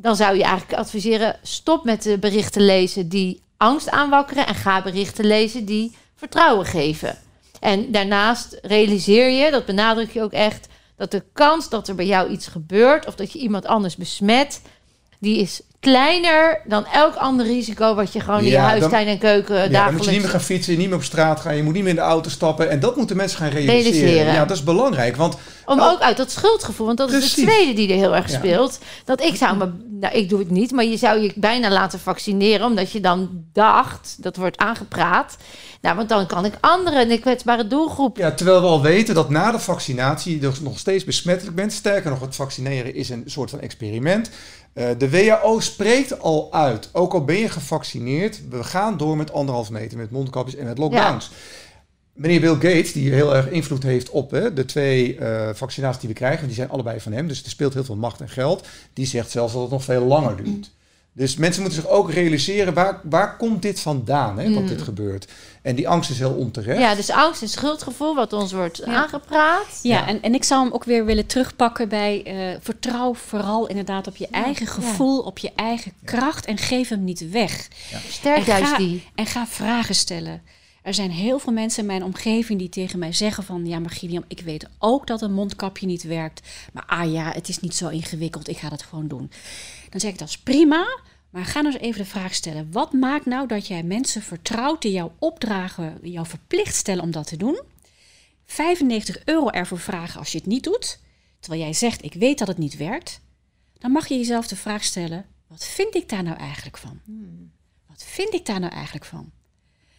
Dan 0.00 0.16
zou 0.16 0.36
je 0.36 0.42
eigenlijk 0.42 0.78
adviseren: 0.78 1.38
stop 1.42 1.84
met 1.84 2.02
de 2.02 2.18
berichten 2.18 2.62
lezen 2.62 3.08
die 3.08 3.42
angst 3.56 3.90
aanwakkeren 3.90 4.46
en 4.46 4.54
ga 4.54 4.82
berichten 4.82 5.24
lezen 5.24 5.64
die 5.64 5.96
vertrouwen 6.14 6.66
geven. 6.66 7.18
En 7.60 7.92
daarnaast 7.92 8.58
realiseer 8.62 9.28
je, 9.30 9.50
dat 9.50 9.64
benadruk 9.64 10.10
je 10.10 10.22
ook 10.22 10.32
echt, 10.32 10.68
dat 10.96 11.10
de 11.10 11.24
kans 11.32 11.68
dat 11.68 11.88
er 11.88 11.94
bij 11.94 12.06
jou 12.06 12.30
iets 12.30 12.46
gebeurt 12.46 13.06
of 13.06 13.14
dat 13.14 13.32
je 13.32 13.38
iemand 13.38 13.66
anders 13.66 13.96
besmet, 13.96 14.62
die 15.18 15.38
is 15.38 15.60
kleiner 15.80 16.60
dan 16.64 16.86
elk 16.86 17.14
ander 17.14 17.46
risico 17.46 17.94
wat 17.94 18.12
je 18.12 18.20
gewoon 18.20 18.40
in 18.40 18.50
je 18.50 18.58
huistuin 18.58 19.06
en 19.06 19.18
keuken 19.18 19.54
ja, 19.54 19.60
dagelijks... 19.60 19.84
Dan 19.84 19.94
moet 19.94 20.04
je 20.04 20.10
niet 20.10 20.20
meer 20.20 20.30
gaan 20.30 20.40
fietsen, 20.40 20.78
niet 20.78 20.88
meer 20.88 20.96
op 20.96 21.02
straat 21.02 21.40
gaan, 21.40 21.56
je 21.56 21.62
moet 21.62 21.72
niet 21.74 21.82
meer 21.82 21.90
in 21.90 21.96
de 21.96 22.02
auto 22.02 22.30
stappen. 22.30 22.70
En 22.70 22.80
dat 22.80 22.96
moeten 22.96 23.16
mensen 23.16 23.38
gaan 23.38 23.48
realiseren. 23.48 24.32
Ja, 24.32 24.44
dat 24.44 24.56
is 24.56 24.64
belangrijk. 24.64 25.16
Want, 25.16 25.36
Om 25.66 25.80
ook 25.80 26.00
uit 26.00 26.16
dat 26.16 26.30
schuldgevoel, 26.30 26.86
want 26.86 26.98
dat 26.98 27.12
is 27.12 27.34
de 27.34 27.42
tweede 27.42 27.72
die 27.72 27.88
er 27.88 27.96
heel 27.96 28.16
erg 28.16 28.30
speelt. 28.30 28.78
Dat 29.04 29.22
ik 29.22 29.36
zou 29.36 29.56
me, 29.56 29.72
nou 30.00 30.14
ik 30.14 30.28
doe 30.28 30.38
het 30.38 30.50
niet, 30.50 30.70
maar 30.70 30.84
je 30.84 30.96
zou 30.96 31.20
je 31.20 31.32
bijna 31.34 31.70
laten 31.70 31.98
vaccineren, 31.98 32.66
omdat 32.66 32.92
je 32.92 33.00
dan 33.00 33.44
dacht, 33.52 34.16
dat 34.18 34.36
wordt 34.36 34.58
aangepraat... 34.58 35.36
Nou, 35.80 35.96
want 35.96 36.08
dan 36.08 36.26
kan 36.26 36.44
ik 36.44 36.54
anderen, 36.60 37.08
de 37.08 37.18
kwetsbare 37.18 37.66
doelgroep. 37.66 38.16
Ja, 38.16 38.32
terwijl 38.32 38.60
we 38.60 38.66
al 38.66 38.82
weten 38.82 39.14
dat 39.14 39.30
na 39.30 39.52
de 39.52 39.58
vaccinatie 39.58 40.40
je 40.40 40.50
nog 40.62 40.78
steeds 40.78 41.04
besmettelijk 41.04 41.56
bent. 41.56 41.72
Sterker 41.72 42.10
nog, 42.10 42.20
het 42.20 42.34
vaccineren 42.34 42.94
is 42.94 43.08
een 43.08 43.22
soort 43.26 43.50
van 43.50 43.60
experiment. 43.60 44.30
Uh, 44.74 44.88
de 44.98 45.10
WHO 45.10 45.60
spreekt 45.60 46.20
al 46.20 46.52
uit, 46.52 46.88
ook 46.92 47.12
al 47.12 47.24
ben 47.24 47.36
je 47.36 47.48
gevaccineerd, 47.48 48.48
we 48.48 48.64
gaan 48.64 48.96
door 48.96 49.16
met 49.16 49.32
anderhalf 49.32 49.70
meter, 49.70 49.98
met 49.98 50.10
mondkapjes 50.10 50.54
en 50.54 50.64
met 50.64 50.78
lockdowns. 50.78 51.30
Meneer 52.12 52.40
Bill 52.40 52.54
Gates, 52.54 52.92
die 52.92 53.12
heel 53.12 53.34
erg 53.34 53.48
invloed 53.48 53.82
heeft 53.82 54.10
op 54.10 54.30
hè, 54.30 54.52
de 54.52 54.64
twee 54.64 55.18
uh, 55.18 55.48
vaccinaties 55.52 56.00
die 56.00 56.08
we 56.08 56.14
krijgen, 56.14 56.46
die 56.46 56.56
zijn 56.56 56.68
allebei 56.68 57.00
van 57.00 57.12
hem, 57.12 57.28
dus 57.28 57.42
er 57.42 57.50
speelt 57.50 57.74
heel 57.74 57.84
veel 57.84 57.96
macht 57.96 58.20
en 58.20 58.28
geld. 58.28 58.66
Die 58.92 59.06
zegt 59.06 59.30
zelfs 59.30 59.52
dat 59.52 59.62
het 59.62 59.70
nog 59.70 59.84
veel 59.84 60.04
langer 60.04 60.36
duurt. 60.44 60.70
Dus 61.12 61.36
mensen 61.36 61.62
moeten 61.62 61.82
zich 61.82 61.90
ook 61.90 62.10
realiseren, 62.10 62.74
waar, 62.74 63.00
waar 63.02 63.36
komt 63.36 63.62
dit 63.62 63.80
vandaan, 63.80 64.38
hè, 64.38 64.52
dat 64.52 64.68
dit 64.68 64.78
mm. 64.78 64.84
gebeurt? 64.84 65.28
En 65.62 65.74
die 65.74 65.88
angst 65.88 66.10
is 66.10 66.18
heel 66.18 66.32
onterecht. 66.32 66.80
Ja, 66.80 66.94
dus 66.94 67.10
angst 67.10 67.42
en 67.42 67.48
schuldgevoel 67.48 68.14
wat 68.14 68.32
ons 68.32 68.52
wordt 68.52 68.84
aangepraat. 68.84 69.78
Ja, 69.82 70.06
En, 70.06 70.22
en 70.22 70.34
ik 70.34 70.44
zou 70.44 70.62
hem 70.64 70.72
ook 70.72 70.84
weer 70.84 71.04
willen 71.04 71.26
terugpakken 71.26 71.88
bij 71.88 72.22
uh, 72.26 72.56
vertrouw 72.60 73.14
vooral 73.14 73.66
inderdaad 73.66 74.06
op 74.06 74.16
je 74.16 74.28
eigen 74.30 74.66
gevoel, 74.66 75.20
op 75.20 75.38
je 75.38 75.52
eigen 75.56 75.92
kracht 76.04 76.46
en 76.46 76.58
geef 76.58 76.88
hem 76.88 77.04
niet 77.04 77.30
weg. 77.30 77.68
Sterk 78.08 78.46
juist 78.46 78.76
die. 78.76 79.06
En 79.14 79.26
ga 79.26 79.46
vragen 79.46 79.94
stellen. 79.94 80.42
Er 80.82 80.94
zijn 80.94 81.10
heel 81.10 81.38
veel 81.38 81.52
mensen 81.52 81.80
in 81.80 81.86
mijn 81.86 82.04
omgeving 82.04 82.58
die 82.58 82.68
tegen 82.68 82.98
mij 82.98 83.12
zeggen 83.12 83.44
van... 83.44 83.66
ja, 83.66 83.78
maar 83.78 83.90
Gideon, 83.90 84.24
ik 84.28 84.40
weet 84.40 84.68
ook 84.78 85.06
dat 85.06 85.22
een 85.22 85.32
mondkapje 85.32 85.86
niet 85.86 86.02
werkt. 86.02 86.48
Maar 86.72 86.84
ah 86.86 87.12
ja, 87.12 87.30
het 87.32 87.48
is 87.48 87.60
niet 87.60 87.76
zo 87.76 87.88
ingewikkeld, 87.88 88.48
ik 88.48 88.58
ga 88.58 88.68
dat 88.68 88.82
gewoon 88.82 89.08
doen. 89.08 89.30
Dan 89.90 90.00
zeg 90.00 90.10
ik, 90.10 90.18
dat 90.18 90.28
is 90.28 90.38
prima, 90.38 90.86
maar 91.30 91.44
ga 91.44 91.60
nou 91.60 91.74
eens 91.74 91.82
even 91.82 92.00
de 92.00 92.08
vraag 92.08 92.34
stellen. 92.34 92.72
Wat 92.72 92.92
maakt 92.92 93.26
nou 93.26 93.46
dat 93.46 93.66
jij 93.66 93.82
mensen 93.82 94.22
vertrouwt 94.22 94.82
die 94.82 94.92
jou 94.92 95.10
opdragen, 95.18 95.98
jou 96.02 96.26
verplicht 96.26 96.74
stellen 96.74 97.02
om 97.02 97.10
dat 97.10 97.26
te 97.26 97.36
doen? 97.36 97.60
95 98.46 99.24
euro 99.24 99.48
ervoor 99.48 99.78
vragen 99.78 100.18
als 100.18 100.32
je 100.32 100.38
het 100.38 100.46
niet 100.46 100.64
doet, 100.64 101.00
terwijl 101.40 101.62
jij 101.62 101.72
zegt, 101.72 102.04
ik 102.04 102.14
weet 102.14 102.38
dat 102.38 102.48
het 102.48 102.58
niet 102.58 102.76
werkt. 102.76 103.20
Dan 103.78 103.90
mag 103.90 104.08
je 104.08 104.16
jezelf 104.16 104.46
de 104.46 104.56
vraag 104.56 104.84
stellen, 104.84 105.26
wat 105.46 105.64
vind 105.64 105.94
ik 105.94 106.08
daar 106.08 106.22
nou 106.22 106.36
eigenlijk 106.36 106.76
van? 106.78 107.00
Hmm. 107.04 107.52
Wat 107.86 108.04
vind 108.04 108.34
ik 108.34 108.46
daar 108.46 108.60
nou 108.60 108.72
eigenlijk 108.72 109.04
van? 109.04 109.30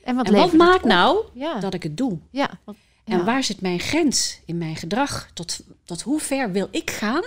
En 0.04 0.16
wat, 0.16 0.30
wat 0.30 0.54
maakt 0.54 0.84
nou 0.84 1.26
dat 1.60 1.74
ik 1.74 1.84
het 1.84 1.98
doe? 1.98 2.20
Ja. 2.30 2.60
En 3.04 3.26
waar 3.26 3.44
zit 3.44 3.62
mijn 3.62 3.80
grens 3.80 4.40
in 4.46 4.58
mijn 4.58 4.76
gedrag? 4.76 5.30
Tot, 5.34 5.60
tot 5.84 6.02
hoe 6.02 6.20
ver 6.20 6.52
wil 6.52 6.68
ik 6.72 6.92
gaan 6.92 7.24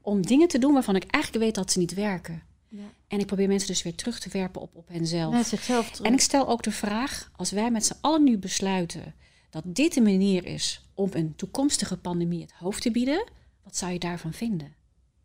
om 0.00 0.26
dingen 0.26 0.48
te 0.48 0.58
doen 0.58 0.72
waarvan 0.72 0.96
ik 0.96 1.04
eigenlijk 1.10 1.44
weet 1.44 1.54
dat 1.54 1.72
ze 1.72 1.78
niet 1.78 1.94
werken? 1.94 2.42
Ja. 2.74 2.92
En 3.08 3.18
ik 3.18 3.26
probeer 3.26 3.48
mensen 3.48 3.68
dus 3.68 3.82
weer 3.82 3.94
terug 3.94 4.20
te 4.20 4.28
werpen 4.28 4.60
op, 4.60 4.76
op 4.76 4.88
henzelf. 4.88 5.46
Zichzelf 5.46 6.00
en 6.00 6.12
ik 6.12 6.20
stel 6.20 6.48
ook 6.48 6.62
de 6.62 6.70
vraag, 6.70 7.30
als 7.36 7.50
wij 7.50 7.70
met 7.70 7.86
z'n 7.86 7.96
allen 8.00 8.24
nu 8.24 8.38
besluiten 8.38 9.14
dat 9.50 9.62
dit 9.66 9.94
de 9.94 10.00
manier 10.00 10.46
is 10.46 10.80
om 10.94 11.08
een 11.12 11.34
toekomstige 11.36 11.96
pandemie 11.96 12.42
het 12.42 12.52
hoofd 12.52 12.82
te 12.82 12.90
bieden, 12.90 13.24
wat 13.62 13.76
zou 13.76 13.92
je 13.92 13.98
daarvan 13.98 14.32
vinden? 14.32 14.74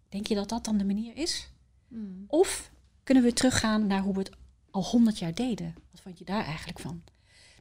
Denk 0.10 0.28
je 0.28 0.36
dat 0.36 0.50
dat 0.50 0.66
dan 0.66 0.78
de 0.78 0.86
manier 0.86 1.16
is? 1.16 1.50
Hmm. 1.88 2.24
Of 2.28 2.72
kunnen 3.04 3.24
we 3.24 3.34
teruggaan 3.34 3.88
naar 3.88 4.02
hoe 4.02 4.14
we 4.14 4.20
het 4.20 4.32
al 4.72 4.84
honderd 4.84 5.20
jaar 5.20 5.34
deden? 5.34 5.76
Wat 5.92 6.02
vond 6.02 6.20
je 6.20 6.26
daar 6.26 6.46
eigenlijk 6.46 6.80
van? 6.80 7.04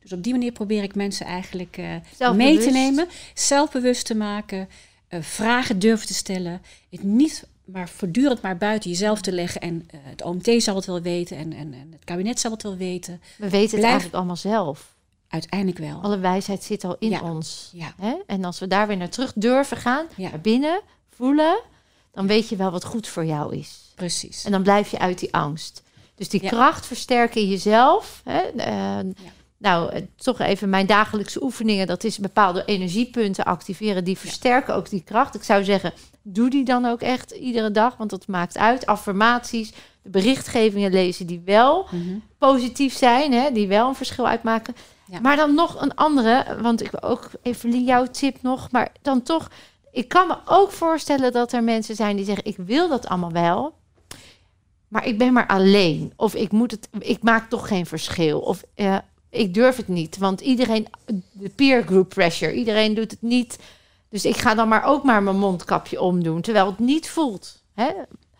Dus 0.01 0.13
op 0.13 0.23
die 0.23 0.33
manier 0.33 0.53
probeer 0.53 0.83
ik 0.83 0.95
mensen 0.95 1.27
eigenlijk 1.27 1.77
uh, 1.77 2.33
mee 2.33 2.59
te 2.59 2.71
nemen, 2.71 3.09
zelfbewust 3.35 4.07
te 4.07 4.15
maken, 4.15 4.69
uh, 5.09 5.23
vragen 5.23 5.79
durven 5.79 6.07
te 6.07 6.15
stellen, 6.15 6.63
het 6.91 7.03
niet 7.03 7.47
maar 7.67 7.89
voortdurend 7.89 8.43
maar 8.43 8.57
buiten 8.57 8.91
jezelf 8.91 9.21
te 9.21 9.33
leggen. 9.33 9.61
En 9.61 9.75
uh, 9.75 10.01
het 10.03 10.23
OMT 10.23 10.63
zal 10.63 10.77
het 10.77 10.87
wel 10.87 11.01
weten 11.01 11.37
en, 11.37 11.53
en, 11.53 11.73
en, 11.73 11.89
het 11.93 12.05
kabinet 12.05 12.41
zal 12.41 12.51
het 12.51 12.63
wel 12.63 12.77
weten. 12.77 13.21
We 13.39 13.51
weten 13.51 13.77
het 13.77 13.87
eigenlijk 13.87 14.15
allemaal 14.15 14.37
zelf. 14.37 14.95
Uiteindelijk 15.29 15.79
wel. 15.79 16.01
Alle 16.03 16.19
wijsheid 16.19 16.65
zit 16.65 16.85
al 16.85 16.97
in 16.99 17.21
ons. 17.23 17.71
Ja. 17.73 17.95
Hè? 18.01 18.15
En 18.27 18.45
als 18.45 18.59
we 18.59 18.67
daar 18.67 18.87
weer 18.87 18.97
naar 18.97 19.09
terug 19.09 19.33
durven 19.35 19.77
gaan, 19.77 20.07
naar 20.17 20.41
binnen, 20.41 20.81
voelen, 21.11 21.61
dan 22.13 22.27
weet 22.27 22.49
je 22.49 22.57
wel 22.57 22.71
wat 22.71 22.85
goed 22.85 23.09
voor 23.09 23.25
jou 23.25 23.57
is. 23.57 23.93
Precies. 23.95 24.45
En 24.45 24.51
dan 24.51 24.63
blijf 24.63 24.91
je 24.91 24.99
uit 24.99 25.19
die 25.19 25.35
angst. 25.35 25.83
Dus 26.15 26.29
die 26.29 26.41
kracht 26.41 26.87
versterken 26.87 27.41
in 27.41 27.49
jezelf. 27.49 28.21
Hè? 28.25 28.43
Uh, 28.57 29.13
nou, 29.59 29.93
eh, 29.93 30.03
toch 30.17 30.41
even 30.41 30.69
mijn 30.69 30.87
dagelijkse 30.87 31.43
oefeningen. 31.43 31.87
Dat 31.87 32.05
is 32.05 32.19
bepaalde 32.19 32.65
energiepunten 32.65 33.45
activeren. 33.45 34.05
Die 34.05 34.19
versterken 34.19 34.75
ook 34.75 34.91
die 34.91 35.03
kracht. 35.03 35.35
Ik 35.35 35.43
zou 35.43 35.65
zeggen, 35.65 35.93
doe 36.23 36.51
die 36.51 36.65
dan 36.65 36.85
ook 36.85 37.01
echt 37.01 37.31
iedere 37.31 37.71
dag. 37.71 37.97
Want 37.97 38.11
dat 38.11 38.27
maakt 38.27 38.59
uit. 38.59 38.87
Affirmaties, 38.87 39.73
de 40.03 40.11
berichtgevingen 40.11 40.93
lezen 40.93 41.27
die 41.27 41.43
wel 41.45 41.87
mhm. 41.91 42.19
positief 42.39 42.97
zijn. 42.97 43.33
Hè, 43.33 43.51
die 43.53 43.69
wel 43.69 43.89
een 43.89 43.95
verschil 43.95 44.27
uitmaken. 44.27 44.75
Maar 45.23 45.37
dan 45.37 45.55
nog 45.55 45.81
een 45.81 45.95
andere. 45.95 46.57
Want 46.61 46.83
ik 46.83 46.91
ook 47.01 47.31
even 47.43 47.85
jouw 47.85 48.07
tip 48.07 48.43
nog. 48.43 48.71
Maar 48.71 48.93
dan 49.03 49.23
toch, 49.23 49.51
ik 49.93 50.09
kan 50.09 50.27
me 50.27 50.37
ook 50.45 50.71
voorstellen 50.71 51.33
dat 51.33 51.53
er 51.53 51.65
mensen 51.65 51.95
zijn 51.95 52.17
die 52.17 52.25
zeggen: 52.25 52.45
Ik 52.45 52.57
wil 52.57 52.89
dat 52.89 53.09
allemaal 53.09 53.33
wel. 53.33 53.75
Maar 54.89 55.07
ik 55.07 55.19
ben 55.19 55.33
maar 55.33 55.47
alleen. 55.47 56.13
Of 56.17 56.35
ik 56.35 56.53
moet 56.53 56.71
het, 56.71 56.89
ik 56.99 57.23
maak 57.23 57.49
toch 57.49 57.69
geen 57.69 57.87
verschil. 57.87 58.41
Of 58.41 58.63
uh, 58.77 58.97
ik 59.37 59.55
durf 59.55 59.77
het 59.77 59.89
niet. 59.89 60.17
Want 60.17 60.41
iedereen, 60.41 60.87
de 61.33 61.49
peer 61.49 61.83
group 61.83 62.09
pressure, 62.09 62.53
iedereen 62.53 62.95
doet 62.95 63.11
het 63.11 63.23
niet. 63.23 63.59
Dus 64.09 64.25
ik 64.25 64.37
ga 64.37 64.55
dan 64.55 64.69
maar 64.69 64.85
ook 64.85 65.05
maar 65.05 65.23
mijn 65.23 65.39
mondkapje 65.39 66.01
omdoen, 66.01 66.41
terwijl 66.41 66.67
het 66.67 66.79
niet 66.79 67.09
voelt. 67.09 67.63
Hè? 67.75 67.91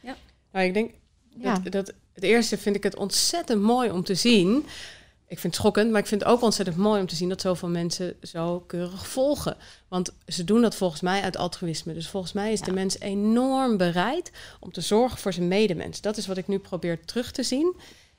Ja. 0.03 0.17
Nou, 0.53 0.67
ik 0.67 0.75
denk 0.75 0.91
ja. 1.39 1.59
dat, 1.59 1.73
dat 1.73 1.93
het 2.13 2.25
eerste 2.25 2.59
vind 2.59 2.77
ik 2.77 2.83
het 2.83 2.97
ontzettend 2.97 3.63
mooi 3.63 3.91
om 3.91 4.05
te 4.05 4.15
zien. 4.15 4.57
Ik 5.29 5.39
vind 5.39 5.53
het 5.53 5.55
schokkend, 5.55 5.91
maar 5.91 6.01
ik 6.01 6.07
vind 6.07 6.21
het 6.21 6.31
ook 6.31 6.43
ontzettend 6.43 6.77
mooi 6.77 7.01
om 7.01 7.07
te 7.07 7.17
zien 7.17 7.29
dat 7.29 7.41
zoveel 7.41 7.69
mensen 7.69 8.17
zo 8.23 8.61
keurig 8.67 9.09
volgen. 9.09 9.57
Want 9.89 10.13
ze 10.27 10.45
doen 10.45 10.63
dat 10.63 10.77
volgens 10.77 11.01
mij 11.01 11.23
uit 11.23 11.37
altruïsme. 11.37 11.95
Dus 11.95 12.09
volgens 12.09 12.33
mij 12.33 12.53
is 12.53 12.61
de 12.61 12.73
mens 12.73 13.01
enorm 13.01 13.77
bereid 13.77 14.33
om 14.61 14.73
te 14.73 14.81
zorgen 14.81 15.19
voor 15.19 15.33
zijn 15.33 15.49
medemens. 15.49 16.01
Dat 16.01 16.17
is 16.17 16.27
wat 16.27 16.37
ik 16.37 16.49
nu 16.49 16.59
probeer 16.59 17.05
terug 17.05 17.33
te 17.33 17.43
zien 17.43 17.77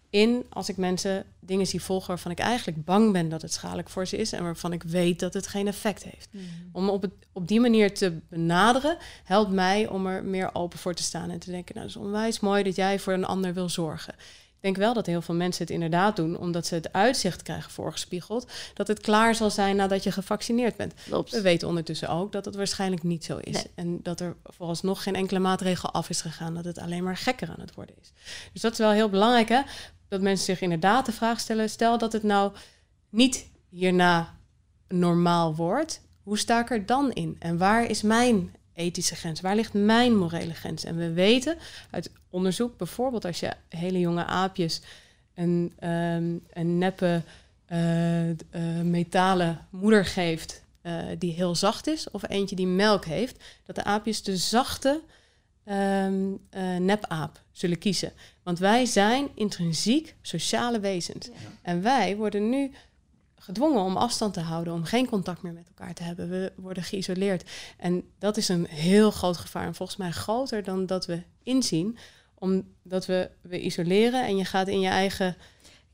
in 0.10 0.46
als 0.50 0.70
ik 0.70 0.78
mensen 0.78 1.26
dingen 1.40 1.68
zie 1.68 1.82
volgen 1.82 2.08
waarvan 2.08 2.32
ik 2.32 2.40
eigenlijk 2.40 2.86
bang 2.86 3.12
ben 3.12 3.30
dat 3.30 3.42
het 3.42 3.54
schadelijk 3.54 3.90
voor 3.90 4.08
ze 4.08 4.18
is 4.18 4.32
en 4.32 4.44
waarvan 4.44 4.74
ik 4.74 4.84
weet 4.84 5.20
dat 5.20 5.34
het 5.34 5.48
geen 5.48 5.68
effect 5.68 6.04
heeft. 6.04 6.28
Mm. 6.32 6.42
Om 6.72 6.90
op, 6.90 7.02
het, 7.02 7.12
op 7.32 7.48
die 7.48 7.60
manier 7.60 7.94
te 7.94 8.20
benaderen 8.30 8.98
helpt 9.24 9.52
mij 9.52 9.88
om 9.88 10.08
er 10.08 10.24
meer 10.24 10.50
open 10.54 10.80
voor 10.80 10.94
te 10.94 11.04
staan 11.04 11.30
en 11.30 11.40
te 11.40 11.52
denken, 11.52 11.76
nou, 11.76 11.88
het 11.88 11.96
is 11.96 12.02
onwijs 12.02 12.40
mooi 12.40 12.64
dat 12.64 12.76
jij 12.76 13.00
voor 13.00 13.14
een 13.14 13.26
ander 13.26 13.54
wil 13.54 13.70
zorgen. 13.70 14.14
Ik 14.58 14.64
denk 14.64 14.78
wel 14.78 14.94
dat 14.94 15.06
heel 15.06 15.22
veel 15.22 15.36
mensen 15.36 15.64
het 15.64 15.74
inderdaad 15.74 16.16
doen, 16.16 16.38
omdat 16.38 16.66
ze 16.66 16.76
het 16.76 16.94
uitzicht 16.94 17.42
krijgen 17.42 17.72
voorgespiegeld, 17.72 18.52
dat 18.74 18.88
het 18.88 19.00
klaar 19.00 19.36
zal 19.36 19.50
zijn 19.50 19.76
nadat 19.76 20.04
je 20.04 20.12
gevaccineerd 20.12 20.76
bent. 20.76 20.94
We 21.30 21.42
weten 21.42 21.68
ondertussen 21.68 22.10
ook 22.10 22.32
dat 22.32 22.46
het 22.46 22.56
waarschijnlijk 22.56 23.04
niet 23.04 23.26
zo 23.26 23.38
is. 23.38 23.66
En 23.76 24.00
dat 24.04 24.20
er 24.20 24.36
nog 24.82 25.04
geen 25.04 25.16
enkele 25.16 25.40
maatregel 25.40 25.92
af 25.92 26.10
is 26.10 26.22
gegaan, 26.22 26.54
dat 26.54 26.66
het 26.66 26.78
alleen 26.78 27.04
maar 27.04 27.18
gekker 27.18 27.50
aan 27.50 27.60
het 27.60 27.74
worden 27.74 27.96
is. 28.02 28.12
Dus 28.54 28.62
dat 28.62 28.72
is 28.72 28.78
wel 28.78 28.92
heel 28.92 29.10
belangrijk. 29.10 29.50
Hè? 29.50 29.62
Dat 30.08 30.22
mensen 30.22 30.46
zich 30.46 30.62
inderdaad 30.62 31.06
de 31.06 31.12
vraag 31.12 31.40
stellen: 31.40 31.70
stel 31.70 31.98
dat 31.98 32.14
het 32.14 32.24
nou 32.24 32.52
niet 33.10 33.50
hierna 33.70 34.36
normaal 34.88 35.56
wordt, 35.56 36.02
hoe 36.24 36.38
sta 36.38 36.60
ik 36.60 36.70
er 36.70 36.86
dan 36.86 37.12
in? 37.12 37.36
En 37.40 37.58
waar 37.58 37.90
is 37.90 38.02
mijn 38.02 38.56
ethische 38.74 39.16
grens? 39.16 39.42
Waar 39.42 39.56
ligt 39.56 39.74
mijn 39.74 40.18
morele 40.18 40.54
grens? 40.54 40.84
En 40.84 40.98
we 40.98 41.14
weten 41.14 41.58
uit 41.90 42.12
onderzoek, 42.30 42.78
bijvoorbeeld 42.78 43.26
als 43.26 43.40
je 43.40 43.54
hele 43.70 44.00
jonge 44.00 44.26
aapjes 44.26 44.82
een, 45.34 45.74
ehm, 45.80 46.36
een 46.54 46.78
neppe 46.78 47.22
uh, 47.72 48.30
uh, 48.30 48.36
metalen 48.84 49.68
moeder 49.70 50.06
geeft 50.06 50.64
uh, 50.84 51.04
die 51.18 51.34
heel 51.34 51.56
zacht 51.56 51.88
is, 51.88 52.12
of 52.12 52.30
eentje 52.30 52.56
die 52.56 52.68
melk 52.68 53.06
heeft, 53.06 53.44
dat 53.66 53.76
de 53.76 53.84
aapjes 53.84 54.24
de 54.24 54.38
zachte 54.38 55.02
um, 55.70 56.40
nepaap 56.86 57.42
zullen 57.52 57.78
kiezen. 57.78 58.14
Want 58.44 58.60
wij 58.60 58.86
zijn 58.86 59.30
intrinsiek 59.36 60.16
sociale 60.22 60.80
wezens. 60.80 61.26
Ja. 61.26 61.34
En 61.62 61.82
wij 61.82 62.16
worden 62.16 62.50
nu 62.50 62.72
gedwongen 63.36 63.82
om 63.82 63.98
afstand 63.98 64.34
te 64.34 64.40
houden, 64.40 64.74
om 64.74 64.84
geen 64.84 65.08
contact 65.08 65.42
meer 65.42 65.54
met 65.54 65.68
elkaar 65.68 65.94
te 65.94 66.04
hebben. 66.04 66.30
We 66.30 66.52
worden 66.56 66.84
geïsoleerd. 66.84 67.50
En 67.78 68.04
dat 68.20 68.38
is 68.38 68.50
een 68.50 68.66
heel 68.66 69.12
groot 69.12 69.38
gevaar. 69.38 69.66
En 69.66 69.76
volgens 69.76 69.98
mij 69.98 70.12
groter 70.12 70.64
dan 70.64 70.86
dat 70.86 71.06
we 71.06 71.22
inzien. 71.44 71.98
Omdat 72.34 73.06
we, 73.06 73.30
we 73.42 73.62
isoleren 73.62 74.26
en 74.26 74.38
je 74.38 74.46
gaat 74.46 74.68
in 74.68 74.80
je 74.80 74.90
eigen 74.90 75.36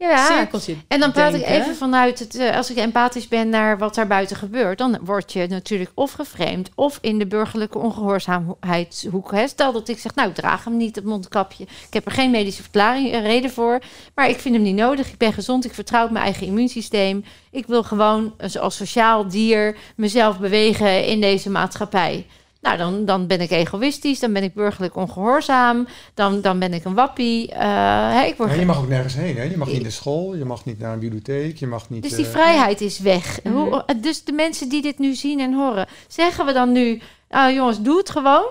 ja, 0.09 0.47
en 0.87 0.99
dan 0.99 1.11
praat 1.11 1.33
ik 1.33 1.45
even 1.45 1.75
vanuit 1.75 2.19
het, 2.19 2.35
uh, 2.35 2.55
als 2.55 2.71
ik 2.71 2.77
empathisch 2.77 3.27
ben 3.27 3.49
naar 3.49 3.77
wat 3.77 3.95
daar 3.95 4.07
buiten 4.07 4.35
gebeurt, 4.35 4.77
dan 4.77 4.99
word 5.01 5.33
je 5.33 5.47
natuurlijk 5.47 5.91
of 5.93 6.11
geframed 6.11 6.69
of 6.75 6.97
in 7.01 7.19
de 7.19 7.27
burgerlijke 7.27 7.77
ongehoorzaamheidshoek. 7.77 9.31
Hè. 9.31 9.47
Stel 9.47 9.71
dat 9.71 9.87
ik 9.87 9.99
zeg, 9.99 10.15
nou, 10.15 10.29
ik 10.29 10.35
draag 10.35 10.63
hem 10.63 10.77
niet, 10.77 10.95
het 10.95 11.05
mondkapje. 11.05 11.63
Ik 11.63 11.93
heb 11.93 12.05
er 12.05 12.11
geen 12.11 12.31
medische 12.31 12.61
verklaring, 12.61 13.13
uh, 13.13 13.21
reden 13.21 13.51
voor, 13.51 13.79
maar 14.15 14.29
ik 14.29 14.39
vind 14.39 14.55
hem 14.55 14.63
niet 14.63 14.75
nodig. 14.75 15.11
Ik 15.11 15.17
ben 15.17 15.33
gezond, 15.33 15.65
ik 15.65 15.73
vertrouw 15.73 16.05
op 16.05 16.11
mijn 16.11 16.25
eigen 16.25 16.47
immuunsysteem. 16.47 17.25
Ik 17.51 17.65
wil 17.67 17.83
gewoon 17.83 18.33
als 18.59 18.75
sociaal 18.75 19.27
dier 19.27 19.77
mezelf 19.95 20.39
bewegen 20.39 21.05
in 21.05 21.21
deze 21.21 21.49
maatschappij. 21.49 22.25
Nou, 22.63 22.77
dan, 22.77 23.05
dan 23.05 23.27
ben 23.27 23.41
ik 23.41 23.51
egoïstisch, 23.51 24.19
dan 24.19 24.33
ben 24.33 24.43
ik 24.43 24.53
burgerlijk 24.53 24.95
ongehoorzaam, 24.95 25.87
dan, 26.13 26.41
dan 26.41 26.59
ben 26.59 26.73
ik 26.73 26.85
een 26.85 26.93
wappie. 26.93 27.53
Uh, 27.53 28.23
ik 28.27 28.37
word... 28.37 28.49
ja, 28.49 28.59
je 28.59 28.65
mag 28.65 28.77
ook 28.77 28.87
nergens 28.87 29.13
heen, 29.13 29.37
hè? 29.37 29.43
Je 29.43 29.57
mag 29.57 29.67
niet 29.67 29.81
naar 29.81 29.91
school, 29.91 30.35
je 30.35 30.45
mag 30.45 30.65
niet 30.65 30.79
naar 30.79 30.93
een 30.93 30.99
bibliotheek, 30.99 31.57
je 31.57 31.67
mag 31.67 31.89
niet... 31.89 32.03
Dus 32.03 32.15
die 32.15 32.25
uh... 32.25 32.31
vrijheid 32.31 32.81
is 32.81 32.99
weg. 32.99 33.39
Mm 33.43 33.53
-hmm. 33.53 33.83
dus 34.01 34.23
de 34.23 34.31
mensen 34.31 34.69
die 34.69 34.81
dit 34.81 34.99
nu 34.99 35.13
zien 35.15 35.39
en 35.39 35.53
horen, 35.53 35.87
zeggen 36.07 36.45
we 36.45 36.53
dan 36.53 36.71
nu... 36.71 37.01
Uh, 37.29 37.53
jongens, 37.53 37.81
doe 37.81 37.97
het 37.97 38.09
gewoon. 38.09 38.45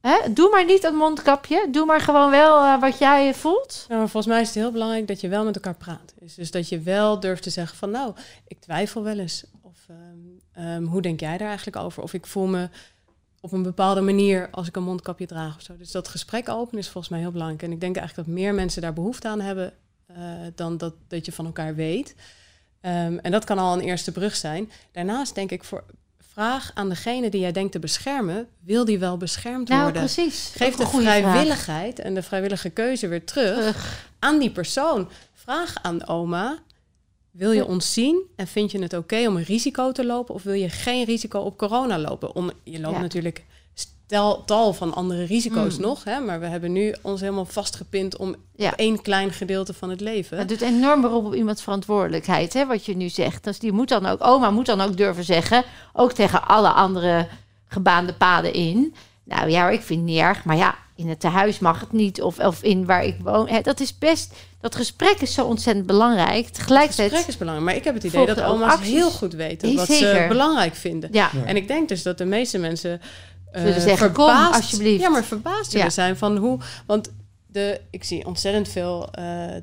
Hè? 0.00 0.32
Doe 0.32 0.50
maar 0.50 0.64
niet 0.64 0.82
dat 0.82 0.94
mondkapje. 0.94 1.68
Doe 1.70 1.86
maar 1.86 2.00
gewoon 2.00 2.30
wel 2.30 2.64
uh, 2.64 2.80
wat 2.80 2.98
jij 2.98 3.34
voelt. 3.34 3.84
Nou, 3.88 4.00
maar 4.00 4.08
volgens 4.08 4.32
mij 4.32 4.42
is 4.42 4.46
het 4.46 4.56
heel 4.56 4.72
belangrijk 4.72 5.06
dat 5.08 5.20
je 5.20 5.28
wel 5.28 5.44
met 5.44 5.54
elkaar 5.54 5.74
praat. 5.74 6.14
Dus, 6.20 6.34
dus 6.34 6.50
dat 6.50 6.68
je 6.68 6.80
wel 6.80 7.20
durft 7.20 7.42
te 7.42 7.50
zeggen 7.50 7.76
van... 7.76 7.90
nou, 7.90 8.14
ik 8.46 8.60
twijfel 8.60 9.02
wel 9.02 9.18
eens. 9.18 9.44
Of 9.62 9.86
um, 9.90 10.64
um, 10.64 10.86
hoe 10.86 11.02
denk 11.02 11.20
jij 11.20 11.38
daar 11.38 11.48
eigenlijk 11.48 11.76
over? 11.76 12.02
Of 12.02 12.14
ik 12.14 12.26
voel 12.26 12.46
me 12.46 12.68
op 13.46 13.52
een 13.52 13.62
bepaalde 13.62 14.00
manier 14.00 14.48
als 14.50 14.68
ik 14.68 14.76
een 14.76 14.82
mondkapje 14.82 15.26
draag 15.26 15.56
of 15.56 15.62
zo. 15.62 15.76
Dus 15.76 15.90
dat 15.90 16.08
gesprek 16.08 16.48
openen 16.48 16.80
is 16.80 16.88
volgens 16.88 17.12
mij 17.12 17.20
heel 17.20 17.30
belangrijk. 17.30 17.62
En 17.62 17.72
ik 17.72 17.80
denk 17.80 17.96
eigenlijk 17.96 18.28
dat 18.28 18.36
meer 18.36 18.54
mensen 18.54 18.82
daar 18.82 18.92
behoefte 18.92 19.28
aan 19.28 19.40
hebben 19.40 19.72
uh, 20.10 20.16
dan 20.54 20.76
dat, 20.76 20.94
dat 21.08 21.26
je 21.26 21.32
van 21.32 21.46
elkaar 21.46 21.74
weet. 21.74 22.14
Um, 22.80 23.18
en 23.18 23.30
dat 23.30 23.44
kan 23.44 23.58
al 23.58 23.72
een 23.72 23.84
eerste 23.84 24.12
brug 24.12 24.36
zijn. 24.36 24.70
Daarnaast 24.92 25.34
denk 25.34 25.50
ik 25.50 25.64
voor 25.64 25.84
vraag 26.32 26.70
aan 26.74 26.88
degene 26.88 27.30
die 27.30 27.40
jij 27.40 27.52
denkt 27.52 27.72
te 27.72 27.78
beschermen, 27.78 28.48
wil 28.60 28.84
die 28.84 28.98
wel 28.98 29.16
beschermd 29.16 29.68
nou, 29.68 29.82
worden? 29.82 30.02
Precies. 30.02 30.52
Geef 30.56 30.76
de 30.76 30.86
vrijwilligheid 30.86 31.94
vraag. 31.94 32.06
en 32.06 32.14
de 32.14 32.22
vrijwillige 32.22 32.70
keuze 32.70 33.08
weer 33.08 33.24
terug, 33.24 33.56
terug, 33.56 34.08
aan 34.18 34.38
die 34.38 34.50
persoon. 34.50 35.08
Vraag 35.32 35.74
aan 35.82 36.06
oma, 36.06 36.58
wil 37.36 37.52
je 37.52 37.66
ons 37.66 37.92
zien 37.92 38.22
en 38.36 38.46
vind 38.46 38.70
je 38.70 38.78
het 38.78 38.94
oké 38.94 39.28
om 39.28 39.36
een 39.36 39.42
risico 39.42 39.92
te 39.92 40.06
lopen 40.06 40.34
of 40.34 40.42
wil 40.42 40.54
je 40.54 40.68
geen 40.68 41.04
risico 41.04 41.38
op 41.38 41.58
corona 41.58 41.98
lopen? 41.98 42.34
Om, 42.34 42.50
je 42.64 42.80
loopt 42.80 42.94
ja. 42.94 43.00
natuurlijk 43.00 43.44
stel, 43.74 44.44
tal 44.44 44.72
van 44.72 44.94
andere 44.94 45.24
risico's 45.24 45.76
mm. 45.76 45.82
nog, 45.82 46.04
hè, 46.04 46.20
maar 46.20 46.40
we 46.40 46.46
hebben 46.46 46.72
nu 46.72 46.94
ons 47.02 47.20
helemaal 47.20 47.44
vastgepind 47.44 48.16
om 48.16 48.34
ja. 48.56 48.76
één 48.76 49.02
klein 49.02 49.32
gedeelte 49.32 49.74
van 49.74 49.90
het 49.90 50.00
leven. 50.00 50.38
Het 50.38 50.48
doet 50.48 50.60
enorm 50.60 51.00
beroep 51.00 51.24
op 51.24 51.34
iemands 51.34 51.62
verantwoordelijkheid, 51.62 52.52
hè, 52.52 52.66
wat 52.66 52.84
je 52.84 52.96
nu 52.96 53.08
zegt. 53.08 53.44
Dus 53.44 53.58
die 53.58 53.72
moet 53.72 53.88
dan 53.88 54.06
ook, 54.06 54.24
oma 54.24 54.50
moet 54.50 54.66
dan 54.66 54.80
ook 54.80 54.96
durven 54.96 55.24
zeggen, 55.24 55.64
ook 55.92 56.12
tegen 56.12 56.48
alle 56.48 56.70
andere 56.70 57.28
gebaande 57.66 58.14
paden 58.14 58.52
in. 58.52 58.94
Nou 59.24 59.50
ja, 59.50 59.68
ik 59.68 59.82
vind 59.82 60.00
het 60.00 60.08
niet 60.08 60.18
erg, 60.18 60.44
maar 60.44 60.56
ja, 60.56 60.74
in 60.96 61.08
het 61.08 61.20
tehuis 61.20 61.58
mag 61.58 61.80
het 61.80 61.92
niet. 61.92 62.22
Of, 62.22 62.38
of 62.38 62.62
in 62.62 62.86
waar 62.86 63.04
ik 63.04 63.16
woon. 63.22 63.48
Hè, 63.48 63.60
dat 63.60 63.80
is 63.80 63.98
best. 63.98 64.34
Dat 64.60 64.74
gesprek 64.74 65.20
is 65.20 65.34
zo 65.34 65.44
ontzettend 65.44 65.86
belangrijk. 65.86 66.48
Tegelijkertijd. 66.48 67.10
Het 67.10 67.16
gesprek 67.16 67.34
is 67.34 67.36
belangrijk. 67.36 67.68
Maar 67.68 67.78
ik 67.78 67.84
heb 67.84 67.94
het 67.94 68.04
idee 68.04 68.26
dat 68.26 68.42
oma's 68.42 68.72
acties. 68.72 68.92
heel 68.92 69.10
goed 69.10 69.32
weten 69.32 69.74
wat 69.74 69.86
Zeker. 69.86 70.22
ze 70.22 70.28
belangrijk 70.28 70.74
vinden. 70.74 71.08
Ja. 71.12 71.30
ja. 71.32 71.44
En 71.44 71.56
ik 71.56 71.68
denk 71.68 71.88
dus 71.88 72.02
dat 72.02 72.18
de 72.18 72.24
meeste 72.24 72.58
mensen. 72.58 73.00
Uh, 73.52 73.62
zeggen, 73.62 73.96
verbaasd, 73.96 74.50
kom, 74.50 74.60
alsjeblieft. 74.60 75.00
Ja, 75.00 75.08
maar 75.08 75.24
verbaasd 75.24 75.70
zullen 75.70 75.86
ja. 75.86 75.92
zijn 75.92 76.16
van 76.16 76.36
hoe. 76.36 76.58
Want 76.86 77.12
de, 77.46 77.80
ik 77.90 78.04
zie 78.04 78.26
ontzettend 78.26 78.68
veel 78.68 79.08
uh, 79.18 79.54
uh, 79.54 79.60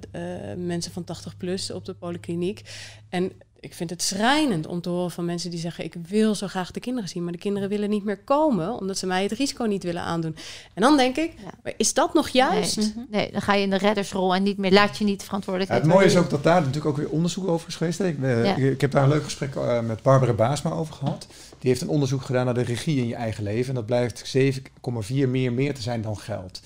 mensen 0.55 0.91
van 0.91 1.03
80 1.03 1.37
plus 1.37 1.71
op 1.71 1.85
de 1.85 1.93
polykliniek. 1.93 2.61
En 3.09 3.31
ik 3.63 3.73
vind 3.73 3.89
het 3.89 4.01
schrijnend 4.01 4.67
om 4.67 4.81
te 4.81 4.89
horen 4.89 5.11
van 5.11 5.25
mensen 5.25 5.49
die 5.49 5.59
zeggen: 5.59 5.83
Ik 5.83 5.95
wil 6.07 6.35
zo 6.35 6.47
graag 6.47 6.71
de 6.71 6.79
kinderen 6.79 7.09
zien, 7.09 7.23
maar 7.23 7.31
de 7.31 7.37
kinderen 7.37 7.69
willen 7.69 7.89
niet 7.89 8.03
meer 8.03 8.17
komen 8.17 8.79
omdat 8.79 8.97
ze 8.97 9.07
mij 9.07 9.23
het 9.23 9.31
risico 9.31 9.63
niet 9.63 9.83
willen 9.83 10.01
aandoen. 10.01 10.35
En 10.73 10.81
dan 10.81 10.97
denk 10.97 11.17
ik: 11.17 11.33
ja. 11.43 11.51
maar 11.63 11.73
is 11.77 11.93
dat 11.93 12.13
nog 12.13 12.29
juist? 12.29 12.75
Nee. 12.77 13.05
nee. 13.09 13.31
dan 13.31 13.41
ga 13.41 13.53
je 13.53 13.61
in 13.61 13.69
de 13.69 13.77
reddersrol 13.77 14.35
en 14.35 14.43
niet 14.43 14.57
meer, 14.57 14.71
laat 14.71 14.97
je 14.97 15.03
niet 15.03 15.23
verantwoordelijkheid. 15.23 15.83
Ja, 15.83 15.89
het 15.89 15.97
mooie 15.97 16.11
is 16.11 16.17
ook 16.17 16.29
dat 16.29 16.43
daar 16.43 16.59
natuurlijk 16.59 16.85
ook 16.85 16.97
weer 16.97 17.09
onderzoek 17.09 17.47
over 17.47 17.67
is 17.67 17.75
geweest. 17.75 17.99
Ik, 17.99 18.17
uh, 18.17 18.45
ja. 18.45 18.55
ik, 18.55 18.63
ik, 18.63 18.81
heb 18.81 18.91
daar 18.91 19.03
een 19.03 19.09
leuk 19.09 19.23
gesprek 19.23 19.55
uh, 19.55 19.79
met 19.79 20.01
Barbara 20.01 20.33
Baasma 20.33 20.71
over 20.71 20.93
gehad. 20.93 21.27
Die 21.59 21.69
heeft 21.69 21.81
een 21.81 21.89
onderzoek 21.89 22.21
gedaan 22.21 22.45
naar 22.45 22.53
de 22.53 22.61
regie 22.61 22.97
in 22.97 23.07
je 23.07 23.15
eigen 23.15 23.43
leven. 23.43 23.69
En 23.69 23.75
dat 23.75 23.85
blijft 23.85 24.37
7,4 24.37 25.27
meer 25.27 25.53
meer 25.53 25.73
te 25.73 25.81
zijn 25.81 26.01
dan 26.01 26.17
geld. 26.17 26.61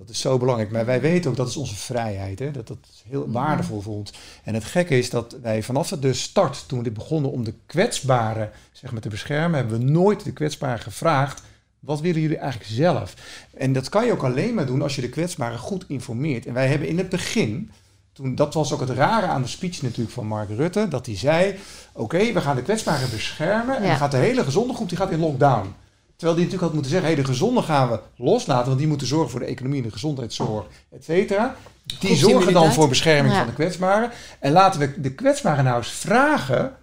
Dat 0.00 0.08
is 0.08 0.20
zo 0.20 0.38
belangrijk. 0.38 0.70
Maar 0.70 0.86
wij 0.86 1.00
weten 1.00 1.30
ook 1.30 1.36
dat 1.36 1.48
is 1.48 1.56
onze 1.56 1.76
vrijheid. 1.76 2.38
Hè? 2.38 2.50
Dat 2.50 2.68
dat 2.68 2.78
heel 3.08 3.26
mm. 3.26 3.32
waardevol 3.32 3.80
voor 3.80 3.94
ons. 3.94 4.12
En 4.44 4.54
het 4.54 4.64
gekke 4.64 4.98
is 4.98 5.10
dat 5.10 5.36
wij 5.42 5.62
vanaf 5.62 5.88
de 5.88 6.12
start, 6.12 6.68
toen 6.68 6.78
we 6.78 6.84
dit 6.84 6.94
begonnen 6.94 7.30
om 7.30 7.44
de 7.44 7.54
kwetsbaren 7.66 8.50
zeg 8.72 8.92
maar, 8.92 9.00
te 9.00 9.08
beschermen, 9.08 9.58
hebben 9.58 9.78
we 9.78 9.84
nooit 9.84 10.24
de 10.24 10.32
kwetsbaren 10.32 10.78
gevraagd. 10.78 11.42
Wat 11.80 12.00
willen 12.00 12.20
jullie 12.20 12.36
eigenlijk 12.36 12.70
zelf? 12.70 13.14
En 13.56 13.72
dat 13.72 13.88
kan 13.88 14.06
je 14.06 14.12
ook 14.12 14.22
alleen 14.22 14.54
maar 14.54 14.66
doen 14.66 14.82
als 14.82 14.94
je 14.94 15.00
de 15.00 15.08
kwetsbaren 15.08 15.58
goed 15.58 15.84
informeert. 15.88 16.46
En 16.46 16.54
wij 16.54 16.66
hebben 16.68 16.88
in 16.88 16.98
het 16.98 17.08
begin, 17.08 17.70
toen, 18.12 18.34
dat 18.34 18.54
was 18.54 18.72
ook 18.72 18.80
het 18.80 18.90
rare 18.90 19.26
aan 19.26 19.42
de 19.42 19.48
speech 19.48 19.82
natuurlijk 19.82 20.14
van 20.14 20.26
Mark 20.26 20.48
Rutte, 20.48 20.88
dat 20.88 21.06
hij 21.06 21.16
zei: 21.16 21.54
Oké, 21.92 22.32
we 22.32 22.40
gaan 22.40 22.56
de 22.56 22.62
kwetsbaren 22.62 23.10
beschermen. 23.10 23.76
En 23.76 23.82
dan 23.82 23.96
gaat 23.96 24.10
de 24.10 24.16
hele 24.16 24.44
gezonde 24.44 24.74
groep 24.74 24.88
die 24.88 24.98
gaat 24.98 25.10
in 25.10 25.18
lockdown. 25.18 25.74
Terwijl 26.20 26.38
die 26.38 26.48
natuurlijk 26.48 26.72
had 26.72 26.72
moeten 26.72 26.90
zeggen, 26.90 27.14
hey, 27.14 27.22
de 27.22 27.30
gezonde 27.30 27.62
gaan 27.62 27.90
we 27.90 28.00
loslaten, 28.16 28.66
want 28.66 28.78
die 28.78 28.88
moeten 28.88 29.06
zorgen 29.06 29.30
voor 29.30 29.40
de 29.40 29.46
economie 29.46 29.78
en 29.78 29.86
de 29.86 29.92
gezondheidszorg, 29.92 30.66
et 30.90 31.04
cetera. 31.04 31.56
Die 31.98 32.16
zorgen 32.16 32.52
dan 32.52 32.72
voor 32.72 32.88
bescherming 32.88 33.34
ja. 33.34 33.38
van 33.38 33.48
de 33.48 33.54
kwetsbaren. 33.54 34.10
En 34.40 34.52
laten 34.52 34.80
we 34.80 35.00
de 35.00 35.14
kwetsbaren 35.14 35.64
nou 35.64 35.76
eens 35.76 35.90
vragen, 35.90 36.76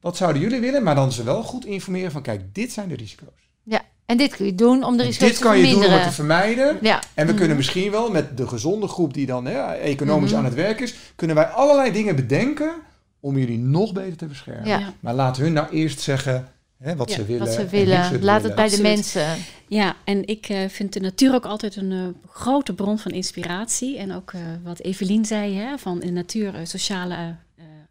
wat 0.00 0.16
zouden 0.16 0.42
jullie 0.42 0.60
willen? 0.60 0.82
Maar 0.82 0.94
dan 0.94 1.12
ze 1.12 1.22
wel 1.22 1.42
goed 1.42 1.64
informeren 1.64 2.10
van, 2.10 2.22
kijk, 2.22 2.54
dit 2.54 2.72
zijn 2.72 2.88
de 2.88 2.96
risico's. 2.96 3.50
Ja, 3.62 3.82
en 4.06 4.16
dit 4.16 4.36
kun 4.36 4.46
je 4.46 4.54
doen 4.54 4.84
om 4.84 4.96
de 4.96 5.02
risico's 5.02 5.28
te 5.28 5.34
verminderen. 5.36 5.70
Dit 5.70 5.78
kan 5.78 5.80
je 5.80 5.88
doen 5.88 5.94
om 5.94 5.98
het 5.98 6.08
te 6.08 6.14
vermijden. 6.14 6.78
Ja. 6.80 7.02
En 7.14 7.26
we 7.26 7.32
mm. 7.32 7.38
kunnen 7.38 7.56
misschien 7.56 7.90
wel 7.90 8.10
met 8.10 8.36
de 8.36 8.48
gezonde 8.48 8.88
groep 8.88 9.14
die 9.14 9.26
dan 9.26 9.44
ja, 9.44 9.74
economisch 9.74 10.30
mm. 10.30 10.36
aan 10.36 10.44
het 10.44 10.54
werk 10.54 10.80
is, 10.80 10.94
kunnen 11.16 11.36
wij 11.36 11.44
allerlei 11.44 11.92
dingen 11.92 12.16
bedenken 12.16 12.72
om 13.20 13.38
jullie 13.38 13.58
nog 13.58 13.92
beter 13.92 14.16
te 14.16 14.26
beschermen. 14.26 14.68
Ja. 14.68 14.92
Maar 15.00 15.14
laat 15.14 15.36
hun 15.36 15.52
nou 15.52 15.68
eerst 15.70 16.00
zeggen, 16.00 16.48
Hè, 16.78 16.96
wat, 16.96 17.08
ja, 17.10 17.16
ze 17.16 17.24
willen, 17.24 17.46
wat 17.46 17.54
ze 17.54 17.66
willen. 17.66 17.88
Laat 17.88 18.10
willen. 18.10 18.42
het 18.42 18.54
bij 18.54 18.64
Absoluut. 18.64 18.76
de 18.76 18.82
mensen. 18.82 19.44
Ja, 19.68 19.96
en 20.04 20.26
ik 20.26 20.48
uh, 20.48 20.68
vind 20.68 20.92
de 20.92 21.00
natuur 21.00 21.34
ook 21.34 21.44
altijd 21.44 21.76
een 21.76 21.90
uh, 21.90 22.06
grote 22.30 22.74
bron 22.74 22.98
van 22.98 23.10
inspiratie. 23.10 23.98
En 23.98 24.12
ook 24.12 24.32
uh, 24.32 24.40
wat 24.62 24.80
Evelien 24.80 25.24
zei, 25.24 25.54
hè, 25.54 25.78
van 25.78 26.00
in 26.00 26.06
de 26.06 26.12
natuur 26.12 26.52
sociale 26.62 27.36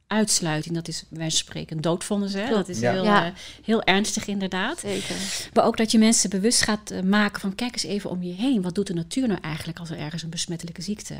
uitsluiting, 0.08 0.76
dat 0.76 0.88
is 0.88 1.06
van 1.14 1.32
spreken 1.32 1.82
doodvonnis. 1.82 2.34
Hè? 2.34 2.50
Dat 2.50 2.70
is 2.70 2.80
ja. 2.80 2.92
Heel, 2.92 3.04
ja. 3.04 3.34
heel 3.64 3.84
ernstig 3.84 4.28
inderdaad. 4.28 4.80
Zeker. 4.80 5.16
Maar 5.54 5.66
ook 5.66 5.78
dat 5.78 5.92
je 5.92 5.98
mensen 5.98 6.30
bewust 6.30 6.62
gaat 6.62 6.94
maken 7.04 7.42
van 7.42 7.56
kijk 7.56 7.74
eens 7.74 7.84
even 7.84 8.10
om 8.10 8.24
je 8.24 8.34
heen. 8.34 8.62
Wat 8.62 8.76
doet 8.76 8.88
de 8.88 8.94
natuur 8.94 9.28
nou 9.28 9.40
eigenlijk 9.42 9.80
als 9.80 9.90
er 9.90 9.98
ergens 9.98 10.24
een 10.24 10.30
besmettelijke 10.30 10.82
ziekte 10.82 11.16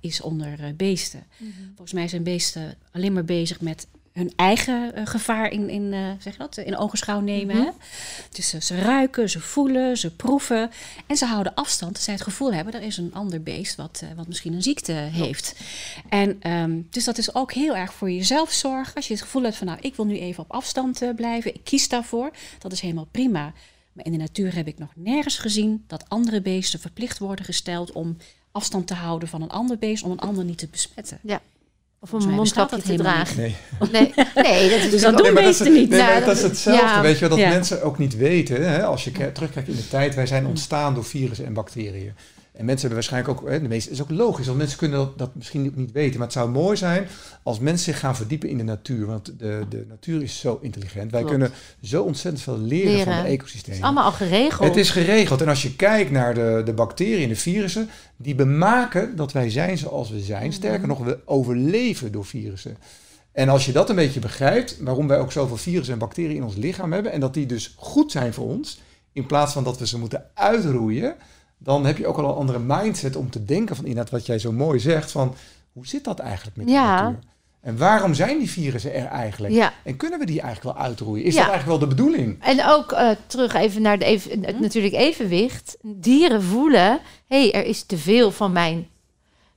is 0.00 0.20
onder 0.20 0.74
beesten? 0.76 1.22
Mm 1.36 1.52
-hmm. 1.56 1.66
Volgens 1.66 1.92
mij 1.92 2.08
zijn 2.08 2.22
beesten 2.22 2.74
alleen 2.92 3.12
maar 3.12 3.24
bezig 3.24 3.60
met 3.60 3.86
hun 4.12 4.32
eigen 4.36 4.92
uh, 4.98 5.06
gevaar 5.06 5.50
in, 5.52 5.68
in, 5.68 5.92
uh, 5.92 6.10
zeg 6.18 6.36
dat, 6.36 6.56
in 6.56 6.76
ogenschouw 6.76 7.20
nemen. 7.20 7.56
Mm 7.56 7.62
-hmm. 7.62 7.70
hè? 7.70 7.86
Dus 8.30 8.54
uh, 8.54 8.60
ze 8.60 8.78
ruiken, 8.80 9.30
ze 9.30 9.40
voelen, 9.40 9.98
ze 9.98 10.14
proeven. 10.14 10.70
En 11.06 11.16
ze 11.16 11.24
houden 11.24 11.54
afstand. 11.54 11.98
Zij 11.98 12.14
het 12.14 12.22
gevoel 12.22 12.52
hebben, 12.52 12.74
er 12.74 12.82
is 12.82 12.96
een 12.96 13.14
ander 13.14 13.42
beest 13.42 13.76
wat, 13.76 14.02
wat 14.16 14.26
misschien 14.26 14.52
een 14.52 14.62
ziekte 14.62 14.92
heeft. 14.92 15.54
En 16.08 16.52
um, 16.52 16.86
dus 16.90 17.04
dat 17.04 17.18
is 17.18 17.34
ook 17.34 17.52
heel 17.52 17.76
erg 17.76 17.92
voor 17.92 18.10
jezelf 18.10 18.52
zorgen. 18.52 18.94
Als 18.94 19.06
je 19.06 19.12
het 19.12 19.22
gevoel 19.22 19.42
hebt 19.42 19.56
van, 19.56 19.66
nou, 19.66 19.78
ik 19.80 19.94
wil 19.94 20.04
nu 20.04 20.18
even 20.18 20.42
op 20.42 20.52
afstand 20.52 21.02
blijven. 21.16 21.54
Ik 21.54 21.64
kies 21.64 21.88
daarvoor. 21.88 22.30
Dat 22.58 22.72
is 22.72 22.80
helemaal 22.80 23.08
prima. 23.10 23.52
Maar 23.92 24.04
in 24.04 24.12
de 24.12 24.18
natuur 24.18 24.54
heb 24.54 24.66
ik 24.66 24.78
nog 24.78 24.90
nergens 24.94 25.38
gezien 25.38 25.84
dat 25.86 26.08
andere 26.08 26.40
beesten 26.40 26.80
verplicht 26.80 27.18
worden 27.18 27.44
gesteld 27.44 27.92
om 27.92 28.16
afstand 28.52 28.86
te 28.86 28.94
houden 28.94 29.28
van 29.28 29.42
een 29.42 29.50
ander 29.50 29.78
beest 29.78 30.02
om 30.02 30.10
een 30.10 30.18
ander 30.18 30.44
niet 30.44 30.58
te 30.58 30.68
besmetten. 30.68 31.18
Ja. 31.22 31.40
Of 32.02 32.12
een 32.12 32.30
mondkapje 32.30 32.82
te 32.82 32.94
dragen. 32.94 33.36
Nee. 33.36 33.56
Nee, 33.92 34.12
nee, 34.34 34.70
dat 34.70 34.78
is 34.84 34.90
Dus 34.90 35.00
dat 35.02 35.12
doen 35.16 35.22
Nee, 35.22 35.32
maar 35.32 35.42
dat 35.42 35.52
is, 35.52 35.58
meesten 35.58 35.72
niet. 35.72 35.88
nee, 35.88 36.20
dat 36.24 36.36
is 36.36 36.42
hetzelfde, 36.42 36.86
ja. 36.86 37.00
weet 37.00 37.14
je 37.14 37.20
wel, 37.20 37.28
dat 37.28 37.38
Ja. 37.38 37.48
mensen 37.48 37.82
ook 37.82 37.98
niet 37.98 38.16
weten. 38.16 38.70
Hè, 38.70 38.84
als 38.84 39.04
je 39.04 39.32
terugkijkt 39.32 39.68
in 39.68 39.76
de 39.76 39.88
tijd, 39.88 40.14
wij 40.14 40.26
zijn 40.26 40.46
ontstaan 40.46 40.94
door 40.94 41.04
virussen 41.04 41.46
en 41.46 41.52
bacteriën. 41.52 42.12
En 42.60 42.66
mensen 42.66 42.88
hebben 42.88 43.06
waarschijnlijk 43.08 43.40
ook, 43.40 43.50
hè, 43.50 43.62
de 43.62 43.68
meeste 43.68 43.90
is 43.90 44.02
ook 44.02 44.10
logisch, 44.10 44.46
want 44.46 44.58
mensen 44.58 44.78
kunnen 44.78 44.98
dat, 44.98 45.18
dat 45.18 45.34
misschien 45.34 45.66
ook 45.66 45.76
niet 45.76 45.92
weten. 45.92 46.18
Maar 46.18 46.26
het 46.26 46.36
zou 46.36 46.50
mooi 46.50 46.76
zijn 46.76 47.06
als 47.42 47.58
mensen 47.58 47.84
zich 47.84 47.98
gaan 48.00 48.16
verdiepen 48.16 48.48
in 48.48 48.56
de 48.56 48.64
natuur. 48.64 49.06
Want 49.06 49.38
de, 49.38 49.64
de 49.68 49.84
natuur 49.88 50.22
is 50.22 50.38
zo 50.38 50.58
intelligent. 50.62 51.10
Wij 51.10 51.20
Klopt. 51.20 51.36
kunnen 51.36 51.52
zo 51.82 52.02
ontzettend 52.02 52.42
veel 52.42 52.58
leren, 52.58 53.04
van 53.04 53.22
Leren. 53.22 53.38
de 53.38 53.56
Het 53.56 53.68
is 53.68 53.82
allemaal 53.82 54.04
al 54.04 54.12
geregeld. 54.12 54.68
Het 54.68 54.76
is 54.76 54.90
geregeld. 54.90 55.40
En 55.40 55.48
als 55.48 55.62
je 55.62 55.76
kijkt 55.76 56.10
naar 56.10 56.34
de, 56.34 56.62
de 56.64 56.72
bacteriën 56.72 57.22
en 57.22 57.28
de 57.28 57.36
virussen, 57.36 57.88
die 58.16 58.34
bemaken 58.34 59.16
dat 59.16 59.32
wij 59.32 59.50
zijn 59.50 59.78
zoals 59.78 60.10
we 60.10 60.20
zijn. 60.20 60.52
Sterker 60.52 60.88
nog, 60.88 60.98
we 60.98 61.18
overleven 61.24 62.12
door 62.12 62.24
virussen. 62.24 62.76
En 63.32 63.48
als 63.48 63.66
je 63.66 63.72
dat 63.72 63.90
een 63.90 63.96
beetje 63.96 64.20
begrijpt, 64.20 64.76
waarom 64.80 65.08
wij 65.08 65.18
ook 65.18 65.32
zoveel 65.32 65.56
virussen 65.56 65.92
en 65.92 65.98
bacteriën 65.98 66.36
in 66.36 66.44
ons 66.44 66.56
lichaam 66.56 66.92
hebben, 66.92 67.12
en 67.12 67.20
dat 67.20 67.34
die 67.34 67.46
dus 67.46 67.74
goed 67.76 68.12
zijn 68.12 68.34
voor 68.34 68.46
ons, 68.46 68.80
in 69.12 69.26
plaats 69.26 69.52
van 69.52 69.64
dat 69.64 69.78
we 69.78 69.86
ze 69.86 69.98
moeten 69.98 70.24
uitroeien, 70.34 71.16
dan 71.62 71.84
heb 71.86 71.98
je 71.98 72.06
ook 72.06 72.16
al 72.18 72.24
een 72.28 72.34
andere 72.34 72.58
mindset 72.58 73.16
om 73.16 73.30
te 73.30 73.44
denken 73.44 73.76
van 73.76 73.84
inderdaad 73.84 74.12
wat 74.12 74.26
jij 74.26 74.38
zo 74.38 74.52
mooi 74.52 74.78
zegt, 74.80 75.10
van 75.10 75.34
hoe 75.72 75.86
zit 75.86 76.04
dat 76.04 76.18
eigenlijk 76.18 76.56
met 76.56 76.66
de 76.66 76.72
Ja. 76.72 77.02
natuur? 77.02 77.18
En 77.60 77.78
waarom 77.78 78.14
zijn 78.14 78.38
die 78.38 78.50
virussen 78.50 78.94
er 78.94 79.04
eigenlijk? 79.06 79.54
Ja. 79.54 79.72
En 79.84 79.96
kunnen 79.96 80.18
we 80.18 80.26
die 80.26 80.40
eigenlijk 80.40 80.76
wel 80.76 80.84
uitroeien? 80.86 81.24
Is 81.24 81.34
Ja. 81.34 81.40
dat 81.44 81.50
eigenlijk 81.50 81.80
wel 81.80 81.88
de 81.88 81.94
bedoeling? 81.96 82.42
En 82.42 82.66
ook 82.66 82.92
eh, 82.92 83.10
terug 83.26 83.54
even 83.54 83.82
naar 83.82 83.98
de 83.98 84.04
even, 84.04 84.44
het 84.44 84.60
natuurlijk 84.60 84.94
evenwicht. 84.94 85.76
Dieren 85.82 86.42
voelen, 86.42 87.00
hé, 87.26 87.40
hey, 87.50 87.52
er 87.52 87.64
is 87.64 87.82
te 87.82 87.98
veel 87.98 88.30
van 88.30 88.52
mijn 88.52 88.88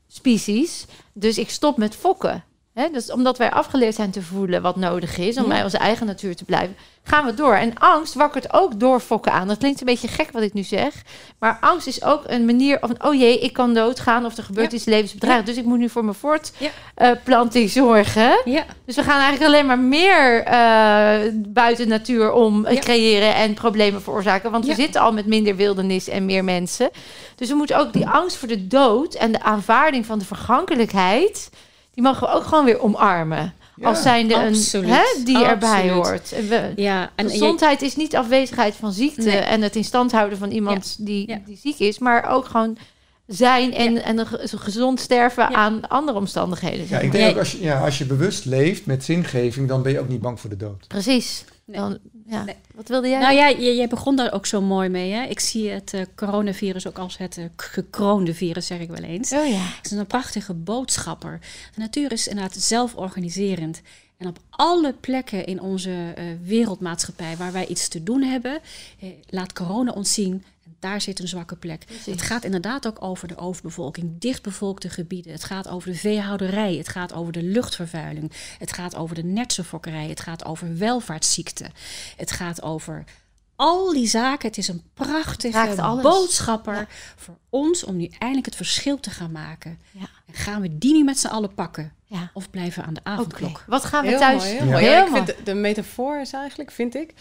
species, 0.07 0.85
dus 1.13 1.37
ik 1.37 1.49
stop 1.49 1.77
met 1.77 1.95
fokken. 1.95 2.43
Dus 2.91 3.11
omdat 3.11 3.37
wij 3.37 3.51
afgeleerd 3.51 3.95
zijn 3.95 4.11
te 4.11 4.21
voelen 4.21 4.61
wat 4.61 4.75
nodig 4.75 5.17
is 5.17 5.37
om 5.37 5.43
Ja. 5.43 5.49
bij 5.49 5.63
onze 5.63 5.77
eigen 5.77 6.05
natuur 6.05 6.35
te 6.35 6.43
blijven, 6.45 6.75
gaan 7.03 7.25
we 7.25 7.33
door. 7.33 7.53
En 7.53 7.73
angst 7.77 8.13
wakkert 8.13 8.53
ook 8.53 8.79
door 8.79 8.99
fokken 8.99 9.31
aan. 9.31 9.47
Dat 9.47 9.57
klinkt 9.57 9.79
een 9.79 9.85
beetje 9.85 10.07
gek 10.07 10.31
wat 10.31 10.41
ik 10.41 10.53
nu 10.53 10.63
zeg, 10.63 10.93
maar 11.39 11.57
angst 11.61 11.87
is 11.87 12.03
ook 12.03 12.21
een 12.25 12.45
manier 12.45 12.77
van, 12.81 12.95
oh 13.05 13.13
jee, 13.13 13.39
ik 13.39 13.53
kan 13.53 13.73
doodgaan 13.73 14.25
of 14.25 14.37
er 14.37 14.43
gebeurt 14.43 14.71
Ja. 14.71 14.77
iets 14.77 14.85
levensbedreigends, 14.85 15.49
dus 15.51 15.59
ik 15.59 15.65
moet 15.65 15.77
nu 15.79 15.89
voor 15.89 16.03
mijn 16.03 16.15
voortplanting 16.15 17.69
zorgen. 17.69 18.41
Ja, 18.45 18.63
Dus 18.85 18.95
we 18.95 19.03
gaan 19.03 19.19
eigenlijk 19.21 19.45
alleen 19.53 19.65
maar 19.65 19.79
meer 19.79 20.43
eh, 20.43 21.31
buiten 21.35 21.87
natuur 21.87 22.31
om 22.31 22.65
eh, 22.65 22.79
creëren 22.79 23.35
en 23.35 23.53
problemen 23.53 24.01
veroorzaken. 24.01 24.51
Want 24.51 24.65
we 24.65 24.73
zitten 24.75 25.01
al 25.01 25.13
met 25.13 25.25
minder 25.25 25.55
wildernis 25.55 26.09
en 26.09 26.25
meer 26.25 26.43
mensen. 26.43 26.89
Dus 27.35 27.49
we 27.49 27.55
moeten 27.55 27.77
ook 27.79 27.93
die 27.93 28.07
angst 28.07 28.35
voor 28.37 28.47
de 28.47 28.67
dood 28.67 29.13
en 29.13 29.31
de 29.31 29.41
aanvaarding 29.41 30.05
van 30.05 30.19
de 30.19 30.25
vergankelijkheid... 30.25 31.49
die 31.93 32.03
mogen 32.03 32.27
we 32.27 32.33
ook 32.33 32.43
gewoon 32.43 32.65
weer 32.65 32.79
omarmen. 32.81 33.53
Ja. 33.75 33.87
Als 33.87 34.01
zijnde 34.01 34.33
een 34.33 34.85
hè, 34.89 35.01
die 35.23 35.45
erbij 35.45 35.89
hoort. 35.89 36.29
We, 36.47 36.71
ja. 36.75 37.11
En 37.15 37.25
je- 37.25 37.31
gezondheid 37.31 37.81
is 37.81 37.95
niet 37.95 38.15
afwezigheid 38.15 38.75
van 38.75 38.91
ziekte... 38.91 39.21
Nee. 39.21 39.37
en 39.37 39.61
het 39.61 39.75
in 39.75 39.83
stand 39.83 40.11
houden 40.11 40.37
van 40.37 40.51
iemand 40.51 40.95
die, 40.99 41.27
Ja. 41.29 41.39
die 41.45 41.57
ziek 41.61 41.79
is... 41.79 41.99
maar 41.99 42.29
ook 42.29 42.45
gewoon 42.45 42.77
zijn 43.27 43.73
en, 43.73 44.03
en 44.03 44.17
een 44.19 44.25
ge- 44.25 44.57
gezond 44.57 44.99
sterven 44.99 45.43
Ja. 45.49 45.55
aan 45.55 45.87
andere 45.87 46.17
omstandigheden. 46.17 46.85
Ja, 46.89 46.99
ik 46.99 47.11
denk 47.11 47.29
ook 47.31 47.37
als 47.37 47.51
je, 47.51 47.61
ja, 47.61 47.83
als 47.83 47.97
je 47.97 48.05
bewust 48.05 48.45
leeft 48.45 48.85
met 48.85 49.03
zingeving, 49.03 49.67
dan 49.67 49.81
ben 49.81 49.91
je 49.91 49.99
ook 49.99 50.09
niet 50.09 50.21
bang 50.21 50.39
voor 50.39 50.49
de 50.49 50.57
dood. 50.57 50.87
Precies. 50.87 51.45
Nee. 51.65 51.77
Dan, 51.77 51.97
ja. 52.25 52.43
Nee. 52.43 52.55
Wat 52.75 52.87
wilde 52.87 53.09
jij? 53.09 53.19
Nou 53.19 53.33
ja, 53.33 53.47
je, 53.47 53.75
je 53.75 53.87
begon 53.87 54.15
daar 54.15 54.33
ook 54.33 54.45
zo 54.45 54.61
mooi 54.61 54.89
mee. 54.89 55.11
Hè? 55.11 55.23
Ik 55.23 55.39
zie 55.39 55.69
het 55.69 55.93
eh, 55.93 56.01
coronavirus 56.15 56.87
ook 56.87 56.97
als 56.97 57.17
het 57.17 57.37
eh, 57.37 57.45
gekroonde 57.55 58.33
virus, 58.33 58.67
zeg 58.67 58.79
ik 58.79 58.89
wel 58.89 59.03
eens. 59.03 59.31
Oh 59.31 59.47
ja. 59.47 59.65
Het 59.77 59.85
is 59.85 59.91
een 59.91 60.07
prachtige 60.07 60.53
boodschapper. 60.53 61.39
De 61.75 61.79
natuur 61.79 62.11
is 62.11 62.27
inderdaad 62.27 62.55
zelforganiserend. 62.55 63.81
En 64.23 64.29
op 64.29 64.39
alle 64.49 64.93
plekken 64.93 65.45
in 65.45 65.61
onze 65.61 66.13
eh, 66.15 66.25
wereldmaatschappij 66.43 67.37
waar 67.37 67.51
wij 67.51 67.67
iets 67.67 67.87
te 67.87 68.03
doen 68.03 68.21
hebben, 68.21 68.59
eh, 68.99 69.09
laat 69.29 69.53
corona 69.53 69.91
ons 69.91 70.13
zien. 70.13 70.43
Daar 70.83 71.01
zit 71.01 71.19
een 71.19 71.27
zwakke 71.27 71.55
plek. 71.55 71.85
Precies. 71.85 72.05
Het 72.05 72.21
gaat 72.21 72.43
inderdaad 72.43 72.87
ook 72.87 73.01
over 73.03 73.27
de 73.27 73.37
overbevolking, 73.37 74.19
dichtbevolkte 74.19 74.89
gebieden. 74.89 75.31
Het 75.31 75.43
gaat 75.43 75.67
over 75.67 75.91
de 75.91 75.97
veehouderij. 75.97 76.75
Het 76.75 76.89
gaat 76.89 77.13
over 77.13 77.33
de 77.33 77.43
luchtvervuiling. 77.43 78.31
Het 78.59 78.73
gaat 78.73 78.95
over 78.95 79.15
de 79.15 79.23
netsenfokkerij. 79.23 80.07
Het 80.07 80.19
gaat 80.19 80.45
over 80.45 80.77
welvaartsziekten. 80.77 81.71
Het 82.17 82.31
gaat 82.31 82.61
over 82.61 83.03
al 83.55 83.93
die 83.93 84.07
zaken. 84.07 84.47
Het 84.47 84.57
is 84.57 84.67
een 84.67 84.83
prachtige 84.93 85.99
boodschapper 86.01 86.73
Ja. 86.75 86.87
voor 87.15 87.37
ons 87.49 87.83
om 87.83 87.95
nu 87.97 88.05
eindelijk 88.19 88.45
het 88.45 88.55
verschil 88.55 88.99
te 88.99 89.09
gaan 89.09 89.31
maken. 89.31 89.79
Ja. 89.91 90.07
En 90.25 90.33
gaan 90.33 90.61
we 90.61 90.77
die 90.77 90.93
nu 90.93 91.03
met 91.03 91.19
z'n 91.19 91.27
allen 91.27 91.53
pakken? 91.53 91.93
Ja. 92.05 92.31
Of 92.33 92.49
blijven 92.49 92.81
we 92.81 92.87
aan 92.87 92.93
de 92.93 93.03
avondklok? 93.03 93.63
Wat 93.67 93.85
gaan 93.85 94.03
we 94.03 94.09
Heel 94.09 94.19
thuis? 94.19 94.43
mooi, 94.43 94.55
heel 94.55 94.65
mooi. 94.65 94.85
Ik 94.85 95.07
vind 95.13 95.25
de, 95.27 95.35
de 95.43 95.53
metafoor 95.53 96.19
is 96.19 96.31
eigenlijk, 96.33 96.71
vind 96.71 96.95
ik, 96.95 97.13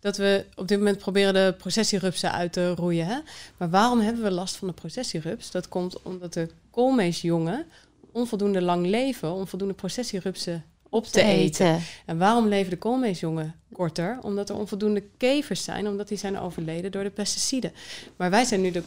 dat 0.00 0.16
we 0.16 0.44
op 0.54 0.68
dit 0.68 0.78
moment 0.78 0.98
proberen 0.98 1.34
de 1.34 1.54
processierupsen 1.58 2.32
uit 2.32 2.52
te 2.52 2.74
roeien. 2.74 3.06
Hè? 3.06 3.18
Maar 3.56 3.70
waarom 3.70 4.00
hebben 4.00 4.22
we 4.22 4.30
last 4.30 4.56
van 4.56 4.68
de 4.68 4.74
processierups? 4.74 5.50
Dat 5.50 5.68
komt 5.68 6.02
omdat 6.02 6.32
de 6.32 6.48
koolmeesjongen 6.70 7.66
onvoldoende 8.12 8.62
lang 8.62 8.86
leven 8.86 9.32
om 9.32 9.46
voldoende 9.46 9.74
processierupsen 9.74 10.64
op 10.88 11.04
te, 11.04 11.10
te 11.10 11.22
eten. 11.22 11.66
eten. 11.66 11.82
En 12.06 12.18
waarom 12.18 12.46
leven 12.48 12.70
de 12.70 12.76
koolmeesjongen 12.78 13.54
korter? 13.72 14.18
Omdat 14.22 14.48
er 14.48 14.56
onvoldoende 14.56 15.02
kevers 15.16 15.64
zijn, 15.64 15.88
omdat 15.88 16.08
die 16.08 16.18
zijn 16.18 16.38
overleden 16.38 16.92
door 16.92 17.02
de 17.02 17.10
pesticiden. 17.10 17.72
Maar 18.16 18.30
wij 18.30 18.44
zijn 18.44 18.60
nu 18.60 18.70
de 18.70 18.82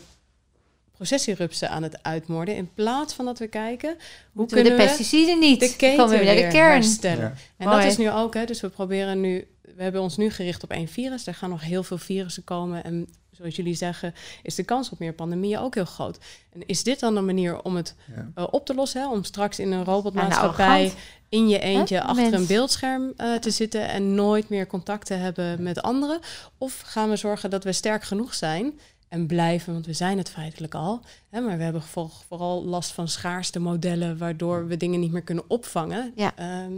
processierupsen 0.95 1.69
aan 1.69 1.84
het 1.84 2.03
uitmoorden 2.03 2.56
in 2.56 2.69
plaats 2.73 3.14
van 3.14 3.26
dat 3.26 3.40
we 3.40 3.48
kijken 3.48 3.90
hoe 3.90 3.98
Moeten 4.31 4.57
we 4.57 4.64
kunnen 4.64 4.80
de 4.80 4.86
we 4.86 4.95
pesticiden 4.98 5.40
niet? 5.40 5.60
de 5.60 5.76
keten 5.76 6.10
weer 6.10 6.23
naar 6.23 6.36
de 6.36 6.48
kern. 6.48 6.72
herstellen. 6.72 7.19
Ja. 7.23 7.34
En 7.57 7.68
Mooi. 7.68 7.81
dat 7.81 7.91
is 7.91 7.98
nu 7.98 8.11
ook, 8.11 8.34
hè, 8.34 8.45
dus 8.45 8.61
we 8.61 8.69
proberen 8.69 9.22
nu, 9.22 9.48
we 9.75 9.83
hebben 9.83 10.01
ons 10.01 10.17
nu 10.17 10.29
gericht 10.29 10.63
op 10.63 10.71
één 10.71 10.87
virus. 10.87 11.27
Er 11.27 11.33
gaan 11.33 11.49
nog 11.49 11.61
heel 11.61 11.83
veel 11.83 11.97
virussen 11.97 12.43
komen. 12.43 12.83
En 12.83 13.07
zoals 13.31 13.55
jullie 13.55 13.75
zeggen, 13.75 14.13
is 14.43 14.55
de 14.55 14.63
kans 14.63 14.89
op 14.89 14.99
meer 14.99 15.13
pandemieën 15.13 15.59
ook 15.59 15.75
heel 15.75 15.85
groot. 15.85 16.17
En 16.49 16.65
is 16.65 16.83
dit 16.83 16.99
dan 16.99 17.15
een 17.15 17.25
manier 17.25 17.61
om 17.61 17.75
het 17.75 17.95
Ja. 18.15 18.31
eh, 18.35 18.47
op 18.51 18.65
te 18.65 18.73
lossen? 18.73 19.01
Hè? 19.01 19.09
Om 19.09 19.23
straks 19.23 19.59
in 19.59 19.71
een 19.71 19.77
Ja, 19.77 19.83
robotmaatschappij 19.83 20.83
nou, 20.83 20.93
in 21.29 21.47
je 21.49 21.59
eentje 21.59 22.01
achter 22.01 22.29
mens. 22.29 22.35
een 22.35 22.47
beeldscherm 22.47 23.13
eh, 23.17 23.35
te 23.35 23.51
zitten 23.51 23.89
en 23.89 24.15
nooit 24.15 24.49
meer 24.49 24.67
contact 24.67 25.05
te 25.05 25.13
hebben 25.13 25.63
met 25.63 25.81
anderen? 25.81 26.19
Of 26.57 26.81
gaan 26.85 27.09
we 27.09 27.15
zorgen 27.15 27.49
dat 27.49 27.63
we 27.63 27.71
sterk 27.71 28.03
genoeg 28.03 28.33
zijn 28.33 28.79
en 29.07 29.27
blijven, 29.27 29.73
want 29.73 29.85
we 29.85 29.93
zijn 29.93 30.17
het 30.17 30.29
feitelijk 30.29 30.75
al. 30.75 31.01
Hè, 31.29 31.41
maar 31.41 31.57
we 31.57 31.63
hebben 31.63 31.81
voor- 31.81 32.11
vooral 32.27 32.65
last 32.65 32.91
van 32.91 33.07
schaarste 33.07 33.59
modellen, 33.59 34.17
waardoor 34.17 34.67
we 34.67 34.77
dingen 34.77 34.99
niet 34.99 35.11
meer 35.11 35.21
kunnen 35.23 35.43
opvangen. 35.47 36.11
Ja. 36.15 36.31
Ehm, 36.35 36.73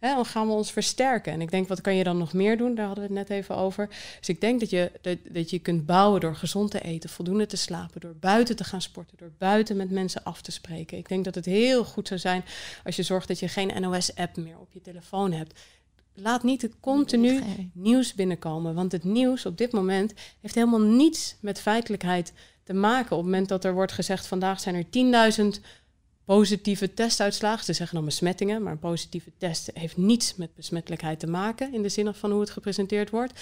hè, 0.00 0.14
dan 0.14 0.24
gaan 0.24 0.46
we 0.46 0.52
ons 0.52 0.72
versterken. 0.72 1.32
En 1.32 1.40
ik 1.40 1.50
denk, 1.50 1.68
wat 1.68 1.80
kan 1.80 1.94
je 1.94 2.04
dan 2.04 2.18
nog 2.18 2.32
meer 2.32 2.56
doen? 2.56 2.74
Daar 2.74 2.86
hadden 2.86 3.08
we 3.08 3.14
het 3.14 3.28
net 3.28 3.38
even 3.38 3.56
over. 3.56 3.88
Dus 4.18 4.28
ik 4.28 4.40
denk 4.40 4.60
dat 4.60 4.70
je, 4.70 4.92
dat, 5.00 5.18
dat 5.28 5.50
je 5.50 5.58
kunt 5.58 5.86
bouwen 5.86 6.20
door 6.20 6.36
gezond 6.36 6.70
te 6.70 6.80
eten, 6.80 7.10
voldoende 7.10 7.46
te 7.46 7.56
slapen, 7.56 8.00
door 8.00 8.16
buiten 8.20 8.56
te 8.56 8.64
gaan 8.64 8.82
sporten, 8.82 9.16
door 9.18 9.32
buiten 9.38 9.76
met 9.76 9.90
mensen 9.90 10.24
af 10.24 10.42
te 10.42 10.52
spreken. 10.52 10.98
Ik 10.98 11.08
denk 11.08 11.24
dat 11.24 11.34
het 11.34 11.44
heel 11.44 11.84
goed 11.84 12.08
zou 12.08 12.20
zijn 12.20 12.44
als 12.84 12.96
je 12.96 13.02
zorgt 13.02 13.28
dat 13.28 13.38
je 13.38 13.48
geen 13.48 13.80
NOS-app 13.80 14.36
meer 14.36 14.58
op 14.58 14.72
je 14.72 14.80
telefoon 14.80 15.32
hebt. 15.32 15.60
Laat 16.14 16.42
niet 16.42 16.62
het 16.62 16.74
continu 16.80 17.42
nieuws 17.72 18.14
binnenkomen. 18.14 18.74
Want 18.74 18.92
het 18.92 19.04
nieuws 19.04 19.46
op 19.46 19.58
dit 19.58 19.72
moment 19.72 20.14
heeft 20.40 20.54
helemaal 20.54 20.80
niets 20.80 21.36
met 21.40 21.60
feitelijkheid 21.60 22.32
te 22.62 22.72
maken. 22.72 23.10
Op 23.10 23.22
het 23.22 23.30
moment 23.30 23.48
dat 23.48 23.64
er 23.64 23.74
wordt 23.74 23.92
gezegd, 23.92 24.26
vandaag 24.26 24.60
zijn 24.60 24.74
er 24.74 25.54
10.000 25.54 25.60
positieve 26.36 26.94
testuitslagen. 26.94 27.64
Ze 27.64 27.72
zeggen 27.72 27.96
dan 27.96 28.04
besmettingen, 28.04 28.62
maar 28.62 28.72
een 28.72 28.78
positieve 28.78 29.30
test 29.38 29.70
heeft 29.74 29.96
niets 29.96 30.34
met 30.34 30.54
besmettelijkheid 30.54 31.20
te 31.20 31.26
maken 31.26 31.72
in 31.74 31.82
de 31.82 31.88
zin 31.88 32.14
van 32.14 32.30
hoe 32.30 32.40
het 32.40 32.50
gepresenteerd 32.50 33.10
wordt. 33.10 33.32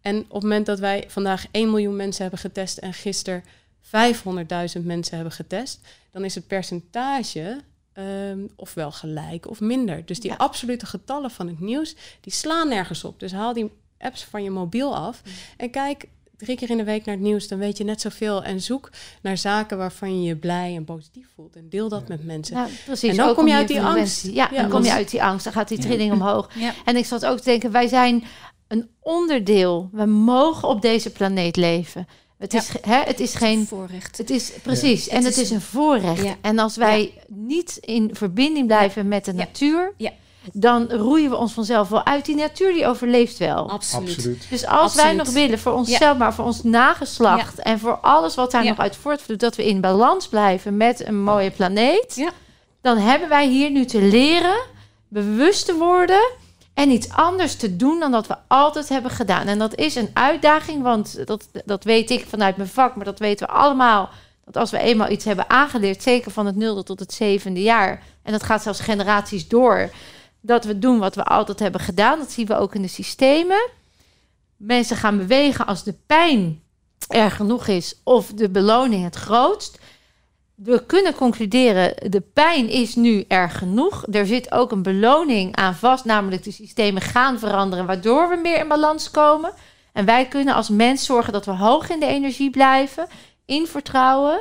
En 0.00 0.18
op 0.18 0.32
het 0.32 0.42
moment 0.42 0.66
dat 0.66 0.78
wij 0.78 1.04
vandaag 1.08 1.46
1 1.50 1.70
miljoen 1.70 1.96
mensen 1.96 2.22
hebben 2.22 2.40
getest 2.40 2.78
en 2.78 2.92
gisteren 2.94 3.44
500.000 3.84 4.82
mensen 4.82 5.14
hebben 5.14 5.32
getest, 5.32 5.80
dan 6.10 6.24
is 6.24 6.34
het 6.34 6.46
percentage 6.46 7.60
ehm, 7.92 8.40
ofwel 8.56 8.92
gelijk 8.92 9.48
of 9.48 9.60
minder. 9.60 10.06
Dus 10.06 10.20
die 10.20 10.30
Ja. 10.30 10.36
absolute 10.36 10.86
getallen 10.86 11.30
van 11.30 11.46
het 11.46 11.60
nieuws, 11.60 11.94
die 12.20 12.32
slaan 12.32 12.68
nergens 12.68 13.04
op. 13.04 13.20
Dus 13.20 13.32
haal 13.32 13.52
die 13.52 13.70
apps 13.98 14.24
van 14.24 14.42
je 14.42 14.50
mobiel 14.50 14.96
af 14.96 15.22
en 15.56 15.70
kijk 15.70 16.08
drie 16.42 16.56
keer 16.56 16.70
in 16.70 16.76
de 16.76 16.84
week 16.84 17.04
naar 17.04 17.14
het 17.14 17.24
nieuws, 17.24 17.48
dan 17.48 17.58
weet 17.58 17.78
je 17.78 17.84
net 17.84 18.00
zoveel. 18.00 18.42
En 18.42 18.60
zoek 18.60 18.90
naar 19.22 19.36
zaken 19.38 19.78
waarvan 19.78 20.20
je 20.22 20.28
je 20.28 20.36
blij 20.36 20.74
en 20.76 20.84
positief 20.84 21.26
voelt. 21.34 21.56
En 21.56 21.68
deel 21.68 21.88
dat 21.88 22.08
met 22.08 22.24
mensen. 22.24 22.54
Nou, 22.54 22.68
precies. 22.84 23.10
En 23.10 23.16
dan 23.16 23.28
Ook 23.28 23.34
kom 23.36 23.46
je 23.48 23.54
uit 23.54 23.68
die 23.68 23.80
angst. 23.82 24.26
Ja, 24.26 24.48
Ja, 24.52 24.60
dan 24.60 24.70
kom 24.70 24.84
je 24.84 24.92
uit 24.92 25.10
die 25.10 25.22
angst. 25.22 25.44
Dan 25.44 25.52
gaat 25.52 25.68
die 25.68 25.76
Ja. 25.78 25.84
trilling 25.84 26.12
omhoog. 26.12 26.50
Ja. 26.54 26.72
En 26.84 26.96
ik 26.96 27.04
zat 27.06 27.26
ook 27.26 27.38
te 27.38 27.44
denken, 27.44 27.70
wij 27.70 27.86
zijn 27.88 28.24
een 28.68 28.88
onderdeel. 29.00 29.88
We 29.92 30.04
mogen 30.06 30.68
op 30.68 30.82
deze 30.82 31.10
planeet 31.10 31.56
leven. 31.56 32.06
Het 32.38 32.52
Ja. 32.52 32.58
is, 32.58 32.68
hè, 32.82 33.00
het 33.02 33.20
is 33.20 33.34
geen... 33.34 33.66
voorrecht. 33.66 34.18
Het 34.18 34.30
is 34.30 34.52
precies, 34.62 35.08
en 35.08 35.16
Het 35.16 35.24
het 35.24 35.36
is 35.36 35.50
een 35.50 35.60
voorrecht. 35.60 36.22
Ja. 36.22 36.34
En 36.40 36.58
als 36.58 36.76
wij 36.76 37.12
niet 37.28 37.76
in 37.80 38.10
verbinding 38.12 38.66
blijven 38.66 39.08
met 39.08 39.24
de 39.24 39.32
Ja. 39.32 39.36
natuur, 39.38 39.92
Ja. 39.96 40.10
Dan 40.52 40.90
roeien 40.92 41.30
we 41.30 41.36
ons 41.36 41.52
vanzelf 41.52 41.88
wel 41.88 42.06
uit. 42.06 42.24
Die 42.24 42.36
natuur 42.36 42.72
die 42.72 42.86
overleeft 42.86 43.38
wel. 43.38 43.70
Absoluut. 43.70 44.08
Absoluut. 44.16 44.46
Dus 44.50 44.66
als 44.66 44.94
wij 44.94 45.12
nog 45.12 45.28
willen 45.28 45.58
voor 45.58 45.72
onszelf, 45.72 46.16
maar 46.18 46.34
voor 46.34 46.44
ons 46.44 46.62
nageslacht 46.62 47.58
en 47.58 47.78
voor 47.78 47.96
alles 47.96 48.34
wat 48.34 48.50
daar 48.50 48.62
Ja. 48.64 48.68
nog 48.68 48.78
uit 48.78 48.96
voortvloeit, 48.96 49.40
dat 49.40 49.56
we 49.56 49.66
in 49.66 49.80
balans 49.80 50.28
blijven 50.28 50.76
met 50.76 51.06
een 51.06 51.22
mooie 51.22 51.50
planeet, 51.50 52.14
Ja. 52.16 52.30
dan 52.80 52.98
hebben 52.98 53.28
wij 53.28 53.48
hier 53.48 53.70
nu 53.70 53.84
te 53.84 54.00
leren, 54.02 54.56
bewust 55.08 55.66
te 55.66 55.74
worden 55.74 56.30
en 56.74 56.90
iets 56.90 57.08
anders 57.10 57.56
te 57.56 57.76
doen 57.76 58.00
dan 58.00 58.10
dat 58.10 58.26
we 58.26 58.36
altijd 58.48 58.88
hebben 58.88 59.10
gedaan. 59.10 59.46
En 59.46 59.58
dat 59.58 59.74
is 59.74 59.94
een 59.94 60.10
uitdaging, 60.12 60.82
want 60.82 61.26
dat, 61.26 61.48
dat 61.64 61.84
weet 61.84 62.10
ik 62.10 62.26
vanuit 62.28 62.56
mijn 62.56 62.68
vak, 62.68 62.96
maar 62.96 63.04
dat 63.04 63.18
weten 63.18 63.46
we 63.46 63.52
allemaal. 63.52 64.08
Dat 64.44 64.56
als 64.56 64.70
we 64.70 64.78
eenmaal 64.78 65.10
iets 65.10 65.24
hebben 65.24 65.50
aangeleerd, 65.50 66.02
zeker 66.02 66.30
van 66.30 66.46
het 66.46 66.56
nulde 66.56 66.82
tot 66.82 67.00
het 67.00 67.12
zevende 67.12 67.62
jaar, 67.62 68.02
en 68.22 68.32
dat 68.32 68.42
gaat 68.42 68.62
zelfs 68.62 68.80
generaties 68.80 69.48
door, 69.48 69.90
dat 70.42 70.64
we 70.64 70.78
doen 70.78 70.98
wat 70.98 71.14
we 71.14 71.24
altijd 71.24 71.58
hebben 71.58 71.80
gedaan. 71.80 72.18
Dat 72.18 72.30
zien 72.30 72.46
we 72.46 72.56
ook 72.56 72.74
in 72.74 72.82
de 72.82 72.88
systemen. 72.88 73.70
Mensen 74.56 74.96
gaan 74.96 75.16
bewegen 75.16 75.66
als 75.66 75.82
de 75.82 75.94
pijn 76.06 76.62
erg 77.08 77.36
genoeg 77.36 77.66
is 77.66 78.00
of 78.04 78.26
de 78.26 78.50
beloning 78.50 79.04
het 79.04 79.16
grootst. 79.16 79.78
We 80.54 80.86
kunnen 80.86 81.14
concluderen, 81.14 82.10
de 82.10 82.20
pijn 82.20 82.68
is 82.68 82.94
nu 82.94 83.24
erg 83.28 83.58
genoeg. 83.58 84.04
Er 84.10 84.26
zit 84.26 84.52
ook 84.52 84.72
een 84.72 84.82
beloning 84.82 85.56
aan 85.56 85.74
vast, 85.74 86.04
namelijk 86.04 86.44
de 86.44 86.50
systemen 86.50 87.02
gaan 87.02 87.38
veranderen, 87.38 87.86
waardoor 87.86 88.28
we 88.28 88.36
meer 88.36 88.58
in 88.58 88.68
balans 88.68 89.10
komen. 89.10 89.52
En 89.92 90.04
wij 90.04 90.26
kunnen 90.26 90.54
als 90.54 90.68
mens 90.68 91.04
zorgen 91.04 91.32
dat 91.32 91.44
we 91.44 91.52
hoog 91.52 91.90
in 91.90 92.00
de 92.00 92.06
energie 92.06 92.50
blijven, 92.50 93.06
in 93.44 93.66
vertrouwen 93.66 94.40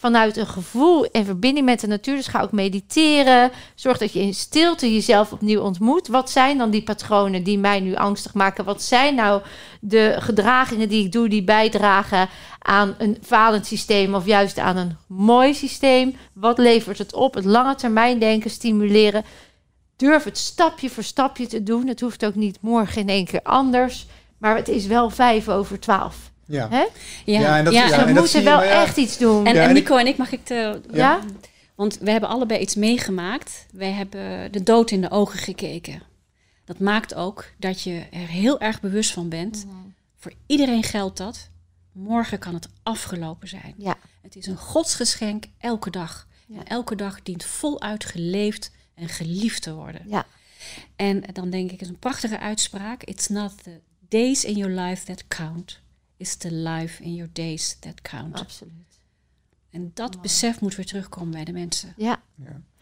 vanuit 0.00 0.36
een 0.36 0.46
gevoel 0.46 1.06
en 1.06 1.24
verbinding 1.24 1.66
met 1.66 1.80
de 1.80 1.86
natuur. 1.86 2.16
Dus 2.16 2.26
ga 2.26 2.40
ook 2.40 2.52
mediteren. 2.52 3.50
Zorg 3.74 3.98
dat 3.98 4.12
je 4.12 4.20
in 4.20 4.34
stilte 4.34 4.92
jezelf 4.92 5.32
opnieuw 5.32 5.60
ontmoet. 5.60 6.08
Wat 6.08 6.30
zijn 6.30 6.58
dan 6.58 6.70
die 6.70 6.82
patronen 6.82 7.42
die 7.42 7.58
mij 7.58 7.80
nu 7.80 7.94
angstig 7.94 8.34
maken? 8.34 8.64
Wat 8.64 8.82
zijn 8.82 9.14
nou 9.14 9.42
de 9.80 10.16
gedragingen 10.18 10.88
die 10.88 11.04
ik 11.04 11.12
doe 11.12 11.28
die 11.28 11.44
bijdragen 11.44 12.28
aan 12.58 12.94
een 12.98 13.18
falend 13.22 13.66
systeem 13.66 14.14
of 14.14 14.26
juist 14.26 14.58
aan 14.58 14.76
een 14.76 14.96
mooi 15.06 15.54
systeem? 15.54 16.16
Wat 16.32 16.58
levert 16.58 16.98
het 16.98 17.14
op? 17.14 17.34
Het 17.34 17.44
lange 17.44 17.74
termijn 17.74 18.18
denken 18.18 18.50
stimuleren. 18.50 19.24
Durf 19.96 20.24
het 20.24 20.38
stapje 20.38 20.90
voor 20.90 21.02
stapje 21.02 21.46
te 21.46 21.62
doen. 21.62 21.86
Het 21.86 22.00
hoeft 22.00 22.24
ook 22.24 22.34
niet 22.34 22.58
morgen 22.60 23.00
in 23.00 23.08
één 23.08 23.24
keer 23.24 23.42
anders. 23.42 24.06
Maar 24.38 24.56
het 24.56 24.68
is 24.68 24.86
wel 24.86 25.10
vijf 25.10 25.48
over 25.48 25.80
twaalf. 25.80 26.30
Ja. 26.48 26.68
Hè? 26.70 26.86
Ja, 27.24 27.40
Ja, 27.40 27.58
en 27.58 27.64
dat- 27.64 27.72
ja, 27.72 27.88
we 27.88 27.94
en 27.94 28.14
moeten 28.14 28.38
je, 28.38 28.44
wel 28.44 28.62
echt 28.62 28.96
iets 28.96 29.18
doen. 29.18 29.46
En, 29.46 29.54
Ja, 29.54 29.62
en 29.62 29.68
en 29.68 29.74
Nico 29.74 29.96
en 29.96 30.06
ik, 30.06 30.16
mag 30.16 30.32
ik 30.32 30.44
te... 30.44 30.80
ja? 30.92 31.20
Want 31.74 31.98
wij 31.98 32.12
hebben 32.12 32.30
allebei 32.30 32.60
iets 32.60 32.74
meegemaakt. 32.74 33.66
Wij 33.72 33.90
hebben 33.92 34.52
de 34.52 34.62
dood 34.62 34.90
in 34.90 35.00
de 35.00 35.10
ogen 35.10 35.38
gekeken. 35.38 36.02
Dat 36.64 36.78
maakt 36.78 37.14
ook 37.14 37.44
dat 37.58 37.82
je 37.82 38.02
er 38.10 38.26
heel 38.28 38.60
erg 38.60 38.80
bewust 38.80 39.10
van 39.12 39.28
bent. 39.28 39.66
Voor 40.16 40.32
iedereen 40.46 40.82
geldt 40.82 41.16
dat. 41.16 41.48
Morgen 41.92 42.38
kan 42.38 42.54
het 42.54 42.68
afgelopen 42.82 43.48
zijn. 43.48 43.74
Ja. 43.76 43.96
Het 44.22 44.36
is 44.36 44.46
een 44.46 44.56
godsgeschenk 44.56 45.44
elke 45.58 45.90
dag. 45.90 46.26
Ja. 46.46 46.56
En 46.58 46.64
elke 46.64 46.94
dag 46.96 47.22
dient 47.22 47.44
voluit 47.44 48.04
geleefd 48.04 48.70
en 48.94 49.08
geliefd 49.08 49.62
te 49.62 49.74
worden. 49.74 50.00
Ja. 50.06 50.26
En 50.96 51.22
dan 51.32 51.50
denk 51.50 51.64
ik, 51.64 51.70
het 51.70 51.80
is 51.80 51.88
een 51.88 51.98
prachtige 51.98 52.38
uitspraak. 52.38 53.02
It's 53.02 53.28
not 53.28 53.62
the 53.62 53.80
days 54.08 54.44
in 54.44 54.54
your 54.56 54.80
life 54.80 55.04
that 55.04 55.24
count. 55.28 55.80
It's 56.18 56.36
the 56.36 56.52
life 56.52 57.02
in 57.02 57.14
your 57.14 57.30
days 57.32 57.76
that 57.80 58.02
count. 58.02 58.40
Absoluut. 58.40 58.72
En 59.70 59.90
dat 59.94 60.20
besef 60.22 60.60
moet 60.60 60.74
weer 60.76 60.86
terugkomen 60.86 61.30
bij 61.30 61.44
de 61.44 61.52
mensen. 61.52 61.94
Ja. 61.96 62.20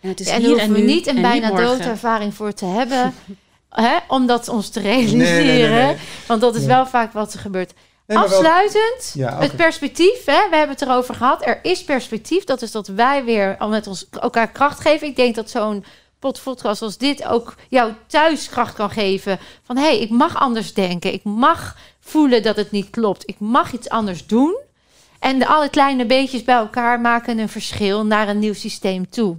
En 0.00 0.08
het 0.08 0.20
is 0.20 0.26
en 0.28 0.40
hier 0.42 0.58
en 0.58 0.72
we 0.72 0.78
nu 0.78 0.84
niet 0.86 1.06
een 1.06 1.16
en 1.16 1.22
bijna 1.22 1.50
doodervaring 1.50 2.34
voor 2.34 2.52
te 2.52 2.64
hebben. 2.64 3.14
hè, 3.70 3.96
om 4.08 4.26
dat 4.26 4.48
ons 4.48 4.68
te 4.68 4.80
realiseren. 4.80 5.18
Nee, 5.18 5.44
nee, 5.44 5.68
nee, 5.68 5.84
nee. 5.84 5.96
Want 6.26 6.40
dat 6.40 6.54
is 6.54 6.60
Ja. 6.60 6.66
wel 6.66 6.86
vaak 6.86 7.12
wat 7.12 7.32
er 7.32 7.38
gebeurt. 7.38 7.72
Nee, 8.06 8.18
maar 8.18 8.28
wel- 8.28 8.38
Afsluitend, 8.38 9.12
Ja, 9.14 9.38
het 9.40 9.56
perspectief. 9.56 10.24
Hè, 10.24 10.48
we 10.50 10.56
hebben 10.56 10.76
het 10.76 10.82
erover 10.82 11.14
gehad. 11.14 11.46
Er 11.46 11.58
is 11.62 11.84
perspectief. 11.84 12.44
Dat 12.44 12.62
is 12.62 12.70
dat 12.70 12.86
wij 12.86 13.24
weer 13.24 13.56
al 13.58 13.68
met 13.68 13.86
ons 13.86 14.06
elkaar 14.10 14.50
kracht 14.50 14.80
geven. 14.80 15.06
Ik 15.06 15.16
denk 15.16 15.34
dat 15.34 15.50
zo'n 15.50 15.84
podcast 16.18 16.82
als 16.82 16.96
dit 16.98 17.24
ook 17.24 17.54
jou 17.68 17.92
thuis 18.06 18.48
kracht 18.48 18.74
kan 18.74 18.90
geven. 18.90 19.38
Van 19.62 19.76
hé, 19.76 19.82
hey, 19.82 19.98
ik 19.98 20.10
mag 20.10 20.36
anders 20.36 20.74
denken. 20.74 21.12
Ik 21.12 21.24
mag 21.24 21.76
voelen 22.06 22.42
dat 22.42 22.56
het 22.56 22.70
niet 22.70 22.90
klopt. 22.90 23.28
Ik 23.28 23.36
mag 23.38 23.72
iets 23.72 23.88
anders 23.88 24.26
doen. 24.26 24.56
En 25.18 25.38
de 25.38 25.46
alle 25.46 25.68
kleine 25.68 26.06
beetjes 26.06 26.44
bij 26.44 26.54
elkaar 26.54 27.00
maken 27.00 27.38
een 27.38 27.48
verschil 27.48 28.06
naar 28.06 28.28
een 28.28 28.38
nieuw 28.38 28.54
systeem 28.54 29.10
toe. 29.10 29.36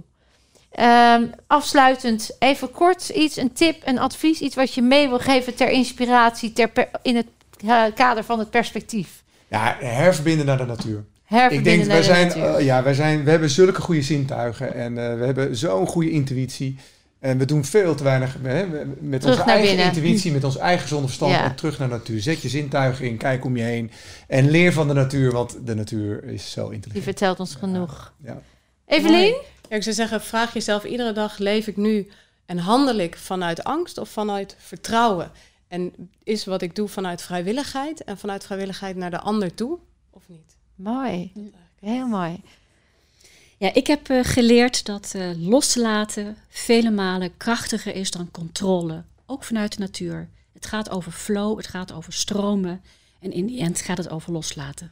Ehm, 0.70 1.22
afsluitend, 1.46 2.36
even 2.38 2.70
kort 2.70 3.08
iets, 3.08 3.36
een 3.36 3.52
tip, 3.52 3.82
een 3.84 3.98
advies, 3.98 4.40
iets 4.40 4.54
wat 4.54 4.74
je 4.74 4.82
mee 4.82 5.08
wil 5.08 5.18
geven 5.18 5.54
ter 5.54 5.68
inspiratie, 5.68 6.52
ter 6.52 6.68
per- 6.68 6.88
in 7.02 7.16
het 7.16 7.26
eh, 7.66 7.82
kader 7.94 8.24
van 8.24 8.38
het 8.38 8.50
perspectief. 8.50 9.22
Ja, 9.48 9.76
herverbinden 9.80 10.46
naar 10.46 10.56
de 10.56 10.64
natuur. 10.64 11.04
Ik 11.48 11.64
denk, 11.64 11.84
wij 11.84 11.96
de 11.96 12.02
zijn, 12.02 12.32
eh, 12.32 12.64
ja, 12.64 12.82
wij 12.82 12.94
zijn, 12.94 13.24
we 13.24 13.30
hebben 13.30 13.50
zulke 13.50 13.80
goede 13.80 14.02
zintuigen 14.02 14.74
en 14.74 14.98
eh, 14.98 15.18
we 15.18 15.24
hebben 15.24 15.56
zo'n 15.56 15.86
goede 15.86 16.10
intuïtie. 16.10 16.78
En 17.20 17.38
we 17.38 17.44
doen 17.44 17.64
veel 17.64 17.94
te 17.94 18.02
weinig 18.04 18.36
hè, 18.42 18.66
met 19.00 19.20
Terug 19.20 19.38
onze 19.38 19.50
eigen 19.50 19.76
binnen. 19.76 19.94
intuïtie, 19.94 20.32
met 20.32 20.44
ons 20.44 20.56
eigen 20.56 20.82
gezonde 20.82 21.06
verstand 21.06 21.32
Ja. 21.32 21.44
en 21.44 21.54
terug 21.54 21.78
naar 21.78 21.88
de 21.88 21.94
natuur. 21.94 22.20
Zet 22.20 22.42
je 22.42 22.48
zintuigen 22.48 23.04
in, 23.06 23.16
kijk 23.16 23.44
om 23.44 23.56
je 23.56 23.62
heen 23.62 23.90
en 24.26 24.50
leer 24.50 24.72
van 24.72 24.88
de 24.88 24.94
natuur, 24.94 25.32
want 25.32 25.66
de 25.66 25.74
natuur 25.74 26.24
is 26.24 26.50
zo 26.50 26.64
Die 26.64 26.74
intelligent. 26.74 27.04
vertelt 27.04 27.40
ons 27.40 27.54
genoeg. 27.54 28.12
Ja. 28.24 28.40
Evelien? 28.86 29.36
Ja, 29.68 29.76
ik 29.76 29.82
zou 29.82 29.94
zeggen, 29.94 30.20
vraag 30.20 30.52
jezelf 30.52 30.84
iedere 30.84 31.12
dag, 31.12 31.38
leef 31.38 31.66
ik 31.66 31.76
nu 31.76 32.08
en 32.46 32.58
handel 32.58 32.96
ik 32.96 33.16
vanuit 33.16 33.64
angst 33.64 33.98
of 33.98 34.08
vanuit 34.08 34.56
vertrouwen? 34.58 35.30
En 35.68 35.92
is 36.22 36.44
wat 36.44 36.62
ik 36.62 36.74
doe 36.74 36.88
vanuit 36.88 37.22
vrijwilligheid 37.22 38.04
en 38.04 38.18
vanuit 38.18 38.44
vrijwilligheid 38.44 38.96
naar 38.96 39.10
de 39.10 39.20
ander 39.20 39.54
toe 39.54 39.78
of 40.10 40.22
niet? 40.26 40.56
Mooi. 40.74 41.32
Heel 41.80 42.06
mooi. 42.06 42.40
Ja, 43.58 43.74
ik 43.74 43.86
heb 43.86 44.08
eh, 44.08 44.18
geleerd 44.22 44.86
dat 44.86 45.12
eh, 45.14 45.30
loslaten 45.36 46.36
vele 46.48 46.90
malen 46.90 47.36
krachtiger 47.36 47.94
is 47.94 48.10
dan 48.10 48.30
controle. 48.30 49.02
Ook 49.26 49.44
vanuit 49.44 49.76
de 49.76 49.80
natuur. 49.80 50.28
Het 50.52 50.66
gaat 50.66 50.90
over 50.90 51.12
flow, 51.12 51.56
het 51.56 51.66
gaat 51.66 51.92
over 51.92 52.12
stromen. 52.12 52.82
En 53.20 53.32
in 53.32 53.46
die 53.46 53.60
end 53.60 53.80
gaat 53.80 53.98
het 53.98 54.10
over 54.10 54.32
loslaten. 54.32 54.90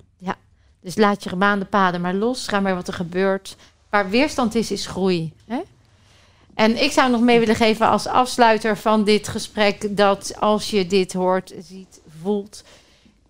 Dus 0.86 0.96
laat 0.96 1.22
je 1.22 1.28
gebaande 1.28 1.64
paden 1.64 2.00
maar 2.00 2.14
los. 2.14 2.48
Ga 2.48 2.60
maar 2.60 2.74
wat 2.74 2.88
er 2.88 2.94
gebeurt. 2.94 3.56
Waar 3.90 4.10
weerstand 4.10 4.54
is, 4.54 4.70
is 4.70 4.86
groei. 4.86 5.32
Hè? 5.46 5.60
En 6.54 6.82
ik 6.82 6.92
zou 6.92 7.10
nog 7.10 7.20
mee 7.20 7.38
willen 7.38 7.54
geven 7.54 7.88
als 7.88 8.06
afsluiter 8.06 8.76
van 8.76 9.04
dit 9.04 9.28
gesprek... 9.28 9.96
dat 9.96 10.40
als 10.40 10.70
je 10.70 10.86
dit 10.86 11.12
hoort, 11.12 11.54
ziet, 11.60 12.00
voelt... 12.22 12.64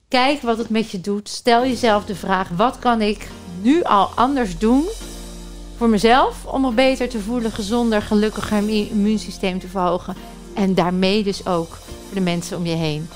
kijk 0.08 0.42
wat 0.42 0.58
het 0.58 0.68
met 0.68 0.90
je 0.90 1.00
doet. 1.00 1.28
Stel 1.28 1.62
jezelf 1.62 2.04
de 2.04 2.14
vraag... 2.14 2.48
wat 2.48 2.78
kan 2.78 3.00
ik 3.00 3.28
nu 3.62 3.82
al 3.82 4.06
anders 4.06 4.58
doen 4.58 4.84
voor 5.76 5.88
mezelf... 5.88 6.44
om 6.44 6.60
me 6.60 6.70
beter 6.70 7.08
te 7.08 7.20
voelen, 7.20 7.52
gezonder, 7.52 8.02
gelukkiger... 8.02 8.62
mijn 8.62 8.90
immuunsysteem 8.90 9.58
te 9.58 9.68
verhogen. 9.68 10.14
En 10.54 10.74
daarmee 10.74 11.22
dus 11.22 11.46
ook 11.46 11.68
voor 12.06 12.14
de 12.14 12.20
mensen 12.20 12.56
om 12.56 12.66
je 12.66 12.74
heen. 12.74 13.08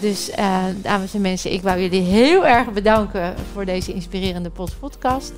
Dus 0.00 0.30
eh, 0.30 0.64
dames 0.82 1.14
en 1.14 1.20
mensen, 1.20 1.52
ik 1.52 1.62
wou 1.62 1.80
jullie 1.80 2.00
heel 2.02 2.46
erg 2.46 2.72
bedanken 2.72 3.34
voor 3.52 3.64
deze 3.64 3.92
inspirerende 3.92 4.50
pod- 4.50 4.78
podcast. 4.80 5.32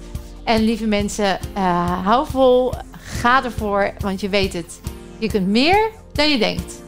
En 0.45 0.65
lieve 0.65 0.87
mensen, 0.87 1.39
eh, 1.55 2.05
hou 2.05 2.27
vol, 2.31 2.73
ga 2.91 3.45
ervoor, 3.45 3.93
want 3.99 4.21
je 4.21 4.29
weet 4.29 4.53
het. 4.53 4.81
Je 5.19 5.29
kunt 5.29 5.47
meer 5.47 5.91
dan 6.13 6.31
je 6.31 6.39
denkt. 6.39 6.85